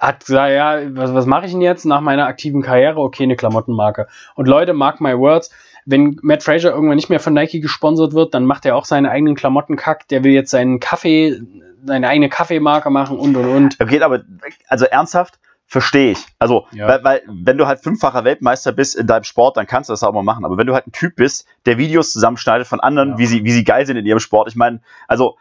hat 0.00 0.24
gesagt, 0.24 0.52
ja, 0.52 0.80
was, 0.96 1.12
was 1.12 1.26
mache 1.26 1.46
ich 1.46 1.52
denn 1.52 1.60
jetzt 1.60 1.84
nach 1.84 2.00
meiner 2.00 2.26
aktiven 2.26 2.62
Karriere? 2.62 3.00
Okay, 3.00 3.24
eine 3.24 3.36
Klamottenmarke. 3.36 4.06
Und 4.34 4.46
Leute, 4.46 4.72
mark 4.72 5.00
my 5.00 5.16
words, 5.18 5.50
wenn 5.84 6.18
Matt 6.22 6.42
Fraser 6.42 6.72
irgendwann 6.72 6.96
nicht 6.96 7.10
mehr 7.10 7.20
von 7.20 7.32
Nike 7.32 7.60
gesponsert 7.60 8.12
wird, 8.12 8.34
dann 8.34 8.44
macht 8.44 8.66
er 8.66 8.76
auch 8.76 8.84
seine 8.84 9.10
eigenen 9.10 9.36
Klamottenkack. 9.36 10.08
Der 10.08 10.24
will 10.24 10.32
jetzt 10.32 10.50
seinen 10.50 10.80
Kaffee, 10.80 11.40
seine 11.84 12.08
eigene 12.08 12.28
Kaffeemarke 12.28 12.90
machen 12.90 13.18
und 13.18 13.36
und 13.36 13.46
und. 13.46 13.76
Okay, 13.80 14.00
aber 14.02 14.22
also 14.68 14.84
ernsthaft, 14.84 15.38
verstehe 15.66 16.12
ich. 16.12 16.18
Also, 16.38 16.66
Ja. 16.72 16.86
weil, 16.88 17.04
weil, 17.04 17.22
wenn 17.26 17.58
du 17.58 17.66
halt 17.66 17.80
fünffacher 17.80 18.24
Weltmeister 18.24 18.72
bist 18.72 18.94
in 18.96 19.06
deinem 19.06 19.24
Sport, 19.24 19.56
dann 19.56 19.66
kannst 19.66 19.88
du 19.88 19.92
das 19.92 20.02
auch 20.02 20.12
mal 20.12 20.22
machen. 20.22 20.44
Aber 20.44 20.56
wenn 20.58 20.66
du 20.66 20.74
halt 20.74 20.86
ein 20.86 20.92
Typ 20.92 21.16
bist, 21.16 21.46
der 21.66 21.76
Videos 21.78 22.12
zusammenschneidet 22.12 22.66
von 22.66 22.80
anderen, 22.80 23.10
Ja. 23.12 23.18
wie, 23.18 23.26
sie, 23.26 23.44
wie 23.44 23.50
sie 23.52 23.64
geil 23.64 23.84
sind 23.86 23.96
in 23.96 24.06
ihrem 24.06 24.20
Sport, 24.20 24.48
ich 24.48 24.56
meine, 24.56 24.80
also, 25.08 25.36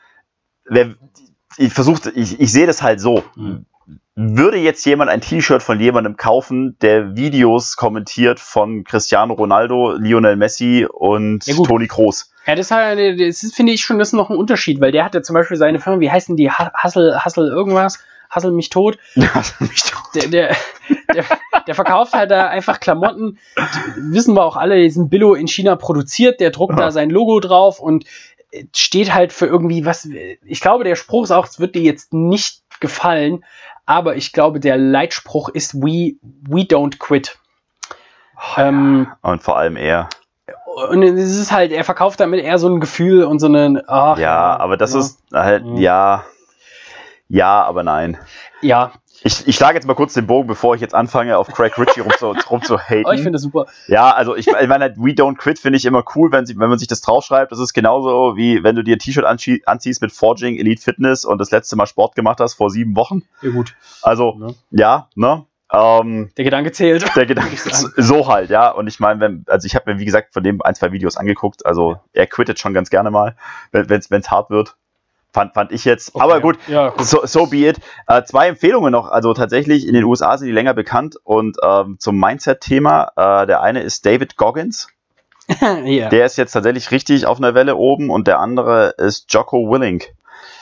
wer, 0.65 0.95
ich 1.57 1.71
versuche, 1.73 2.09
ich, 2.11 2.39
ich 2.39 2.51
sehe 2.51 2.65
das 2.67 2.81
halt 2.81 2.99
so. 2.99 3.23
Mhm. 3.35 3.65
Würde 4.17 4.57
jetzt 4.57 4.83
jemand 4.85 5.11
ein 5.11 5.19
T-Shirt 5.21 5.61
von 5.61 5.79
jemandem 5.79 6.15
kaufen, 6.17 6.77
der 6.81 7.15
Videos 7.17 7.75
kommentiert 7.75 8.39
von 8.39 8.83
Cristiano 8.85 9.33
Ronaldo, 9.33 9.91
Lionel 9.97 10.37
Messi 10.37 10.87
und 10.89 11.45
Ja. 11.45 11.55
Toni 11.63 11.87
Kroos? 11.87 12.31
Ja, 12.47 12.55
das, 12.55 12.71
halt, 12.71 13.19
das 13.19 13.43
ist, 13.43 13.55
finde 13.55 13.73
ich 13.73 13.81
schon, 13.81 13.99
das 13.99 14.09
ist 14.09 14.13
noch 14.13 14.29
ein 14.29 14.37
Unterschied, 14.37 14.79
weil 14.79 14.91
der 14.93 15.03
hat 15.03 15.13
ja 15.15 15.21
zum 15.21 15.33
Beispiel 15.33 15.57
seine 15.57 15.79
Firma, 15.79 15.99
wie 15.99 16.09
heißen 16.09 16.35
die? 16.37 16.49
Ha- 16.49 16.71
Hassel, 16.73 17.19
Hassel 17.23 17.49
irgendwas? 17.49 17.99
Hassel 19.33 19.67
mich 19.67 19.83
tot? 19.83 20.15
der, 20.15 20.27
der, 20.27 20.55
der, 21.13 21.23
der 21.67 21.75
verkauft 21.75 22.13
halt 22.13 22.31
da 22.31 22.47
einfach 22.47 22.79
Klamotten, 22.79 23.37
die, 23.57 24.13
wissen 24.13 24.35
wir 24.35 24.43
auch 24.43 24.55
alle, 24.57 24.75
die 24.81 24.89
sind 24.89 25.09
Billo 25.09 25.33
in 25.33 25.47
China 25.47 25.75
produziert, 25.75 26.39
der 26.39 26.51
druckt 26.51 26.77
Ja. 26.77 26.85
da 26.85 26.91
sein 26.91 27.09
Logo 27.09 27.39
drauf 27.39 27.79
und 27.79 28.05
äh, 28.51 28.65
steht 28.75 29.13
halt 29.13 29.33
für 29.33 29.45
irgendwie 29.47 29.85
was. 29.85 30.07
Ich 30.43 30.61
glaube, 30.61 30.83
der 30.83 30.95
Spruch 30.95 31.23
ist 31.23 31.31
auch, 31.31 31.45
es 31.47 31.59
wird 31.59 31.75
dir 31.75 31.81
jetzt 31.81 32.13
nicht 32.13 32.61
gefallen, 32.79 33.43
aber 33.85 34.15
ich 34.15 34.31
glaube, 34.33 34.59
der 34.59 34.77
Leitspruch 34.77 35.49
ist 35.49 35.75
We, 35.75 36.15
we 36.21 36.61
don't 36.61 36.97
quit. 36.99 37.37
ähm, 38.57 39.07
Und 39.21 39.43
vor 39.43 39.57
allem 39.57 39.77
er. 39.77 40.09
und 40.89 41.03
es 41.03 41.37
ist 41.37 41.51
halt, 41.51 41.71
er 41.71 41.83
verkauft 41.83 42.19
damit 42.19 42.43
eher 42.43 42.57
so 42.59 42.67
ein 42.67 42.79
Gefühl 42.79 43.23
und 43.23 43.39
so 43.39 43.47
einen, 43.47 43.81
ach, 43.87 44.17
Ja, 44.17 44.57
aber 44.57 44.75
das 44.77 44.93
ja. 44.93 44.99
ist 44.99 45.19
halt, 45.33 45.63
Mhm. 45.65 45.77
ja, 45.77 46.23
ja, 47.27 47.63
aber 47.63 47.83
nein. 47.83 48.17
Ja, 48.61 48.91
Ich, 49.23 49.47
ich 49.47 49.55
schlage 49.55 49.75
jetzt 49.75 49.87
mal 49.87 49.93
kurz 49.95 50.13
den 50.13 50.27
Bogen, 50.27 50.47
bevor 50.47 50.75
ich 50.75 50.81
jetzt 50.81 50.93
anfange, 50.93 51.37
auf 51.37 51.47
Craig 51.47 51.77
Ritchie 51.79 52.01
rum 52.01 52.11
zu, 52.17 52.35
rum 52.49 52.61
zu 52.61 52.77
haten. 52.89 53.05
oh, 53.05 53.11
ich 53.11 53.17
finde 53.21 53.31
das 53.33 53.41
super. 53.41 53.65
ja, 53.87 54.11
also 54.11 54.35
ich, 54.35 54.47
ich 54.47 54.67
meine, 54.67 54.93
We 54.97 55.11
Don't 55.11 55.37
Quit 55.37 55.57
finde 55.57 55.77
ich 55.77 55.85
immer 55.85 56.03
cool, 56.15 56.31
wenn, 56.31 56.45
sie, 56.45 56.57
wenn 56.59 56.69
man 56.69 56.77
sich 56.77 56.87
das 56.87 57.01
draufschreibt. 57.01 57.51
Das 57.51 57.59
ist 57.59 57.73
genauso 57.73 58.35
wie 58.35 58.63
wenn 58.63 58.75
du 58.75 58.83
dir 58.83 58.95
ein 58.97 58.99
T-Shirt 58.99 59.25
anzie- 59.25 59.63
anziehst 59.65 60.01
mit 60.01 60.11
Forging 60.11 60.57
Elite 60.57 60.81
Fitness 60.81 61.25
und 61.25 61.39
das 61.39 61.49
letzte 61.51 61.75
Mal 61.75 61.85
Sport 61.87 62.15
gemacht 62.15 62.39
hast 62.39 62.53
vor 62.55 62.69
sieben 62.69 62.95
Wochen. 62.95 63.23
Ja, 63.41 63.49
gut. 63.51 63.75
Also, 64.01 64.35
Ne? 64.37 64.53
ja, 64.71 65.07
ne? 65.15 65.45
Ähm, 65.71 66.29
Der 66.37 66.45
Gedanke 66.45 66.71
zählt. 66.71 67.15
der 67.15 67.25
Gedanke 67.25 67.57
sagen. 67.57 67.91
so 67.97 68.27
halt, 68.27 68.51
ja. 68.51 68.69
Und 68.69 68.85
ich 68.87 68.99
meine, 68.99 69.19
wenn, 69.19 69.45
also 69.47 69.65
ich 69.65 69.73
habe 69.75 69.91
mir, 69.93 69.99
wie 69.99 70.05
gesagt, 70.05 70.31
von 70.33 70.43
dem 70.43 70.61
ein, 70.61 70.75
zwei 70.75 70.91
Videos 70.91 71.17
angeguckt. 71.17 71.65
Also 71.65 71.97
er 72.13 72.27
quittet 72.27 72.59
schon 72.59 72.73
ganz 72.75 72.89
gerne 72.91 73.09
mal, 73.09 73.35
wenn 73.71 73.89
es 73.91 74.29
hart 74.29 74.51
wird. 74.51 74.75
Fand, 75.35 75.53
fand 75.53 75.73
ich 75.73 75.83
jetzt. 75.83 76.15
Okay. 76.15 76.23
Aber 76.23 76.39
gut, 76.39 76.57
Ja, 76.67 76.91
gut. 76.91 77.05
so, 77.05 77.25
so 77.25 77.47
be 77.47 77.67
it. 77.67 77.77
Äh, 78.07 78.23
zwei 78.23 78.47
Empfehlungen 78.47 78.89
noch. 78.89 79.09
Also 79.09 79.33
tatsächlich 79.33 79.85
in 79.85 79.93
den 79.93 80.05
USA 80.05 80.37
sind 80.37 80.47
die 80.47 80.53
länger 80.53 80.73
bekannt. 80.73 81.17
Und 81.25 81.57
ähm, 81.61 81.97
zum 81.99 82.17
Mindset-Thema. 82.17 83.11
Äh, 83.17 83.45
der 83.45 83.61
eine 83.61 83.81
ist 83.81 84.05
David 84.05 84.37
Goggins. 84.37 84.87
ja. 85.83 86.07
Der 86.07 86.25
ist 86.25 86.37
jetzt 86.37 86.53
tatsächlich 86.53 86.89
richtig 86.91 87.25
auf 87.25 87.37
einer 87.37 87.53
Welle 87.53 87.75
oben. 87.75 88.09
Und 88.11 88.27
der 88.27 88.39
andere 88.39 88.93
ist 88.97 89.25
Jocko 89.33 89.69
Willink. 89.69 90.13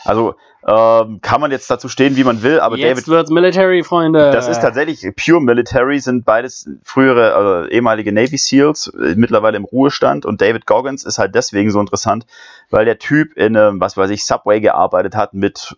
Also 0.06 0.36
ähm, 0.66 1.20
kann 1.22 1.42
man 1.42 1.52
jetzt 1.52 1.70
dazu 1.70 1.90
stehen, 1.90 2.16
wie 2.16 2.24
man 2.24 2.42
will. 2.42 2.60
Aber 2.62 2.78
Jetzt 2.78 2.92
David 3.02 3.08
wird's 3.10 3.32
Military, 3.32 3.84
Freunde. 3.84 4.32
das 4.32 4.48
ist 4.48 4.62
tatsächlich 4.62 5.06
pure 5.16 5.42
Military, 5.42 6.00
sind 6.00 6.24
beides 6.26 6.70
frühere, 6.84 7.36
also 7.36 7.70
ehemalige 7.70 8.14
Navy 8.14 8.38
SEAls, 8.38 8.88
äh, 8.88 9.16
mittlerweile 9.16 9.58
im 9.58 9.66
Ruhestand. 9.66 10.26
Und 10.26 10.40
David 10.42 10.66
Goggins 10.66 11.04
ist 11.04 11.18
halt 11.20 11.36
deswegen 11.36 11.70
so 11.72 11.80
interessant, 11.82 12.26
weil 12.70 12.86
der 12.86 12.98
Typ 12.98 13.34
in 13.36 13.58
einem, 13.58 13.82
was 13.82 13.98
weiß 13.98 14.10
ich, 14.10 14.26
Subway 14.26 14.62
gearbeitet 14.62 15.16
hat 15.16 15.34
mit 15.34 15.76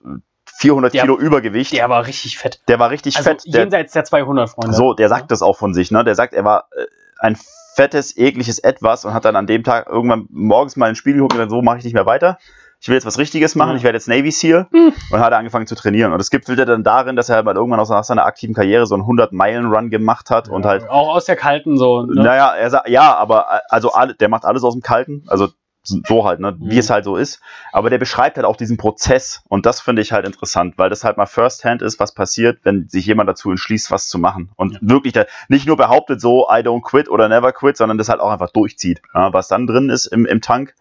400 0.58 0.94
Der- 0.94 1.02
Kilo 1.02 1.18
Übergewicht. 1.18 1.72
Der, 1.72 1.80
Der 1.80 1.90
war 1.90 2.06
richtig 2.06 2.38
fett. 2.38 2.62
war 2.70 2.90
richtig 2.92 3.18
Also 3.18 3.30
fett. 3.32 3.44
Der, 3.48 3.62
jenseits 3.62 3.94
der 3.94 4.04
200, 4.06 4.50
Freunde. 4.52 4.74
so, 4.76 4.94
der 4.94 5.10
sagt 5.10 5.32
das 5.32 5.42
auch 5.42 5.58
von 5.58 5.74
sich, 5.74 5.90
ne? 5.92 6.04
Der 6.04 6.14
sagt, 6.16 6.34
er 6.34 6.46
war 6.46 6.70
äh, 6.78 6.86
ein 7.20 7.38
fettes, 7.76 8.16
ekliges 8.16 8.60
Etwas 8.60 9.04
und 9.04 9.14
hat 9.14 9.26
dann 9.26 9.36
an 9.36 9.48
dem 9.48 9.64
Tag 9.64 9.88
irgendwann 9.90 10.28
morgens 10.30 10.76
mal 10.78 10.86
in 10.88 10.92
den 10.92 10.96
Spiegel 10.96 11.18
geguckt 11.18 11.34
und 11.34 11.40
gesagt, 11.40 11.52
so 11.52 11.62
mache 11.62 11.80
ich 11.80 11.84
nicht 11.84 11.94
mehr 11.94 12.06
weiter. 12.06 12.38
Ich 12.86 12.90
will 12.90 12.94
jetzt 12.98 13.06
was 13.08 13.18
Richtiges 13.18 13.56
machen, 13.56 13.72
Ja. 13.72 13.78
ich 13.78 13.84
werde 13.84 13.96
jetzt 13.98 14.08
Navy 14.08 14.30
SEAL 14.30 14.68
Hm. 14.72 14.94
und 15.10 15.20
hat 15.20 15.34
angefangen 15.34 15.66
zu 15.66 15.74
trainieren. 15.74 16.12
Und 16.12 16.20
das 16.20 16.30
gipfelte 16.30 16.66
dann 16.68 16.84
darin, 16.84 17.16
dass 17.16 17.30
er 17.30 17.38
halt 17.38 17.46
mal 17.46 17.56
irgendwann 17.56 17.80
aus 17.80 17.90
nach 17.90 18.04
seiner 18.04 18.28
aktiven 18.28 18.54
Karriere 18.54 18.86
so 18.86 18.94
einen 18.94 19.06
100-Meilen-Run 19.06 19.90
gemacht 19.90 20.30
hat 20.30 20.50
und 20.50 20.66
halt, 20.68 20.88
Auch 20.88 21.16
aus 21.16 21.26
der 21.26 21.36
kalten 21.36 21.80
so. 21.80 22.04
Ne? 22.04 22.22
naja, 22.22 22.54
er 22.56 22.70
sagt, 22.70 22.88
ja, 22.90 23.16
aber 23.16 23.48
äh, 23.52 23.60
also 23.70 23.92
der 24.20 24.30
macht 24.30 24.46
alles 24.46 24.64
aus 24.64 24.74
dem 24.76 24.84
Kalten, 24.84 25.24
also 25.26 25.48
so 25.84 26.26
halt, 26.26 26.40
ne, 26.40 26.56
wie 26.60 26.74
Mhm. 26.74 26.80
es 26.80 26.90
halt 26.92 27.06
so 27.06 27.16
ist. 27.16 27.40
Aber 27.72 27.90
der 27.90 27.98
beschreibt 27.98 28.38
halt 28.38 28.46
auch 28.46 28.56
diesen 28.56 28.78
Prozess 28.78 29.42
und 29.50 29.66
das 29.66 29.82
finde 29.82 30.04
ich 30.04 30.12
halt 30.12 30.28
interessant, 30.28 30.76
weil 30.78 30.92
das 30.92 31.04
halt 31.04 31.18
mal 31.18 31.26
First-Hand 31.26 31.82
ist, 31.82 32.00
was 32.00 32.14
passiert, 32.14 32.60
wenn 32.64 32.88
sich 32.88 33.08
jemand 33.08 33.28
dazu 33.30 33.50
entschließt, 33.50 33.90
was 33.90 34.10
zu 34.10 34.20
machen. 34.20 34.52
Und 34.58 34.74
Ja. 34.74 34.80
wirklich 34.82 35.14
da 35.14 35.26
nicht 35.48 35.66
nur 35.66 35.76
behauptet 35.78 36.22
so, 36.22 36.48
I 36.52 36.62
don't 36.62 36.82
quit 36.84 37.10
oder 37.10 37.30
never 37.30 37.52
quit, 37.52 37.78
sondern 37.78 37.98
das 37.98 38.10
halt 38.10 38.20
auch 38.20 38.30
einfach 38.32 38.52
durchzieht, 38.52 39.02
ja, 39.16 39.34
was 39.34 39.48
dann 39.48 39.66
drin 39.66 39.90
ist 39.90 40.06
im, 40.06 40.26
im 40.28 40.42
Tank. 40.42 40.76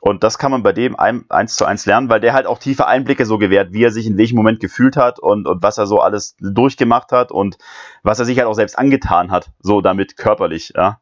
Und 0.00 0.24
das 0.24 0.38
kann 0.38 0.50
man 0.50 0.62
bei 0.62 0.72
dem 0.72 0.98
ein, 0.98 1.26
eins 1.28 1.56
zu 1.56 1.66
eins 1.66 1.84
lernen, 1.84 2.08
weil 2.08 2.20
der 2.20 2.32
halt 2.32 2.46
auch 2.46 2.58
tiefe 2.58 2.86
Einblicke 2.86 3.26
so 3.26 3.36
gewährt, 3.36 3.72
wie 3.72 3.84
er 3.84 3.92
sich 3.92 4.06
in 4.06 4.16
welchem 4.16 4.36
Moment 4.36 4.58
gefühlt 4.58 4.96
hat 4.96 5.18
und, 5.18 5.46
und 5.46 5.62
was 5.62 5.76
er 5.76 5.86
so 5.86 6.00
alles 6.00 6.36
durchgemacht 6.40 7.12
hat 7.12 7.30
und 7.30 7.58
was 8.02 8.18
er 8.18 8.24
sich 8.24 8.38
halt 8.38 8.48
auch 8.48 8.54
selbst 8.54 8.78
angetan 8.78 9.30
hat, 9.30 9.50
so 9.60 9.82
damit 9.82 10.16
körperlich, 10.16 10.72
ja. 10.74 11.00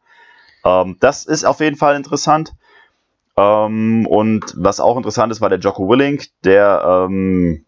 Ähm, 0.64 0.96
das 0.98 1.24
ist 1.24 1.44
auf 1.44 1.60
jeden 1.60 1.76
Fall 1.76 1.94
interessant. 1.94 2.54
Ähm, 3.36 4.04
und 4.08 4.52
was 4.56 4.80
auch 4.80 4.96
interessant 4.96 5.30
ist, 5.30 5.40
war 5.40 5.48
der 5.48 5.60
Jocko 5.60 5.88
Willink, 5.88 6.26
der 6.42 7.06
ähm, 7.06 7.64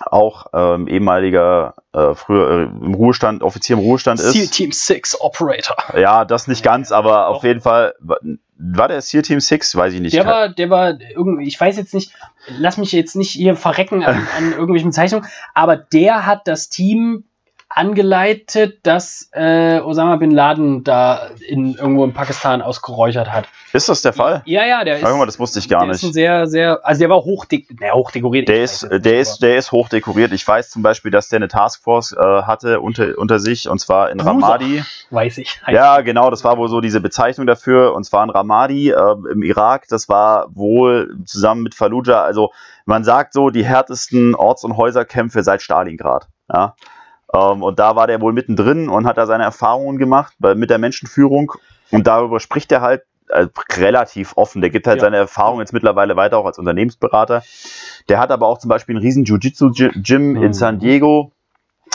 auch 0.00 0.46
ähm, 0.52 0.88
ehemaliger, 0.88 1.74
äh, 1.92 2.14
früher 2.14 2.50
äh, 2.50 2.62
im 2.64 2.94
Ruhestand, 2.94 3.42
Offizier 3.42 3.76
im 3.76 3.82
Ruhestand 3.82 4.20
ist. 4.20 4.32
SEAL 4.32 4.48
Team 4.48 4.72
6 4.72 5.20
Operator. 5.20 5.76
Ja, 5.96 6.24
das 6.24 6.48
nicht 6.48 6.62
ganz, 6.62 6.92
aber 6.92 7.28
auf 7.28 7.38
Doch. 7.38 7.44
jeden 7.44 7.60
Fall 7.60 7.94
war, 8.00 8.88
der 8.88 9.00
SEAL 9.00 9.22
Team 9.22 9.40
6, 9.40 9.76
weiß 9.76 9.94
ich 9.94 10.00
nicht. 10.00 10.14
Der 10.14 10.26
war, 10.26 10.48
der 10.48 10.70
war 10.70 10.98
irgendwie, 11.00 11.46
ich 11.46 11.60
weiß 11.60 11.76
jetzt 11.76 11.94
nicht, 11.94 12.12
lass 12.48 12.76
mich 12.76 12.92
jetzt 12.92 13.16
nicht 13.16 13.30
hier 13.30 13.56
verrecken 13.56 14.04
an, 14.04 14.26
an 14.36 14.52
irgendwelchen 14.52 14.90
Bezeichnungen, 14.90 15.26
aber 15.54 15.76
der 15.76 16.26
hat 16.26 16.46
das 16.46 16.68
Team 16.68 17.24
angeleitet, 17.68 18.80
das 18.84 19.28
äh, 19.32 19.80
Osama 19.80 20.16
Bin 20.16 20.30
Laden 20.30 20.84
da 20.84 21.30
in, 21.46 21.74
irgendwo 21.74 22.04
in 22.04 22.12
Pakistan 22.12 22.62
ausgeräuchert 22.62 23.32
hat. 23.32 23.48
Ist 23.74 23.88
das 23.88 24.02
der 24.02 24.12
Fall? 24.12 24.42
Ja, 24.44 24.64
ja, 24.64 24.84
der 24.84 24.98
ist. 24.98 25.02
Mal, 25.02 25.26
das 25.26 25.38
wusste 25.38 25.58
ich 25.58 25.68
gar 25.68 25.80
der 25.80 25.88
nicht. 25.88 25.96
ist 25.96 26.04
ein 26.04 26.12
sehr, 26.12 26.46
sehr, 26.46 26.86
also 26.86 27.00
der 27.00 27.10
war 27.10 27.24
hochdek 27.24 27.68
hochdekoriert. 27.92 28.48
Der 28.48 28.62
ist, 28.62 28.88
nicht, 28.88 29.04
der 29.04 29.18
ist, 29.18 29.40
der 29.40 29.56
ist 29.56 29.72
hoch 29.72 29.88
dekoriert. 29.88 30.32
Ich 30.32 30.46
weiß 30.46 30.70
zum 30.70 30.82
Beispiel, 30.82 31.10
dass 31.10 31.28
der 31.28 31.38
eine 31.38 31.48
Taskforce 31.48 32.12
äh, 32.12 32.42
hatte 32.42 32.80
unter, 32.80 33.18
unter 33.18 33.40
sich 33.40 33.68
und 33.68 33.80
zwar 33.80 34.10
in 34.10 34.18
Bruder. 34.18 34.30
Ramadi. 34.30 34.84
weiß 35.10 35.38
ich. 35.38 35.60
Ja, 35.66 36.00
genau, 36.02 36.30
das 36.30 36.44
war 36.44 36.56
wohl 36.56 36.68
so 36.68 36.80
diese 36.80 37.00
Bezeichnung 37.00 37.46
dafür 37.46 37.94
und 37.94 38.04
zwar 38.04 38.22
in 38.22 38.30
Ramadi 38.30 38.90
äh, 38.90 39.16
im 39.32 39.42
Irak. 39.42 39.88
Das 39.88 40.08
war 40.08 40.54
wohl 40.54 41.16
zusammen 41.24 41.62
mit 41.64 41.74
Fallujah. 41.74 42.22
Also 42.22 42.52
man 42.86 43.02
sagt 43.02 43.32
so 43.32 43.50
die 43.50 43.64
härtesten 43.64 44.36
Orts- 44.36 44.62
und 44.62 44.76
Häuserkämpfe 44.76 45.42
seit 45.42 45.62
Stalingrad. 45.62 46.28
Ja. 46.52 46.76
Ähm, 47.34 47.62
und 47.62 47.78
da 47.80 47.96
war 47.96 48.06
der 48.06 48.20
wohl 48.20 48.32
mittendrin 48.32 48.88
und 48.88 49.06
hat 49.06 49.18
da 49.18 49.26
seine 49.26 49.42
Erfahrungen 49.42 49.98
gemacht 49.98 50.34
bei, 50.38 50.54
mit 50.54 50.70
der 50.70 50.78
Menschenführung 50.78 51.52
und 51.90 52.06
darüber 52.06 52.38
spricht 52.40 52.70
er 52.72 52.80
halt 52.80 53.02
äh, 53.28 53.46
relativ 53.76 54.36
offen. 54.36 54.60
Der 54.60 54.70
gibt 54.70 54.86
halt 54.86 54.98
Ja. 54.98 55.02
seine 55.06 55.16
Erfahrungen 55.16 55.60
jetzt 55.60 55.72
mittlerweile 55.72 56.16
weiter 56.16 56.38
auch 56.38 56.46
als 56.46 56.58
Unternehmensberater. 56.58 57.42
Der 58.08 58.18
hat 58.18 58.30
aber 58.30 58.46
auch 58.46 58.58
zum 58.58 58.68
Beispiel 58.68 58.94
einen 58.96 59.04
riesen 59.04 59.24
Jiu-Jitsu-Gym 59.24 60.32
Mhm. 60.32 60.42
in 60.42 60.52
San 60.52 60.78
Diego. 60.78 61.32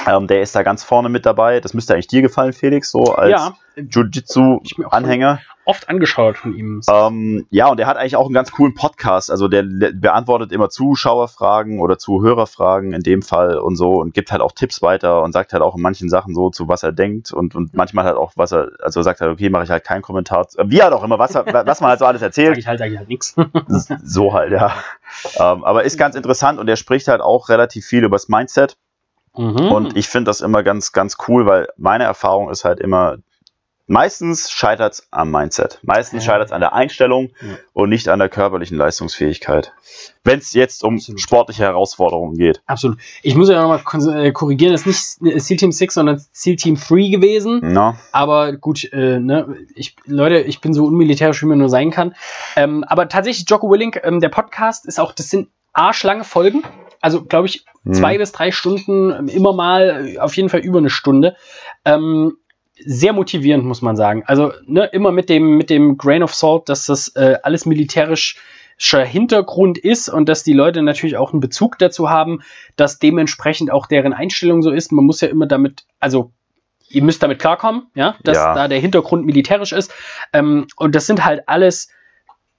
Ähm, 0.08 0.28
der 0.28 0.42
ist 0.42 0.56
da 0.56 0.64
ganz 0.64 0.84
vorne 0.84 1.10
mit 1.10 1.26
dabei. 1.26 1.60
Das 1.60 1.74
müsste 1.74 1.94
eigentlich 1.94 2.08
dir 2.08 2.22
gefallen, 2.22 2.54
Felix, 2.54 2.92
so 2.92 3.04
als 3.14 3.32
Ja, 3.32 3.56
Jiu-Jitsu-Anhänger. 3.76 5.40
oft 5.66 5.88
angeschaut 5.90 6.38
von 6.38 6.56
ihm. 6.56 6.82
Ähm, 6.90 7.46
ja, 7.50 7.68
und 7.68 7.78
der 7.78 7.86
hat 7.88 7.98
eigentlich 7.98 8.16
auch 8.16 8.26
einen 8.26 8.34
ganz 8.34 8.52
coolen 8.52 8.74
Podcast. 8.74 9.30
Also 9.30 9.48
der 9.48 9.64
beantwortet 9.64 10.52
immer 10.52 10.70
Zuschauerfragen 10.70 11.80
oder 11.80 11.98
Zuhörerfragen 11.98 12.94
in 12.94 13.02
dem 13.04 13.22
Fall 13.22 13.58
und 13.58 13.76
so 13.76 13.92
und 13.94 14.14
gibt 14.14 14.32
halt 14.32 14.42
auch 14.42 14.52
Tipps 14.52 14.82
weiter 14.82 15.22
und 15.22 15.32
sagt 15.32 15.54
halt 15.54 15.62
auch 15.62 15.76
in 15.76 15.82
manchen 15.82 16.10
Sachen 16.10 16.34
so, 16.34 16.50
zu 16.50 16.68
was 16.68 16.84
er 16.84 16.92
denkt 16.92 17.32
und, 17.32 17.56
und 17.56 17.74
manchmal 17.76 18.06
halt 18.06 18.18
auch, 18.18 18.34
was 18.36 18.52
er, 18.52 18.72
also 18.82 19.02
sagt 19.02 19.22
halt, 19.22 19.32
okay, 19.32 19.50
mache 19.50 19.64
ich 19.64 19.70
halt 19.70 19.84
keinen 19.84 20.02
Kommentar. 20.02 20.48
Wie 20.66 20.82
halt 20.82 20.94
auch 20.94 21.04
immer, 21.04 21.20
was, 21.20 21.36
was 21.36 21.82
man 21.82 21.90
halt 21.92 22.00
so 22.00 22.06
alles 22.06 22.22
Sag 22.22 22.28
erzählt. 22.28 22.58
ich 22.58 22.68
halt 22.68 22.82
eigentlich 22.82 23.00
halt 23.00 23.10
nichts. 23.10 23.36
So 24.04 24.34
halt, 24.34 24.52
ja. 24.52 24.74
Ähm, 25.36 25.64
aber 25.64 25.84
ist 25.84 25.98
ganz 25.98 26.16
interessant 26.16 26.60
und 26.60 26.68
er 26.68 26.76
spricht 26.78 27.08
halt 27.08 27.22
auch 27.22 27.50
relativ 27.50 27.86
viel 27.86 28.04
über 28.04 28.16
das 28.16 28.28
Mindset. 28.30 28.78
Mhm. 29.36 29.72
Und 29.72 29.98
ich 29.98 30.08
finde 30.10 30.30
das 30.30 30.42
immer 30.42 30.64
ganz, 30.64 30.92
ganz 30.92 31.18
cool, 31.28 31.46
weil 31.46 31.68
meine 31.78 32.04
Erfahrung 32.04 32.50
ist 32.50 32.66
halt 32.66 32.80
immer, 32.80 33.18
meistens 33.88 34.52
scheitert 34.52 34.94
es 34.94 35.08
am 35.10 35.32
Mindset. 35.32 35.80
Meistens 35.82 36.24
Ja. 36.24 36.32
scheitert 36.34 36.48
es 36.50 36.52
an 36.52 36.62
der 36.62 36.74
Einstellung 36.74 37.30
Ja. 37.42 37.58
und 37.74 37.90
nicht 37.90 38.08
an 38.08 38.20
der 38.20 38.30
körperlichen 38.30 38.78
Leistungsfähigkeit. 38.78 39.74
Wenn 40.24 40.38
es 40.38 40.54
jetzt 40.54 40.84
um 40.84 40.96
Absolut. 40.98 41.20
sportliche 41.22 41.64
Herausforderungen 41.64 42.38
geht. 42.38 42.62
Absolut. 42.68 43.00
Ich 43.24 43.34
muss 43.36 43.50
ja 43.50 43.60
nochmal 43.62 43.82
korrigieren, 44.32 44.74
das 44.74 44.86
ist 44.86 45.22
nicht 45.24 45.42
Seal 45.42 45.58
Team 45.58 45.72
6, 45.72 45.94
sondern 45.96 46.24
Seal 46.32 46.56
Team 46.58 46.76
3 46.76 47.10
gewesen. 47.10 47.62
Na? 47.64 47.98
Aber 48.12 48.54
gut, 48.54 48.84
äh, 48.94 49.20
ne, 49.20 49.58
ich, 49.74 49.96
Leute, 50.06 50.40
ich 50.42 50.62
bin 50.62 50.74
so 50.74 50.86
unmilitärisch, 50.86 51.42
wie 51.42 51.48
man 51.48 51.58
nur 51.58 51.70
sein 51.70 51.90
kann. 51.90 52.14
Ähm, 52.56 52.84
aber 52.84 53.08
tatsächlich, 53.10 53.50
Jocko 53.50 53.72
Willink, 53.72 54.00
ähm, 54.04 54.20
der 54.20 54.30
Podcast 54.30 54.86
ist 54.86 55.00
auch, 55.00 55.14
das 55.14 55.30
sind 55.32 55.50
arschlange 55.74 56.24
Folgen. 56.24 56.64
Also, 57.02 57.24
glaube 57.24 57.48
ich, 57.48 57.66
Hm. 57.86 57.94
zwei 57.94 58.18
bis 58.18 58.34
drei 58.34 58.52
Stunden, 58.52 59.12
ähm, 59.12 59.28
immer 59.30 59.54
mal, 59.54 60.16
äh, 60.16 60.20
auf 60.20 60.36
jeden 60.36 60.50
Fall 60.50 60.60
über 60.60 60.80
eine 60.80 60.90
Stunde. 60.90 61.36
Ähm, 61.86 62.34
sehr 62.86 63.14
motivierend, 63.14 63.64
muss 63.66 63.82
man 63.82 63.96
sagen. 63.96 64.24
Also, 64.26 64.52
ne, 64.66 64.86
immer 64.92 65.12
mit 65.12 65.30
dem, 65.30 65.58
mit 65.58 65.70
dem 65.70 65.98
Grain 65.98 66.24
of 66.24 66.34
Salt, 66.34 66.68
dass 66.70 66.86
das 66.86 67.10
äh, 67.16 67.38
alles 67.44 67.66
militärischer 67.66 69.04
Hintergrund 69.06 69.78
ist 69.78 70.10
und 70.10 70.28
dass 70.30 70.44
die 70.44 70.54
Leute 70.54 70.82
natürlich 70.82 71.18
auch 71.18 71.32
einen 71.32 71.40
Bezug 71.42 71.78
dazu 71.80 72.10
haben, 72.10 72.42
dass 72.76 73.00
dementsprechend 73.00 73.72
auch 73.72 73.86
deren 73.88 74.14
Einstellung 74.14 74.62
so 74.62 74.72
ist. 74.72 74.92
Man 74.92 75.06
muss 75.06 75.22
ja 75.22 75.28
immer 75.30 75.46
damit, 75.48 75.84
also 76.00 76.32
ihr 76.90 77.04
müsst 77.04 77.22
damit 77.22 77.40
klarkommen, 77.40 77.88
ja, 77.96 78.16
dass 78.24 78.38
Ja. 78.38 78.54
da 78.54 78.68
der 78.68 78.80
Hintergrund 78.80 79.26
militärisch 79.26 79.72
ist. 79.74 79.94
Ähm, 80.34 80.68
und 80.76 80.96
das 80.96 81.06
sind 81.06 81.24
halt 81.26 81.44
alles 81.48 81.90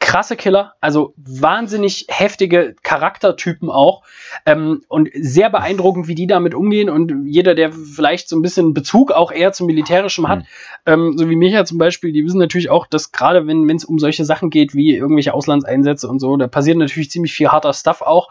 krasse 0.01 0.35
Killer, 0.35 0.73
also 0.81 1.15
wahnsinnig 1.17 2.07
heftige 2.09 2.75
Charaktertypen 2.83 3.71
auch 3.71 4.03
ähm, 4.47 4.83
und 4.89 5.11
sehr 5.15 5.51
beeindruckend, 5.51 6.09
wie 6.09 6.15
die 6.15 6.27
damit 6.27 6.55
umgehen 6.55 6.89
und 6.89 7.27
jeder, 7.27 7.55
der 7.55 7.71
vielleicht 7.73 8.29
so 8.29 8.37
ein 8.37 8.43
bisschen 8.43 8.75
Bezug 8.75 9.13
auch 9.13 9.31
eher 9.31 9.53
zum 9.53 9.67
Militärischem 9.67 10.27
hat, 10.27 10.41
Mhm. 10.41 10.45
ähm, 10.87 11.19
so 11.19 11.29
wie 11.29 11.37
Micha 11.37 11.65
zum 11.65 11.79
Beispiel, 11.79 12.13
die 12.13 12.25
wissen 12.25 12.39
natürlich 12.39 12.71
auch, 12.71 12.87
dass 12.87 13.13
gerade 13.13 13.47
wenn 13.47 13.69
es 13.71 13.85
um 13.85 13.99
solche 13.99 14.25
Sachen 14.25 14.51
geht 14.51 14.75
wie 14.75 14.97
irgendwelche 14.97 15.35
Auslandseinsätze 15.35 16.09
und 16.09 16.19
so, 16.19 16.37
da 16.37 16.49
passiert 16.49 16.79
natürlich 16.79 17.11
ziemlich 17.11 17.33
viel 17.33 17.49
harter 17.49 17.73
Stuff 17.75 18.01
auch. 18.03 18.31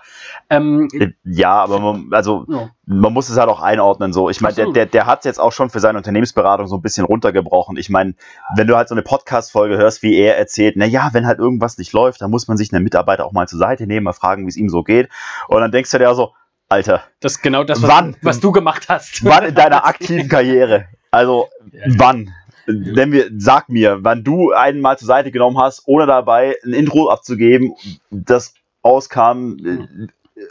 Ähm, 0.50 0.90
Ja, 1.24 1.54
aber 1.64 1.80
man, 1.80 2.10
also 2.12 2.46
ja. 2.50 2.72
Man 2.92 3.14
muss 3.14 3.30
es 3.30 3.38
halt 3.38 3.50
auch 3.50 3.62
einordnen. 3.62 4.14
So, 4.14 4.32
ich 4.32 4.42
meine, 4.42 4.56
der, 4.56 4.72
der, 4.72 4.86
der 4.88 5.06
hat 5.06 5.20
es 5.20 5.26
jetzt 5.26 5.40
auch 5.40 5.52
schon 5.52 5.70
für 5.70 5.80
seine 5.80 6.00
Unternehmensberatung 6.00 6.66
so 6.68 6.76
ein 6.78 6.82
bisschen 6.82 7.06
runtergebrochen. 7.06 7.78
Ich 7.78 7.90
meine, 7.92 8.16
wenn 8.56 8.66
du 8.66 8.76
halt 8.76 8.90
so 8.90 8.96
eine 8.96 9.04
Podcast-Folge 9.04 9.78
hörst, 9.78 10.02
wie 10.02 10.16
er 10.18 10.38
erzählt, 10.40 10.76
na 10.76 10.86
ja, 10.86 11.10
wenn 11.14 11.28
halt 11.28 11.38
irgendwas 11.38 11.78
nicht 11.78 11.94
läuft, 11.94 12.22
dann 12.22 12.32
muss 12.32 12.48
man 12.48 12.58
sich 12.58 12.74
einen 12.74 12.84
Mitarbeiter 12.84 13.26
auch 13.26 13.32
mal 13.32 13.48
zur 13.48 13.60
Seite 13.60 13.86
nehmen, 13.86 14.06
mal 14.06 14.14
fragen, 14.14 14.46
wie 14.46 14.50
es 14.50 14.58
ihm 14.58 14.70
so 14.70 14.82
geht. 14.84 15.08
Und 15.48 15.62
dann 15.62 15.72
denkst 15.72 15.92
du 15.92 16.00
dir 16.00 16.10
auch 16.10 16.16
so, 16.16 16.34
Alter, 16.68 17.04
Das 17.20 17.34
ist 17.34 17.42
genau 17.44 17.64
das, 17.64 17.82
was, 17.84 17.90
Wann? 17.90 18.16
was 18.24 18.40
du 18.40 18.52
gemacht 18.52 18.88
hast. 18.90 19.24
wann 19.24 19.46
in 19.46 19.56
deiner 19.56 19.86
aktiven 19.88 20.28
Karriere? 20.28 20.86
Also, 21.12 21.48
Ja. 21.72 21.86
wann? 21.98 22.34
Nenn 22.66 23.10
mir, 23.12 23.30
sag 23.38 23.70
mir, 23.70 24.00
wann 24.02 24.24
du 24.24 24.52
einen 24.52 24.82
mal 24.82 24.98
zur 24.98 25.08
Seite 25.08 25.30
genommen 25.32 25.58
hast, 25.60 25.84
ohne 25.86 26.06
dabei 26.08 26.56
ein 26.66 26.74
Intro 26.74 27.10
abzugeben, 27.10 27.74
das 28.12 28.54
auskam 28.84 29.58
äh, 29.66 30.08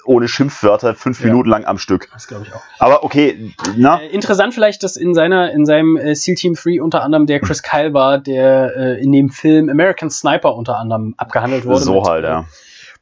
ohne 0.09 0.27
Schimpfwörter 0.27 0.95
fünf 0.95 1.21
Ja. 1.21 1.27
Minuten 1.27 1.51
lang 1.51 1.67
am 1.67 1.79
Stück. 1.79 2.09
Das 2.13 2.27
glaube 2.27 2.47
ich 2.47 2.55
auch. 2.55 2.63
Aber 2.79 3.05
okay, 3.05 3.55
na? 3.77 4.01
Äh, 4.01 4.09
interessant 4.09 4.55
vielleicht, 4.55 4.83
dass 4.83 4.97
in 4.97 5.15
seiner, 5.15 5.53
in 5.53 5.67
seinem 5.67 5.97
äh, 5.97 6.15
SEAL 6.15 6.35
Team 6.35 6.55
3 6.55 6.83
unter 6.83 7.03
anderem 7.03 7.27
der 7.27 7.41
Chris 7.41 7.63
Kyle 7.63 7.93
war, 7.93 8.19
der 8.19 8.75
äh, 8.75 9.03
in 9.03 9.13
dem 9.13 9.29
Film 9.29 9.69
American 9.69 10.11
Sniper 10.11 10.55
unter 10.55 10.79
anderem 10.79 11.15
abgehandelt 11.19 11.67
wurde. 11.67 11.81
So 11.81 12.01
mit, 12.01 12.09
halt, 12.09 12.25
äh, 12.25 12.29
ja. 12.29 12.45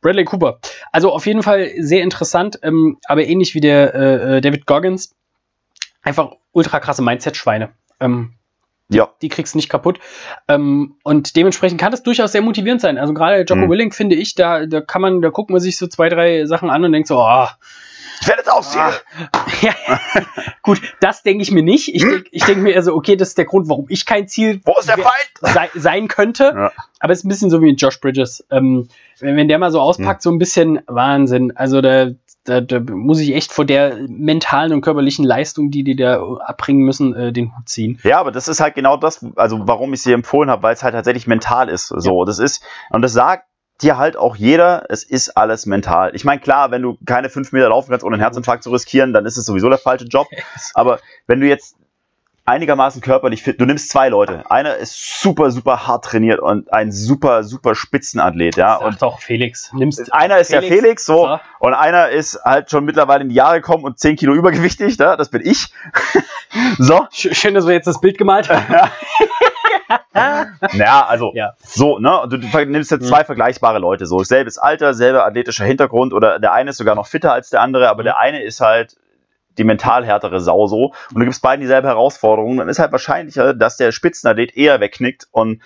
Bradley 0.00 0.24
Cooper. 0.24 0.59
Also 0.90 1.12
auf 1.12 1.26
jeden 1.26 1.42
Fall 1.42 1.70
sehr 1.78 2.02
interessant, 2.02 2.59
ähm, 2.62 2.98
aber 3.07 3.24
ähnlich 3.24 3.54
wie 3.54 3.61
der 3.61 3.94
äh, 3.94 4.36
äh, 4.36 4.40
David 4.40 4.66
Goggins. 4.66 5.14
Einfach 6.02 6.32
ultra 6.52 6.80
krasse 6.80 7.02
Mindset-Schweine. 7.02 7.70
Ähm, 8.00 8.34
Ja, 8.89 9.09
die 9.20 9.28
kriegst 9.28 9.55
du 9.55 9.59
nicht 9.59 9.68
kaputt. 9.68 9.99
Ähm, 10.49 10.97
und 11.03 11.34
dementsprechend 11.37 11.80
kann 11.80 11.91
das 11.91 12.03
durchaus 12.05 12.32
sehr 12.32 12.43
motivierend 12.43 12.80
sein. 12.80 12.99
Also 12.99 13.14
gerade 13.14 13.41
Jocko 13.41 13.66
Mhm. 13.66 13.70
Willing 13.70 13.93
finde 13.93 14.14
ich, 14.14 14.34
da, 14.34 14.66
da 14.66 14.80
kann 14.80 15.03
man, 15.03 15.20
da 15.22 15.30
guckt 15.30 15.51
man 15.51 15.61
sich 15.61 15.76
so 15.76 15.87
zwei, 15.89 16.09
drei 16.09 16.47
Sachen 16.47 16.70
an 16.70 16.84
und 16.84 16.93
denkt 16.93 17.09
so, 17.09 17.18
oh, 17.18 17.47
ich 18.20 18.28
werde 18.28 18.41
jetzt 18.43 18.51
aufziehen. 18.53 18.82
ja, 19.61 19.74
gut, 20.62 20.80
das 21.01 21.22
denke 21.22 21.43
ich 21.43 21.51
mir 21.51 21.62
nicht. 21.62 21.95
Ich 21.95 22.03
denke 22.03 22.28
ich 22.30 22.45
denk 22.45 22.59
mir 22.59 22.72
eher 22.72 22.82
so, 22.82 22.95
okay, 22.95 23.16
das 23.16 23.28
ist 23.28 23.39
der 23.39 23.45
Grund, 23.45 23.68
warum 23.68 23.87
ich 23.89 24.07
kein 24.07 24.28
Ziel 24.28 24.61
Wo 24.64 24.74
ist 24.78 24.89
der 24.89 24.97
Feind? 24.99 25.30
sei, 25.41 25.68
sein 25.74 26.09
könnte. 26.09 26.45
Ja. 26.55 26.72
Aber 27.01 27.12
es 27.12 27.18
ist 27.18 27.24
ein 27.24 27.28
bisschen 27.28 27.51
so 27.51 27.61
wie 27.61 27.70
Josh 27.74 28.01
Bridges. 28.01 28.47
Ähm, 28.51 28.89
wenn, 29.20 29.37
wenn 29.37 29.49
der 29.49 29.59
mal 29.59 29.70
so 29.70 29.80
auspackt, 29.80 30.22
so 30.22 30.30
ein 30.30 30.39
bisschen 30.39 30.80
Wahnsinn. 30.87 31.55
Also 31.57 31.80
da, 31.82 32.11
da, 32.47 32.61
da 32.61 32.80
muss 32.80 33.20
ich 33.20 33.34
echt 33.34 33.53
vor 33.53 33.64
der 33.64 33.97
mentalen 34.09 34.72
und 34.72 34.80
körperlichen 34.80 35.24
Leistung, 35.24 35.70
die 35.70 35.84
die 35.84 35.97
da 35.97 36.22
abbringen 36.38 36.84
müssen, 36.84 37.14
äh, 37.14 37.32
den 37.32 37.57
Hut 37.57 37.68
ziehen. 37.68 37.99
Ja, 38.03 38.18
aber 38.20 38.32
das 38.32 38.49
ist 38.49 38.61
halt 38.61 38.74
genau 38.74 38.97
das, 38.97 39.24
also 39.36 39.66
warum 39.66 39.92
ich 39.92 40.03
sie 40.03 40.12
empfohlen 40.12 40.51
habe, 40.51 40.62
weil 40.62 40.74
es 40.74 40.82
halt 40.82 40.94
tatsächlich 40.94 41.26
mental 41.26 41.68
ist. 41.68 41.88
So, 41.88 42.24
das 42.24 42.38
ist, 42.38 42.62
und 42.90 43.03
das 43.03 43.12
sagt 43.12 43.47
dir 43.82 43.99
halt 43.99 44.16
auch 44.16 44.36
jeder, 44.36 44.86
es 44.88 45.05
ist 45.05 45.36
alles 45.36 45.66
mental. 45.66 46.14
Ich 46.14 46.24
meine, 46.24 46.40
klar, 46.40 46.70
wenn 46.70 46.82
du 46.82 46.97
keine 47.05 47.28
fünf 47.28 47.53
Meter 47.53 47.68
laufen 47.68 47.90
kannst, 47.90 48.05
ohne 48.05 48.14
einen 48.14 48.22
Herzinfarkt 48.22 48.62
zu 48.62 48.70
riskieren, 48.70 49.12
dann 49.12 49.26
ist 49.26 49.36
es 49.36 49.44
sowieso 49.44 49.68
der 49.68 49.78
falsche 49.78 50.07
Job. 50.07 50.26
Aber 50.74 51.01
wenn 51.26 51.40
du 51.40 51.47
jetzt 51.47 51.76
einigermaßen 52.47 53.01
körperlich 53.03 53.42
fit, 53.42 53.61
du 53.61 53.66
nimmst 53.66 53.88
zwei 53.90 54.09
Leute. 54.09 54.49
Einer 54.51 54.76
ist 54.76 55.20
super, 55.20 55.51
super 55.51 55.86
hart 55.86 56.05
trainiert 56.05 56.40
und 56.40 56.72
ein 56.72 56.92
super, 56.92 57.42
super 57.44 57.74
Spitzenathlet, 57.74 58.57
ja. 58.57 58.76
Und 58.76 59.03
doch, 59.03 59.20
Felix, 59.20 59.72
nimmst 59.72 60.12
einer 60.14 60.38
ist 60.38 60.53
der 60.53 60.62
Felix, 60.62 61.05
so, 61.05 61.38
und 61.59 61.74
einer 61.74 62.09
ist 62.11 62.38
halt 62.44 62.70
schon 62.70 62.84
mittlerweile 62.84 63.22
in 63.24 63.28
die 63.28 63.34
Jahre 63.34 63.61
gekommen 63.61 63.84
und 63.84 63.99
10 63.99 64.16
Kilo 64.16 64.32
übergewichtig, 64.34 64.99
ne? 64.99 65.16
das 65.18 65.28
bin 65.30 65.42
ich. 65.44 65.68
so. 66.78 66.99
Sch- 67.12 67.34
Schön, 67.34 67.55
dass 67.55 67.66
wir 67.66 67.74
jetzt 67.74 67.86
das 67.86 68.01
Bild 68.01 68.16
gemalt 68.18 68.49
haben. 68.49 68.64
Naja, 70.14 71.07
also 71.07 71.32
Ja. 71.34 71.53
so, 71.62 71.99
ne? 71.99 72.22
Du, 72.28 72.38
du 72.38 72.64
nimmst 72.66 72.90
jetzt 72.90 73.03
Mhm. 73.03 73.07
zwei 73.09 73.24
vergleichbare 73.24 73.78
Leute, 73.78 74.07
so 74.07 74.18
selbes 74.24 74.59
Alter, 74.59 74.94
selber 74.94 75.24
athletischer 75.26 75.64
Hintergrund 75.64 76.12
oder 76.12 76.38
der 76.38 76.52
eine 76.52 76.70
ist 76.70 76.78
sogar 76.78 76.94
noch 76.94 77.06
fitter 77.06 77.32
als 77.32 77.51
der 77.51 77.60
andere, 77.60 77.89
aber 77.89 78.02
Mhm. 78.02 78.06
der 78.06 78.18
eine 78.18 78.43
ist 78.43 78.60
halt 78.60 78.97
die 79.59 79.65
mental 79.65 80.05
härtere 80.05 80.41
Sau 80.41 80.66
so 80.66 80.93
und 81.12 81.20
du 81.20 81.24
gibst 81.24 81.43
beiden 81.43 81.61
dieselbe 81.61 81.89
Herausforderung, 81.89 82.57
dann 82.59 82.69
ist 82.69 82.78
halt 82.78 82.93
wahrscheinlicher, 82.93 83.55
dass 83.55 83.77
der 83.77 83.93
Spitzenathlet 83.93 84.57
eher 84.57 84.81
wegknickt 84.81 85.28
und 85.31 85.62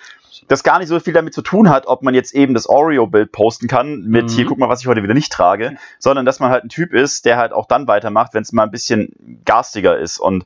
das 0.47 0.63
gar 0.63 0.79
nicht 0.79 0.87
so 0.87 0.99
viel 0.99 1.13
damit 1.13 1.33
zu 1.33 1.41
tun 1.41 1.69
hat, 1.69 1.87
ob 1.87 2.01
man 2.03 2.13
jetzt 2.13 2.33
eben 2.33 2.53
das 2.53 2.67
Oreo-Bild 2.67 3.31
posten 3.31 3.67
kann 3.67 4.01
mit 4.03 4.25
Mhm. 4.25 4.29
hier, 4.29 4.45
guck 4.45 4.57
mal, 4.57 4.69
was 4.69 4.81
ich 4.81 4.87
heute 4.87 5.03
wieder 5.03 5.13
nicht 5.13 5.31
trage, 5.31 5.75
sondern 5.99 6.25
dass 6.25 6.39
man 6.39 6.49
halt 6.49 6.63
ein 6.63 6.69
Typ 6.69 6.93
ist, 6.93 7.25
der 7.25 7.37
halt 7.37 7.53
auch 7.53 7.67
dann 7.67 7.87
weitermacht, 7.87 8.33
wenn 8.33 8.41
es 8.41 8.51
mal 8.51 8.63
ein 8.63 8.71
bisschen 8.71 9.41
garstiger 9.45 9.97
ist 9.97 10.19
und 10.19 10.45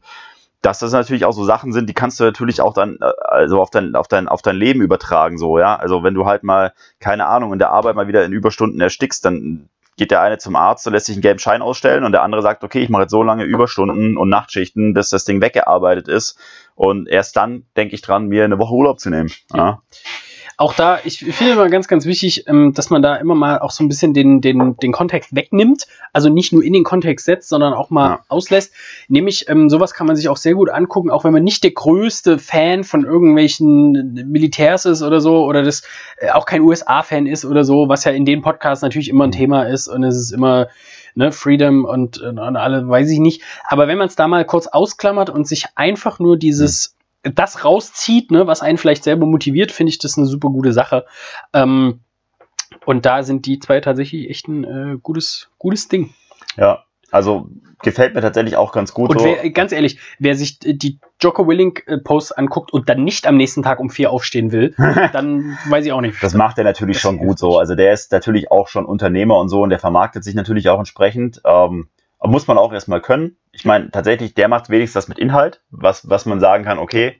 dass 0.62 0.80
das 0.80 0.92
natürlich 0.92 1.26
auch 1.26 1.32
so 1.32 1.44
Sachen 1.46 1.72
sind, 1.74 1.88
die 1.88 1.94
kannst 1.94 2.20
du 2.20 2.24
natürlich 2.24 2.60
auch 2.60 2.74
dann 2.74 2.98
äh, 3.00 3.12
also 3.24 3.62
auf 3.62 3.70
dein, 3.70 3.96
auf 3.96 4.08
dein, 4.08 4.28
auf 4.28 4.42
dein 4.42 4.56
Leben 4.56 4.82
übertragen, 4.82 5.38
so, 5.38 5.60
ja. 5.60 5.76
Also 5.76 6.04
wenn 6.04 6.16
du 6.16 6.26
halt 6.26 6.44
mal, 6.44 6.74
keine 7.00 7.28
Ahnung, 7.28 7.54
in 7.54 7.60
der 7.60 7.70
Arbeit 7.70 7.96
mal 7.96 8.08
wieder 8.08 8.26
in 8.26 8.32
Überstunden 8.32 8.82
erstickst, 8.82 9.24
dann 9.26 9.70
geht 9.98 10.12
der 10.12 10.22
eine 10.22 10.38
zum 10.38 10.56
Arzt 10.56 10.86
und 10.88 10.94
lässt 10.94 11.06
sich 11.06 11.16
einen 11.16 11.22
gelben 11.22 11.40
Schein 11.40 11.62
ausstellen 11.62 12.04
und 12.04 12.12
der 12.12 12.22
andere 12.22 12.42
sagt, 12.42 12.64
okay, 12.64 12.80
ich 12.80 12.90
mache 12.90 13.04
jetzt 13.04 13.12
so 13.12 13.24
lange 13.24 13.44
Überstunden 13.44 14.18
und 14.18 14.30
Nachtschichten, 14.30 14.94
bis 14.94 15.10
das 15.10 15.26
Ding 15.26 15.42
weggearbeitet 15.42 16.08
ist. 16.08 16.38
Und 16.76 17.08
erst 17.08 17.38
dann 17.38 17.66
denke 17.78 17.96
ich 17.96 18.02
dran, 18.02 18.28
mir 18.28 18.44
eine 18.44 18.60
Woche 18.60 18.74
Urlaub 18.74 19.00
zu 19.00 19.10
nehmen. 19.10 19.32
Ja. 19.54 19.82
Auch 20.58 20.74
da, 20.74 21.00
ich 21.04 21.20
finde 21.20 21.54
immer 21.54 21.70
ganz, 21.70 21.88
ganz 21.88 22.06
wichtig, 22.06 22.48
ähm, 22.48 22.74
dass 22.74 22.90
man 22.90 23.02
da 23.02 23.16
immer 23.16 23.36
mal 23.36 23.60
auch 23.60 23.72
so 23.72 23.84
ein 23.84 23.90
bisschen 23.90 24.14
den, 24.14 24.40
den, 24.40 24.78
den 24.78 24.92
Kontext 24.92 25.36
wegnimmt. 25.36 25.86
Also 26.14 26.30
nicht 26.30 26.54
nur 26.54 26.64
in 26.64 26.72
den 26.72 26.84
Kontext 26.84 27.26
setzt, 27.26 27.50
sondern 27.50 27.74
auch 27.74 27.90
mal 27.90 28.10
Ja. 28.10 28.20
auslässt. 28.30 28.74
Nämlich, 29.10 29.50
ähm, 29.50 29.70
sowas 29.70 29.94
kann 29.94 30.08
man 30.08 30.16
sich 30.16 30.30
auch 30.30 30.38
sehr 30.38 30.54
gut 30.54 30.70
angucken, 30.70 31.10
auch 31.10 31.24
wenn 31.26 31.34
man 31.34 31.44
nicht 31.44 31.64
der 31.64 31.72
größte 31.72 32.40
Fan 32.40 32.84
von 32.84 33.04
irgendwelchen 33.04 34.14
Militärs 34.32 34.86
ist 34.86 35.02
oder 35.02 35.20
so, 35.20 35.44
oder 35.46 35.62
das 35.64 35.84
äh, 36.20 36.30
auch 36.32 36.46
kein 36.46 36.62
USA-Fan 36.62 37.26
ist 37.26 37.44
oder 37.44 37.64
so, 37.64 37.90
was 37.90 38.06
ja 38.06 38.12
in 38.12 38.24
den 38.26 38.42
Podcasts 38.42 38.82
natürlich 38.82 39.10
immer 39.10 39.26
ein 39.26 39.32
Thema 39.32 39.64
ist 39.64 39.88
und 39.90 40.04
es 40.04 40.16
ist 40.16 40.32
immer 40.32 40.68
ne, 41.16 41.32
Freedom 41.32 41.86
und, 41.86 42.18
und 42.20 42.40
alle, 42.40 42.88
weiß 42.88 43.10
ich 43.10 43.20
nicht. 43.20 43.42
Aber 43.68 43.88
wenn 43.88 43.98
man 43.98 44.08
es 44.08 44.16
da 44.16 44.28
mal 44.28 44.46
kurz 44.46 44.68
ausklammert 44.68 45.30
und 45.30 45.48
sich 45.48 45.66
einfach 45.76 46.20
nur 46.20 46.38
dieses 46.38 46.96
das 47.34 47.66
rauszieht, 47.66 48.32
ne, 48.32 48.48
was 48.48 48.62
einen 48.62 48.78
vielleicht 48.78 49.04
selber 49.04 49.26
motiviert, 49.26 49.72
finde 49.72 49.90
ich 49.90 50.00
das 50.00 50.18
eine 50.18 50.28
super 50.28 50.50
gute 50.50 50.74
Sache. 50.74 51.06
Ähm, 51.54 52.02
und 52.86 53.06
da 53.06 53.24
sind 53.24 53.46
die 53.46 53.60
zwei 53.60 53.82
tatsächlich 53.82 54.30
echt 54.30 54.48
ein 54.48 54.64
äh, 54.64 54.98
gutes, 55.02 55.50
gutes 55.58 55.88
Ding. 55.88 56.14
ja. 56.58 56.84
Also 57.12 57.48
gefällt 57.82 58.14
mir 58.14 58.22
tatsächlich 58.22 58.58
auch 58.58 58.74
ganz 58.74 58.94
gut. 58.94 59.10
Und 59.12 59.24
wer, 59.24 59.50
ganz 59.52 59.72
ehrlich, 59.72 60.00
wer 60.20 60.36
sich 60.36 60.60
die 60.60 61.00
Jocko 61.22 61.48
Willing 61.48 61.80
äh, 61.86 61.98
Posts 61.98 62.34
anguckt 62.34 62.74
und 62.74 62.90
dann 62.90 63.06
nicht 63.06 63.26
am 63.28 63.38
nächsten 63.38 63.64
Tag 63.64 63.80
um 63.80 63.90
vier 63.90 64.12
aufstehen 64.12 64.52
will, 64.52 64.74
dann 65.14 65.58
weiß 65.70 65.86
ich 65.86 65.94
auch 65.94 66.02
nicht. 66.02 66.22
Das 66.22 66.34
macht 66.34 66.58
er 66.58 66.64
natürlich 66.66 66.98
Das 66.98 67.04
schon 67.04 67.18
gut 67.18 67.40
so. 67.40 67.58
Also 67.58 67.76
der 67.76 67.94
ist 67.94 68.12
natürlich 68.12 68.52
auch 68.52 68.68
schon 68.68 68.86
Unternehmer 68.86 69.38
und 69.38 69.50
so 69.50 69.62
und 69.62 69.70
der 69.70 69.80
vermarktet 69.80 70.26
sich 70.26 70.36
natürlich 70.36 70.68
auch 70.68 70.80
entsprechend. 70.80 71.42
Ähm, 71.46 71.88
muss 72.24 72.48
man 72.48 72.58
auch 72.58 72.74
erstmal 72.74 73.02
können. 73.02 73.38
Ich 73.52 73.66
meine, 73.66 73.92
tatsächlich, 73.92 74.34
der 74.34 74.48
macht 74.48 74.70
wenigstens 74.70 75.04
das 75.04 75.08
mit 75.08 75.20
Inhalt, 75.20 75.62
was, 75.70 76.10
was 76.10 76.26
man 76.26 76.40
sagen 76.40 76.64
kann, 76.64 76.80
okay, 76.80 77.20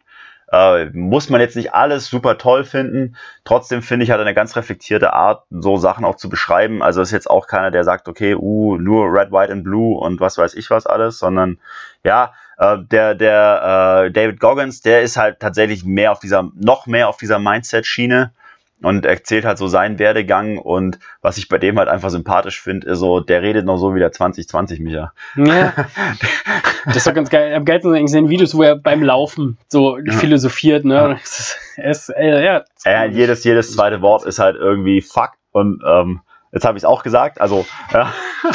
äh, 0.52 0.86
muss 0.94 1.30
man 1.30 1.42
jetzt 1.42 1.56
nicht 1.56 1.74
alles 1.74 2.08
super 2.08 2.38
toll 2.38 2.64
finden. 2.64 3.16
Trotzdem 3.44 3.82
finde 3.82 4.04
ich, 4.04 4.12
hat 4.12 4.20
eine 4.20 4.34
ganz 4.34 4.56
reflektierte 4.56 5.14
Art, 5.14 5.44
so 5.50 5.78
Sachen 5.78 6.06
auch 6.06 6.16
zu 6.16 6.30
beschreiben. 6.30 6.84
Also 6.84 7.02
ist 7.02 7.12
jetzt 7.12 7.30
auch 7.30 7.48
keiner, 7.48 7.72
der 7.72 7.84
sagt, 7.84 8.08
okay, 8.08 8.36
uh, 8.36 8.78
nur 8.78 9.12
Red, 9.12 9.32
White 9.32 9.52
and 9.52 9.64
Blue 9.64 9.98
und 9.98 10.20
was 10.20 10.38
weiß 10.38 10.54
ich 10.54 10.70
was 10.70 10.86
alles, 10.86 11.20
sondern 11.20 11.60
ja, 12.04 12.34
äh, 12.58 12.78
der, 12.80 13.16
der 13.16 14.06
äh, 14.06 14.12
David 14.12 14.40
Goggins, 14.40 14.82
der 14.82 15.02
ist 15.02 15.18
halt 15.18 15.40
tatsächlich 15.40 15.84
mehr 15.84 16.12
auf 16.12 16.20
dieser, 16.20 16.50
noch 16.56 16.86
mehr 16.86 17.10
auf 17.10 17.18
dieser 17.18 17.40
Mindset-Schiene 17.40 18.32
und 18.82 19.06
erzählt 19.06 19.46
halt 19.46 19.58
so 19.58 19.68
seinen 19.68 20.00
Werdegang 20.00 20.58
und 20.58 21.00
was 21.22 21.38
ich 21.38 21.48
bei 21.48 21.58
dem 21.58 21.80
halt 21.80 21.88
einfach 21.90 22.10
sympathisch 22.10 22.62
finde, 22.62 22.88
ist 22.88 23.00
so, 23.00 23.20
der 23.20 23.42
redet 23.42 23.66
noch 23.66 23.78
so 23.78 23.96
wie 23.96 24.00
der 24.00 24.12
2020 24.12 24.80
Micha. 24.80 25.14
Ja. 25.36 25.74
Das 26.86 26.98
ist 26.98 27.08
doch 27.08 27.16
ganz 27.16 27.32
geil. 27.32 27.52
Am 27.56 27.66
geilsten 27.66 27.90
sind 27.92 27.98
eigentlich 27.98 28.12
seine 28.12 28.30
Videos, 28.30 28.54
wo 28.56 28.62
er 28.62 28.76
beim 28.76 29.02
Laufen 29.02 29.58
so 29.68 29.98
Ja. 29.98 30.14
philosophiert, 30.14 30.86
ne? 30.86 30.94
Ja. 30.94 31.18
Er 31.78 31.90
ist, 31.92 32.10
äh, 32.10 32.46
ja. 32.46 32.64
Ja, 32.86 33.06
jedes, 33.06 33.44
jedes 33.44 33.74
zweite 33.74 34.02
Wort 34.04 34.24
ist 34.24 34.38
halt 34.38 34.56
irgendwie 34.56 35.02
fuck 35.02 35.32
und 35.52 35.82
ähm, 35.84 36.22
jetzt 36.56 36.66
habe 36.66 36.78
ich 36.78 36.84
es 36.84 36.86
auch 36.86 37.04
gesagt, 37.04 37.40
also 37.40 37.68
ja, 37.94 38.12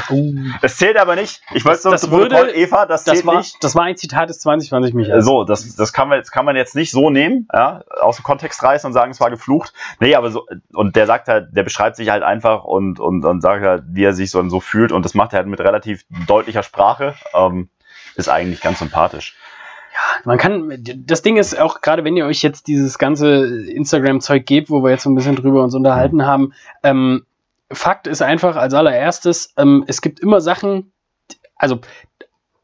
Uh, 0.09 0.35
es 0.63 0.77
zählt 0.77 0.97
aber 0.97 1.17
nicht. 1.17 1.43
Ich 1.53 1.65
nur 1.65 1.73
das 1.73 1.83
zum 1.83 2.11
Protokoll, 2.11 2.31
würde- 2.31 2.55
Eva, 2.55 2.87
das, 2.87 3.05
das, 3.05 3.15
zählt 3.17 3.27
war, 3.27 3.39
nicht. 3.39 3.57
das 3.63 3.75
war 3.75 3.85
ein 3.85 3.97
Zitat 3.97 4.29
des 4.31 4.39
2020 4.41 4.95
Michael. 4.95 5.21
So, 5.21 5.45
das, 5.45 5.75
das, 5.75 5.93
kann 5.93 6.09
man, 6.09 6.19
jetzt 6.19 6.31
kann 6.31 6.45
man 6.45 6.57
jetzt 6.57 6.75
nicht 6.77 6.91
so 6.91 7.11
nehmen, 7.11 7.49
ja, 7.53 7.83
aus 8.01 8.17
dem 8.17 8.23
Kontext 8.23 8.63
reißen 8.63 8.87
und 8.87 8.93
sagen, 8.93 9.11
es 9.11 9.21
war 9.21 9.31
geflucht. 9.31 9.73
Nee, 9.99 10.15
aber 10.15 10.31
so, 10.31 10.47
und 10.73 10.97
der 10.97 11.07
sagt 11.07 11.29
halt, 11.29 11.49
der 11.57 11.63
beschreibt 11.63 11.97
sich 11.97 12.11
halt 12.11 12.23
einfach 12.23 12.65
und, 12.65 13.01
und, 13.01 13.25
und 13.25 13.41
sagt 13.41 13.65
halt, 13.65 13.83
wie 13.89 14.05
er 14.05 14.13
sich 14.13 14.31
so, 14.31 14.49
so 14.49 14.61
fühlt 14.61 14.93
und 14.93 15.05
das 15.05 15.15
macht 15.15 15.33
er 15.33 15.39
halt 15.39 15.49
mit 15.49 15.61
relativ 15.61 16.05
deutlicher 16.27 16.63
Sprache. 16.63 17.15
Ähm, 17.35 17.69
ist 18.17 18.29
eigentlich 18.29 18.61
ganz 18.61 18.79
sympathisch. 18.79 19.37
Man 20.25 20.39
kann, 20.39 20.73
das 20.97 21.23
Ding 21.23 21.37
ist 21.37 21.59
auch, 21.59 21.81
gerade 21.81 22.05
wenn 22.05 22.17
ihr 22.17 22.27
euch 22.27 22.43
jetzt 22.43 22.69
dieses 22.69 22.99
ganze 22.99 23.45
Instagram-Zeug 23.71 24.47
gebt, 24.47 24.71
wo 24.71 24.83
wir 24.83 24.91
jetzt 24.91 25.03
so 25.03 25.11
ein 25.11 25.15
bisschen 25.15 25.37
drüber 25.37 25.63
uns 25.63 25.75
unterhalten 25.75 26.25
haben, 26.27 26.53
ähm, 26.83 27.25
Fakt 27.73 28.07
ist 28.07 28.23
einfach 28.23 28.57
als 28.57 28.75
allererstes, 28.75 29.53
ähm, 29.57 29.85
es 29.87 30.03
gibt 30.03 30.21
immer 30.21 30.41
Sachen, 30.41 30.93
also 31.57 31.81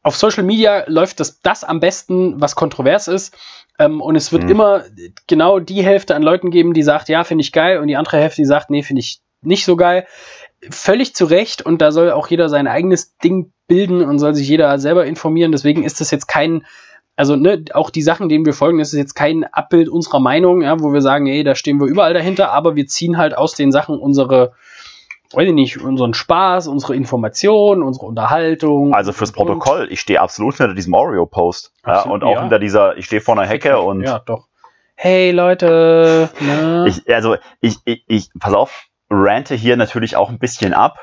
auf 0.03 0.15
Social 0.15 0.43
Media 0.43 0.83
läuft 0.87 1.19
das, 1.19 1.41
das 1.41 1.63
am 1.63 1.79
besten, 1.79 2.39
was 2.39 2.55
kontrovers 2.55 3.07
ist. 3.07 3.35
Ähm, 3.79 4.01
und 4.01 4.15
es 4.15 4.31
wird 4.31 4.43
Mhm. 4.45 4.49
immer 4.49 4.83
genau 5.27 5.59
die 5.59 5.83
Hälfte 5.83 6.15
an 6.15 6.23
Leuten 6.23 6.49
geben, 6.49 6.73
die 6.73 6.83
sagt, 6.83 7.09
ja, 7.09 7.23
finde 7.23 7.43
ich 7.43 7.51
geil, 7.51 7.79
und 7.79 7.87
die 7.87 7.97
andere 7.97 8.17
Hälfte, 8.17 8.41
die 8.41 8.45
sagt, 8.45 8.69
nee, 8.69 8.83
finde 8.83 9.01
ich 9.01 9.19
nicht 9.41 9.65
so 9.65 9.75
geil. 9.75 10.07
Völlig 10.71 11.13
zu 11.13 11.25
Recht, 11.25 11.61
und 11.61 11.81
da 11.81 11.91
soll 11.91 12.11
auch 12.11 12.27
jeder 12.27 12.49
sein 12.49 12.67
eigenes 12.67 13.17
Ding 13.17 13.51
bilden 13.67 14.01
und 14.01 14.17
soll 14.17 14.33
sich 14.33 14.47
jeder 14.47 14.79
selber 14.79 15.05
informieren. 15.05 15.51
Deswegen 15.51 15.83
ist 15.83 16.01
das 16.01 16.09
jetzt 16.09 16.27
kein, 16.27 16.65
also 17.15 17.35
ne, 17.35 17.65
auch 17.73 17.89
die 17.91 18.01
Sachen, 18.01 18.29
denen 18.29 18.45
wir 18.45 18.53
folgen, 18.53 18.79
das 18.79 18.93
ist 18.93 18.99
jetzt 18.99 19.13
kein 19.13 19.43
Abbild 19.43 19.89
unserer 19.89 20.19
Meinung, 20.19 20.61
ja, 20.61 20.79
wo 20.79 20.93
wir 20.93 21.01
sagen, 21.01 21.27
ey, 21.27 21.43
da 21.43 21.53
stehen 21.53 21.79
wir 21.79 21.87
überall 21.87 22.13
dahinter, 22.13 22.51
aber 22.51 22.75
wir 22.75 22.87
ziehen 22.87 23.17
halt 23.17 23.37
aus 23.37 23.53
den 23.53 23.71
Sachen 23.71 23.99
unsere, 23.99 24.53
weiß 25.33 25.47
ich 25.47 25.53
nicht, 25.53 25.81
unseren 25.81 26.13
Spaß, 26.13 26.67
unsere 26.67 26.95
Information, 26.95 27.83
unsere 27.83 28.05
Unterhaltung. 28.05 28.93
Also 28.93 29.13
fürs 29.13 29.31
Protokoll, 29.31 29.87
ich 29.91 29.99
stehe 29.99 30.21
absolut 30.21 30.55
hinter 30.55 30.73
diesem 30.73 30.93
Oreo-Post. 30.93 31.73
Ja, 31.85 32.03
und 32.03 32.23
auch 32.23 32.35
ja. 32.35 32.41
hinter 32.41 32.59
dieser, 32.59 32.97
ich 32.97 33.05
stehe 33.05 33.21
vor 33.21 33.37
einer 33.37 33.47
Hecke 33.47 33.79
und 33.79 34.01
Ja, 34.01 34.19
doch. 34.19 34.47
Hey 34.95 35.31
Leute, 35.31 36.29
ne? 36.39 36.85
ich, 36.87 37.13
also 37.13 37.35
ich, 37.61 37.77
ich, 37.85 38.03
ich, 38.07 38.29
pass 38.39 38.53
auf, 38.53 38.87
rante 39.11 39.53
hier 39.53 39.77
natürlich 39.77 40.15
auch 40.15 40.29
ein 40.29 40.39
bisschen 40.39 40.73
ab. 40.73 40.97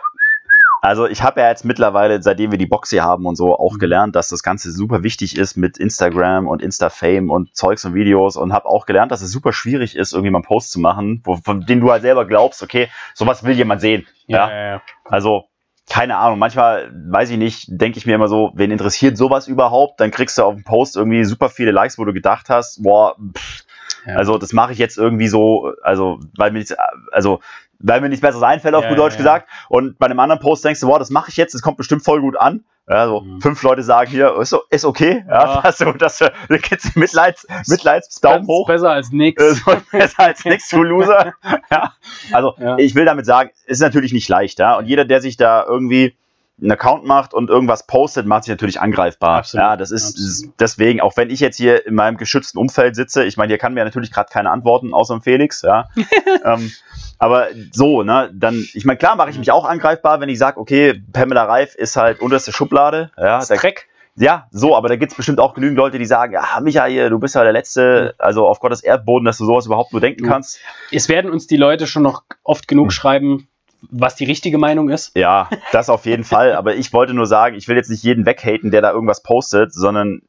Also 0.85 1.06
ich 1.06 1.23
habe 1.23 1.40
ja 1.40 1.48
jetzt 1.48 1.65
mittlerweile, 1.65 2.23
seitdem 2.23 2.51
wir 2.51 2.59
die 2.59 2.66
Box 2.66 2.90
hier 2.90 3.02
haben 3.05 3.24
und 3.24 3.36
so, 3.36 3.59
auch 3.59 3.73
Mhm. 3.73 3.78
gelernt, 3.78 4.16
dass 4.16 4.28
das 4.28 4.43
Ganze 4.43 4.70
super 4.70 5.02
wichtig 5.02 5.39
ist 5.39 5.56
mit 5.56 5.78
Instagram 5.78 6.47
und 6.47 6.61
Insta-Fame 6.61 7.31
und 7.31 7.56
Zeugs 7.56 7.86
und 7.86 7.94
Videos 7.94 8.36
und 8.36 8.52
habe 8.52 8.66
auch 8.66 8.85
gelernt, 8.85 9.11
dass 9.11 9.23
es 9.23 9.32
super 9.32 9.55
schwierig 9.55 9.97
ist, 9.97 10.12
irgendwie 10.12 10.31
mal 10.31 10.40
einen 10.40 10.44
Post 10.44 10.73
zu 10.73 10.81
machen, 10.81 11.23
wo, 11.24 11.36
von 11.36 11.62
dem 11.65 11.81
du 11.81 11.90
halt 11.90 12.02
selber 12.02 12.27
glaubst, 12.27 12.62
okay, 12.62 12.90
sowas 13.15 13.43
will 13.44 13.55
jemand 13.55 13.81
sehen. 13.81 14.06
Ja. 14.27 14.51
ja, 14.51 14.66
ja. 14.73 14.82
Also, 15.05 15.44
keine 15.89 16.19
Ahnung, 16.19 16.39
manchmal, 16.39 16.93
weiß 17.11 17.31
ich 17.31 17.39
nicht, 17.39 17.65
denke 17.69 17.97
ich 17.97 18.05
mir 18.05 18.15
immer 18.16 18.28
so, 18.28 18.52
wen 18.55 18.70
interessiert 18.70 19.16
sowas 19.16 19.48
überhaupt? 19.48 20.01
Dann 20.01 20.11
kriegst 20.11 20.36
du 20.36 20.43
auf 20.43 20.55
dem 20.55 20.65
Post 20.65 20.97
irgendwie 20.97 21.24
super 21.24 21.48
viele 21.48 21.70
Likes, 21.70 21.97
wo 21.98 22.05
du 22.05 22.12
gedacht 22.12 22.51
hast, 22.51 22.82
boah, 22.82 23.16
pff, 23.35 23.65
Ja. 24.06 24.16
also 24.16 24.36
das 24.36 24.52
mache 24.52 24.73
ich 24.73 24.78
jetzt 24.78 24.98
irgendwie 24.98 25.28
so, 25.28 25.73
also, 25.82 26.20
weil 26.36 26.52
mir 26.52 26.62
also, 27.11 27.40
weil 27.86 28.01
mir 28.01 28.09
nichts 28.09 28.23
Besseres 28.23 28.43
einfällt, 28.43 28.74
auf 28.74 28.82
Ja, 28.85 28.89
gut 28.90 28.98
Deutsch 28.98 29.15
ja, 29.15 29.19
gesagt. 29.19 29.48
Und 29.69 29.98
bei 29.98 30.06
einem 30.06 30.19
anderen 30.20 30.40
Post 30.40 30.65
denkst 30.65 30.81
du, 30.81 30.86
boah, 30.86 30.98
das 30.98 31.11
mache 31.11 31.31
ich 31.31 31.36
jetzt, 31.36 31.55
das 31.55 31.62
kommt 31.62 31.77
bestimmt 31.77 32.02
voll 32.05 32.20
gut 32.20 32.36
an. 32.36 32.65
Ja, 32.89 33.06
so 33.06 33.20
Mhm. 33.23 33.40
fünf 33.40 33.62
Leute 33.62 33.82
sagen 33.82 34.11
hier, 34.11 34.36
ist, 34.39 34.55
ist 34.70 34.85
okay. 34.85 35.24
Ja, 35.28 35.62
Ja. 35.62 35.62
Das, 35.98 36.19
das 36.19 36.20
gibt's 36.69 36.94
Mitleids, 36.97 37.47
Mitleids 37.66 38.20
Daumen 38.20 38.47
hoch. 38.47 38.66
Besser 38.66 38.90
als 38.90 39.11
nix. 39.11 39.43
So 39.65 39.73
besser 39.93 40.23
als 40.24 40.44
nix, 40.44 40.69
du 40.69 40.82
Loser. 40.82 41.32
ja. 41.70 41.93
Also, 42.32 42.55
Ja. 42.59 42.77
ich 42.78 42.94
will 42.94 43.05
damit 43.06 43.24
sagen, 43.27 43.51
ist 43.66 43.81
natürlich 43.81 44.12
nicht 44.12 44.28
leicht, 44.28 44.59
ja. 44.59 44.77
Und 44.77 44.86
jeder, 44.86 45.05
der 45.06 45.20
sich 45.23 45.36
da 45.39 45.65
irgendwie 45.66 46.15
einen 46.61 46.71
Account 46.71 47.05
macht 47.05 47.35
und 47.35 47.51
irgendwas 47.51 47.87
postet, 47.87 48.27
macht 48.27 48.45
sich 48.45 48.53
natürlich 48.53 48.81
angreifbar. 48.81 49.39
Absolut. 49.39 49.63
Ja, 49.63 49.77
das 49.77 49.91
ist, 49.91 50.17
Absolut. 50.17 50.55
deswegen, 50.61 51.01
auch 51.01 51.17
wenn 51.17 51.31
ich 51.31 51.41
jetzt 51.41 51.57
hier 51.57 51.85
in 51.87 51.95
meinem 51.95 52.17
geschützten 52.17 52.59
Umfeld 52.59 52.95
sitze, 52.95 53.25
ich 53.25 53.37
meine, 53.37 53.49
hier 53.49 53.59
kann 53.59 53.75
mir 53.75 53.85
natürlich 53.85 54.13
gerade 54.13 54.31
keine 54.33 54.51
antworten, 54.51 54.95
außer 54.95 55.15
dem 55.17 55.23
Felix, 55.23 55.63
ja. 55.63 55.89
ähm, 56.45 56.71
aber 57.19 57.49
so, 57.73 58.03
ne, 58.05 58.31
dann, 58.33 58.65
ich 58.73 58.85
meine, 58.85 58.99
klar 58.99 59.17
mache 59.17 59.31
ich 59.31 59.39
mich 59.39 59.51
auch 59.51 59.65
angreifbar, 59.65 60.21
wenn 60.21 60.29
ich 60.29 60.39
sage, 60.39 60.61
okay, 60.61 61.03
Pamela 61.13 61.45
Reif 61.45 61.75
ist 61.75 61.97
halt 61.97 62.21
unterste 62.21 62.53
Schublade, 62.53 63.11
ja, 63.17 63.39
Das 63.39 63.49
da, 63.49 63.57
Dreck. 63.57 63.89
ja, 64.15 64.47
so, 64.53 64.77
aber 64.77 64.89
da 64.89 64.95
gibt's 64.97 65.17
bestimmt 65.17 65.41
auch 65.41 65.55
genügend 65.55 65.77
Leute, 65.77 65.99
die 65.99 66.07
sagen, 66.07 66.35
ja, 66.35 66.61
Michael, 66.61 67.11
du 67.11 67.19
bist 67.19 67.35
ja 67.35 67.43
der 67.43 67.53
Letzte, 67.53 68.15
also 68.19 68.47
auf 68.47 68.61
Gottes 68.61 68.81
Erdboden, 68.83 69.25
dass 69.25 69.39
du 69.39 69.45
sowas 69.45 69.67
überhaupt 69.67 69.93
nur 69.93 70.01
denken 70.01 70.25
kannst. 70.25 70.61
Es 70.93 71.09
werden 71.09 71.33
uns 71.33 71.49
die 71.49 71.57
Leute 71.57 71.89
schon 71.89 72.05
noch 72.05 72.23
oft 72.45 72.69
genug 72.69 72.93
schreiben, 72.93 73.49
was 73.90 74.16
die 74.16 74.24
richtige 74.24 74.59
Meinung 74.59 74.90
ist. 74.90 75.16
Ja, 75.16 75.48
das 75.73 75.89
auf 75.90 76.06
jeden 76.06 76.24
Fall. 76.24 76.55
Aber 76.55 76.74
ich 76.74 76.93
wollte 76.93 77.15
nur 77.15 77.27
sagen, 77.27 77.56
ich 77.56 77.69
will 77.69 77.77
jetzt 77.77 77.90
nicht 77.90 78.02
jeden 78.02 78.27
weghaten, 78.27 78.70
der 78.70 78.82
da 78.82 78.93
irgendwas 78.93 79.23
postet, 79.23 79.73
sondern, 79.73 80.23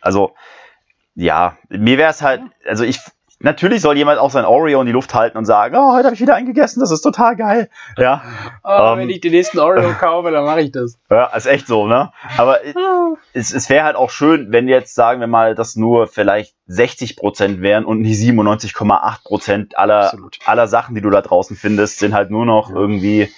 also, 0.00 0.34
ja, 1.14 1.56
mir 1.68 1.98
wäre 1.98 2.10
es 2.10 2.22
halt, 2.22 2.42
also 2.66 2.84
ich, 2.84 2.98
natürlich 3.40 3.80
soll 3.82 3.96
jemand 3.96 4.18
auch 4.18 4.30
sein 4.30 4.44
Oreo 4.44 4.80
in 4.80 4.86
die 4.86 4.92
Luft 4.92 5.14
halten 5.14 5.36
und 5.38 5.44
sagen, 5.46 5.74
oh, 5.76 5.92
heute 5.94 6.04
habe 6.06 6.14
ich 6.14 6.20
wieder 6.20 6.34
eingegessen, 6.34 6.80
das 6.80 6.90
ist 6.90 7.00
total 7.02 7.36
geil. 7.36 7.68
Ja, 7.96 8.22
Oh, 8.62 8.92
Ähm. 8.92 8.98
wenn 8.98 9.10
ich 9.10 9.20
den 9.20 9.32
nächsten 9.32 9.58
Oreo 9.58 9.92
kaufe, 9.98 10.30
dann 10.30 10.44
mache 10.44 10.60
ich 10.60 10.72
das. 10.72 10.98
ja 11.10 11.24
ist 11.34 11.46
echt 11.46 11.66
so, 11.66 11.86
ne? 11.86 12.12
Aber 12.36 12.58
es, 13.32 13.52
es 13.52 13.68
wäre 13.70 13.84
halt 13.84 13.96
auch 13.96 14.10
schön, 14.10 14.52
wenn 14.52 14.68
jetzt, 14.68 14.94
sagen 14.94 15.20
wir 15.20 15.26
mal, 15.26 15.54
das 15.54 15.74
nur 15.76 16.06
vielleicht 16.06 16.54
60% 16.68 17.60
wären 17.62 17.84
und 17.84 18.00
nicht 18.02 18.20
97,8% 18.20 19.74
aller, 19.74 20.04
Absolut. 20.04 20.38
aller 20.44 20.68
Sachen, 20.68 20.94
die 20.94 21.00
du 21.00 21.10
da 21.10 21.20
draußen 21.22 21.56
findest, 21.56 21.98
sind 21.98 22.14
halt 22.14 22.30
nur 22.30 22.44
noch 22.46 22.70
Ja. 22.70 22.76
irgendwie, 22.76 23.32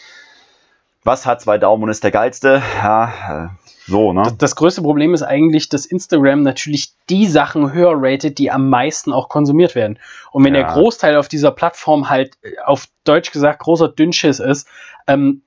was 1.04 1.26
hat 1.26 1.40
zwei 1.40 1.58
Daumen 1.58 1.84
und 1.84 1.88
ist 1.90 2.04
der 2.04 2.10
geilste? 2.10 2.62
Ja, 2.82 3.46
äh, 3.46 3.48
so, 3.92 4.12
ne? 4.12 4.22
Das, 4.24 4.36
das 4.38 4.56
größte 4.56 4.82
Problem 4.82 5.14
ist 5.14 5.22
eigentlich, 5.22 5.68
dass 5.68 5.86
Instagram 5.86 6.42
natürlich 6.42 6.94
die 7.08 7.26
Sachen 7.26 7.72
höher 7.72 7.92
ratet, 7.94 8.38
die 8.38 8.50
am 8.50 8.68
meisten 8.68 9.12
auch 9.12 9.28
konsumiert 9.28 9.74
werden. 9.76 9.98
Und 10.32 10.44
wenn 10.44 10.54
Ja. 10.54 10.62
der 10.64 10.72
Großteil 10.72 11.16
auf 11.16 11.28
dieser 11.28 11.52
Plattform 11.52 12.10
halt 12.10 12.36
äh, 12.42 12.58
auf 12.64 12.88
Deutsch 13.04 13.30
gesagt 13.30 13.60
großer 13.60 13.88
Dünnschiss 13.88 14.40
ist, 14.40 14.66
ähm, 15.06 15.42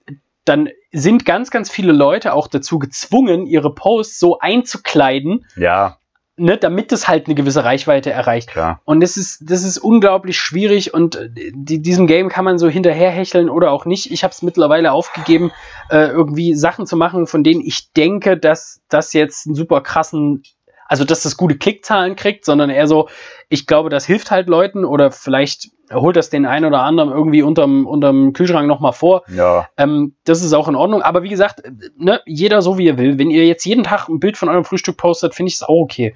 dann 0.45 0.69
sind 0.91 1.25
ganz, 1.25 1.49
ganz 1.51 1.69
viele 1.71 1.91
Leute 1.91 2.33
auch 2.33 2.47
dazu 2.47 2.77
gezwungen, 2.79 3.47
ihre 3.47 3.73
Posts 3.73 4.19
so 4.19 4.37
einzukleiden, 4.39 5.45
Ja, 5.57 5.97
ne, 6.37 6.57
damit 6.57 6.91
es 6.91 7.07
halt 7.07 7.27
eine 7.27 7.35
gewisse 7.35 7.63
Reichweite 7.63 8.11
erreicht. 8.11 8.49
klar. 8.49 8.81
Und 8.85 9.01
das 9.01 9.17
ist, 9.17 9.49
das 9.49 9.63
ist 9.63 9.77
unglaublich 9.77 10.37
schwierig 10.37 10.93
und 10.93 11.15
äh, 11.15 11.29
die, 11.53 11.81
diesem 11.81 12.07
Game 12.07 12.29
kann 12.29 12.45
man 12.45 12.57
so 12.57 12.67
hinterherhecheln 12.67 13.49
oder 13.49 13.71
auch 13.71 13.85
nicht. 13.85 14.11
Ich 14.11 14.23
habe 14.23 14.31
es 14.31 14.41
mittlerweile 14.41 14.91
aufgegeben, 14.91 15.51
äh, 15.89 16.07
irgendwie 16.07 16.55
Sachen 16.55 16.85
zu 16.85 16.97
machen, 16.97 17.27
von 17.27 17.43
denen 17.43 17.61
ich 17.61 17.91
denke, 17.93 18.37
dass 18.37 18.81
das 18.89 19.13
jetzt 19.13 19.45
einen 19.45 19.55
super 19.55 19.81
krassen, 19.81 20.43
also 20.85 21.03
dass 21.03 21.23
das 21.23 21.37
gute 21.37 21.57
Klickzahlen 21.57 22.15
kriegt, 22.15 22.45
sondern 22.45 22.69
eher 22.69 22.87
so, 22.87 23.09
ich 23.49 23.67
glaube, 23.67 23.89
das 23.89 24.05
hilft 24.05 24.31
halt 24.31 24.47
Leuten 24.47 24.85
oder 24.85 25.11
vielleicht 25.11 25.69
holt 25.91 26.15
das 26.15 26.29
den 26.29 26.45
einen 26.45 26.65
oder 26.65 26.81
anderen 26.81 27.11
irgendwie 27.11 27.43
unterm, 27.43 27.85
unterm 27.85 28.33
Kühlschrank 28.33 28.67
nochmal 28.67 28.93
vor. 28.93 29.23
Ja, 29.27 29.67
Ähm, 29.77 30.15
das 30.23 30.43
ist 30.43 30.53
auch 30.53 30.67
in 30.67 30.75
Ordnung. 30.75 31.01
Aber 31.01 31.23
wie 31.23 31.29
gesagt, 31.29 31.61
ne, 31.97 32.21
jeder 32.25 32.61
so 32.61 32.77
wie 32.77 32.87
er 32.87 32.97
will. 32.97 33.19
Wenn 33.19 33.29
ihr 33.29 33.45
jetzt 33.45 33.65
jeden 33.65 33.83
Tag 33.83 34.07
ein 34.07 34.19
Bild 34.19 34.37
von 34.37 34.49
eurem 34.49 34.65
Frühstück 34.65 34.97
postet, 34.97 35.35
finde 35.35 35.49
ich 35.49 35.55
es 35.55 35.63
auch 35.63 35.81
okay. 35.81 36.15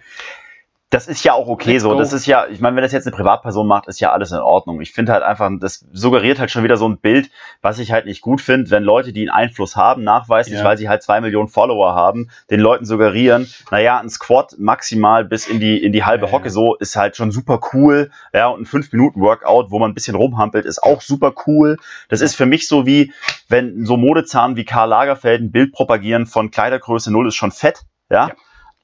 Das 0.91 1.07
ist 1.07 1.23
ja 1.23 1.33
auch 1.33 1.47
okay 1.47 1.73
Let's 1.73 1.83
so. 1.83 1.91
go. 1.91 1.99
Das 1.99 2.13
ist 2.13 2.25
ja, 2.25 2.47
ich 2.47 2.59
meine, 2.61 2.75
wenn 2.75 2.81
das 2.81 2.91
jetzt 2.91 3.05
eine 3.05 3.15
Privatperson 3.15 3.67
macht, 3.67 3.87
ist 3.87 3.99
ja 3.99 4.11
alles 4.11 4.31
in 4.31 4.39
Ordnung. 4.39 4.81
Ich 4.81 4.91
finde 4.91 5.13
halt 5.13 5.21
einfach, 5.21 5.47
das 5.59 5.85
suggeriert 5.93 6.39
halt 6.39 6.49
schon 6.49 6.63
wieder 6.63 6.77
so 6.77 6.89
ein 6.89 6.97
Bild, 6.97 7.29
was 7.61 7.77
ich 7.77 7.91
halt 7.91 8.05
nicht 8.07 8.21
gut 8.21 8.41
finde, 8.41 8.71
wenn 8.71 8.81
Leute, 8.81 9.13
die 9.13 9.21
einen 9.21 9.29
Einfluss 9.29 9.75
haben, 9.75 10.03
nachweislich, 10.03 10.57
Ja. 10.57 10.63
weil 10.65 10.79
sie 10.79 10.89
halt 10.89 11.03
zwei 11.03 11.21
Millionen 11.21 11.47
Follower 11.47 11.93
haben, 11.93 12.31
den 12.49 12.59
Leuten 12.59 12.85
suggerieren, 12.85 13.47
naja, 13.69 13.99
ein 13.99 14.09
Squat 14.09 14.55
maximal 14.57 15.25
bis 15.25 15.47
in 15.47 15.59
die, 15.59 15.77
in 15.77 15.91
die 15.93 16.05
halbe 16.05 16.25
Ja, 16.25 16.31
Hocke 16.31 16.45
ja. 16.45 16.49
so 16.51 16.73
ist 16.75 16.95
halt 16.95 17.15
schon 17.15 17.29
super 17.29 17.59
cool. 17.73 18.09
Ja, 18.33 18.47
und 18.47 18.61
ein 18.61 18.65
5-Minuten-Workout, 18.65 19.69
wo 19.69 19.77
man 19.77 19.91
ein 19.91 19.93
bisschen 19.93 20.15
rumhampelt, 20.15 20.65
ist 20.65 20.81
auch 20.81 21.01
super 21.01 21.33
cool. 21.45 21.77
Das 22.07 22.21
ist 22.21 22.33
für 22.33 22.47
mich 22.47 22.67
so 22.67 22.87
wie, 22.87 23.13
wenn 23.47 23.85
so 23.85 23.95
Modezahn 23.95 24.55
wie 24.55 24.65
Karl 24.65 24.89
Lagerfeld 24.89 25.39
ein 25.41 25.51
Bild 25.51 25.71
propagieren 25.71 26.25
von 26.25 26.49
Kleidergröße 26.49 27.11
0 27.11 27.27
ist 27.27 27.35
schon 27.35 27.51
fett. 27.51 27.83
Ja. 28.09 28.31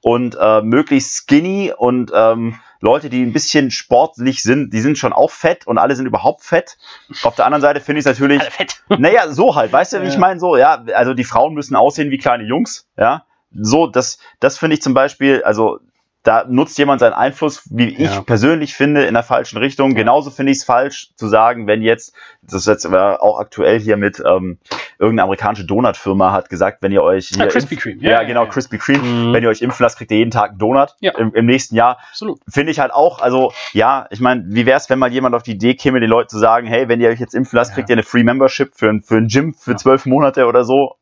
Und 0.08 0.38
äh, 0.40 0.62
möglichst 0.62 1.16
skinny 1.16 1.72
und 1.76 2.12
ähm, 2.14 2.60
Leute, 2.80 3.10
die 3.10 3.24
ein 3.24 3.32
bisschen 3.32 3.72
sportlich 3.72 4.40
sind, 4.40 4.72
die 4.72 4.80
sind 4.80 4.98
schon 4.98 5.12
auch 5.12 5.32
fett 5.32 5.66
und 5.66 5.78
alle 5.78 5.96
sind 5.96 6.06
überhaupt 6.06 6.44
fett. 6.44 6.78
Auf 7.24 7.34
der 7.34 7.44
anderen 7.44 7.60
Seite 7.60 7.80
finde 7.80 7.98
ich 7.98 8.06
es 8.06 8.12
natürlich, 8.12 8.40
Alle 8.40 8.52
fett. 8.52 8.84
naja, 9.00 9.28
so 9.32 9.56
halt, 9.56 9.72
weißt 9.72 9.94
du, 9.94 10.02
wie 10.02 10.06
ich 10.06 10.16
meine? 10.16 10.38
So, 10.38 10.56
ja, 10.56 10.84
also 10.94 11.12
die 11.12 11.24
Frauen 11.24 11.54
müssen 11.54 11.74
aussehen 11.74 12.12
wie 12.12 12.18
kleine 12.18 12.44
Jungs, 12.44 12.88
ja. 12.96 13.24
So, 13.50 13.88
das, 13.88 14.20
das 14.38 14.58
finde 14.58 14.74
ich 14.74 14.82
zum 14.82 14.94
Beispiel, 14.94 15.42
also 15.42 15.80
da 16.26 16.44
nutzt 16.48 16.76
jemand 16.78 17.00
seinen 17.00 17.12
Einfluss, 17.12 17.62
wie 17.70 17.88
ich 17.88 18.14
Ja. 18.14 18.20
persönlich 18.22 18.74
finde, 18.74 19.04
in 19.04 19.14
der 19.14 19.22
falschen 19.22 19.58
Richtung. 19.58 19.94
Genauso 19.94 20.30
finde 20.30 20.52
ich 20.52 20.58
es 20.58 20.64
falsch 20.64 21.10
zu 21.16 21.28
sagen, 21.28 21.66
wenn 21.66 21.82
jetzt, 21.82 22.14
das 22.42 22.54
ist 22.62 22.66
jetzt 22.66 22.86
aber 22.86 23.22
auch 23.22 23.38
aktuell 23.38 23.78
hier 23.78 23.96
mit 23.96 24.20
ähm, 24.26 24.58
irgendeine 24.98 25.24
amerikanische 25.24 25.64
Donutfirma 25.66 26.32
hat 26.32 26.48
gesagt, 26.48 26.82
wenn 26.82 26.90
ihr 26.92 27.02
euch 27.02 27.28
hier 27.28 27.44
Ah, 27.44 27.48
Krispy 27.48 27.76
Kreme. 27.76 28.02
Ja, 28.02 28.10
Ja, 28.10 28.20
ja, 28.22 28.26
genau, 28.28 28.44
ja. 28.44 28.50
Krispy 28.50 28.78
Kreme. 28.78 29.02
Mhm. 29.02 29.32
Wenn 29.32 29.42
ihr 29.42 29.48
euch 29.48 29.62
impfen 29.62 29.82
lasst, 29.84 29.98
kriegt 29.98 30.10
ihr 30.10 30.18
jeden 30.18 30.30
Tag 30.30 30.50
einen 30.50 30.58
Donut 30.58 30.94
Ja. 31.00 31.12
im, 31.16 31.32
im 31.34 31.46
nächsten 31.46 31.74
Jahr 31.76 31.98
Absolut. 32.10 32.40
finde 32.48 32.72
ich 32.72 32.80
halt 32.80 32.92
auch, 32.92 33.20
also 33.20 33.52
ja, 33.72 34.06
ich 34.10 34.20
meine, 34.20 34.44
wie 34.48 34.66
wäre 34.66 34.78
es, 34.78 34.90
wenn 34.90 34.98
mal 34.98 35.12
jemand 35.12 35.34
auf 35.34 35.42
die 35.42 35.52
Idee 35.52 35.74
käme, 35.74 36.00
den 36.00 36.10
Leuten 36.10 36.28
zu 36.30 36.38
sagen, 36.38 36.66
hey, 36.66 36.88
wenn 36.88 37.00
ihr 37.00 37.08
euch 37.10 37.20
jetzt 37.20 37.34
impfen 37.34 37.56
lasst, 37.56 37.70
Ja. 37.70 37.74
kriegt 37.76 37.90
ihr 37.90 37.94
eine 37.94 38.02
Free 38.02 38.24
Membership 38.24 38.72
für, 38.74 38.88
ein- 38.88 39.02
für 39.02 39.16
ein 39.16 39.28
Gym 39.28 39.54
für 39.54 39.72
Ja. 39.72 39.76
zwölf 39.76 40.06
Monate 40.06 40.46
oder 40.46 40.64
so. 40.64 40.94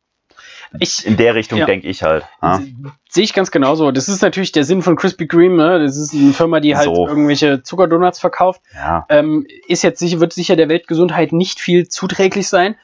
Ich 0.79 1.05
In 1.05 1.17
der 1.17 1.35
Richtung 1.35 1.59
Ja. 1.59 1.65
denke 1.65 1.87
ich 1.87 2.03
halt. 2.03 2.23
Ja. 2.41 2.61
sehe 3.09 3.23
ich 3.23 3.33
ganz 3.33 3.51
genauso. 3.51 3.91
Das 3.91 4.07
ist 4.09 4.21
natürlich 4.21 4.51
der 4.51 4.63
Sinn 4.63 4.81
von 4.81 4.95
Krispy 4.95 5.27
Kreme. 5.27 5.55
Ne? 5.55 5.79
Das 5.79 5.97
ist 5.97 6.13
eine 6.13 6.33
Firma, 6.33 6.59
die 6.59 6.75
halt 6.75 6.85
So. 6.85 7.07
irgendwelche 7.07 7.63
Zuckerdonuts 7.63 8.19
verkauft. 8.19 8.61
ja, 8.73 9.05
Ähm, 9.09 9.45
ist 9.67 9.83
jetzt 9.83 9.99
sicher, 9.99 10.19
wird 10.19 10.33
sicher 10.33 10.55
der 10.55 10.69
Weltgesundheit 10.69 11.31
nicht 11.31 11.59
viel 11.59 11.87
zuträglich 11.87 12.47
sein. 12.49 12.75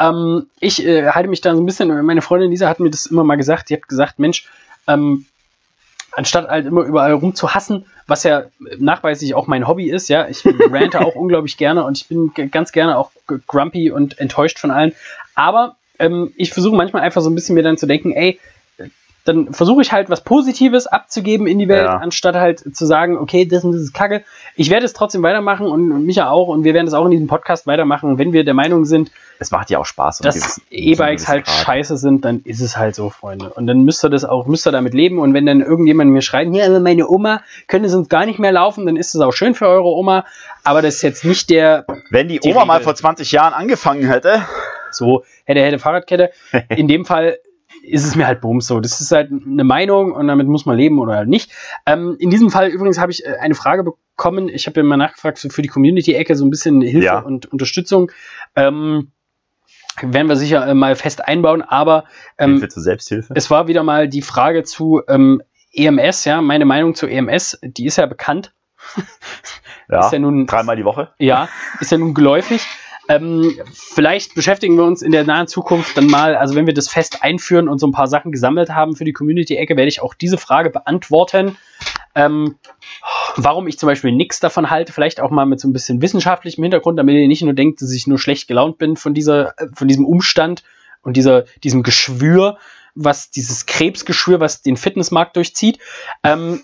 Ähm, 0.00 0.46
ich 0.60 0.84
äh, 0.84 1.08
halte 1.10 1.28
mich 1.28 1.40
da 1.40 1.54
so 1.54 1.60
ein 1.62 1.66
bisschen, 1.66 1.88
meine 2.04 2.22
Freundin 2.22 2.50
Lisa 2.50 2.68
hat 2.68 2.80
mir 2.80 2.90
das 2.90 3.06
immer 3.06 3.24
mal 3.24 3.36
gesagt, 3.36 3.70
die 3.70 3.74
hat 3.74 3.88
gesagt, 3.88 4.18
Mensch, 4.18 4.46
ähm, 4.88 5.26
anstatt 6.12 6.48
halt 6.48 6.66
immer 6.66 6.82
überall 6.82 7.12
rum 7.12 7.34
zu 7.34 7.54
hassen, 7.54 7.84
was 8.06 8.22
ja 8.22 8.44
nachweislich 8.78 9.34
auch 9.34 9.46
mein 9.46 9.68
Hobby 9.68 9.90
ist, 9.90 10.08
ja, 10.08 10.26
ich 10.28 10.42
rante 10.70 11.00
auch 11.00 11.14
unglaublich 11.14 11.56
gerne 11.58 11.84
und 11.84 11.98
ich 11.98 12.08
bin 12.08 12.32
ganz 12.50 12.72
gerne 12.72 12.96
auch 12.96 13.10
grumpy 13.46 13.90
und 13.90 14.18
enttäuscht 14.18 14.58
von 14.58 14.70
allen, 14.70 14.94
aber 15.34 15.76
ähm, 15.98 16.32
ich 16.36 16.52
versuche 16.52 16.76
manchmal 16.76 17.02
einfach 17.02 17.22
so 17.22 17.30
ein 17.30 17.34
bisschen 17.34 17.54
mir 17.54 17.62
dann 17.62 17.76
zu 17.78 17.86
denken, 17.86 18.12
ey, 18.12 18.38
dann 19.24 19.52
versuche 19.52 19.82
ich 19.82 19.90
halt 19.90 20.08
was 20.08 20.20
Positives 20.20 20.86
abzugeben 20.86 21.48
in 21.48 21.58
die 21.58 21.66
Welt, 21.66 21.86
Ja. 21.86 21.96
anstatt 21.96 22.36
halt 22.36 22.76
zu 22.76 22.86
sagen, 22.86 23.18
okay, 23.18 23.44
das 23.44 23.64
und 23.64 23.72
das 23.72 23.80
ist 23.82 23.92
Kacke. 23.92 24.22
Ich 24.54 24.70
werde 24.70 24.86
es 24.86 24.92
trotzdem 24.92 25.20
weitermachen 25.24 25.66
und, 25.66 25.90
und 25.90 26.06
Micha 26.06 26.30
auch 26.30 26.46
und 26.46 26.62
wir 26.62 26.74
werden 26.74 26.86
es 26.86 26.94
auch 26.94 27.04
in 27.06 27.10
diesem 27.10 27.26
Podcast 27.26 27.66
weitermachen, 27.66 28.18
wenn 28.18 28.32
wir 28.32 28.44
der 28.44 28.54
Meinung 28.54 28.84
sind, 28.84 29.10
es 29.40 29.50
macht 29.50 29.68
ja 29.70 29.80
auch 29.80 29.84
Spaß. 29.84 30.20
und 30.20 30.26
dass 30.26 30.60
E-Bikes 30.70 31.26
halt 31.26 31.44
Grad. 31.44 31.56
scheiße 31.56 31.96
sind, 31.96 32.24
dann 32.24 32.40
ist 32.44 32.60
es 32.60 32.76
halt 32.76 32.94
so, 32.94 33.10
Freunde. 33.10 33.50
Und 33.50 33.66
dann 33.66 33.80
müsst 33.80 34.04
ihr 34.04 34.10
das 34.10 34.24
auch, 34.24 34.46
müsst 34.46 34.64
ihr 34.64 34.70
damit 34.72 34.94
leben. 34.94 35.18
Und 35.18 35.34
wenn 35.34 35.44
dann 35.44 35.60
irgendjemand 35.60 36.12
mir 36.12 36.22
schreibt, 36.22 36.54
ja, 36.54 36.64
aber 36.66 36.78
meine 36.78 37.08
Oma 37.08 37.42
könnte 37.66 37.88
sonst 37.88 38.08
gar 38.08 38.26
nicht 38.26 38.38
mehr 38.38 38.52
laufen, 38.52 38.86
dann 38.86 38.94
ist 38.96 39.12
es 39.12 39.20
auch 39.20 39.32
schön 39.32 39.56
für 39.56 39.66
eure 39.66 39.88
Oma. 39.88 40.24
Aber 40.62 40.82
das 40.82 40.94
ist 40.96 41.02
jetzt 41.02 41.24
nicht 41.24 41.50
der 41.50 41.84
Wenn 42.10 42.28
die, 42.28 42.38
Die 42.38 42.48
Oma 42.52 42.64
mal 42.64 42.74
Regel. 42.74 42.84
vor 42.84 42.94
20 42.94 43.32
Jahren 43.32 43.54
angefangen 43.54 44.06
hätte, 44.06 44.40
so 44.96 45.24
hätte, 45.44 45.60
hätte 45.62 45.78
Fahrradkette. 45.78 46.30
In 46.70 46.88
dem 46.88 47.04
Fall 47.04 47.38
ist 47.82 48.04
es 48.04 48.16
mir 48.16 48.26
halt 48.26 48.40
bums 48.40 48.66
so. 48.66 48.80
Das 48.80 49.00
ist 49.00 49.12
halt 49.12 49.30
eine 49.30 49.64
Meinung 49.64 50.12
und 50.12 50.26
damit 50.28 50.46
muss 50.48 50.66
man 50.66 50.76
leben 50.76 50.98
oder 50.98 51.16
halt 51.16 51.28
nicht. 51.28 51.50
Ähm, 51.84 52.16
in 52.18 52.30
diesem 52.30 52.50
Fall 52.50 52.68
übrigens 52.68 52.98
habe 52.98 53.12
ich 53.12 53.24
äh, 53.26 53.36
eine 53.40 53.54
Frage 53.54 53.84
bekommen. 53.84 54.48
Ich 54.48 54.66
habe 54.66 54.80
ja 54.80 54.84
mal 54.86 54.96
nachgefragt 54.96 55.38
so 55.38 55.48
für 55.50 55.62
die 55.62 55.68
Community-Ecke 55.68 56.34
so 56.36 56.44
ein 56.46 56.50
bisschen 56.50 56.80
Hilfe 56.80 57.04
Ja. 57.06 57.18
und 57.18 57.46
Unterstützung. 57.52 58.10
Ähm, 58.54 59.10
werden 60.02 60.28
wir 60.28 60.36
sicher 60.36 60.66
äh, 60.66 60.74
mal 60.74 60.94
fest 60.96 61.26
einbauen, 61.26 61.62
aber 61.62 62.04
ähm, 62.38 62.52
Hilfe 62.52 62.68
zur 62.68 62.82
Selbsthilfe. 62.82 63.32
es 63.36 63.50
war 63.50 63.66
wieder 63.66 63.82
mal 63.82 64.08
die 64.08 64.22
Frage 64.22 64.62
zu 64.62 65.02
ähm, 65.08 65.42
EMS, 65.72 66.24
ja, 66.24 66.40
meine 66.42 66.64
Meinung 66.66 66.94
zu 66.94 67.06
EMS, 67.06 67.58
die 67.62 67.86
ist 67.86 67.96
ja 67.98 68.06
bekannt. 68.06 68.52
Ja, 69.88 70.00
Ist 70.06 70.12
ja 70.12 70.18
nun, 70.18 70.46
dreimal 70.46 70.74
die 70.74 70.84
Woche. 70.84 71.12
ja, 71.18 71.48
ist 71.78 71.92
ja 71.92 71.98
nun 71.98 72.12
geläufig. 72.12 72.66
Ähm, 73.08 73.58
vielleicht 73.72 74.34
beschäftigen 74.34 74.76
wir 74.76 74.84
uns 74.84 75.02
in 75.02 75.12
der 75.12 75.24
nahen 75.24 75.46
Zukunft 75.46 75.96
dann 75.96 76.06
mal, 76.06 76.34
also 76.36 76.54
wenn 76.54 76.66
wir 76.66 76.74
das 76.74 76.88
fest 76.88 77.22
einführen 77.22 77.68
und 77.68 77.78
so 77.78 77.86
ein 77.86 77.92
paar 77.92 78.08
Sachen 78.08 78.32
gesammelt 78.32 78.70
haben 78.70 78.96
für 78.96 79.04
die 79.04 79.12
Community-Ecke, 79.12 79.76
werde 79.76 79.88
ich 79.88 80.02
auch 80.02 80.14
diese 80.14 80.38
Frage 80.38 80.70
beantworten. 80.70 81.56
Ähm, 82.14 82.56
warum 83.36 83.68
ich 83.68 83.78
zum 83.78 83.88
Beispiel 83.88 84.12
nichts 84.12 84.40
davon 84.40 84.70
halte, 84.70 84.92
vielleicht 84.92 85.20
auch 85.20 85.30
mal 85.30 85.46
mit 85.46 85.60
so 85.60 85.68
ein 85.68 85.72
bisschen 85.72 86.02
wissenschaftlichem 86.02 86.64
Hintergrund, 86.64 86.98
damit 86.98 87.14
ihr 87.14 87.28
nicht 87.28 87.42
nur 87.42 87.52
denkt, 87.52 87.82
dass 87.82 87.92
ich 87.92 88.06
nur 88.06 88.18
schlecht 88.18 88.48
gelaunt 88.48 88.78
bin 88.78 88.96
von 88.96 89.14
dieser, 89.14 89.58
äh, 89.60 89.68
von 89.74 89.86
diesem 89.86 90.06
Umstand 90.06 90.64
und 91.02 91.16
dieser, 91.16 91.44
diesem 91.62 91.82
Geschwür, 91.82 92.58
was 92.94 93.30
dieses 93.30 93.66
Krebsgeschwür, 93.66 94.40
was 94.40 94.62
den 94.62 94.76
Fitnessmarkt 94.76 95.36
durchzieht. 95.36 95.78
Ähm, 96.24 96.62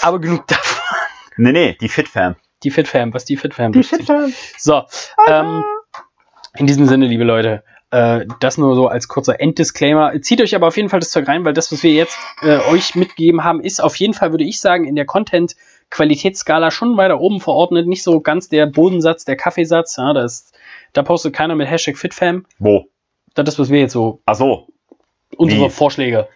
aber 0.00 0.18
genug 0.18 0.46
davon. 0.48 0.96
Nee, 1.36 1.52
nee, 1.52 1.76
die 1.80 1.88
FitFam. 1.88 2.36
Die 2.62 2.70
FitFam, 2.70 3.12
was 3.12 3.24
die 3.24 3.36
FitFam 3.36 3.72
durchzieht. 3.72 4.06
So, 4.58 4.82
ähm, 5.28 5.64
in 6.56 6.66
diesem 6.66 6.86
Sinne, 6.86 7.06
liebe 7.06 7.24
Leute, 7.24 7.62
äh, 7.90 8.26
das 8.40 8.58
nur 8.58 8.74
so 8.74 8.88
als 8.88 9.08
kurzer 9.08 9.40
Enddisclaimer. 9.40 10.20
Zieht 10.22 10.40
euch 10.40 10.54
aber 10.54 10.66
auf 10.68 10.76
jeden 10.76 10.88
Fall 10.88 11.00
das 11.00 11.10
Zeug 11.10 11.28
rein, 11.28 11.44
weil 11.44 11.52
das, 11.52 11.70
was 11.70 11.82
wir 11.82 11.92
jetzt 11.92 12.18
äh, 12.42 12.58
euch 12.70 12.94
mitgegeben 12.94 13.44
haben, 13.44 13.60
ist 13.60 13.80
auf 13.80 13.96
jeden 13.96 14.14
Fall, 14.14 14.30
würde 14.32 14.44
ich 14.44 14.60
sagen, 14.60 14.84
in 14.84 14.96
der 14.96 15.04
Content-Qualitätsskala 15.06 16.70
schon 16.70 16.96
weiter 16.96 17.20
oben 17.20 17.40
verordnet. 17.40 17.86
Nicht 17.86 18.02
so 18.02 18.20
ganz 18.20 18.48
der 18.48 18.66
Bodensatz, 18.66 19.24
der 19.24 19.36
Kaffeesatz. 19.36 19.96
Ja, 19.98 20.12
das, 20.12 20.52
da 20.92 21.02
postet 21.02 21.34
keiner 21.34 21.54
mit 21.54 21.68
Hashtag 21.68 21.96
FitFam. 21.96 22.46
Wo? 22.58 22.86
Das 23.34 23.48
ist, 23.48 23.58
was 23.58 23.70
wir 23.70 23.80
jetzt 23.80 23.92
so, 23.92 24.20
Ach 24.26 24.34
so, 24.34 24.68
unsere 25.36 25.66
Wie? 25.66 25.70
Vorschläge. 25.70 26.28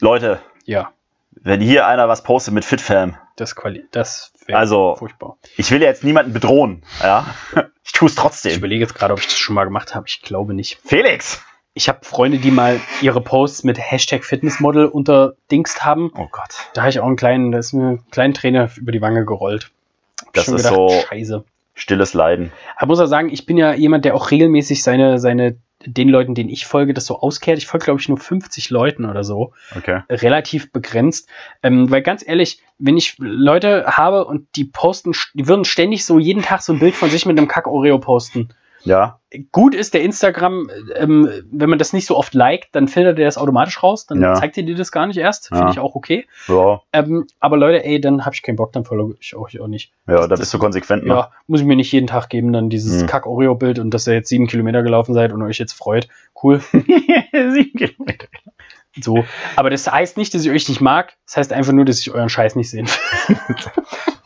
Leute, 0.00 0.40
Ja, 0.64 0.92
wenn 1.40 1.60
hier 1.60 1.86
einer 1.86 2.08
was 2.08 2.22
postet 2.22 2.54
mit 2.54 2.64
FitFam, 2.64 3.16
das, 3.40 3.54
Quali 3.56 3.84
das 3.90 4.32
wäre 4.46 4.58
Also- 4.58 4.96
furchtbar. 4.96 5.36
ich 5.56 5.70
will 5.70 5.82
jetzt 5.82 6.04
niemanden 6.04 6.32
bedrohen, 6.32 6.82
ja. 7.02 7.26
Ich 7.84 7.92
tue 7.92 8.06
es 8.06 8.12
Ich 8.12 8.18
trotzdem. 8.20 8.56
überlege 8.58 8.82
jetzt 8.82 8.94
gerade, 8.94 9.14
ob 9.14 9.18
ich 9.20 9.26
das 9.26 9.38
schon 9.38 9.54
mal 9.54 9.64
gemacht 9.64 9.94
habe. 9.94 10.04
Ich 10.06 10.20
glaube 10.20 10.52
nicht. 10.52 10.78
Felix! 10.84 11.40
Ich 11.72 11.88
habe 11.88 12.00
Freunde, 12.04 12.38
die 12.38 12.50
mal 12.50 12.80
ihre 13.00 13.20
Posts 13.22 13.64
mit 13.64 13.78
Hashtag 13.78 14.24
Fitnessmodel 14.24 14.86
unterdingst 14.86 15.84
haben. 15.84 16.10
Oh 16.16 16.26
Gott. 16.30 16.50
Da 16.74 16.82
habe 16.82 16.90
ich 16.90 17.00
auch 17.00 17.06
einen 17.06 17.16
kleinen, 17.16 17.50
da 17.50 17.58
ist 17.58 17.72
mir 17.72 17.88
ein 17.92 18.04
kleiner 18.10 18.34
Träne 18.34 18.70
über 18.76 18.92
die 18.92 19.00
Wange 19.00 19.24
gerollt. 19.24 19.70
Hab 20.24 20.32
Das 20.34 20.48
ist 20.48 20.66
so- 20.66 20.90
Scheiße. 21.08 21.44
Stilles 21.74 22.12
Leiden. 22.14 22.52
Aber 22.76 22.88
muss 22.88 23.00
auch 23.00 23.06
sagen, 23.06 23.30
ich 23.30 23.46
bin 23.46 23.56
ja 23.56 23.72
jemand, 23.72 24.04
der 24.04 24.14
auch 24.16 24.30
regelmäßig 24.32 24.82
seine, 24.82 25.18
seine, 25.18 25.56
den 25.84 26.08
Leuten, 26.08 26.34
denen 26.34 26.50
ich 26.50 26.66
folge, 26.66 26.94
das 26.94 27.06
so 27.06 27.20
auskehrt. 27.20 27.58
Ich 27.58 27.66
folge, 27.66 27.84
glaube 27.84 28.00
ich, 28.00 28.08
nur 28.08 28.18
50 28.18 28.70
Leuten 28.70 29.04
oder 29.04 29.22
so. 29.22 29.52
Okay. 29.76 30.02
Relativ 30.10 30.72
begrenzt. 30.72 31.28
Ähm, 31.62 31.90
weil 31.90 32.02
ganz 32.02 32.26
ehrlich, 32.26 32.60
wenn 32.78 32.96
ich 32.96 33.16
Leute 33.18 33.84
habe 33.86 34.24
und 34.24 34.48
die 34.56 34.64
posten, 34.64 35.12
die 35.34 35.46
würden 35.46 35.64
ständig 35.64 36.04
so 36.04 36.18
jeden 36.18 36.42
Tag 36.42 36.62
so 36.62 36.72
ein 36.72 36.80
Bild 36.80 36.94
von 36.94 37.10
sich 37.10 37.26
mit 37.26 37.38
einem 37.38 37.48
Kack-Oreo 37.48 37.98
posten. 37.98 38.48
Ja. 38.84 39.18
Gut 39.52 39.74
ist 39.74 39.92
der 39.92 40.02
Instagram, 40.02 40.70
ähm, 40.94 41.28
wenn 41.50 41.68
man 41.68 41.78
das 41.78 41.92
nicht 41.92 42.06
so 42.06 42.16
oft 42.16 42.32
liked, 42.32 42.68
dann 42.72 42.88
filtert 42.88 43.18
er 43.18 43.24
das 43.26 43.36
automatisch 43.36 43.82
raus, 43.82 44.06
dann 44.06 44.22
Ja. 44.22 44.34
zeigt 44.34 44.56
er 44.56 44.62
dir 44.62 44.74
das 44.76 44.92
gar 44.92 45.06
nicht 45.06 45.16
erst. 45.18 45.48
Finde 45.48 45.64
Ja. 45.64 45.70
ich 45.70 45.78
auch 45.78 45.94
okay. 45.94 46.26
Ja. 46.46 46.80
Ähm, 46.92 47.26
aber 47.40 47.56
Leute, 47.56 47.84
ey, 47.84 48.00
dann 48.00 48.24
habe 48.24 48.34
ich 48.34 48.42
keinen 48.42 48.56
Bock, 48.56 48.72
dann 48.72 48.84
folge 48.84 49.16
ich 49.20 49.34
euch 49.36 49.60
auch 49.60 49.66
nicht. 49.66 49.92
Ja, 50.06 50.26
da 50.26 50.36
bist 50.36 50.54
du 50.54 50.58
konsequent, 50.58 51.02
ne? 51.04 51.10
Ja, 51.10 51.30
muss 51.46 51.60
ich 51.60 51.66
mir 51.66 51.76
nicht 51.76 51.92
jeden 51.92 52.06
Tag 52.06 52.28
geben, 52.30 52.52
dann 52.52 52.70
dieses 52.70 53.00
Hm. 53.02 53.06
Kack-Oreo-Bild 53.08 53.78
und 53.78 53.90
dass 53.92 54.06
ihr 54.06 54.14
jetzt 54.14 54.28
sieben 54.28 54.46
Kilometer 54.46 54.82
gelaufen 54.82 55.12
seid 55.12 55.32
und 55.32 55.42
euch 55.42 55.58
jetzt 55.58 55.72
freut. 55.74 56.08
Cool. 56.42 56.60
Sieben 57.32 57.72
Kilometer. 57.76 58.26
So. 59.00 59.24
Aber 59.56 59.70
das 59.70 59.90
heißt 59.90 60.16
nicht, 60.16 60.32
dass 60.34 60.44
ich 60.44 60.50
euch 60.50 60.68
nicht 60.68 60.80
mag. 60.80 61.12
Das 61.26 61.36
heißt 61.36 61.52
einfach 61.52 61.72
nur, 61.72 61.84
dass 61.84 62.00
ich 62.00 62.10
euren 62.10 62.28
Scheiß 62.28 62.56
nicht 62.56 62.70
sehen 62.70 62.88
will. 62.88 63.36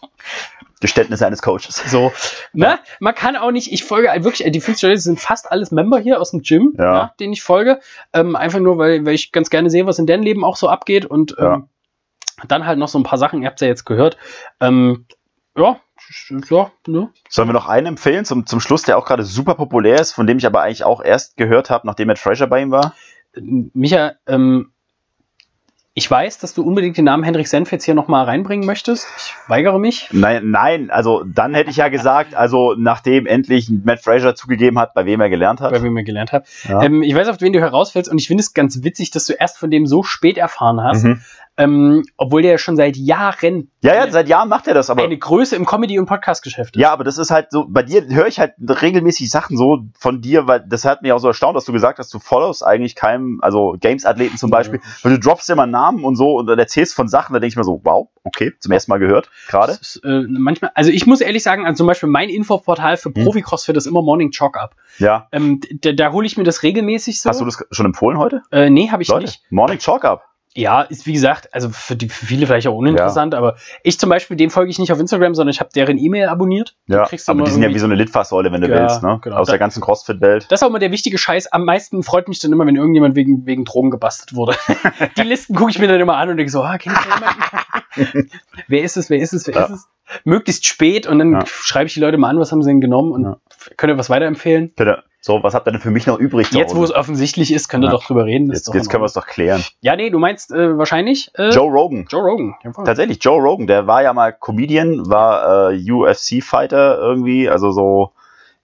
Geständnis 0.82 1.22
eines 1.22 1.40
Coaches. 1.40 1.82
So. 1.86 2.12
Ne? 2.52 2.78
Man 3.00 3.14
kann 3.14 3.36
auch 3.36 3.50
nicht, 3.50 3.72
ich 3.72 3.84
folge 3.84 4.08
wirklich, 4.24 4.50
die 4.52 4.60
50 4.60 4.86
Leute 4.90 5.00
sind 5.00 5.18
fast 5.18 5.50
alles 5.50 5.70
Member 5.70 5.98
hier 5.98 6.20
aus 6.20 6.32
dem 6.32 6.42
Gym, 6.42 6.74
Ja. 6.76 6.84
ja. 6.94 7.14
denen 7.18 7.32
ich 7.32 7.42
folge. 7.42 7.80
Ähm, 8.12 8.36
einfach 8.36 8.58
nur, 8.58 8.76
weil, 8.76 9.06
weil 9.06 9.14
ich 9.14 9.32
ganz 9.32 9.48
gerne 9.48 9.70
sehe, 9.70 9.86
was 9.86 9.98
in 9.98 10.06
deren 10.06 10.22
Leben 10.22 10.44
auch 10.44 10.56
so 10.56 10.68
abgeht 10.68 11.06
und 11.06 11.34
ähm, 11.38 11.68
dann 12.48 12.66
halt 12.66 12.78
noch 12.78 12.88
so 12.88 12.98
ein 12.98 13.04
paar 13.04 13.18
Sachen, 13.18 13.40
ihr 13.40 13.48
habt 13.48 13.60
es 13.60 13.64
ja 13.64 13.68
jetzt 13.68 13.86
gehört. 13.86 14.18
Ähm, 14.60 15.06
ja, 15.56 15.80
ja, 16.50 16.70
ne? 16.86 17.10
Sollen 17.28 17.48
wir 17.48 17.52
noch 17.52 17.68
einen 17.68 17.86
empfehlen 17.86 18.24
zum, 18.24 18.44
zum 18.46 18.60
Schluss, 18.60 18.82
der 18.82 18.98
auch 18.98 19.06
gerade 19.06 19.22
super 19.22 19.54
populär 19.54 20.00
ist, 20.00 20.12
von 20.12 20.26
dem 20.26 20.38
ich 20.38 20.46
aber 20.46 20.60
eigentlich 20.62 20.84
auch 20.84 21.02
erst 21.02 21.36
gehört 21.36 21.70
habe, 21.70 21.86
nachdem 21.86 22.08
Matt 22.08 22.18
Fraser 22.18 22.46
bei 22.48 22.60
ihm 22.60 22.70
war? 22.70 22.94
Micha, 23.34 24.12
ähm, 24.26 24.71
Ich 25.94 26.10
weiß, 26.10 26.38
dass 26.38 26.54
du 26.54 26.62
unbedingt 26.62 26.96
den 26.96 27.04
Namen 27.04 27.22
Henrik 27.22 27.46
Senf 27.46 27.70
jetzt 27.70 27.84
hier 27.84 27.94
nochmal 27.94 28.24
reinbringen 28.24 28.64
möchtest. 28.64 29.06
Ich 29.18 29.34
weigere 29.46 29.78
mich. 29.78 30.08
Nein, 30.10 30.50
nein, 30.50 30.90
also 30.90 31.22
dann 31.26 31.52
hätte 31.52 31.68
ich 31.68 31.76
ja 31.76 31.88
gesagt, 31.88 32.34
also 32.34 32.74
nachdem 32.78 33.26
endlich 33.26 33.70
Matt 33.84 34.00
Fraser 34.00 34.34
zugegeben 34.34 34.78
hat, 34.78 34.94
bei 34.94 35.04
wem 35.04 35.20
er 35.20 35.28
gelernt 35.28 35.60
hat. 35.60 35.70
Bei 35.70 35.82
wem 35.82 35.94
er 35.98 36.02
gelernt 36.02 36.32
hat. 36.32 36.46
Ja. 36.66 36.82
Ähm, 36.82 37.02
ich 37.02 37.14
weiß, 37.14 37.28
auf 37.28 37.42
wen 37.42 37.52
du 37.52 37.60
herausfällst 37.60 38.10
und 38.10 38.18
ich 38.18 38.26
finde 38.26 38.40
es 38.40 38.54
ganz 38.54 38.82
witzig, 38.82 39.10
dass 39.10 39.26
du 39.26 39.34
erst 39.34 39.58
von 39.58 39.70
dem 39.70 39.86
so 39.86 40.02
spät 40.02 40.38
erfahren 40.38 40.82
hast, 40.82 41.04
Mhm. 41.04 41.20
Ähm, 41.56 42.02
obwohl 42.16 42.42
der 42.42 42.52
ja 42.52 42.58
schon 42.58 42.76
seit 42.76 42.96
Jahren 42.96 43.70
Ja, 43.82 43.94
ja, 43.94 44.10
seit 44.10 44.28
Jahren 44.28 44.48
macht 44.48 44.66
er 44.68 44.74
das, 44.74 44.88
aber. 44.90 45.02
eine 45.02 45.18
Größe 45.18 45.54
im 45.56 45.66
Comedy- 45.66 45.98
und 45.98 46.06
Podcast-Geschäft 46.06 46.76
ist. 46.76 46.80
Ja, 46.80 46.92
aber 46.92 47.04
das 47.04 47.18
ist 47.18 47.30
halt 47.30 47.48
so, 47.50 47.66
bei 47.68 47.82
dir 47.82 48.06
höre 48.08 48.26
ich 48.26 48.38
halt 48.38 48.54
regelmäßig 48.58 49.28
Sachen 49.30 49.56
so 49.56 49.80
von 49.98 50.20
dir, 50.22 50.46
weil 50.46 50.64
das 50.66 50.84
hat 50.84 51.02
mich 51.02 51.12
auch 51.12 51.18
so 51.18 51.28
erstaunt, 51.28 51.56
dass 51.56 51.64
du 51.64 51.72
gesagt 51.72 51.98
hast, 51.98 52.12
du 52.14 52.18
followst 52.18 52.62
eigentlich 52.64 52.94
keinem, 52.94 53.38
also 53.42 53.76
Games-Athleten 53.78 54.36
zum 54.38 54.50
Ja. 54.50 54.56
Beispiel, 54.58 54.80
weil 55.02 55.12
du 55.12 55.18
droppst 55.20 55.50
immer 55.50 55.66
Namen 55.66 56.04
und 56.04 56.16
so 56.16 56.36
und 56.36 56.46
dann 56.46 56.58
erzählst 56.58 56.94
von 56.94 57.08
Sachen, 57.08 57.34
da 57.34 57.40
denke 57.40 57.52
ich 57.52 57.56
mir 57.56 57.64
so, 57.64 57.80
wow, 57.84 58.08
okay, 58.24 58.52
zum 58.58 58.72
ersten 58.72 58.90
Mal 58.90 58.98
gehört, 58.98 59.30
gerade. 59.48 59.78
Äh, 60.04 60.22
manchmal, 60.28 60.70
also 60.74 60.90
ich 60.90 61.06
muss 61.06 61.20
ehrlich 61.20 61.42
sagen, 61.42 61.66
also 61.66 61.78
zum 61.78 61.86
Beispiel 61.86 62.08
mein 62.08 62.28
Infoportal 62.30 62.96
für 62.96 63.12
Hm. 63.14 63.24
Profi-Crossfit 63.24 63.76
ist 63.76 63.86
immer 63.86 64.00
Morning 64.02 64.30
Chalk 64.30 64.56
Up. 64.56 64.74
Ja. 64.98 65.28
Ähm, 65.32 65.60
da 65.82 65.92
da 65.92 66.12
hole 66.12 66.26
ich 66.26 66.36
mir 66.36 66.44
das 66.44 66.62
regelmäßig 66.62 67.20
so. 67.20 67.28
Hast 67.30 67.40
du 67.40 67.44
das 67.44 67.62
schon 67.70 67.86
empfohlen 67.86 68.18
heute? 68.18 68.42
Äh, 68.50 68.70
nee, 68.70 68.90
habe 68.90 69.02
ich 69.02 69.08
Leute, 69.08 69.24
nicht. 69.26 69.42
Morning 69.50 69.78
Chalk 69.78 70.04
Up. 70.04 70.24
Ja, 70.54 70.82
ist 70.82 71.06
wie 71.06 71.14
gesagt, 71.14 71.48
also 71.54 71.70
für, 71.70 71.96
die, 71.96 72.10
für 72.10 72.26
viele 72.26 72.46
vielleicht 72.46 72.66
auch 72.66 72.74
uninteressant, 72.76 73.34
aber 73.34 73.56
ich 73.82 73.98
zum 73.98 74.10
Beispiel, 74.10 74.36
dem 74.36 74.50
folge 74.50 74.70
ich 74.70 74.78
nicht 74.78 74.92
auf 74.92 75.00
Instagram, 75.00 75.34
sondern 75.34 75.50
ich 75.52 75.60
habe 75.60 75.70
deren 75.74 75.96
E-Mail 75.96 76.28
abonniert. 76.28 76.74
Ja, 76.88 77.06
du 77.06 77.16
aber 77.28 77.44
die 77.44 77.50
sind 77.50 77.62
ja 77.62 77.70
wie 77.70 77.78
so 77.78 77.86
eine 77.86 77.94
Litfaßsäule, 77.94 78.52
wenn 78.52 78.60
du 78.60 78.68
Ja, 78.68 78.82
willst, 78.82 79.02
ne? 79.02 79.18
genau. 79.22 79.36
Aus 79.36 79.46
Da- 79.46 79.52
der 79.52 79.58
ganzen 79.58 79.80
Crossfit-Welt. 79.80 80.46
Das 80.50 80.60
ist 80.60 80.64
auch 80.64 80.68
immer 80.68 80.78
der 80.78 80.92
wichtige 80.92 81.16
Scheiß. 81.16 81.50
Am 81.52 81.64
meisten 81.64 82.02
freut 82.02 82.28
mich 82.28 82.38
dann 82.40 82.52
immer, 82.52 82.66
wenn 82.66 82.76
irgendjemand 82.76 83.16
wegen, 83.16 83.46
wegen 83.46 83.64
Drogen 83.64 83.90
gebastelt 83.90 84.34
wurde. 84.34 84.54
die 85.16 85.22
Listen 85.22 85.54
gucke 85.54 85.70
ich 85.70 85.78
mir 85.78 85.88
dann 85.88 86.00
immer 86.00 86.16
an 86.18 86.28
und 86.28 86.36
denke 86.36 86.52
so, 86.52 86.62
ah, 86.62 86.76
kenn 86.76 86.92
ich 86.92 86.98
da 86.98 87.14
jemanden? 87.14 88.30
wer 88.68 88.82
ist 88.82 88.96
es, 88.98 89.08
wer 89.08 89.18
ist 89.20 89.32
es, 89.32 89.46
wer 89.46 89.54
Ja. 89.54 89.64
ist 89.64 89.70
es? 89.70 89.88
Möglichst 90.24 90.66
spät 90.66 91.06
und 91.06 91.18
dann 91.18 91.32
Ja. 91.32 91.46
schreibe 91.46 91.86
ich 91.86 91.94
die 91.94 92.00
Leute 92.00 92.18
mal 92.18 92.28
an, 92.28 92.38
was 92.38 92.52
haben 92.52 92.62
sie 92.62 92.68
denn 92.68 92.80
genommen 92.82 93.12
und 93.12 93.24
Ja. 93.24 93.36
könnt 93.78 93.90
ihr 93.92 93.96
was 93.98 94.10
weiterempfehlen? 94.10 94.72
Bitte. 94.76 95.02
So, 95.24 95.40
was 95.44 95.54
habt 95.54 95.68
ihr 95.68 95.70
denn 95.70 95.80
für 95.80 95.92
mich 95.92 96.08
noch 96.08 96.18
übrig? 96.18 96.50
Jetzt, 96.50 96.74
wo 96.74 96.82
es 96.82 96.92
offensichtlich 96.92 97.52
ist, 97.52 97.68
könnt 97.68 97.84
ihr 97.84 97.86
Ja. 97.86 97.92
doch 97.92 98.04
drüber 98.04 98.24
reden. 98.24 98.50
jetzt, 98.52 98.74
jetzt 98.74 98.90
können 98.90 99.04
wir 99.04 99.06
es 99.06 99.12
doch 99.12 99.26
klären. 99.26 99.62
Ja, 99.80 99.94
nee, 99.94 100.10
du 100.10 100.18
meinst 100.18 100.50
äh, 100.50 100.76
wahrscheinlich 100.76 101.30
äh, 101.34 101.50
Joe 101.50 101.70
Rogan. 101.70 102.06
Joe 102.10 102.22
Rogan. 102.22 102.56
Tatsächlich, 102.84 103.22
Joe 103.22 103.40
Rogan, 103.40 103.68
der 103.68 103.86
war 103.86 104.02
ja 104.02 104.12
mal 104.12 104.32
Comedian, 104.32 105.08
war 105.08 105.70
äh, 105.70 105.90
UFC-Fighter 105.92 106.98
irgendwie, 106.98 107.48
also 107.48 107.70
so, 107.70 108.10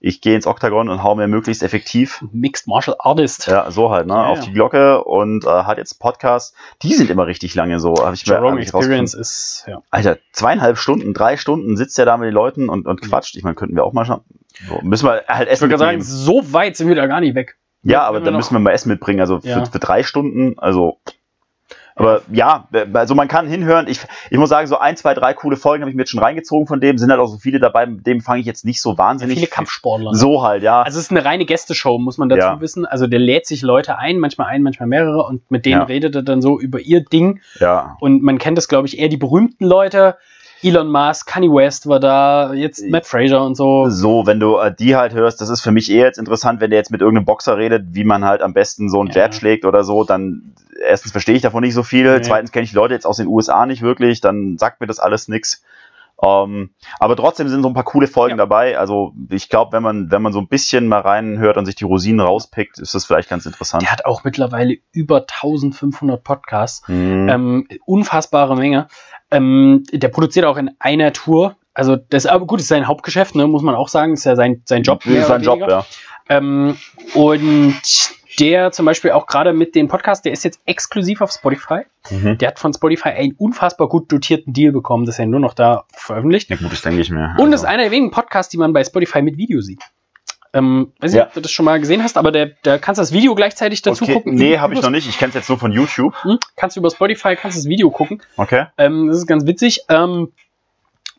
ich 0.01 0.19
gehe 0.19 0.35
ins 0.35 0.47
Oktagon 0.47 0.89
und 0.89 1.01
hau 1.01 1.15
mir 1.15 1.27
möglichst 1.29 1.63
effektiv. 1.63 2.23
Mixed 2.33 2.67
Martial 2.67 2.97
Artist. 2.99 3.47
Ja, 3.47 3.71
so 3.71 3.89
halt, 3.89 4.07
ne? 4.07 4.13
Ja, 4.13 4.25
auf 4.27 4.39
ja. 4.39 4.45
die 4.45 4.51
Glocke 4.53 5.03
und 5.05 5.45
äh, 5.45 5.49
hat 5.49 5.77
jetzt 5.77 5.99
Podcasts. 5.99 6.53
Die 6.81 6.93
sind 6.93 7.09
immer 7.09 7.25
richtig 7.25 7.55
lange 7.55 7.79
so. 7.79 7.93
Hab 7.93 8.13
ich 8.13 8.25
Joe 8.25 8.39
mir 8.39 8.47
Rogan. 8.47 8.59
Experience 8.59 9.13
ist, 9.13 9.65
ja. 9.67 9.81
Alter, 9.91 10.17
zweieinhalb 10.33 10.77
Stunden, 10.77 11.13
drei 11.13 11.37
Stunden 11.37 11.77
sitzt 11.77 11.97
er 11.99 12.05
da 12.05 12.17
mit 12.17 12.27
den 12.27 12.33
Leuten 12.33 12.67
und, 12.69 12.85
und 12.85 13.01
quatscht. 13.01 13.35
Ich 13.37 13.43
meine, 13.43 13.55
könnten 13.55 13.75
wir 13.75 13.85
auch 13.85 13.93
mal 13.93 14.05
schauen. 14.05 14.21
So, 14.67 14.79
müssen 14.83 15.05
wir 15.07 15.23
halt 15.27 15.47
Ich 15.47 15.53
Essen 15.53 15.61
würde 15.69 15.75
gerade 15.77 15.91
sagen, 15.91 16.01
so 16.01 16.53
weit 16.53 16.75
sind 16.75 16.87
wir 16.87 16.95
da 16.95 17.07
gar 17.07 17.21
nicht 17.21 17.35
weg. 17.35 17.57
Ja, 17.83 17.99
wenn 18.01 18.07
aber 18.07 18.19
dann 18.21 18.35
müssen 18.35 18.53
wir 18.53 18.59
mal 18.59 18.71
Essen 18.71 18.89
mitbringen. 18.89 19.21
Also 19.21 19.39
Ja. 19.43 19.63
für, 19.65 19.71
für 19.71 19.79
drei 19.79 20.03
Stunden, 20.03 20.57
also. 20.59 20.97
Aber 21.95 22.21
ja, 22.31 22.67
also 22.93 23.13
man 23.13 23.27
kann 23.27 23.45
hinhören. 23.47 23.87
Ich, 23.89 23.99
ich 24.29 24.37
muss 24.37 24.47
sagen, 24.47 24.67
so 24.67 24.77
ein, 24.77 24.95
zwei, 24.95 25.13
drei 25.13 25.33
coole 25.33 25.57
Folgen 25.57 25.83
habe 25.83 25.89
ich 25.89 25.95
mir 25.97 26.03
jetzt 26.03 26.11
schon 26.11 26.21
reingezogen 26.21 26.65
von 26.65 26.79
dem. 26.79 26.97
Sind 26.97 27.11
halt 27.11 27.19
auch 27.19 27.27
so 27.27 27.37
viele 27.39 27.59
dabei, 27.59 27.85
mit 27.87 28.07
dem 28.07 28.21
fange 28.21 28.39
ich 28.39 28.45
jetzt 28.45 28.63
nicht 28.63 28.81
so 28.81 28.97
wahnsinnig. 28.97 29.35
Viele 29.35 29.47
Kampfsportler. 29.47 30.11
ne? 30.11 30.17
So 30.17 30.41
halt, 30.41 30.63
ja. 30.63 30.81
Also 30.81 30.97
es 30.97 31.05
ist 31.05 31.11
eine 31.11 31.25
reine 31.25 31.43
Gästeshow, 31.45 31.97
muss 31.97 32.17
man 32.17 32.29
dazu 32.29 32.39
Ja. 32.47 32.61
wissen. 32.61 32.85
Also 32.85 33.05
der 33.05 33.19
lädt 33.19 33.47
sich 33.47 33.63
Leute 33.63 33.97
ein, 33.97 34.17
manchmal 34.19 34.47
ein, 34.47 34.61
manchmal 34.63 34.87
mehrere 34.87 35.23
und 35.25 35.51
mit 35.51 35.65
denen 35.65 35.81
Ja. 35.81 35.83
redet 35.87 36.15
er 36.15 36.21
dann 36.23 36.41
so 36.41 36.57
über 36.57 36.79
ihr 36.79 37.03
Ding. 37.03 37.41
ja. 37.59 37.97
Und 37.99 38.23
man 38.23 38.37
kennt 38.37 38.57
das, 38.57 38.69
glaube 38.69 38.87
ich, 38.87 38.97
eher 38.97 39.09
die 39.09 39.17
berühmten 39.17 39.65
Leute. 39.65 40.15
Elon 40.61 40.89
Musk, 40.91 41.27
Kanye 41.27 41.49
West 41.49 41.87
war 41.87 41.99
da, 41.99 42.53
jetzt 42.53 42.83
Matt 42.89 43.05
Fraser 43.05 43.43
und 43.45 43.55
so. 43.55 43.89
So, 43.89 44.25
wenn 44.25 44.39
du 44.39 44.57
äh, 44.57 44.73
die 44.73 44.95
halt 44.95 45.13
hörst, 45.13 45.39
das 45.41 45.49
ist 45.49 45.61
für 45.61 45.71
mich 45.71 45.89
eher 45.91 46.05
jetzt 46.05 46.17
interessant, 46.19 46.59
wenn 46.61 46.69
der 46.69 46.79
jetzt 46.79 46.91
mit 46.91 47.01
irgendeinem 47.01 47.25
Boxer 47.25 47.57
redet, 47.57 47.87
wie 47.91 48.03
man 48.03 48.25
halt 48.25 48.41
am 48.41 48.53
besten 48.53 48.89
so 48.89 48.99
einen 48.99 49.09
Ja. 49.11 49.23
Jab 49.23 49.33
schlägt 49.35 49.65
oder 49.65 49.83
so, 49.83 50.03
dann 50.03 50.53
erstens 50.85 51.11
verstehe 51.11 51.35
ich 51.35 51.41
davon 51.41 51.61
nicht 51.61 51.73
so 51.73 51.83
viel, 51.83 52.13
Nee. 52.15 52.21
zweitens 52.21 52.51
kenne 52.51 52.63
ich 52.63 52.71
die 52.71 52.75
Leute 52.75 52.93
jetzt 52.93 53.05
aus 53.05 53.17
den 53.17 53.27
USA 53.27 53.65
nicht 53.65 53.81
wirklich, 53.81 54.21
dann 54.21 54.57
sagt 54.57 54.81
mir 54.81 54.87
das 54.87 54.99
alles 54.99 55.27
nix. 55.27 55.63
Ähm, 56.21 56.71
aber 56.99 57.15
trotzdem 57.15 57.47
sind 57.47 57.61
so 57.63 57.69
ein 57.69 57.73
paar 57.73 57.85
coole 57.85 58.07
Folgen 58.07 58.31
Ja. 58.31 58.43
dabei. 58.43 58.77
Also 58.77 59.13
ich 59.29 59.47
glaube, 59.47 59.71
wenn 59.71 59.81
man, 59.83 60.11
wenn 60.11 60.21
man 60.21 60.33
so 60.33 60.39
ein 60.39 60.49
bisschen 60.49 60.89
mal 60.89 60.99
reinhört 60.99 61.55
und 61.55 61.65
sich 61.65 61.75
die 61.75 61.85
Rosinen 61.85 62.19
rauspickt, 62.19 62.77
ist 62.79 62.93
das 62.93 63.05
vielleicht 63.05 63.29
ganz 63.29 63.45
interessant. 63.45 63.83
Der 63.83 63.91
hat 63.93 64.03
auch 64.05 64.25
mittlerweile 64.25 64.77
über 64.91 65.21
1500 65.21 66.21
Podcasts. 66.21 66.85
Mhm. 66.89 67.29
Ähm, 67.29 67.67
unfassbare 67.85 68.57
Menge. 68.57 68.87
Ähm, 69.31 69.83
der 69.91 70.07
produziert 70.09 70.45
auch 70.45 70.57
in 70.57 70.71
einer 70.79 71.13
Tour. 71.13 71.55
Also 71.73 71.95
das 71.95 72.25
aber 72.25 72.45
gut, 72.45 72.59
das 72.59 72.63
ist 72.63 72.69
sein 72.69 72.87
Hauptgeschäft, 72.87 73.35
ne, 73.35 73.47
muss 73.47 73.61
man 73.61 73.75
auch 73.75 73.87
sagen. 73.87 74.13
Das 74.13 74.21
ist 74.21 74.25
ja 74.25 74.35
sein, 74.35 74.61
sein 74.65 74.83
Job. 74.83 75.05
mehr 75.05 75.21
ist 75.21 75.27
sein 75.27 75.43
Job, 75.43 75.59
ja. 75.67 75.85
Ähm, 76.29 76.75
und 77.13 77.81
der 78.39 78.71
zum 78.71 78.85
Beispiel 78.85 79.11
auch 79.11 79.25
gerade 79.27 79.53
mit 79.53 79.75
dem 79.75 79.87
Podcast, 79.87 80.25
der 80.25 80.31
ist 80.31 80.43
jetzt 80.43 80.61
exklusiv 80.65 81.21
auf 81.21 81.31
Spotify. 81.31 81.81
Mhm. 82.09 82.37
Der 82.37 82.49
hat 82.49 82.59
von 82.59 82.73
Spotify 82.73 83.09
einen 83.09 83.33
unfassbar 83.33 83.89
gut 83.89 84.11
dotierten 84.11 84.53
Deal 84.53 84.71
bekommen, 84.71 85.05
dass 85.05 85.19
er 85.19 85.25
nur 85.25 85.39
noch 85.39 85.53
da 85.53 85.85
veröffentlicht. 85.93 86.49
Ja 86.49 86.55
gut, 86.55 86.71
das 86.71 86.81
denke 86.81 87.01
ich 87.01 87.09
mir. 87.09 87.35
Und 87.37 87.51
Also, 87.51 87.55
ist 87.55 87.65
einer 87.65 87.83
der 87.83 87.91
wenigen 87.91 88.11
Podcasts, 88.11 88.49
die 88.49 88.57
man 88.57 88.73
bei 88.73 88.83
Spotify 88.83 89.21
mit 89.21 89.37
Video 89.37 89.61
sieht. 89.61 89.81
Ähm, 90.53 90.93
weiß 90.99 91.11
nicht, 91.11 91.19
Ja. 91.19 91.27
ob 91.27 91.33
du 91.33 91.41
das 91.41 91.51
schon 91.51 91.65
mal 91.65 91.79
gesehen 91.79 92.03
hast, 92.03 92.17
aber 92.17 92.31
der, 92.31 92.47
der 92.65 92.79
kannst 92.79 92.99
das 92.99 93.11
Video 93.11 93.35
gleichzeitig 93.35 93.81
dazu 93.83 94.03
okay. 94.03 94.13
gucken. 94.13 94.33
Nee, 94.35 94.57
habe 94.57 94.73
ich 94.73 94.81
noch 94.81 94.89
nicht. 94.89 95.07
Ich 95.07 95.17
kenne 95.19 95.29
es 95.29 95.35
jetzt 95.35 95.49
nur 95.49 95.59
von 95.59 95.71
YouTube. 95.71 96.15
Hm? 96.23 96.39
Kannst 96.55 96.75
du 96.75 96.79
über 96.79 96.89
Spotify, 96.89 97.35
kannst 97.35 97.57
das 97.57 97.67
Video 97.67 97.91
gucken. 97.91 98.21
Okay. 98.35 98.65
Ähm, 98.77 99.07
das 99.07 99.17
ist 99.17 99.27
ganz 99.27 99.45
witzig. 99.45 99.81
Ähm, 99.89 100.31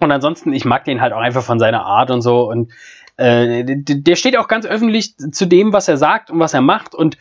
und 0.01 0.11
ansonsten, 0.13 0.53
ich 0.53 0.65
mag 0.65 0.85
den 0.85 1.01
halt 1.01 1.13
auch 1.13 1.21
einfach 1.21 1.45
von 1.45 1.59
seiner 1.59 1.85
Art 1.85 2.11
und 2.11 2.23
so. 2.23 2.49
Und 2.51 2.73
äh, 3.19 3.65
der 3.67 4.17
steht 4.17 4.37
auch 4.37 4.49
ganz 4.49 4.67
öffentlich 4.67 5.17
zu 5.17 5.47
dem, 5.47 5.73
was 5.73 5.87
er 5.89 5.97
sagt 5.97 6.31
und 6.31 6.39
was 6.41 6.55
er 6.55 6.63
macht. 6.63 6.95
Und 6.95 7.17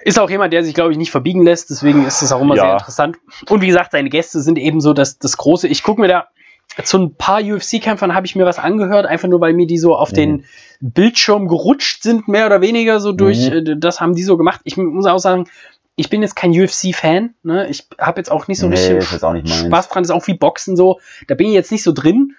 ist 0.00 0.20
auch 0.20 0.30
jemand, 0.30 0.52
der 0.52 0.62
sich, 0.62 0.74
glaube 0.74 0.92
ich, 0.92 0.98
nicht 0.98 1.10
verbiegen 1.10 1.42
lässt. 1.42 1.70
Deswegen 1.70 2.06
ist 2.06 2.22
das 2.22 2.30
auch 2.30 2.40
immer 2.40 2.54
Ja. 2.54 2.62
sehr 2.62 2.72
interessant. 2.74 3.16
Und 3.48 3.62
wie 3.62 3.66
gesagt, 3.66 3.92
seine 3.92 4.10
Gäste 4.10 4.40
sind 4.40 4.58
eben 4.58 4.80
so 4.80 4.92
das, 4.92 5.18
das 5.18 5.36
Große. 5.36 5.66
Ich 5.66 5.82
gucke 5.82 6.00
mir 6.00 6.08
da 6.08 6.28
zu 6.84 6.98
ein 6.98 7.14
paar 7.14 7.40
UFC-Kämpfern 7.42 8.14
habe 8.14 8.26
ich 8.26 8.36
mir 8.36 8.44
was 8.44 8.58
angehört, 8.58 9.06
einfach 9.06 9.28
nur 9.28 9.40
weil 9.40 9.54
mir 9.54 9.66
die 9.66 9.78
so 9.78 9.94
auf 9.96 10.10
Mhm. 10.12 10.14
den 10.16 10.44
Bildschirm 10.80 11.48
gerutscht 11.48 12.02
sind, 12.02 12.28
mehr 12.28 12.46
oder 12.46 12.60
weniger 12.60 13.00
so 13.00 13.12
durch, 13.12 13.48
Mhm. 13.50 13.56
äh, 13.66 13.76
das 13.78 14.00
haben 14.00 14.14
die 14.14 14.22
so 14.22 14.36
gemacht. 14.36 14.60
Ich 14.64 14.76
muss 14.76 15.06
auch 15.06 15.18
sagen, 15.18 15.48
ich 15.98 16.10
bin 16.10 16.20
jetzt 16.20 16.36
kein 16.36 16.50
UFC-Fan, 16.50 17.34
ne? 17.42 17.68
Ich 17.70 17.88
habe 17.98 18.20
jetzt 18.20 18.30
auch 18.30 18.48
nicht 18.48 18.58
so 18.58 18.68
Nee, 18.68 18.74
richtig 18.74 18.98
ist 18.98 19.12
jetzt 19.12 19.24
auch 19.24 19.32
nicht. 19.32 19.48
Spaß 19.48 19.88
dran, 19.88 20.02
das 20.02 20.10
ist 20.10 20.14
auch 20.16 20.26
wie 20.26 20.34
Boxen 20.34 20.76
so. 20.76 21.00
Da 21.28 21.34
bin 21.34 21.46
ich 21.46 21.54
jetzt 21.54 21.72
nicht 21.72 21.82
so 21.82 21.92
drin. 21.92 22.34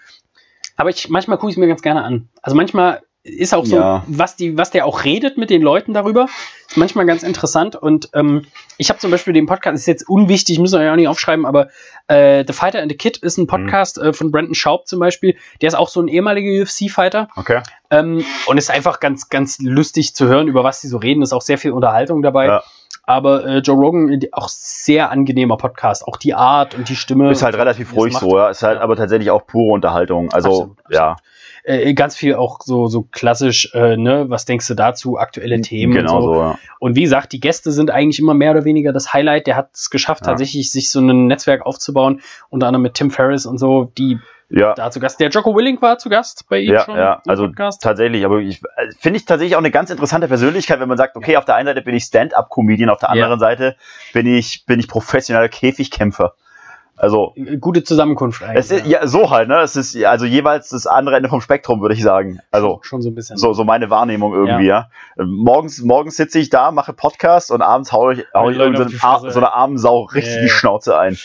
Aber 0.76 0.92
ich, 0.92 1.10
manchmal 1.10 1.38
gucke 1.40 1.50
ich 1.50 1.56
es 1.56 1.60
mir 1.60 1.68
ganz 1.68 1.82
gerne 1.82 2.04
an. 2.04 2.30
Also 2.44 2.56
manchmal 2.56 3.02
ist 3.28 3.54
auch 3.54 3.66
so, 3.66 3.76
Ja. 3.76 4.04
was, 4.08 4.36
die, 4.36 4.58
was 4.58 4.72
der 4.72 4.86
auch 4.86 5.04
redet 5.04 5.38
mit 5.38 5.50
den 5.50 5.62
Leuten 5.62 5.94
darüber, 5.94 6.28
ist 6.68 6.78
manchmal 6.78 7.06
ganz 7.06 7.24
interessant. 7.24 7.76
Und 7.76 8.10
ähm, 8.14 8.46
ich 8.78 8.90
habe 8.90 9.00
zum 9.00 9.12
Beispiel 9.12 9.34
den 9.34 9.46
Podcast, 9.46 9.78
ist 9.78 9.86
jetzt 9.88 10.08
unwichtig, 10.10 10.60
müssen 10.60 10.80
wir 10.80 10.86
ja 10.86 10.92
auch 10.94 10.96
nicht 10.96 11.08
aufschreiben, 11.08 11.46
aber 11.46 11.68
äh, 12.08 12.44
The 12.48 12.54
Fighter 12.54 12.82
and 12.82 12.92
the 12.92 12.98
Kid 12.98 13.18
ist 13.18 13.38
ein 13.38 13.48
Podcast 13.48 13.98
äh, 13.98 14.14
von 14.14 14.32
Brandon 14.32 14.56
Schaub 14.56 14.88
zum 14.88 15.00
Beispiel. 15.00 15.36
Der 15.62 15.68
ist 15.68 15.76
auch 15.76 15.90
so 15.90 16.02
ein 16.02 16.08
ehemaliger 16.08 16.64
UFC-Fighter. 16.64 17.28
Okay. 17.36 17.62
Ähm, 17.92 18.24
und 18.48 18.58
ist 18.58 18.72
einfach 18.72 19.00
ganz, 19.00 19.30
ganz 19.30 19.60
lustig 19.60 20.16
zu 20.16 20.28
hören, 20.28 20.48
über 20.48 20.64
was 20.64 20.82
die 20.82 20.88
so 20.88 20.98
reden. 20.98 21.22
Ist 21.22 21.34
auch 21.34 21.42
sehr 21.42 21.58
viel 21.58 21.72
Unterhaltung 21.72 22.22
dabei. 22.22 22.46
Ja. 22.48 22.64
Aber 23.04 23.46
äh, 23.46 23.58
Joe 23.60 23.78
Rogan, 23.78 24.20
die- 24.20 24.34
auch 24.34 24.50
sehr 24.50 25.12
angenehmer 25.12 25.56
Podcast. 25.56 26.06
Auch 26.06 26.18
die 26.18 26.34
Art 26.34 26.76
und 26.76 26.90
die 26.90 26.96
Stimme. 26.98 27.32
Ist 27.32 27.42
halt 27.42 27.56
relativ 27.56 27.96
ruhig 27.96 28.14
so, 28.18 28.38
ja. 28.38 28.50
Ist 28.50 28.64
halt 28.64 28.78
Ja. 28.78 28.84
aber 28.84 28.98
tatsächlich 28.98 29.32
auch 29.32 29.48
pure 29.48 29.74
Unterhaltung. 29.74 30.30
Also, 30.34 30.50
Absolut, 30.50 30.78
ja. 30.90 31.16
Äh, 31.68 31.94
ganz 31.96 32.16
viel 32.16 32.36
auch 32.36 32.62
so, 32.64 32.88
so 32.88 33.02
klassisch, 33.12 33.74
äh, 33.74 33.98
ne, 33.98 34.30
was 34.30 34.46
denkst 34.46 34.68
du 34.70 34.74
dazu, 34.74 35.18
aktuelle 35.18 35.60
Themen 35.60 35.94
Genau 35.94 36.16
und 36.18 36.24
so. 36.24 36.34
so, 36.36 36.40
ja. 36.42 36.60
Und 36.80 36.96
wie 36.96 37.02
gesagt, 37.02 37.34
die 37.34 37.42
Gäste 37.42 37.74
sind 37.74 37.92
eigentlich 37.92 38.20
immer 38.20 38.34
mehr 38.34 38.52
oder 38.52 38.64
weniger 38.64 38.94
das 38.94 39.12
Highlight. 39.14 39.48
Der 39.48 39.58
hat 39.58 39.72
es 39.74 39.90
geschafft, 39.90 40.22
Ja. 40.26 40.32
tatsächlich 40.32 40.72
sich 40.72 40.90
so 40.90 41.02
ein 41.02 41.28
Netzwerk 41.28 41.66
aufzubauen, 41.66 42.22
unter 42.50 42.68
anderem 42.68 42.84
mit 42.84 42.94
Tim 42.94 43.12
Ferriss 43.12 43.46
und 43.46 43.58
so, 43.58 43.92
die 43.98 44.18
Ja, 44.50 44.76
da 44.76 44.90
zu 44.92 45.02
Gast. 45.02 45.20
Der 45.20 45.28
Jocko 45.30 45.54
Willink 45.58 45.82
war 45.82 45.98
zu 45.98 46.08
Gast 46.08 46.46
bei 46.50 46.60
ihm 46.60 46.72
Ja, 46.74 46.86
schon 46.86 46.96
ja, 46.96 47.22
also 47.28 47.48
Podcast. 47.48 47.82
tatsächlich, 47.84 48.24
aber 48.24 48.38
ich 48.40 48.62
äh, 48.78 48.92
finde 48.98 49.18
ich 49.18 49.26
tatsächlich 49.26 49.56
auch 49.56 49.60
eine 49.60 49.72
ganz 49.72 49.90
interessante 49.90 50.30
Persönlichkeit, 50.30 50.80
wenn 50.80 50.88
man 50.88 50.98
sagt, 50.98 51.18
okay, 51.18 51.36
auf 51.36 51.44
der 51.44 51.56
einen 51.56 51.68
Seite 51.68 51.82
bin 51.82 51.94
ich 51.96 52.06
Stand-up-Comedian, 52.06 52.90
auf 52.90 53.00
der 53.00 53.10
Ja. 53.10 53.26
anderen 53.26 53.40
Seite 53.42 53.76
bin 54.14 54.26
ich, 54.26 54.64
bin 54.66 54.80
ich 54.80 54.88
professioneller 54.88 55.50
Käfigkämpfer. 55.50 56.34
Also, 56.98 57.34
Gute 57.62 57.84
Zusammenkunft 57.84 58.42
eigentlich. 58.44 58.58
es 58.58 58.72
ist, 58.72 58.86
ja, 58.88 59.06
so 59.06 59.30
halt, 59.30 59.48
ne? 59.48 59.60
Es 59.62 59.76
ist 59.76 59.96
also 60.04 60.26
jeweils 60.26 60.70
das 60.70 60.88
andere 60.88 61.16
Ende 61.16 61.30
vom 61.30 61.42
Spektrum, 61.42 61.80
würde 61.82 61.94
ich 61.94 62.02
sagen. 62.04 62.40
Also, 62.52 62.80
schon 62.82 63.02
so 63.04 63.10
ein 63.10 63.16
bisschen. 63.16 63.38
so, 63.38 63.54
so 63.54 63.64
meine 63.64 63.90
Wahrnehmung 63.92 64.34
irgendwie, 64.34 64.66
ja. 64.66 64.90
Ähm, 65.20 65.28
Morgens, 65.36 65.82
morgens 65.84 66.16
sitze 66.18 66.40
ich 66.40 66.50
da, 66.50 66.72
mache 66.72 66.94
Podcast 66.94 67.52
und 67.52 67.62
abends 67.62 67.92
hau 67.92 68.10
ich, 68.10 68.26
hau 68.34 68.50
ich 68.50 68.58
Leute 68.58 68.78
irgend 68.82 69.00
so, 69.00 69.08
eine 69.08 69.14
Ar- 69.26 69.32
so 69.32 69.40
eine 69.40 69.54
armen 69.54 69.78
Sau 69.78 70.02
richtig 70.06 70.34
Ja, 70.34 70.40
die 70.42 70.48
ja. 70.48 70.52
Schnauze 70.54 70.98
ein. 70.98 71.18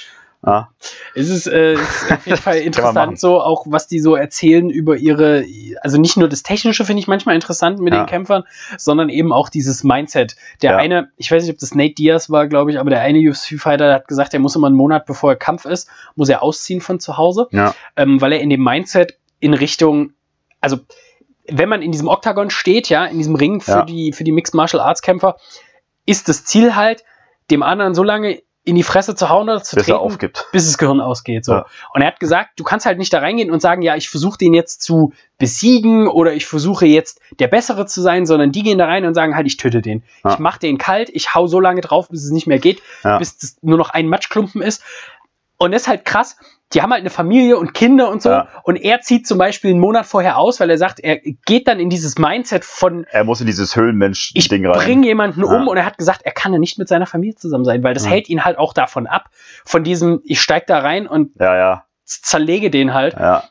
Ja. 0.44 0.70
Es 1.14 1.28
ist, 1.28 1.46
äh, 1.46 1.74
ist 1.74 2.10
auf 2.12 2.26
jeden 2.26 2.38
Fall 2.42 2.58
interessant, 2.58 3.20
so 3.20 3.40
auch 3.40 3.64
was 3.68 3.86
die 3.86 4.00
so 4.00 4.16
erzählen 4.16 4.70
über 4.70 4.96
ihre, 4.96 5.44
also 5.82 5.98
nicht 6.00 6.16
nur 6.16 6.28
das 6.28 6.42
Technische 6.42 6.84
finde 6.84 7.00
ich 7.00 7.06
manchmal 7.06 7.36
interessant 7.36 7.78
mit 7.78 7.94
Ja. 7.94 8.02
den 8.02 8.06
Kämpfern, 8.08 8.42
sondern 8.76 9.08
eben 9.08 9.32
auch 9.32 9.48
dieses 9.48 9.84
Mindset. 9.84 10.34
Der 10.62 10.72
Ja. 10.72 10.76
eine, 10.78 11.10
ich 11.16 11.30
weiß 11.30 11.44
nicht, 11.44 11.52
ob 11.52 11.58
das 11.58 11.74
Nate 11.76 11.94
Diaz 11.94 12.28
war, 12.28 12.48
glaube 12.48 12.72
ich, 12.72 12.80
aber 12.80 12.90
der 12.90 13.00
eine 13.02 13.20
UFC-Fighter 13.20 13.92
hat 13.94 14.08
gesagt, 14.08 14.34
er 14.34 14.40
muss 14.40 14.56
immer 14.56 14.66
einen 14.66 14.76
Monat 14.76 15.06
bevor 15.06 15.30
er 15.30 15.36
Kampf 15.36 15.64
ist, 15.64 15.88
muss 16.16 16.28
er 16.28 16.42
ausziehen 16.42 16.80
von 16.80 16.98
zu 16.98 17.16
Hause, 17.16 17.46
Ja. 17.52 17.74
ähm, 17.96 18.20
weil 18.20 18.32
er 18.32 18.40
in 18.40 18.50
dem 18.50 18.64
Mindset 18.64 19.16
in 19.38 19.54
Richtung, 19.54 20.12
also 20.60 20.78
wenn 21.48 21.68
man 21.68 21.82
in 21.82 21.92
diesem 21.92 22.08
Oktagon 22.08 22.50
steht, 22.50 22.88
ja, 22.88 23.04
in 23.04 23.18
diesem 23.18 23.34
Ring 23.36 23.60
für 23.60 23.84
die, 23.84 24.12
für 24.12 24.24
die 24.24 24.32
Mixed 24.32 24.54
Martial 24.54 24.80
Arts 24.82 25.02
Kämpfer, 25.02 25.36
ist 26.06 26.28
das 26.28 26.44
Ziel 26.44 26.74
halt, 26.74 27.04
dem 27.50 27.62
anderen 27.62 27.94
so 27.94 28.02
lange 28.02 28.40
in 28.64 28.76
die 28.76 28.84
Fresse 28.84 29.16
zu 29.16 29.28
hauen 29.28 29.48
oder 29.48 29.62
zu 29.62 29.74
Bis 29.74 29.88
er 29.88 29.94
treten, 29.94 30.06
aufgibt. 30.06 30.46
bis 30.52 30.66
das 30.66 30.78
Gehirn 30.78 31.00
ausgeht. 31.00 31.44
So. 31.44 31.52
Ja. 31.52 31.66
Und 31.94 32.02
er 32.02 32.06
hat 32.08 32.20
gesagt, 32.20 32.50
du 32.60 32.64
kannst 32.64 32.86
halt 32.86 32.98
nicht 32.98 33.12
da 33.12 33.18
reingehen 33.18 33.50
und 33.50 33.60
sagen, 33.60 33.82
ja, 33.82 33.96
ich 33.96 34.08
versuche 34.08 34.38
den 34.38 34.54
jetzt 34.54 34.82
zu 34.82 35.12
besiegen 35.38 36.06
oder 36.06 36.32
ich 36.34 36.46
versuche 36.46 36.86
jetzt 36.86 37.20
der 37.40 37.48
Bessere 37.48 37.86
zu 37.86 38.00
sein, 38.00 38.24
sondern 38.24 38.52
die 38.52 38.62
gehen 38.62 38.78
da 38.78 38.86
rein 38.86 39.04
und 39.04 39.14
sagen 39.14 39.34
halt, 39.34 39.46
ich 39.48 39.56
töte 39.56 39.82
den. 39.82 40.04
Ja. 40.24 40.34
Ich 40.34 40.38
mache 40.38 40.60
den 40.60 40.78
kalt, 40.78 41.08
ich 41.12 41.34
hau 41.34 41.48
so 41.48 41.58
lange 41.58 41.80
drauf, 41.80 42.08
bis 42.08 42.24
es 42.24 42.30
nicht 42.30 42.46
mehr 42.46 42.60
geht, 42.60 42.80
Ja. 43.02 43.18
bis 43.18 43.36
es 43.42 43.56
nur 43.62 43.78
noch 43.78 43.90
ein 43.90 44.06
Matschklumpen 44.08 44.62
ist. 44.62 44.82
Und 45.58 45.72
das 45.72 45.82
ist 45.82 45.88
halt 45.88 46.04
krass. 46.04 46.36
Die 46.74 46.82
haben 46.82 46.90
halt 46.90 47.00
eine 47.00 47.10
Familie 47.10 47.56
und 47.58 47.74
Kinder 47.74 48.10
und 48.10 48.22
so. 48.22 48.30
Ja. 48.30 48.48
Und 48.62 48.76
er 48.76 49.00
zieht 49.00 49.26
zum 49.26 49.38
Beispiel 49.38 49.70
einen 49.70 49.80
Monat 49.80 50.06
vorher 50.06 50.38
aus, 50.38 50.58
weil 50.60 50.70
er 50.70 50.78
sagt, 50.78 51.00
er 51.00 51.18
geht 51.46 51.68
dann 51.68 51.80
in 51.80 51.90
dieses 51.90 52.18
Mindset 52.18 52.64
von, 52.64 53.04
Er 53.10 53.24
muss 53.24 53.40
in 53.40 53.46
dieses 53.46 53.70
ich 53.70 53.76
Höhlenmensch-Ding 53.76 54.66
rein. 54.66 54.78
bringe 54.78 55.06
jemanden 55.06 55.40
Ja. 55.44 55.46
um 55.56 55.68
und 55.68 55.76
er 55.76 55.84
hat 55.84 55.98
gesagt, 55.98 56.22
er 56.24 56.32
kann 56.32 56.52
ja 56.52 56.58
nicht 56.58 56.78
mit 56.78 56.88
seiner 56.88 57.06
Familie 57.06 57.34
zusammen 57.36 57.64
sein, 57.64 57.82
weil 57.82 57.94
das 57.94 58.04
Ja. 58.04 58.10
hält 58.12 58.28
ihn 58.28 58.44
halt 58.44 58.58
auch 58.58 58.72
davon 58.72 59.06
ab, 59.06 59.30
von 59.64 59.84
diesem, 59.84 60.20
ich 60.24 60.40
steig 60.40 60.66
da 60.66 60.78
rein 60.78 61.06
und 61.06 61.32
Ja, 61.38 61.56
ja, 61.56 61.84
zerlege 62.04 62.70
den 62.70 62.94
halt. 62.94 63.14
ja. 63.14 63.44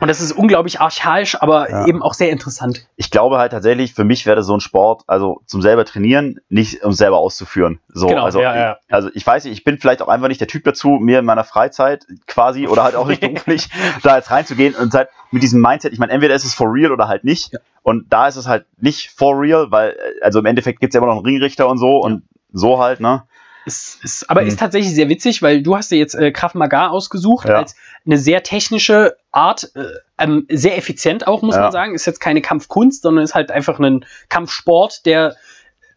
Und 0.00 0.08
das 0.08 0.20
ist 0.20 0.32
unglaublich 0.32 0.80
archaisch, 0.80 1.36
aber 1.40 1.70
Ja. 1.70 1.86
eben 1.86 2.02
auch 2.02 2.14
sehr 2.14 2.30
interessant. 2.30 2.86
Ich 2.96 3.10
glaube 3.10 3.38
halt 3.38 3.52
tatsächlich, 3.52 3.94
für 3.94 4.04
mich 4.04 4.26
wäre 4.26 4.36
das 4.36 4.46
so 4.46 4.54
ein 4.54 4.60
Sport, 4.60 5.02
also 5.06 5.40
zum 5.46 5.60
selber 5.60 5.84
trainieren, 5.84 6.40
nicht 6.48 6.84
um 6.84 6.92
selber 6.92 7.18
auszuführen. 7.18 7.80
So, 7.88 8.06
Genau, 8.06 8.24
also, 8.24 8.40
ja, 8.40 8.56
ja. 8.56 8.76
also 8.88 9.10
ich 9.14 9.26
weiß 9.26 9.44
nicht, 9.44 9.54
ich 9.54 9.64
bin 9.64 9.78
vielleicht 9.78 10.00
auch 10.02 10.08
einfach 10.08 10.28
nicht 10.28 10.40
der 10.40 10.48
Typ 10.48 10.64
dazu, 10.64 10.90
mir 11.00 11.18
in 11.18 11.24
meiner 11.24 11.44
Freizeit 11.44 12.06
quasi 12.26 12.68
oder 12.68 12.84
halt 12.84 12.94
auch 12.94 13.08
nicht 13.08 13.20
beruflich 13.20 13.68
da 14.02 14.16
jetzt 14.16 14.30
reinzugehen 14.30 14.74
und 14.74 14.94
halt 14.94 15.08
mit 15.30 15.42
diesem 15.42 15.60
Mindset, 15.60 15.92
ich 15.92 15.98
meine, 15.98 16.12
entweder 16.12 16.34
ist 16.34 16.44
es 16.44 16.54
for 16.54 16.72
real 16.72 16.92
oder 16.92 17.08
halt 17.08 17.24
nicht. 17.24 17.52
Und 17.82 18.12
da 18.12 18.28
ist 18.28 18.36
es 18.36 18.46
halt 18.46 18.66
nicht 18.80 19.10
for 19.10 19.38
real, 19.40 19.70
weil, 19.70 19.90
äh, 19.90 20.22
also 20.24 20.38
im 20.38 20.46
Endeffekt 20.46 20.80
gibt 20.80 20.92
es 20.92 20.94
ja 20.94 20.98
immer 21.02 21.12
noch 21.12 21.16
einen 21.22 21.26
Ringrichter 21.26 21.68
und 21.68 21.78
so 21.78 21.98
und 21.98 22.22
so 22.52 22.78
halt, 22.78 23.00
ne? 23.00 23.24
Ist, 23.68 24.02
ist, 24.02 24.30
aber 24.30 24.40
Mhm. 24.42 24.48
ist 24.48 24.58
tatsächlich 24.58 24.94
sehr 24.94 25.08
witzig, 25.08 25.42
weil 25.42 25.62
du 25.62 25.76
hast 25.76 25.90
dir 25.90 25.98
jetzt 25.98 26.14
äh, 26.14 26.32
Krav 26.32 26.54
Maga 26.54 26.88
ausgesucht 26.88 27.48
Ja. 27.48 27.56
als 27.58 27.76
eine 28.06 28.16
sehr 28.18 28.42
technische 28.42 29.16
Art, 29.30 29.70
äh, 29.76 29.84
ähm, 30.18 30.46
sehr 30.50 30.76
effizient 30.78 31.26
auch, 31.26 31.42
muss 31.42 31.54
Ja. 31.56 31.62
man 31.62 31.72
sagen. 31.72 31.94
Ist 31.94 32.06
jetzt 32.06 32.20
keine 32.20 32.40
Kampfkunst, 32.40 33.02
sondern 33.02 33.24
ist 33.24 33.34
halt 33.34 33.50
einfach 33.50 33.78
ein 33.78 34.04
Kampfsport, 34.28 35.04
der 35.06 35.36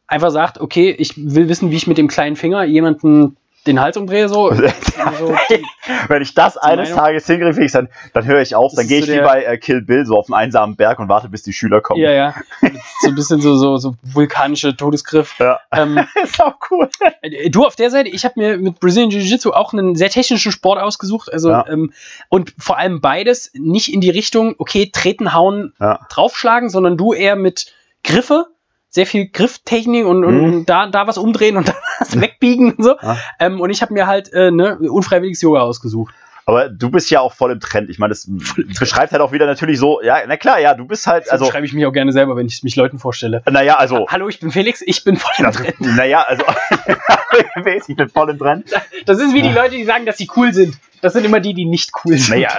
einfach 0.08 0.32
sagt, 0.32 0.60
okay, 0.60 0.92
ich 0.92 1.14
will 1.16 1.48
wissen, 1.48 1.72
wie 1.72 1.78
ich 1.78 1.88
mit 1.88 1.98
dem 1.98 2.10
kleinen 2.10 2.36
Finger 2.36 2.64
jemanden 2.66 3.38
den 3.68 3.80
Hals 3.80 3.96
umdrehe, 3.98 4.28
so. 4.30 4.50
Also, 5.04 5.36
die- 5.50 5.64
Wenn 6.10 6.22
ich 6.22 6.34
das 6.36 6.58
eines 6.58 6.90
Meinung? 6.90 7.04
Tages 7.06 7.26
hinkriege, 7.26 7.72
dann, 7.72 7.90
dann 8.14 8.26
höre 8.26 8.42
ich 8.42 8.54
auf, 8.56 8.74
dann 8.76 8.88
gehe 8.88 9.04
so 9.04 9.12
ich 9.12 9.18
wie 9.18 9.24
bei 9.24 9.44
äh, 9.44 9.58
Kill 9.58 9.82
Bill 9.82 10.06
so 10.06 10.16
auf 10.18 10.28
einen 10.28 10.36
einsamen 10.36 10.76
Berg 10.76 11.00
und 11.00 11.10
warte, 11.10 11.28
bis 11.30 11.42
die 11.44 11.54
Schüler 11.54 11.82
kommen. 11.82 12.02
ja, 12.02 12.12
ja. 12.12 12.36
So 13.02 13.08
ein 13.08 13.16
bisschen 13.16 13.42
so, 13.42 13.56
so, 13.56 13.78
so 13.78 13.96
vulkanische 14.04 14.76
Todesgriff. 14.78 15.36
Ja. 15.40 15.60
Ähm, 15.72 15.98
ist 16.24 16.42
auch 16.44 16.56
cool. 16.70 16.88
Äh, 17.22 17.50
Du 17.50 17.66
auf 17.66 17.76
der 17.76 17.90
Seite, 17.90 18.10
ich 18.10 18.26
habe 18.26 18.36
mir 18.40 18.58
mit 18.58 18.80
Brazilian 18.80 19.10
Jiu-Jitsu 19.10 19.52
auch 19.54 19.74
einen 19.74 19.96
sehr 19.96 20.10
technischen 20.10 20.52
Sport 20.52 20.80
ausgesucht. 20.80 21.32
Also 21.34 21.50
Ja. 21.50 21.66
ähm, 21.68 21.94
und 22.30 22.54
vor 22.60 22.78
allem 22.78 23.02
beides 23.02 23.50
nicht 23.56 23.92
in 23.92 24.02
die 24.02 24.12
Richtung, 24.12 24.54
okay, 24.60 24.92
treten, 24.94 25.34
hauen, 25.34 25.74
Ja. 25.80 26.00
draufschlagen, 26.10 26.70
sondern 26.70 26.96
du 26.98 27.14
eher 27.14 27.36
mit 27.36 27.74
Griffe, 28.04 28.46
sehr 28.92 29.08
viel 29.08 29.28
Grifftechnik 29.30 30.06
und, 30.06 30.24
und, 30.24 30.38
Mhm. 30.38 30.44
und 30.44 30.70
da, 30.70 30.86
da 30.86 31.08
was 31.08 31.18
umdrehen 31.18 31.58
und 31.58 31.68
da 31.70 31.74
was 32.00 32.20
wegbiegen 32.22 32.74
und 32.74 32.84
so. 32.84 32.96
Ja. 33.02 33.18
Ähm, 33.40 33.60
und 33.60 33.70
ich 33.72 33.82
habe 33.82 33.94
mir 33.94 34.06
halt 34.06 34.32
äh, 34.34 34.52
ne, 34.52 34.78
unfreiwilliges 34.78 35.42
Yoga 35.42 35.62
ausgesucht. 35.62 36.14
Aber 36.46 36.70
du 36.70 36.90
bist 36.90 37.10
ja 37.12 37.22
auch 37.22 37.34
voll 37.34 37.52
im 37.52 37.60
Trend. 37.60 37.90
Ich 37.92 38.00
meine, 38.00 38.10
das 38.10 38.28
beschreibt 38.80 39.12
halt 39.14 39.22
auch 39.22 39.32
wieder 39.32 39.46
natürlich 39.46 39.80
so, 39.80 40.02
ja, 40.02 40.18
na 40.28 40.38
klar, 40.38 40.60
ja, 40.60 40.74
du 40.74 40.86
bist 40.86 41.06
halt, 41.08 41.24
Also 41.32 41.46
also, 41.46 41.52
schreibe 41.52 41.66
ich 41.68 41.72
mich 41.74 41.86
auch 41.86 41.94
gerne 41.94 42.12
selber, 42.12 42.36
wenn 42.36 42.48
ich 42.48 42.64
mich 42.64 42.76
Leuten 42.76 42.98
vorstelle. 43.00 43.44
naja, 43.50 43.76
also, 43.78 44.08
Hallo, 44.10 44.28
ich 44.28 44.40
bin 44.40 44.52
Felix, 44.52 44.82
ich 44.86 45.04
bin 45.04 45.18
voll 45.18 45.32
im 45.46 45.52
Trend. 45.52 45.80
naja, 45.80 46.26
also, 46.28 46.44
ich 47.88 47.96
bin 47.96 48.10
voll 48.10 48.30
im 48.32 48.40
Trend. 48.40 48.66
Das 49.06 49.20
ist 49.20 49.34
wie 49.34 49.42
die 49.44 49.50
Leute, 49.54 49.76
die 49.76 49.84
sagen, 49.86 50.06
dass 50.06 50.18
sie 50.18 50.28
cool 50.36 50.52
sind. 50.54 50.78
Das 51.02 51.14
sind 51.14 51.26
immer 51.26 51.40
die, 51.40 51.54
die 51.54 51.66
nicht 51.66 51.92
cool 52.06 52.18
sind. 52.18 52.30
Naja, 52.36 52.50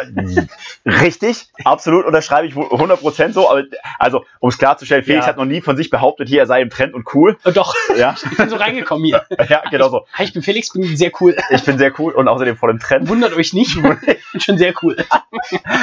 richtig, 0.84 1.48
absolut, 1.64 2.04
unterschreibe 2.04 2.46
ich 2.46 2.54
wohl 2.54 2.66
100% 2.66 3.32
so, 3.32 3.48
aber, 3.50 3.64
also, 3.98 4.24
um 4.40 4.48
es 4.48 4.58
klarzustellen, 4.58 5.04
Felix 5.04 5.24
Ja. 5.26 5.30
hat 5.30 5.36
noch 5.36 5.44
nie 5.44 5.60
von 5.60 5.76
sich 5.76 5.90
behauptet, 5.90 6.28
hier, 6.28 6.40
er 6.40 6.46
sei 6.46 6.60
im 6.62 6.70
Trend 6.70 6.94
und 6.94 7.06
cool. 7.14 7.36
Äh, 7.44 7.52
Doch, 7.52 7.74
Ja, 7.96 8.14
ich 8.30 8.36
bin 8.36 8.48
so 8.48 8.56
reingekommen 8.56 9.04
hier. 9.04 9.24
ja, 9.48 9.62
genau 9.70 9.88
so. 9.88 10.06
Hi, 10.14 10.24
ich 10.24 10.32
bin 10.32 10.42
Felix, 10.42 10.70
bin 10.72 10.96
sehr 10.96 11.12
cool. 11.20 11.36
Ich 11.50 11.64
bin 11.64 11.78
sehr 11.78 11.92
cool 11.98 12.12
und 12.12 12.28
außerdem 12.28 12.56
voll 12.56 12.70
im 12.70 12.78
Trend. 12.78 13.08
Wundert 13.08 13.34
euch 13.36 13.52
nicht, 13.52 13.76
ich 14.06 14.32
bin 14.32 14.40
schon 14.40 14.58
sehr 14.58 14.74
cool. 14.82 14.96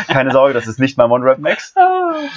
Keine 0.08 0.32
Sorge, 0.32 0.54
das 0.54 0.68
ist 0.68 0.80
nicht 0.80 0.98
mein 0.98 1.10
One-Rap 1.10 1.40
Max. 1.40 1.74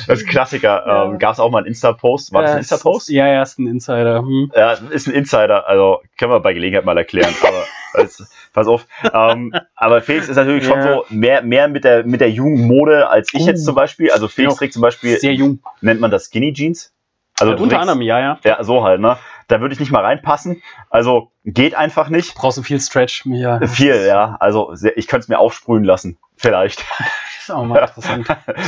Das 0.07 0.21
ist 0.21 0.29
Klassiker. 0.29 0.85
Ja. 0.87 1.05
Ähm, 1.07 1.19
Gab 1.19 1.33
es 1.35 1.41
auch 1.41 1.51
mal 1.51 1.59
einen 1.59 1.67
Insta-Post? 1.69 2.33
War 2.33 2.43
das 2.43 2.53
ein 2.53 2.59
Insta-Post? 2.59 3.09
Ja, 3.11 3.27
ja, 3.27 3.43
ist 3.43 3.59
ein 3.59 3.67
Insider. 3.67 4.21
Hm. 4.21 4.53
Ja, 4.55 4.73
ist 4.73 5.07
ein 5.09 5.15
Insider, 5.15 5.67
also 5.67 6.01
können 6.19 6.33
wir 6.33 6.41
bei 6.41 6.53
Gelegenheit 6.53 6.85
mal 6.85 6.97
erklären, 6.97 7.35
aber 7.43 7.65
das, 7.95 8.31
pass 8.53 8.67
auf. 8.67 8.87
Ähm, 9.13 9.53
aber 9.75 10.01
Felix 10.03 10.29
ist 10.29 10.37
natürlich 10.37 10.65
schon 10.65 10.79
Ja. 10.79 10.95
so 10.95 11.05
mehr, 11.11 11.43
mehr 11.43 11.69
mit 11.69 11.85
der, 11.85 12.05
mit 12.05 12.21
der 12.21 12.31
Jugendmode 12.31 13.09
als 13.09 13.33
ich 13.35 13.43
Uh. 13.43 13.47
jetzt 13.47 13.65
zum 13.65 13.75
Beispiel. 13.75 14.11
Also 14.11 14.29
Felix 14.29 14.55
Ja. 14.55 14.59
trägt 14.59 14.73
zum 14.75 14.83
Beispiel, 14.83 15.19
Sehr 15.19 15.35
jung. 15.35 15.61
nennt 15.81 16.01
man 16.01 16.11
das 16.11 16.27
Skinny 16.27 16.53
Jeans? 16.53 16.93
Also 17.41 17.55
du 17.55 17.63
unter 17.63 17.77
trägst- 17.77 17.81
anderem, 17.83 18.03
ja, 18.03 18.21
ja. 18.21 18.39
Ja, 18.45 18.63
so 18.63 18.85
halt, 18.85 19.01
ne? 19.01 19.17
Da 19.49 19.61
würde 19.61 19.73
ich 19.75 19.81
nicht 19.81 19.91
mal 19.91 20.05
reinpassen. 20.05 20.63
Also 20.91 21.33
geht 21.45 21.75
einfach 21.75 22.09
nicht. 22.09 22.35
Brauchst 22.35 22.59
du 22.59 22.63
viel 22.63 22.81
Stretch, 22.81 23.25
ja. 23.27 23.67
Viel, 23.67 24.07
ja. 24.07 24.37
Also 24.39 24.73
ich 24.97 25.09
könnte 25.09 25.25
es 25.25 25.29
mir 25.29 25.39
aufsprühen 25.39 25.85
lassen. 25.85 26.19
Vielleicht. 26.37 26.81
Das 26.99 27.09
ist 27.43 27.51
auch 27.51 27.65
mal 27.65 27.79
interessant. 27.97 28.27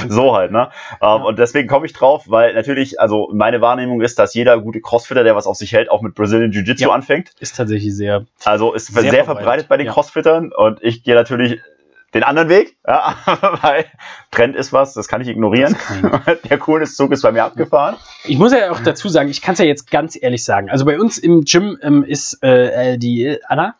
so 0.09 0.35
halt, 0.35 0.53
ne? 0.53 0.70
Ähm, 1.01 1.23
und 1.23 1.39
deswegen 1.39 1.69
komme 1.69 1.86
ich 1.86 1.93
drauf, 1.93 2.24
weil 2.28 2.55
natürlich, 2.55 3.01
also 3.01 3.31
meine 3.32 3.61
Wahrnehmung 3.61 4.01
ist, 4.01 4.19
dass 4.19 4.35
jeder 4.35 4.61
gute 4.61 4.81
Crossfitter, 4.81 5.24
der 5.24 5.35
was 5.36 5.47
auf 5.47 5.57
sich 5.57 5.73
hält, 5.73 5.91
auch 5.91 6.03
mit 6.03 6.15
Brazilian 6.15 6.53
Jiu-Jitsu 6.53 6.85
Ja. 6.89 6.91
anfängt. 6.95 7.31
Ist 7.41 7.57
tatsächlich 7.57 7.95
sehr. 7.97 8.27
Also 8.45 8.73
ist 8.74 8.86
Sehr 8.89 9.03
sehr, 9.03 9.11
verbreitet, 9.24 9.36
verbreitet 9.39 9.69
bei 9.69 9.77
den 9.77 9.86
ja. 9.86 9.93
Crossfittern 9.93 10.53
und 10.53 10.82
ich 10.82 11.03
gehe 11.03 11.15
natürlich 11.15 11.61
den 12.15 12.23
anderen 12.23 12.49
Weg, 12.49 12.77
ja, 12.86 13.16
weil 13.62 13.86
Trend 14.31 14.55
ist 14.55 14.73
was, 14.73 14.95
das 14.95 15.09
kann 15.09 15.20
ich 15.20 15.27
ignorieren. 15.27 15.77
Der 16.49 16.59
Coolness-Zug 16.59 17.11
ist 17.11 17.23
bei 17.23 17.32
mir 17.32 17.43
abgefahren. 17.43 17.97
Ich 18.23 18.39
muss 18.39 18.53
ja 18.53 18.70
auch 18.70 18.78
dazu 18.78 19.09
sagen, 19.09 19.28
ich 19.31 19.43
kann 19.43 19.55
es 19.55 19.59
ja 19.59 19.65
jetzt 19.65 19.91
ganz 19.91 20.16
ehrlich 20.20 20.45
sagen. 20.45 20.70
Also 20.70 20.85
bei 20.85 21.01
uns 21.01 21.19
im 21.19 21.43
Gym 21.45 21.77
ähm, 21.82 22.05
ist 22.05 22.39
äh, 22.45 22.93
äh, 22.93 22.99
die 22.99 23.36
Anna 23.49 23.74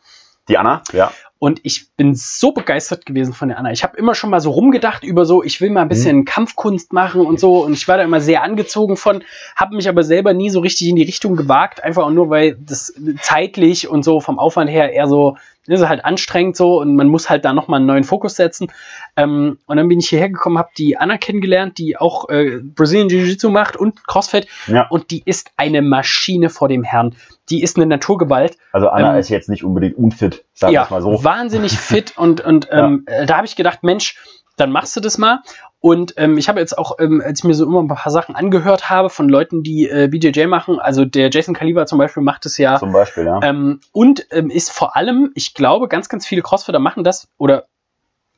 Die 0.49 0.59
Anna, 0.59 0.83
ja. 0.93 1.13
Und 1.45 1.61
ich 1.63 1.95
bin 1.99 2.15
so 2.15 2.53
begeistert 2.53 3.05
gewesen 3.05 3.35
von 3.35 3.49
der 3.49 3.59
Anna. 3.59 3.71
Ich 3.71 3.83
habe 3.83 3.99
immer 3.99 4.15
schon 4.15 4.31
mal 4.31 4.41
so 4.41 4.51
rumgedacht 4.51 5.05
über 5.05 5.27
so, 5.27 5.43
ich 5.43 5.61
will 5.61 5.69
mal 5.69 5.83
ein 5.83 5.91
bisschen 5.91 6.25
Kampfkunst 6.25 6.95
machen 6.95 7.21
und 7.21 7.39
so. 7.39 7.63
Und 7.63 7.75
ich 7.75 7.87
war 7.87 7.99
da 7.99 8.03
immer 8.03 8.23
sehr 8.23 8.43
angezogen 8.43 8.97
von, 8.97 9.23
habe 9.55 9.77
mich 9.77 9.87
aber 9.87 10.05
selber 10.05 10.33
nie 10.33 10.49
so 10.49 10.61
richtig 10.61 10.89
in 10.89 10.97
die 10.97 11.03
Richtung 11.03 11.37
gewagt, 11.37 11.85
einfach 11.85 12.09
nur 12.09 12.31
weil 12.31 12.57
das 12.59 12.95
zeitlich 13.21 13.87
und 13.87 14.05
so 14.05 14.21
vom 14.21 14.39
Aufwand 14.39 14.71
her 14.71 14.95
eher 14.95 15.07
so 15.07 15.37
ist 15.67 15.89
halt 15.89 16.05
anstrengend 16.05 16.57
so 16.57 16.81
und 16.81 16.97
man 16.97 17.09
muss 17.09 17.31
halt 17.31 17.45
da 17.45 17.53
nochmal 17.53 17.79
einen 17.79 17.87
neuen 17.87 18.05
Fokus 18.05 18.37
setzen. 18.37 18.71
Ähm, 19.17 19.59
und 19.67 19.77
dann 19.77 19.89
bin 19.89 19.99
ich 19.99 20.09
hierher 20.09 20.29
gekommen, 20.29 20.59
habe 20.59 20.71
die 20.77 20.97
Anna 20.97 21.19
kennengelernt, 21.19 21.79
die 21.79 21.97
auch 21.97 22.29
äh, 22.29 22.61
Brazilian 22.63 23.09
Jiu-Jitsu 23.09 23.51
macht 23.51 23.77
und 23.77 24.07
CrossFit 24.07 24.47
ja. 24.67 24.87
und 24.89 25.11
die 25.11 25.23
ist 25.25 25.51
eine 25.57 25.83
Maschine 25.83 26.51
vor 26.51 26.69
dem 26.69 26.83
Herrn. 26.83 27.15
Die 27.51 27.63
ist 27.63 27.77
eine 27.77 27.87
Naturgewalt. 27.87 28.57
Also 28.73 28.89
Anna 28.89 29.15
Ähm, 29.15 29.21
ist 29.21 29.29
jetzt 29.29 29.49
nicht 29.49 29.65
unbedingt 29.65 29.97
unfit, 29.97 30.45
sagen 30.55 30.73
wir 30.73 30.81
ja, 30.81 30.87
mal 30.91 31.03
so. 31.03 31.25
wahnsinnig 31.25 31.79
fit 31.79 32.17
und, 32.17 32.41
und 32.41 32.69
ähm, 32.71 33.05
äh, 33.07 33.27
da 33.27 33.37
habe 33.37 33.47
ich 33.47 33.57
gedacht, 33.57 33.83
Mensch, 33.83 34.17
dann 34.57 34.71
machst 34.71 34.95
du 34.97 35.01
das 35.01 35.19
mal. 35.19 35.41
Und 35.85 36.15
ähm, 36.17 36.39
ich 36.39 36.49
habe 36.49 36.61
jetzt 36.61 36.79
auch, 36.79 36.99
ähm, 36.99 37.21
als 37.23 37.41
ich 37.41 37.45
mir 37.45 37.53
so 37.53 37.67
immer 37.67 37.83
ein 37.83 37.89
paar 37.89 38.11
Sachen 38.11 38.35
angehört 38.35 38.89
habe 38.89 39.11
von 39.11 39.29
Leuten, 39.29 39.63
die 39.63 39.87
äh, 39.87 40.09
BJJ 40.11 40.47
machen, 40.47 40.79
also 40.79 41.05
der 41.05 41.29
Jason 41.29 41.55
Kaliber 41.55 41.85
zum 41.85 41.99
Beispiel 41.99 42.23
macht 42.23 42.47
es 42.47 42.57
ja 42.57 42.79
Zum 42.79 42.91
Beispiel, 42.91 43.27
ja. 43.27 43.39
ähm, 43.43 43.81
und 43.93 44.27
ähm, 44.31 44.49
ist 44.49 44.73
vor 44.73 44.97
allem, 44.97 45.31
ich 45.35 45.53
glaube, 45.53 45.89
ganz, 45.89 46.09
ganz 46.09 46.27
viele 46.27 46.41
Crossfitter 46.41 46.79
machen 46.79 47.05
das 47.05 47.29
oder 47.37 47.67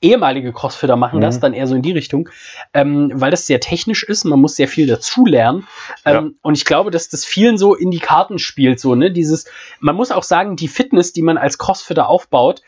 ehemalige 0.00 0.52
Crossfitter 0.52 0.96
machen 0.96 1.18
Mhm. 1.18 1.22
das 1.22 1.38
dann 1.38 1.52
eher 1.52 1.68
so 1.68 1.76
in 1.76 1.82
die 1.82 1.92
Richtung, 1.92 2.28
ähm, 2.74 3.12
weil 3.14 3.30
das 3.30 3.46
sehr 3.46 3.60
technisch 3.60 4.02
ist. 4.02 4.24
Man 4.24 4.40
muss 4.40 4.56
sehr 4.56 4.66
viel 4.66 4.88
dazulernen. 4.88 5.68
Ähm, 6.04 6.14
Ja. 6.14 6.30
Und 6.42 6.56
ich 6.56 6.64
glaube, 6.64 6.90
dass 6.90 7.08
das 7.10 7.24
vielen 7.24 7.58
so 7.58 7.76
in 7.76 7.92
die 7.92 8.00
Karten 8.00 8.40
spielt. 8.40 8.80
So, 8.80 8.96
ne? 8.96 9.12
Dieses, 9.12 9.44
man 9.78 9.94
muss 9.94 10.10
auch 10.10 10.24
sagen, 10.24 10.56
die 10.56 10.66
Fitness, 10.66 11.12
die 11.12 11.22
man 11.22 11.38
als 11.38 11.58
Crossfitter 11.58 12.08
aufbaut, 12.08 12.62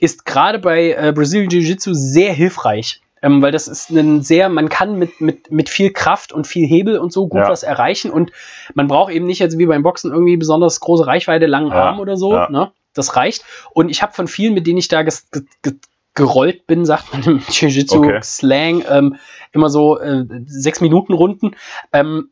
ist 0.00 0.26
gerade 0.26 0.58
bei 0.58 0.90
äh, 0.90 1.12
Brazilian 1.14 1.50
Jiu-Jitsu 1.50 1.94
sehr 1.94 2.32
hilfreich. 2.32 3.00
Ähm, 3.24 3.40
weil 3.42 3.50
das 3.52 3.66
ist 3.68 3.90
ein 3.90 4.22
sehr, 4.22 4.48
man 4.48 4.68
kann 4.68 4.98
mit, 4.98 5.20
mit, 5.20 5.50
mit 5.50 5.68
viel 5.70 5.90
Kraft 5.92 6.32
und 6.32 6.46
viel 6.46 6.66
Hebel 6.66 6.98
und 6.98 7.12
so 7.12 7.26
gut 7.26 7.40
Ja. 7.40 7.48
was 7.48 7.62
erreichen 7.62 8.10
und 8.10 8.30
man 8.74 8.86
braucht 8.86 9.12
eben 9.12 9.24
nicht 9.26 9.38
jetzt 9.38 9.56
wie 9.58 9.66
beim 9.66 9.82
Boxen 9.82 10.12
irgendwie 10.12 10.36
besonders 10.36 10.78
große 10.80 11.06
Reichweite, 11.06 11.46
langen 11.46 11.70
Ja, 11.70 11.84
Arm 11.84 12.00
oder 12.00 12.16
so. 12.16 12.32
ja. 12.34 12.50
Ne? 12.50 12.70
das 12.96 13.16
reicht. 13.16 13.44
Und 13.72 13.88
ich 13.88 14.02
habe 14.02 14.12
von 14.12 14.28
vielen, 14.28 14.54
mit 14.54 14.68
denen 14.68 14.78
ich 14.78 14.86
da 14.86 15.02
ges, 15.02 15.26
ges, 15.62 15.74
gerollt 16.14 16.68
bin, 16.68 16.84
sagt 16.84 17.12
man 17.12 17.22
im 17.24 17.38
Jiu-Jitsu-Slang, 17.50 18.84
ähm, 18.88 19.16
immer 19.52 19.68
so 19.68 19.98
äh, 19.98 20.24
sechs 20.46 20.80
Minuten 20.80 21.12
Runden. 21.12 21.56
Ähm, 21.92 22.30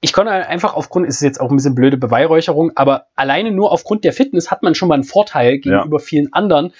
ich 0.00 0.12
konnte 0.12 0.30
einfach 0.30 0.74
aufgrund, 0.74 1.06
ist 1.08 1.22
jetzt 1.22 1.40
auch 1.40 1.50
ein 1.50 1.56
bisschen 1.56 1.74
blöde 1.74 1.96
Beweihräucherung, 1.96 2.70
aber 2.76 3.06
alleine 3.16 3.50
nur 3.50 3.72
aufgrund 3.72 4.04
der 4.04 4.12
Fitness 4.12 4.50
hat 4.50 4.62
man 4.62 4.74
schon 4.76 4.88
mal 4.88 4.94
einen 4.94 5.02
Vorteil 5.04 5.58
gegenüber 5.58 5.98
vielen 5.98 6.32
anderen, 6.32 6.72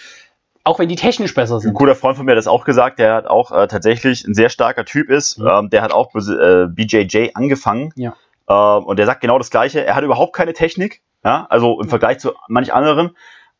auch 0.66 0.78
wenn 0.78 0.88
die 0.88 0.97
technisch 0.97 1.32
besser 1.34 1.56
Ein 1.56 1.60
sind. 1.60 1.74
guter 1.74 1.94
Freund 1.94 2.16
von 2.16 2.26
mir 2.26 2.32
hat 2.32 2.38
das 2.38 2.48
auch 2.48 2.64
gesagt, 2.64 2.98
der 2.98 3.14
hat 3.14 3.26
auch 3.26 3.52
äh, 3.52 3.68
tatsächlich 3.68 4.26
ein 4.26 4.34
sehr 4.34 4.48
starker 4.48 4.84
Typ 4.84 5.10
ist. 5.10 5.38
Mhm. 5.38 5.47
Ähm, 5.47 5.70
der 5.70 5.82
hat 5.82 5.93
auch 5.93 6.14
äh, 6.14 6.66
BJJ 6.66 7.30
angefangen. 7.34 7.93
Ja. 7.94 8.14
Ähm, 8.48 8.84
und 8.84 8.98
der 8.98 9.06
sagt 9.06 9.20
genau 9.20 9.38
das 9.38 9.51
Gleiche. 9.51 9.84
Er 9.84 9.94
hat 9.94 10.05
überhaupt 10.05 10.34
keine 10.34 10.52
Technik, 10.52 11.02
ja, 11.24 11.47
also 11.48 11.80
im 11.80 11.88
Vergleich 11.88 12.18
zu 12.18 12.32
manch 12.48 12.72
anderen. 12.72 13.16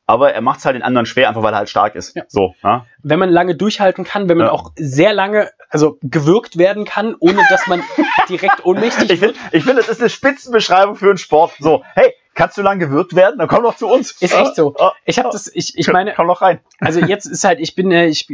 Aber 0.09 0.33
er 0.33 0.41
macht 0.41 0.61
es 0.61 0.65
halt 0.65 0.77
den 0.77 0.85
anderen 0.85 1.05
schwer, 1.05 1.29
einfach 1.29 1.43
weil 1.43 1.53
er 1.53 1.59
halt 1.59 1.69
stark 1.69 1.97
ist. 1.97 2.15
Ja. 2.15 2.23
So, 2.29 2.55
ja. 2.63 2.87
Wenn 3.03 3.19
man 3.19 3.29
lange 3.29 3.57
durchhalten 3.57 4.05
kann, 4.05 4.29
wenn 4.29 4.39
man 4.39 4.49
auch 4.49 4.71
sehr 4.77 5.13
lange, 5.13 5.51
also 5.69 5.99
gewürgt 6.03 6.59
werden 6.59 6.85
kann, 6.85 7.17
ohne 7.19 7.41
dass 7.51 7.67
man 7.67 7.83
direkt 8.29 8.65
ohnmächtig 8.65 9.11
Ich 9.11 9.19
finde, 9.19 9.35
ich 9.51 9.65
find, 9.65 9.77
das 9.79 9.89
ist 9.89 10.01
eine 10.01 10.09
Spitzenbeschreibung 10.09 10.95
für 10.95 11.09
einen 11.09 11.19
Sport. 11.19 11.55
So, 11.59 11.83
hey, 11.95 12.15
kannst 12.37 12.57
du 12.57 12.63
lang 12.63 12.79
gewürgt 12.79 13.17
werden? 13.17 13.39
Dann 13.39 13.49
komm 13.49 13.65
doch 13.65 13.77
zu 13.77 13.89
uns. 13.89 14.13
Ist 14.13 14.33
echt 14.35 14.55
so. 14.55 14.75
Ah, 14.79 14.89
ah, 14.89 14.93
Ich 15.05 15.19
habe 15.19 15.29
ah. 15.29 15.33
das, 15.33 15.51
ich, 15.53 15.77
ich 15.77 15.89
meine, 15.89 16.13
komm 16.15 16.29
doch 16.29 16.41
rein. 16.43 16.61
also 16.79 17.01
jetzt 17.01 17.27
ist 17.27 17.43
halt, 17.43 17.59
ich 17.59 17.75
bin 17.75 17.91
ja, 17.91 18.05
ich 18.05 18.29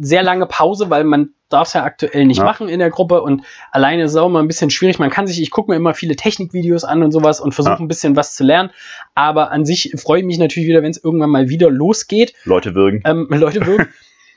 sehr 0.00 0.22
lange 0.22 0.44
Pause, 0.46 0.90
weil 0.90 1.02
man 1.04 1.30
darf 1.48 1.68
es 1.68 1.72
ja 1.74 1.82
aktuell 1.82 2.26
nicht 2.26 2.38
Ja. 2.38 2.44
machen 2.44 2.68
in 2.68 2.78
der 2.78 2.90
Gruppe 2.90 3.22
und 3.22 3.42
alleine 3.72 4.02
ist 4.02 4.10
es 4.10 4.16
auch 4.18 4.26
immer 4.26 4.40
ein 4.40 4.46
bisschen 4.46 4.68
schwierig. 4.68 4.98
Man 4.98 5.08
kann 5.08 5.26
sich, 5.26 5.40
ich 5.40 5.50
gucke 5.50 5.70
mir 5.70 5.76
immer 5.78 5.94
viele 5.94 6.14
Technikvideos 6.14 6.84
an 6.84 7.02
und 7.02 7.10
sowas 7.10 7.40
und 7.40 7.54
versuche 7.54 7.74
Ja. 7.76 7.80
ein 7.80 7.88
bisschen 7.88 8.14
was 8.14 8.34
zu 8.34 8.44
lernen. 8.44 8.68
Aber 9.14 9.50
an 9.50 9.64
sich 9.64 9.94
freue 9.96 10.20
ich 10.20 10.26
mich 10.26 10.38
natürlich 10.38 10.68
wieder, 10.68 10.82
wenn 10.82 10.90
es 10.90 11.02
irgendwann 11.02 11.30
mal 11.30 11.48
wieder 11.48 11.70
losgeht. 11.70 12.34
Leute 12.44 12.74
würgen. 12.74 13.00
Ähm, 13.06 13.28
Leute 13.30 13.64
wirken. 13.66 13.88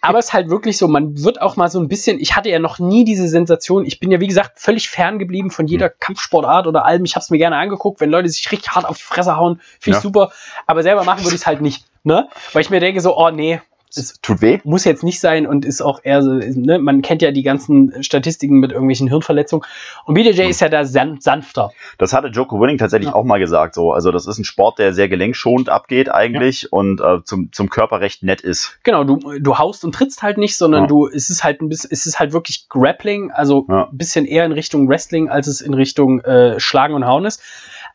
Aber 0.01 0.17
es 0.19 0.25
ist 0.25 0.33
halt 0.33 0.49
wirklich 0.49 0.77
so, 0.77 0.87
man 0.87 1.23
wird 1.23 1.41
auch 1.41 1.55
mal 1.55 1.69
so 1.69 1.79
ein 1.79 1.87
bisschen, 1.87 2.19
ich 2.19 2.35
hatte 2.35 2.49
ja 2.49 2.57
noch 2.57 2.79
nie 2.79 3.03
diese 3.05 3.27
Sensation, 3.27 3.85
ich 3.85 3.99
bin 3.99 4.11
ja 4.11 4.19
wie 4.19 4.27
gesagt 4.27 4.59
völlig 4.59 4.89
ferngeblieben 4.89 5.51
von 5.51 5.67
jeder 5.67 5.89
Kampfsportart 5.89 6.65
oder 6.65 6.85
allem, 6.85 7.05
ich 7.05 7.15
habe 7.15 7.21
es 7.23 7.29
mir 7.29 7.37
gerne 7.37 7.57
angeguckt, 7.57 8.01
wenn 8.01 8.09
Leute 8.09 8.27
sich 8.29 8.51
richtig 8.51 8.71
hart 8.71 8.85
auf 8.85 8.97
die 8.97 9.03
Fresse 9.03 9.37
hauen, 9.37 9.61
finde 9.79 9.91
ich 9.91 9.95
Ja. 9.97 10.01
super, 10.01 10.31
aber 10.65 10.81
selber 10.81 11.03
machen 11.03 11.23
würde 11.23 11.35
ich 11.35 11.41
es 11.41 11.47
halt 11.47 11.61
nicht, 11.61 11.85
ne? 12.03 12.27
Weil 12.53 12.63
ich 12.63 12.71
mir 12.71 12.79
denke 12.79 12.99
so, 12.99 13.15
oh 13.15 13.29
nee, 13.29 13.61
es 13.97 14.19
Tut 14.21 14.41
weh. 14.41 14.59
muss 14.63 14.83
jetzt 14.85 15.03
nicht 15.03 15.19
sein 15.19 15.45
und 15.47 15.65
ist 15.65 15.81
auch 15.81 15.99
eher 16.03 16.21
so, 16.21 16.31
ne, 16.33 16.79
man 16.79 17.01
kennt 17.01 17.21
ja 17.21 17.31
die 17.31 17.43
ganzen 17.43 18.03
Statistiken 18.03 18.59
mit 18.59 18.71
irgendwelchen 18.71 19.07
Hirnverletzungen 19.07 19.65
und 20.05 20.13
BJJ 20.13 20.43
ist 20.49 20.61
ja 20.61 20.69
da 20.69 20.85
san 20.85 21.19
sanfter. 21.21 21.71
Das 21.97 22.13
hatte 22.13 22.27
Joko 22.27 22.59
Winning 22.59 22.77
tatsächlich 22.77 23.09
Ja. 23.09 23.15
auch 23.15 23.23
mal 23.23 23.39
gesagt. 23.39 23.75
So, 23.75 23.91
also 23.93 24.11
das 24.11 24.27
ist 24.27 24.37
ein 24.37 24.45
Sport, 24.45 24.79
der 24.79 24.93
sehr 24.93 25.09
gelenkschonend 25.09 25.69
abgeht 25.69 26.09
eigentlich 26.11 26.71
und 26.71 27.01
äh, 27.01 27.23
zum, 27.23 27.51
zum 27.51 27.69
Körper 27.69 27.99
recht 28.01 28.23
nett 28.23 28.41
ist. 28.41 28.77
Genau, 28.83 29.03
du, 29.03 29.19
du 29.39 29.57
haust 29.57 29.83
und 29.85 29.93
trittst 29.93 30.21
halt 30.23 30.37
nicht, 30.37 30.57
sondern 30.57 30.83
Ja. 30.83 30.87
du, 30.87 31.07
es 31.07 31.29
ist 31.29 31.43
halt 31.43 31.61
ein 31.61 31.69
bisschen, 31.69 31.89
es 31.91 32.05
ist 32.05 32.19
halt 32.19 32.33
wirklich 32.33 32.67
Grappling, 32.69 33.31
also 33.31 33.65
Ja. 33.69 33.89
ein 33.91 33.97
bisschen 33.97 34.25
eher 34.25 34.45
in 34.45 34.51
Richtung 34.51 34.87
Wrestling, 34.89 35.29
als 35.29 35.47
es 35.47 35.61
in 35.61 35.73
Richtung 35.73 36.19
äh, 36.21 36.59
Schlagen 36.59 36.93
und 36.93 37.05
Hauen 37.05 37.25
ist. 37.25 37.41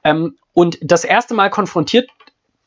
Ähm, 0.04 0.36
und 0.52 0.78
das 0.82 1.04
erste 1.04 1.34
Mal 1.34 1.50
konfrontiert 1.50 2.08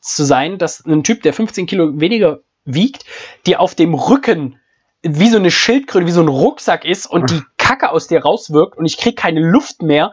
zu 0.00 0.24
sein, 0.24 0.58
dass 0.58 0.84
ein 0.86 1.04
Typ, 1.04 1.22
der 1.22 1.32
15 1.34 1.66
Kilo 1.66 2.00
weniger 2.00 2.40
wiegt, 2.64 3.04
dir 3.46 3.60
auf 3.60 3.74
dem 3.74 3.94
Rücken 3.94 4.58
wie 5.02 5.28
so 5.28 5.38
eine 5.38 5.50
Schildkröte, 5.50 6.06
wie 6.06 6.10
so 6.10 6.20
ein 6.20 6.28
Rucksack 6.28 6.84
ist 6.84 7.06
und 7.06 7.30
die 7.30 7.42
Kacke 7.56 7.90
aus 7.90 8.06
dir 8.06 8.22
rauswirkt 8.22 8.76
und 8.76 8.84
ich 8.84 8.98
krieg 8.98 9.16
keine 9.16 9.40
Luft 9.40 9.82
mehr. 9.82 10.12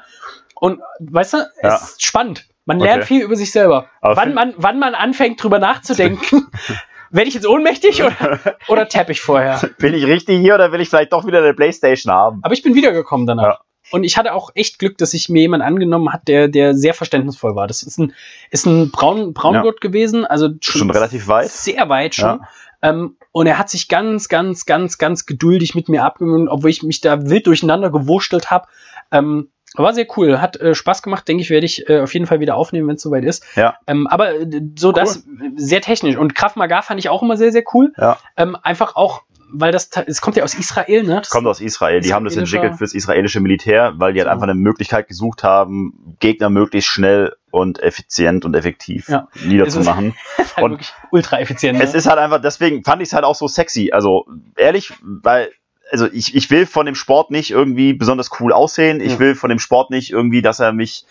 Und 0.55 0.79
weißt 0.99 1.33
du, 1.33 1.37
Ja. 1.61 1.75
es 1.75 1.81
ist 1.91 2.05
spannend. 2.05 2.47
Man 2.65 2.77
Okay. 2.77 2.85
lernt 2.89 3.03
viel 3.05 3.21
über 3.21 3.35
sich 3.35 3.51
selber. 3.51 3.89
Aber 4.01 4.15
Wann 4.17 4.33
man, 4.33 4.53
wann 4.57 4.79
man 4.79 4.95
anfängt, 4.95 5.41
drüber 5.43 5.59
nachzudenken, 5.59 6.47
werde 7.11 7.27
ich 7.27 7.33
jetzt 7.35 7.47
ohnmächtig 7.47 8.01
oder, 8.03 8.39
oder 8.67 8.87
tapp 8.89 9.09
ich 9.09 9.21
vorher? 9.21 9.59
Bin 9.77 9.93
ich 9.93 10.05
richtig 10.05 10.39
hier 10.39 10.55
oder 10.55 10.71
will 10.71 10.81
ich 10.81 10.89
vielleicht 10.89 11.13
doch 11.13 11.25
wieder 11.27 11.39
eine 11.39 11.53
Playstation 11.53 12.13
haben? 12.13 12.39
Aber 12.43 12.53
ich 12.53 12.63
bin 12.63 12.73
wiedergekommen 12.73 13.27
danach. 13.27 13.43
Ja. 13.43 13.59
Und 13.91 14.03
ich 14.03 14.17
hatte 14.17 14.33
auch 14.33 14.51
echt 14.53 14.79
Glück, 14.79 14.97
dass 14.97 15.11
sich 15.11 15.29
mir 15.29 15.41
jemand 15.41 15.63
angenommen 15.63 16.11
hat, 16.11 16.27
der, 16.27 16.47
der 16.47 16.75
sehr 16.75 16.93
verständnisvoll 16.93 17.55
war. 17.55 17.67
Das 17.67 17.83
ist 17.83 17.97
ein, 17.97 18.13
ist 18.51 18.65
ein 18.65 18.91
Braun, 18.91 19.33
Braungurt 19.33 19.81
gewesen, 19.81 20.25
also 20.25 20.49
Schon 20.61 20.91
relativ 20.91 21.27
weit. 21.27 21.49
Sehr 21.49 21.87
weit 21.89 22.15
schon. 22.15 22.39
Ja. 22.41 22.47
Ähm, 22.81 23.17
und 23.31 23.47
er 23.47 23.57
hat 23.57 23.69
sich 23.69 23.87
ganz, 23.87 24.29
ganz, 24.29 24.65
ganz, 24.65 24.97
ganz 24.97 25.25
geduldig 25.25 25.75
mit 25.75 25.89
mir 25.89 26.03
abgewöhnt, 26.03 26.49
obwohl 26.49 26.69
ich 26.69 26.83
mich 26.83 27.01
da 27.01 27.29
wild 27.29 27.47
durcheinander 27.47 27.89
gewurschtelt 27.89 28.51
habe. 28.51 28.67
Ähm, 29.11 29.49
war 29.75 29.93
sehr 29.93 30.07
cool, 30.15 30.39
hat 30.39 30.57
äh, 30.57 30.73
Spaß 30.73 31.01
gemacht, 31.01 31.27
denke 31.27 31.43
ich, 31.43 31.49
werde 31.49 31.65
ich 31.65 31.87
äh, 31.89 32.01
auf 32.01 32.13
jeden 32.13 32.25
Fall 32.25 32.39
wieder 32.39 32.55
aufnehmen, 32.55 32.87
wenn 32.87 32.95
es 32.95 33.01
soweit 33.01 33.23
ist. 33.25 33.43
Ja. 33.55 33.75
Ähm, 33.85 34.07
aber 34.07 34.33
äh, 34.33 34.61
so 34.77 34.91
das 34.91 35.17
äh, 35.17 35.21
sehr 35.55 35.81
technisch. 35.81 36.15
Und 36.15 36.35
Krav 36.35 36.55
Maga 36.55 36.81
fand 36.81 36.99
ich 36.99 37.09
auch 37.09 37.21
immer 37.21 37.37
sehr, 37.37 37.51
sehr 37.51 37.63
cool. 37.73 37.93
Ja. 37.97 38.17
Ähm, 38.37 38.57
einfach 38.61 38.95
auch, 38.95 39.23
weil 39.49 39.71
das, 39.71 39.89
es 40.07 40.21
kommt 40.21 40.35
ja 40.37 40.43
aus 40.43 40.53
Israel, 40.55 41.03
ne? 41.03 41.15
Das, 41.17 41.29
Kommt 41.29 41.47
aus 41.47 41.61
Israel. 41.61 42.01
Die 42.01 42.13
haben 42.13 42.25
das 42.25 42.35
entwickelt 42.35 42.75
fürs 42.77 42.93
israelische 42.93 43.39
Militär, 43.39 43.93
weil 43.97 44.13
die 44.13 44.19
halt 44.19 44.27
So. 44.27 44.31
einfach 44.31 44.43
eine 44.43 44.55
Möglichkeit 44.55 45.07
gesucht 45.07 45.43
haben, 45.43 46.15
Gegner 46.19 46.49
möglichst 46.49 46.89
schnell 46.89 47.35
und 47.51 47.81
effizient 47.81 48.43
und 48.45 48.55
effektiv 48.55 49.07
Ja. 49.09 49.27
niederzumachen. 49.45 50.15
ist 50.37 50.55
halt 50.57 50.63
und- 50.65 50.93
ultra 51.11 51.39
effizient. 51.39 51.81
Es 51.81 51.93
ne? 51.93 51.97
ist 51.99 52.07
halt 52.07 52.19
einfach, 52.19 52.41
deswegen 52.41 52.83
fand 52.83 53.01
ich 53.01 53.09
es 53.09 53.13
halt 53.13 53.23
auch 53.23 53.35
so 53.35 53.47
sexy. 53.47 53.91
Also 53.93 54.25
ehrlich, 54.57 54.91
weil, 55.01 55.49
also 55.91 56.07
ich, 56.11 56.35
ich 56.35 56.49
will 56.51 56.65
von 56.65 56.85
dem 56.85 56.95
Sport 56.95 57.31
nicht 57.31 57.51
irgendwie 57.51 57.93
besonders 57.93 58.29
cool 58.39 58.51
aussehen. 58.51 58.99
Ich 58.99 59.13
Ja. 59.13 59.19
will 59.19 59.35
von 59.35 59.49
dem 59.49 59.59
Sport 59.59 59.91
nicht 59.91 60.11
irgendwie, 60.11 60.41
dass 60.41 60.59
er 60.59 60.73
mich 60.73 61.05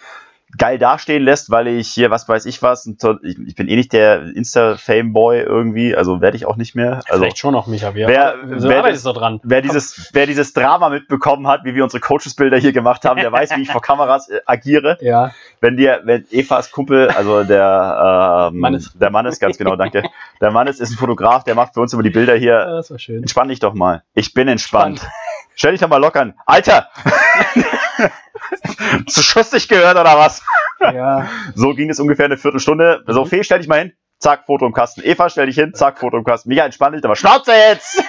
geil 0.56 0.78
dastehen 0.78 1.22
lässt, 1.24 1.50
weil 1.50 1.66
ich 1.66 1.88
hier, 1.88 2.10
was 2.10 2.28
weiß 2.28 2.46
ich 2.46 2.62
was, 2.62 2.86
ich, 2.86 3.38
ich 3.46 3.54
bin 3.56 3.68
eh 3.68 3.76
nicht 3.76 3.92
der 3.92 4.22
Insta-Fame-Boy 4.22 5.40
irgendwie, 5.40 5.96
also 5.96 6.20
werde 6.20 6.36
ich 6.36 6.46
auch 6.46 6.56
nicht 6.56 6.74
mehr. 6.74 7.02
Also 7.08 7.22
Vielleicht 7.22 7.38
schon 7.38 7.52
noch, 7.52 7.66
Micha. 7.66 7.94
Wir 7.94 8.06
Wer- 8.08 8.36
so 8.58 8.68
wer 8.68 8.82
dran. 9.12 9.40
Wer 9.42 9.60
dieses, 9.62 10.10
wer 10.12 10.26
dieses 10.26 10.52
Drama 10.52 10.88
mitbekommen 10.88 11.46
hat, 11.48 11.64
wie 11.64 11.74
wir 11.74 11.82
unsere 11.84 12.00
Coaches-Bilder 12.00 12.58
hier 12.58 12.72
gemacht 12.72 13.04
haben, 13.04 13.20
der 13.20 13.32
weiß, 13.32 13.56
wie 13.56 13.62
ich 13.62 13.70
vor 13.70 13.82
Kameras 13.82 14.28
äh, 14.28 14.40
agiere. 14.46 14.98
Ja, 15.06 15.30
Wenn 15.60 15.76
dir, 15.76 16.00
wenn 16.04 16.24
Evas 16.32 16.70
Kumpel, 16.72 17.08
also 17.10 17.44
der, 17.44 18.48
ähm, 18.52 18.58
Mannes. 18.58 18.92
der 18.94 19.10
Mann 19.10 19.26
ist, 19.26 19.38
ganz 19.38 19.56
genau, 19.58 19.76
danke. 19.76 20.02
Der 20.40 20.50
Mann 20.50 20.66
ist, 20.66 20.80
ist 20.80 20.90
ein 20.92 20.96
Fotograf, 20.96 21.44
der 21.44 21.54
macht 21.54 21.74
für 21.74 21.80
uns 21.80 21.92
immer 21.92 22.02
die 22.02 22.10
Bilder 22.10 22.34
hier. 22.34 22.64
das 22.66 22.90
war 22.90 22.98
schön. 22.98 23.18
Entspann 23.18 23.48
dich 23.48 23.60
doch 23.60 23.74
mal. 23.74 24.02
Ich 24.14 24.32
bin 24.34 24.48
entspannt. 24.48 24.98
Spannend. 24.98 25.14
Stell 25.54 25.72
dich 25.72 25.80
doch 25.80 25.88
mal 25.88 25.98
lockern. 25.98 26.34
Alter! 26.44 26.88
Zu 29.06 29.22
Schuss 29.22 29.50
dich 29.50 29.68
gehört 29.68 29.96
oder 29.96 30.16
was? 30.18 30.42
Ja, 30.80 31.28
So 31.54 31.74
ging 31.74 31.90
es 31.90 31.98
ungefähr 32.00 32.26
eine 32.26 32.36
Viertelstunde. 32.36 33.02
So, 33.06 33.24
Fee, 33.24 33.42
stell 33.44 33.58
dich 33.58 33.68
mal 33.68 33.78
hin. 33.80 33.92
Zack, 34.18 34.44
Foto 34.46 34.66
im 34.66 34.72
Kasten. 34.72 35.02
Eva, 35.04 35.28
stell 35.28 35.46
dich 35.46 35.56
hin. 35.56 35.74
Zack, 35.74 35.98
Foto 35.98 36.16
im 36.16 36.24
Kasten. 36.24 36.48
Micha, 36.48 36.64
entspann 36.64 36.92
dich, 36.94 37.04
aber 37.04 37.16
Schnauze 37.16 37.52
jetzt! 37.52 38.02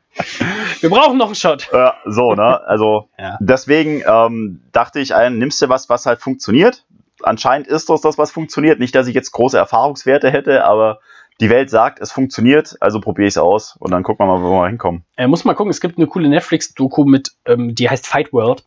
wir 0.80 0.90
brauchen 0.90 1.16
noch 1.18 1.26
einen 1.26 1.34
Shot. 1.34 1.68
Ja, 1.72 1.94
so, 2.04 2.34
ne? 2.34 2.60
Also, 2.66 3.08
Ja. 3.18 3.36
deswegen 3.40 4.02
ähm, 4.06 4.62
dachte 4.72 5.00
ich, 5.00 5.14
ein, 5.14 5.38
nimmst 5.38 5.60
du 5.62 5.68
was, 5.68 5.88
was 5.88 6.06
halt 6.06 6.20
funktioniert. 6.20 6.84
Anscheinend 7.22 7.66
ist 7.68 7.88
das 7.88 8.00
das, 8.02 8.18
was 8.18 8.30
funktioniert. 8.32 8.78
Nicht, 8.80 8.94
dass 8.94 9.06
ich 9.06 9.14
jetzt 9.14 9.32
große 9.32 9.56
Erfahrungswerte 9.56 10.30
hätte, 10.30 10.64
aber 10.64 10.98
die 11.40 11.50
Welt 11.50 11.68
sagt, 11.70 12.00
es 12.00 12.12
funktioniert, 12.12 12.76
also 12.80 13.00
probiere 13.00 13.26
ich 13.26 13.34
es 13.34 13.38
aus 13.38 13.76
und 13.78 13.90
dann 13.90 14.02
gucken 14.02 14.26
wir 14.26 14.38
mal, 14.38 14.42
wo 14.42 14.50
wir 14.60 14.66
hinkommen. 14.68 15.04
Äh, 15.16 15.26
muss 15.26 15.44
mal 15.44 15.54
gucken, 15.54 15.70
es 15.70 15.80
gibt 15.80 15.98
eine 15.98 16.06
coole 16.06 16.28
Netflix-Doku 16.28 17.04
mit, 17.04 17.32
ähm, 17.44 17.74
die 17.74 17.90
heißt 17.90 18.06
Fight 18.06 18.32
World. 18.32 18.64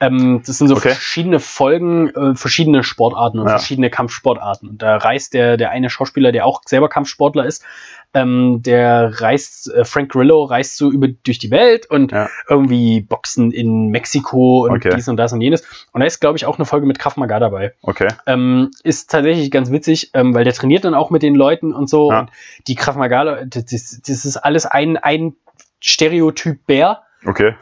Ähm, 0.00 0.42
das 0.44 0.58
sind 0.58 0.68
so 0.68 0.74
Okay. 0.74 0.90
verschiedene 0.90 1.38
Folgen, 1.38 2.08
äh, 2.10 2.34
verschiedene 2.34 2.82
Sportarten 2.82 3.38
und 3.38 3.46
Ja. 3.46 3.58
verschiedene 3.58 3.90
Kampfsportarten. 3.90 4.68
Und 4.68 4.82
da 4.82 4.96
reist 4.96 5.34
der, 5.34 5.56
der 5.56 5.70
eine 5.70 5.90
Schauspieler, 5.90 6.32
der 6.32 6.46
auch 6.46 6.62
selber 6.66 6.88
Kampfsportler 6.88 7.44
ist, 7.46 7.64
ähm, 8.12 8.60
der 8.62 9.20
reist, 9.20 9.72
äh, 9.72 9.84
Frank 9.84 10.10
Grillo 10.10 10.44
reist 10.44 10.76
so 10.76 10.90
über 10.90 11.08
durch 11.08 11.38
die 11.38 11.50
Welt 11.50 11.86
und 11.88 12.12
Ja. 12.12 12.28
irgendwie 12.48 13.00
Boxen 13.00 13.52
in 13.52 13.88
Mexiko 13.88 14.64
und 14.66 14.76
Okay. 14.84 14.90
dies 14.96 15.08
und 15.08 15.16
das 15.16 15.32
und 15.32 15.40
jenes. 15.40 15.62
Und 15.92 16.00
da 16.00 16.06
ist, 16.06 16.20
glaube 16.20 16.36
ich, 16.36 16.44
auch 16.46 16.56
eine 16.58 16.64
Folge 16.66 16.86
mit 16.86 16.98
Krav 16.98 17.16
Maga 17.16 17.38
dabei. 17.38 17.74
Okay. 17.82 18.08
Ähm, 18.26 18.70
ist 18.82 19.10
tatsächlich 19.10 19.50
ganz 19.50 19.70
witzig, 19.70 20.10
ähm, 20.14 20.34
weil 20.34 20.44
der 20.44 20.52
trainiert 20.54 20.84
dann 20.84 20.94
auch 20.94 21.10
mit 21.10 21.22
den 21.22 21.34
Leuten 21.34 21.72
und 21.72 21.88
so. 21.88 22.10
Ja. 22.10 22.20
Und 22.20 22.30
die 22.66 22.74
Krav 22.74 22.96
Maga, 22.96 23.44
das, 23.44 23.64
das, 23.66 24.24
ist 24.24 24.36
alles 24.36 24.66
ein, 24.66 24.96
ein 24.96 25.36
Stereotyp 25.80 26.66
Bär, 26.66 27.02
Okay. 27.24 27.54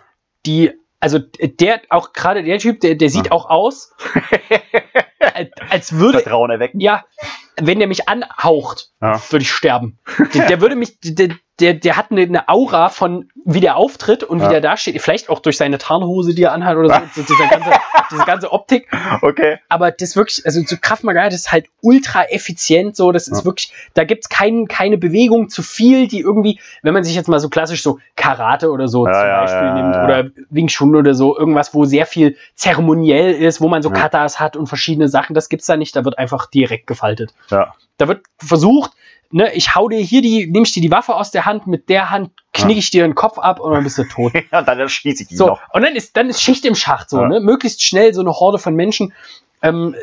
die, 0.47 0.73
also 1.01 1.19
der, 1.19 1.81
auch 1.91 2.12
gerade 2.12 2.43
der 2.43 2.59
Typ, 2.59 2.81
der, 2.81 2.95
der 2.95 3.11
sieht 3.11 3.27
Ja. 3.27 3.33
auch 3.33 3.49
aus, 3.51 3.95
als, 5.39 5.51
als 5.70 5.93
würde, 5.93 6.20
Vertrauen 6.20 6.51
erwecken. 6.51 6.81
ja, 6.81 7.05
wenn 7.60 7.78
der 7.78 7.89
mich 7.89 8.09
anhaucht, 8.09 8.90
Ja. 9.01 9.20
würde 9.31 9.43
ich 9.43 9.51
sterben. 9.52 9.98
Der, 10.35 10.47
der 10.47 10.60
würde 10.60 10.77
mich, 10.77 10.98
der, 11.01 11.31
der, 11.61 11.75
der 11.75 11.97
hat 11.97 12.11
eine, 12.11 12.23
eine 12.23 12.49
Aura 12.49 12.89
von, 12.89 13.29
wie 13.45 13.61
der 13.61 13.77
auftritt 13.77 14.23
und 14.23 14.39
Ja. 14.41 14.47
wie 14.47 14.53
der 14.53 14.61
da 14.61 14.77
steht. 14.77 15.01
Vielleicht 15.03 15.29
auch 15.29 15.41
durch 15.41 15.57
seine 15.57 15.79
Tarnhose, 15.79 16.35
die 16.35 16.43
er 16.45 16.53
anhat 16.53 16.77
oder 16.77 16.89
so. 17.15 17.23
so 17.23 17.23
diese, 17.35 17.49
ganze, 17.49 17.71
diese 18.13 18.25
ganze 18.25 18.53
Optik. 18.53 18.89
Okay. 19.23 19.59
Aber 19.69 19.91
das 19.91 20.15
wirklich, 20.15 20.47
also 20.47 20.61
so 20.65 20.77
Kraft 20.81 21.03
Maga, 21.05 21.25
das 21.25 21.35
ist 21.35 21.53
halt 21.53 21.67
ultra 21.81 22.25
effizient 22.25 22.95
so. 22.97 23.11
Das 23.13 23.27
ist 23.29 23.39
Ja. 23.41 23.45
wirklich, 23.45 23.73
da 23.95 24.05
gibt's 24.05 24.29
kein, 24.29 24.69
keine 24.69 24.99
Bewegung 24.99 25.49
zu 25.49 25.63
viel, 25.63 26.07
die 26.07 26.21
irgendwie, 26.21 26.61
wenn 26.83 26.95
man 26.95 27.03
sich 27.05 27.15
jetzt 27.17 27.29
mal 27.29 27.41
so 27.41 27.49
klassisch 27.49 27.83
so 27.83 27.99
Karate 28.17 28.71
oder 28.71 28.87
so 28.89 29.07
Ja, 29.07 29.13
zum 29.13 29.29
Beispiel 29.31 29.73
nimmt 29.73 29.97
oder 29.97 30.25
Wing 30.51 30.69
Chun 30.69 30.95
oder 30.95 31.15
so, 31.15 31.37
irgendwas, 31.37 31.75
wo 31.75 31.85
sehr 31.85 32.07
viel 32.07 32.37
zeremoniell 32.55 33.33
ist, 33.35 33.61
wo 33.61 33.69
man 33.69 33.83
so. 33.83 33.89
Katas 33.91 34.39
hat 34.39 34.57
und 34.57 34.67
verschiedene 34.69 35.09
Sachen, 35.09 35.35
das 35.35 35.49
gibt's 35.49 35.67
da 35.67 35.77
nicht. 35.77 35.97
Da 35.97 36.05
wird 36.05 36.19
einfach 36.19 36.47
direkt 36.47 36.87
gefaltet. 36.87 37.33
Ja. 37.51 37.75
Da 37.97 38.07
wird 38.07 38.21
versucht, 38.39 38.93
ne, 39.31 39.53
ich 39.55 39.75
hau 39.75 39.89
dir 39.89 39.99
hier 40.01 40.23
die, 40.23 40.47
nehme 40.47 40.65
ich 40.65 40.73
dir 40.73 40.81
die 40.83 40.91
Waffe 40.91 41.15
aus 41.15 41.31
der 41.31 41.45
Hand, 41.47 41.67
mit 41.67 41.89
der 41.89 42.11
Hand 42.11 42.31
knick 42.53 42.79
ich 42.79 42.91
dir 42.91 43.03
den 43.03 43.15
Kopf 43.15 43.39
ab 43.39 43.61
und 43.61 43.73
dann 43.73 43.85
bist 43.85 43.99
du 43.99 44.05
tot. 44.05 44.33
Ja, 44.53 44.63
dann 44.63 44.79
erschieße 44.81 45.23
ich 45.25 45.29
die 45.29 45.37
So, 45.37 45.47
noch. 45.49 45.61
und 45.73 45.83
dann 45.83 45.95
ist, 45.95 46.17
dann 46.17 46.29
ist 46.29 46.43
Schicht 46.43 46.65
im 46.65 46.75
Schacht 46.75 47.11
so, 47.11 47.21
Ja. 47.21 47.29
ne? 47.29 47.41
Möglichst 47.41 47.83
schnell 47.85 48.13
so 48.15 48.21
eine 48.21 48.33
Horde 48.33 48.59
von 48.59 48.75
Menschen. 48.75 49.13
Ähm, 49.63 49.95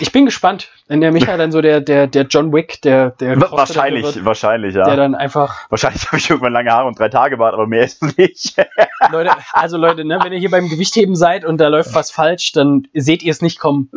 ich 0.00 0.10
bin 0.10 0.24
gespannt, 0.24 0.70
wenn 0.88 1.00
der 1.00 1.12
Micha 1.12 1.36
dann 1.36 1.52
so 1.52 1.60
der, 1.60 1.80
der, 1.80 2.08
der 2.08 2.24
John 2.24 2.52
Wick, 2.52 2.82
der, 2.82 3.10
der 3.10 3.40
Wa- 3.40 3.52
Wahrscheinlich, 3.52 4.02
wird, 4.04 4.24
wahrscheinlich, 4.24 4.74
der 4.74 4.86
ja. 4.88 4.96
dann 4.96 5.14
einfach, 5.14 5.70
Wahrscheinlich 5.70 6.04
habe 6.08 6.16
ich 6.18 6.28
irgendwann 6.28 6.52
lange 6.52 6.70
Haare 6.72 6.86
und 6.88 6.98
drei 6.98 7.08
Tage 7.08 7.36
Bart, 7.36 7.54
aber 7.54 7.66
mehr 7.68 7.84
ist 7.84 8.02
es 8.02 8.16
nicht. 8.16 8.56
Leute, 9.12 9.30
also 9.52 9.76
Leute, 9.76 10.04
ne, 10.04 10.18
wenn 10.22 10.32
ihr 10.32 10.38
hier 10.40 10.50
beim 10.50 10.68
Gewichtheben 10.68 11.14
seid 11.16 11.44
und 11.44 11.58
da 11.58 11.68
läuft 11.68 11.94
was 11.94 12.10
falsch, 12.10 12.52
dann 12.52 12.88
seht 12.92 13.22
ihr 13.22 13.30
es 13.30 13.40
nicht 13.40 13.58
kommen. 13.60 13.88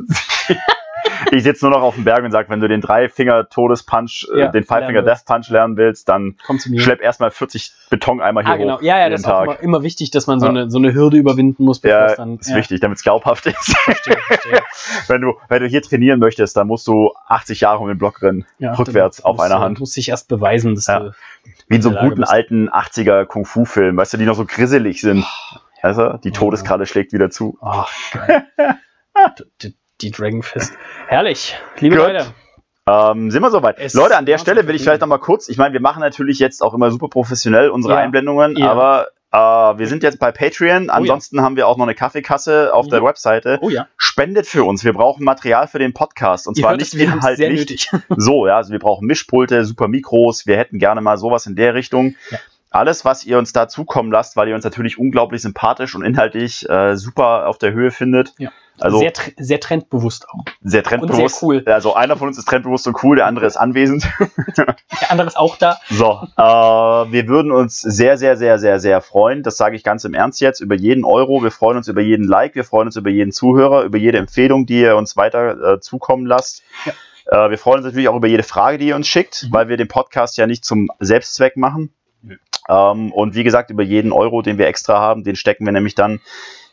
Ich 1.31 1.43
sitze 1.43 1.65
nur 1.65 1.77
noch 1.77 1.83
auf 1.83 1.95
dem 1.95 2.03
Berg 2.03 2.23
und 2.23 2.31
sage, 2.31 2.49
wenn 2.49 2.59
du 2.59 2.67
den 2.67 2.81
Drei-Finger-Todespunch, 2.81 4.27
Ja, 4.35 4.47
äh, 4.47 4.51
den 4.51 4.63
Five-Finger-Death-Punch 4.63 5.49
lernen 5.49 5.75
willst, 5.77 6.07
dann 6.09 6.37
schlepp 6.77 7.01
erstmal 7.01 7.31
40 7.31 7.71
Betoneimer 7.89 8.41
hier 8.43 8.49
ah, 8.53 8.55
genau. 8.57 8.77
hoch. 8.77 8.81
Ja, 8.81 8.97
ja, 8.99 9.09
das 9.09 9.21
ist 9.21 9.27
auch 9.27 9.43
immer, 9.43 9.59
immer 9.59 9.83
wichtig, 9.83 10.11
dass 10.11 10.27
man 10.27 10.39
so, 10.39 10.45
Ja. 10.45 10.51
eine, 10.51 10.69
so 10.69 10.77
eine 10.77 10.93
Hürde 10.93 11.17
überwinden 11.17 11.63
muss, 11.65 11.79
bevor 11.79 11.97
Ja, 11.97 12.05
es 12.07 12.15
dann. 12.15 12.37
ist 12.37 12.53
wichtig, 12.55 12.79
damit 12.79 12.97
es 12.97 13.03
glaubhaft 13.03 13.45
ist. 13.47 13.75
Verstehe, 13.77 14.17
verstehe. 14.27 14.59
wenn, 15.07 15.21
du, 15.21 15.33
wenn 15.49 15.61
du 15.61 15.67
hier 15.67 15.81
trainieren 15.81 16.19
möchtest, 16.19 16.55
dann 16.55 16.67
musst 16.67 16.87
du 16.87 17.11
80 17.27 17.61
Jahre 17.61 17.79
um 17.79 17.87
den 17.87 17.97
Block 17.97 18.21
rennen. 18.21 18.45
Ja, 18.59 18.73
rückwärts 18.73 19.23
auf 19.23 19.39
einer 19.39 19.55
du- 19.55 19.61
Hand. 19.61 19.79
Musst 19.79 19.95
dich 19.97 20.09
erst 20.09 20.27
beweisen, 20.29 20.75
dass 20.75 20.87
Ja. 20.87 20.99
du. 20.99 21.11
Wie 21.67 21.75
in 21.75 21.81
so 21.81 21.89
einem 21.89 21.99
guten 22.09 22.21
bist. 22.21 22.31
alten 22.31 22.69
80er 22.69 23.25
Kung-Fu-Film, 23.25 23.97
weißt 23.97 24.13
du, 24.13 24.17
die 24.17 24.25
noch 24.25 24.35
so 24.35 24.45
grisselig 24.45 25.01
sind. 25.01 25.25
Weißt 25.81 25.99
du, 25.99 26.19
die 26.23 26.29
Ja. 26.29 26.33
Todeskralle 26.33 26.85
schlägt 26.85 27.13
wieder 27.13 27.29
zu. 27.29 27.57
Ach, 27.61 27.91
geil. 28.13 28.45
die, 30.01 30.07
die 30.07 30.11
Dragon 30.11 30.43
Fist. 30.43 30.73
Herrlich. 31.07 31.57
Liebe 31.79 31.95
Gut. 31.97 32.05
Leute. 32.07 32.25
Ähm, 32.89 33.31
sind 33.31 33.41
wir 33.41 33.51
soweit? 33.51 33.77
Es 33.79 33.93
Leute, 33.93 34.15
an 34.17 34.25
der 34.25 34.37
Stelle 34.37 34.65
will 34.67 34.75
ich 34.75 34.81
vielleicht 34.83 35.01
noch 35.01 35.07
mal 35.07 35.17
kurz, 35.17 35.49
ich 35.49 35.57
meine, 35.57 35.73
wir 35.73 35.81
machen 35.81 35.99
natürlich 35.99 36.39
jetzt 36.39 36.61
auch 36.63 36.73
immer 36.73 36.89
super 36.89 37.09
professionell 37.09 37.69
unsere 37.69 37.95
Ja. 37.95 37.99
Einblendungen, 37.99 38.55
Ja. 38.55 38.71
aber 38.71 39.07
äh, 39.31 39.77
wir 39.77 39.87
sind 39.87 40.03
jetzt 40.03 40.19
bei 40.19 40.31
Patreon. 40.31 40.89
Ansonsten 40.89 41.41
haben 41.41 41.57
wir 41.57 41.67
auch 41.67 41.75
noch 41.75 41.83
eine 41.85 41.95
Kaffeekasse 41.95 42.73
auf 42.73 42.87
der 42.87 43.03
Webseite. 43.03 43.59
Oh 43.61 43.69
ja. 43.69 43.87
Spendet 43.97 44.47
für 44.47 44.63
uns. 44.63 44.85
Wir 44.85 44.93
brauchen 44.93 45.25
Material 45.25 45.67
für 45.67 45.79
den 45.79 45.93
Podcast. 45.93 46.47
Und 46.47 46.57
Ihr 46.57 46.61
zwar 46.61 46.71
hört 46.71 46.79
nicht 46.79 46.93
inhaltlich. 46.93 47.89
So, 48.15 48.47
ja, 48.47 48.55
also 48.55 48.71
wir 48.71 48.79
brauchen 48.79 49.05
Mischpulte, 49.05 49.65
super 49.65 49.89
Mikros. 49.89 50.47
Wir 50.47 50.57
hätten 50.57 50.79
gerne 50.79 51.01
mal 51.01 51.17
sowas 51.17 51.45
in 51.45 51.57
der 51.57 51.73
Richtung. 51.73 52.15
Ja. 52.77 52.81
Alles, 52.81 53.05
was 53.05 53.25
ihr 53.25 53.37
uns 53.37 53.53
da 53.53 53.67
zukommen 53.67 54.11
lasst, 54.11 54.35
weil 54.37 54.47
ihr 54.49 54.55
uns 54.55 54.63
natürlich 54.63 54.97
unglaublich 54.99 55.41
sympathisch 55.41 55.95
und 55.95 56.03
inhaltlich 56.03 56.67
äh, 56.69 56.95
super 56.95 57.47
auf 57.47 57.57
der 57.57 57.73
Höhe 57.73 57.91
findet. 57.91 58.33
Ja. 58.37 58.51
Also 58.79 58.99
sehr, 58.99 59.11
sehr 59.39 59.59
trendbewusst 59.59 60.29
auch. 60.29 60.43
sehr 60.61 60.83
trendbewusst. 60.83 61.19
und 61.19 61.29
sehr 61.29 61.47
cool. 61.47 61.63
Also 61.65 61.95
einer 61.95 62.15
von 62.15 62.27
uns 62.27 62.37
ist 62.37 62.45
trendbewusst 62.47 62.85
und 62.85 63.03
cool, 63.03 63.15
der 63.15 63.25
andere 63.25 63.47
ist 63.47 63.57
anwesend. 63.57 64.07
Der 65.01 65.11
andere 65.11 65.27
ist 65.27 65.37
auch 65.37 65.57
da. 65.57 65.77
So, 65.89 66.19
äh, 66.37 66.41
wir 66.41 67.27
würden 67.27 67.51
uns 67.51 67.79
sehr, 67.81 68.17
sehr, 68.19 68.37
sehr, 68.37 68.59
sehr, 68.59 68.79
sehr 68.79 69.01
freuen. 69.01 69.41
Das 69.41 69.57
sage 69.57 69.75
ich 69.75 69.83
ganz 69.83 70.03
im 70.05 70.13
Ernst 70.13 70.41
jetzt 70.41 70.59
über 70.59 70.75
jeden 70.75 71.05
Euro. 71.05 71.41
Wir 71.43 71.49
freuen 71.51 71.77
uns 71.77 71.87
über 71.87 72.01
jeden 72.01 72.27
Like, 72.27 72.53
wir 72.55 72.63
freuen 72.63 72.87
uns 72.87 72.95
über 72.95 73.09
jeden 73.09 73.31
Zuhörer, 73.31 73.83
über 73.83 73.97
jede 73.97 74.17
Empfehlung, 74.19 74.65
die 74.67 74.81
ihr 74.81 74.95
uns 74.95 75.17
weiter 75.17 75.73
äh, 75.75 75.79
zukommen 75.79 76.25
lasst. 76.27 76.61
Äh, 77.25 77.49
wir 77.49 77.57
freuen 77.57 77.77
uns 77.77 77.85
natürlich 77.85 78.09
auch 78.09 78.15
über 78.15 78.27
jede 78.27 78.43
Frage, 78.43 78.77
die 78.77 78.87
ihr 78.89 78.95
uns 78.95 79.07
schickt, 79.07 79.45
Mhm. 79.49 79.53
weil 79.53 79.69
wir 79.69 79.77
den 79.77 79.87
Podcast 79.87 80.37
ja 80.37 80.45
nicht 80.47 80.63
zum 80.65 80.89
Selbstzweck 80.99 81.57
machen. 81.57 81.91
Nö. 82.21 82.35
Ähm, 82.69 83.11
und 83.11 83.35
wie 83.35 83.43
gesagt, 83.43 83.69
über 83.69 83.83
jeden 83.83 84.11
Euro, 84.11 84.41
den 84.41 84.57
wir 84.57 84.67
extra 84.67 84.99
haben, 84.99 85.23
den 85.23 85.35
stecken 85.35 85.65
wir 85.65 85.71
nämlich 85.71 85.95
dann 85.95 86.19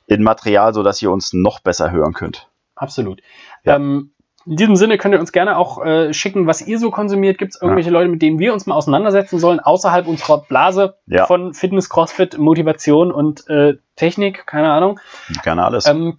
in 0.07 0.23
Material, 0.23 0.75
sodass 0.75 1.01
ihr 1.03 1.11
uns 1.11 1.33
noch 1.33 1.61
besser 1.61 1.91
hören 1.91 2.13
könnt. 2.13 2.49
Absolut. 2.75 3.21
Ja. 3.65 3.77
Ähm, 3.77 4.11
in 4.47 4.57
diesem 4.57 4.77
Sinne 4.77 4.99
könnt 4.99 5.15
ihr 5.15 5.21
uns 5.21 5.33
gerne 5.33 5.57
auch 5.57 5.83
äh, 5.83 6.13
schicken, 6.13 6.47
was 6.47 6.61
ihr 6.61 6.79
so 6.79 6.91
konsumiert. 6.91 7.39
Gibt 7.39 7.55
es 7.55 7.63
irgendwelche 7.63 7.89
Leute, 7.91 8.11
mit 8.11 8.21
denen 8.21 8.39
wir 8.39 8.53
uns 8.53 8.67
mal 8.67 8.75
auseinandersetzen 8.75 9.39
sollen, 9.39 9.59
außerhalb 9.59 10.07
unserer 10.07 10.43
Blase 10.43 10.97
Ja. 11.07 11.25
von 11.25 11.55
Fitness, 11.55 11.89
Crossfit, 11.89 12.37
Motivation 12.37 13.11
und 13.11 13.49
äh, 13.49 13.79
Technik? 13.97 14.47
Keine 14.47 14.71
Ahnung. 14.71 15.01
Gerne 15.45 15.65
alles. 15.65 15.87
Ähm, 15.87 16.19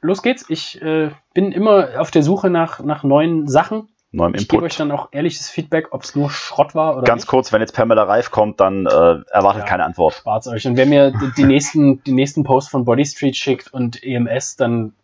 los 0.00 0.22
geht's. 0.22 0.46
Ich 0.48 0.82
äh, 0.82 1.10
bin 1.32 1.52
immer 1.52 1.90
auf 1.98 2.10
der 2.10 2.24
Suche 2.24 2.50
nach, 2.50 2.80
nach 2.80 3.04
neuen 3.04 3.46
Sachen. 3.46 3.88
Neuem 4.12 4.34
Ich 4.34 4.48
gebe 4.48 4.56
Input. 4.56 4.70
euch 4.72 4.76
dann 4.76 4.90
auch 4.90 5.08
ehrliches 5.12 5.48
Feedback, 5.48 5.88
ob 5.92 6.02
es 6.02 6.16
nur 6.16 6.30
Schrott 6.30 6.74
war 6.74 6.96
oder 6.96 7.04
Ganz 7.04 7.22
nicht. 7.22 7.28
kurz, 7.28 7.52
wenn 7.52 7.60
jetzt 7.60 7.74
Pamela 7.76 8.02
Reif 8.02 8.30
kommt, 8.32 8.58
dann 8.58 8.86
äh, 8.86 8.90
erwartet 8.90 9.62
Ja. 9.62 9.66
keine 9.68 9.84
Antwort. 9.84 10.14
Spart's 10.14 10.48
euch. 10.48 10.66
Und 10.66 10.76
wer 10.76 10.86
mir 10.86 11.12
die, 11.12 11.30
die 11.36 11.44
nächsten, 11.44 12.02
die 12.02 12.12
nächsten 12.12 12.42
Posts 12.42 12.70
von 12.72 12.84
Body 12.84 13.04
Street 13.04 13.36
schickt 13.36 13.72
und 13.72 14.02
EMS, 14.02 14.56
dann 14.56 14.94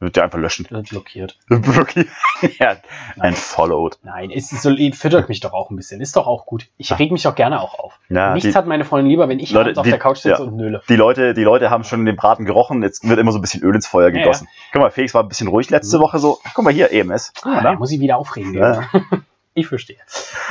Wird 0.00 0.14
der 0.14 0.24
einfach 0.24 0.38
löschen. 0.38 0.64
blockiert. 0.88 1.36
Wirklich? 1.48 2.06
ja, 2.60 2.76
ein 3.18 3.34
Followed. 3.34 3.98
Nein, 4.04 4.30
es 4.30 4.52
ist 4.52 4.62
so, 4.62 4.70
füttert 4.92 5.28
mich 5.28 5.40
doch 5.40 5.52
auch 5.52 5.70
ein 5.70 5.76
bisschen. 5.76 6.00
Ist 6.00 6.14
doch 6.14 6.28
auch 6.28 6.46
gut. 6.46 6.66
Ich 6.76 6.96
reg 6.96 7.10
mich 7.10 7.24
doch 7.24 7.34
gerne 7.34 7.60
auch 7.60 7.78
auf. 7.78 7.98
Ja, 8.08 8.32
Nichts 8.32 8.50
die, 8.50 8.54
hat 8.54 8.66
meine 8.66 8.84
Freundin 8.84 9.10
lieber, 9.10 9.28
wenn 9.28 9.40
ich 9.40 9.50
Leute, 9.50 9.78
auf 9.78 9.84
die- 9.84 9.90
der 9.90 9.98
Couch 9.98 10.18
sitze 10.18 10.40
ja. 10.42 10.48
und 10.48 10.54
nöle. 10.56 10.82
die, 10.88 10.94
Leute, 10.94 11.34
die 11.34 11.42
Leute 11.42 11.70
haben 11.70 11.82
schon 11.82 12.04
den 12.06 12.14
Braten 12.14 12.44
gerochen, 12.44 12.82
jetzt 12.84 13.08
wird 13.08 13.18
immer 13.18 13.32
so 13.32 13.38
ein 13.38 13.40
bisschen 13.40 13.62
Öl 13.62 13.74
ins 13.74 13.88
Feuer 13.88 14.10
Ja, 14.10 14.20
gegossen. 14.22 14.46
Guck 14.72 14.82
mal, 14.82 14.90
Felix 14.92 15.14
war 15.14 15.22
ein 15.24 15.28
bisschen 15.28 15.48
ruhig 15.48 15.68
letzte 15.70 15.98
Mhm. 15.98 16.02
Woche 16.02 16.18
so. 16.20 16.38
Guck 16.54 16.64
mal 16.64 16.72
hier, 16.72 16.92
EMS. 16.92 17.32
Ah, 17.42 17.60
da 17.60 17.72
muss 17.72 17.90
ich 17.90 17.98
wieder 18.00 18.16
aufregen. 18.18 18.54
Ja. 18.54 18.82
Ich 19.54 19.66
verstehe. 19.66 19.96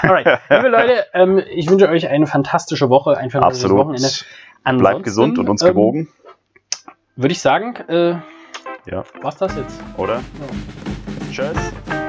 Alright, 0.02 0.42
liebe 0.50 0.68
Leute, 0.68 1.06
ähm, 1.14 1.42
ich 1.50 1.70
wünsche 1.70 1.88
euch 1.88 2.10
eine 2.10 2.28
fantastische 2.28 2.90
Woche, 2.90 3.18
ein 3.18 3.30
fantastisches 3.30 3.72
Wochenende. 3.72 4.06
Absolut. 4.06 4.26
Ansonsten, 4.66 4.82
Bleibt 4.84 5.04
gesund 5.06 5.40
und 5.40 5.48
uns 5.48 5.62
ähm, 5.62 5.70
gewogen. 5.70 6.10
Würde 7.16 7.32
ich 7.32 7.40
sagen, 7.40 7.76
äh, 7.88 8.16
Ja. 8.90 9.04
was 9.22 9.38
das 9.38 9.56
jetzt? 9.56 9.80
Oder? 9.98 10.16
Ja. 10.16 11.32
Tschüss. 11.32 12.07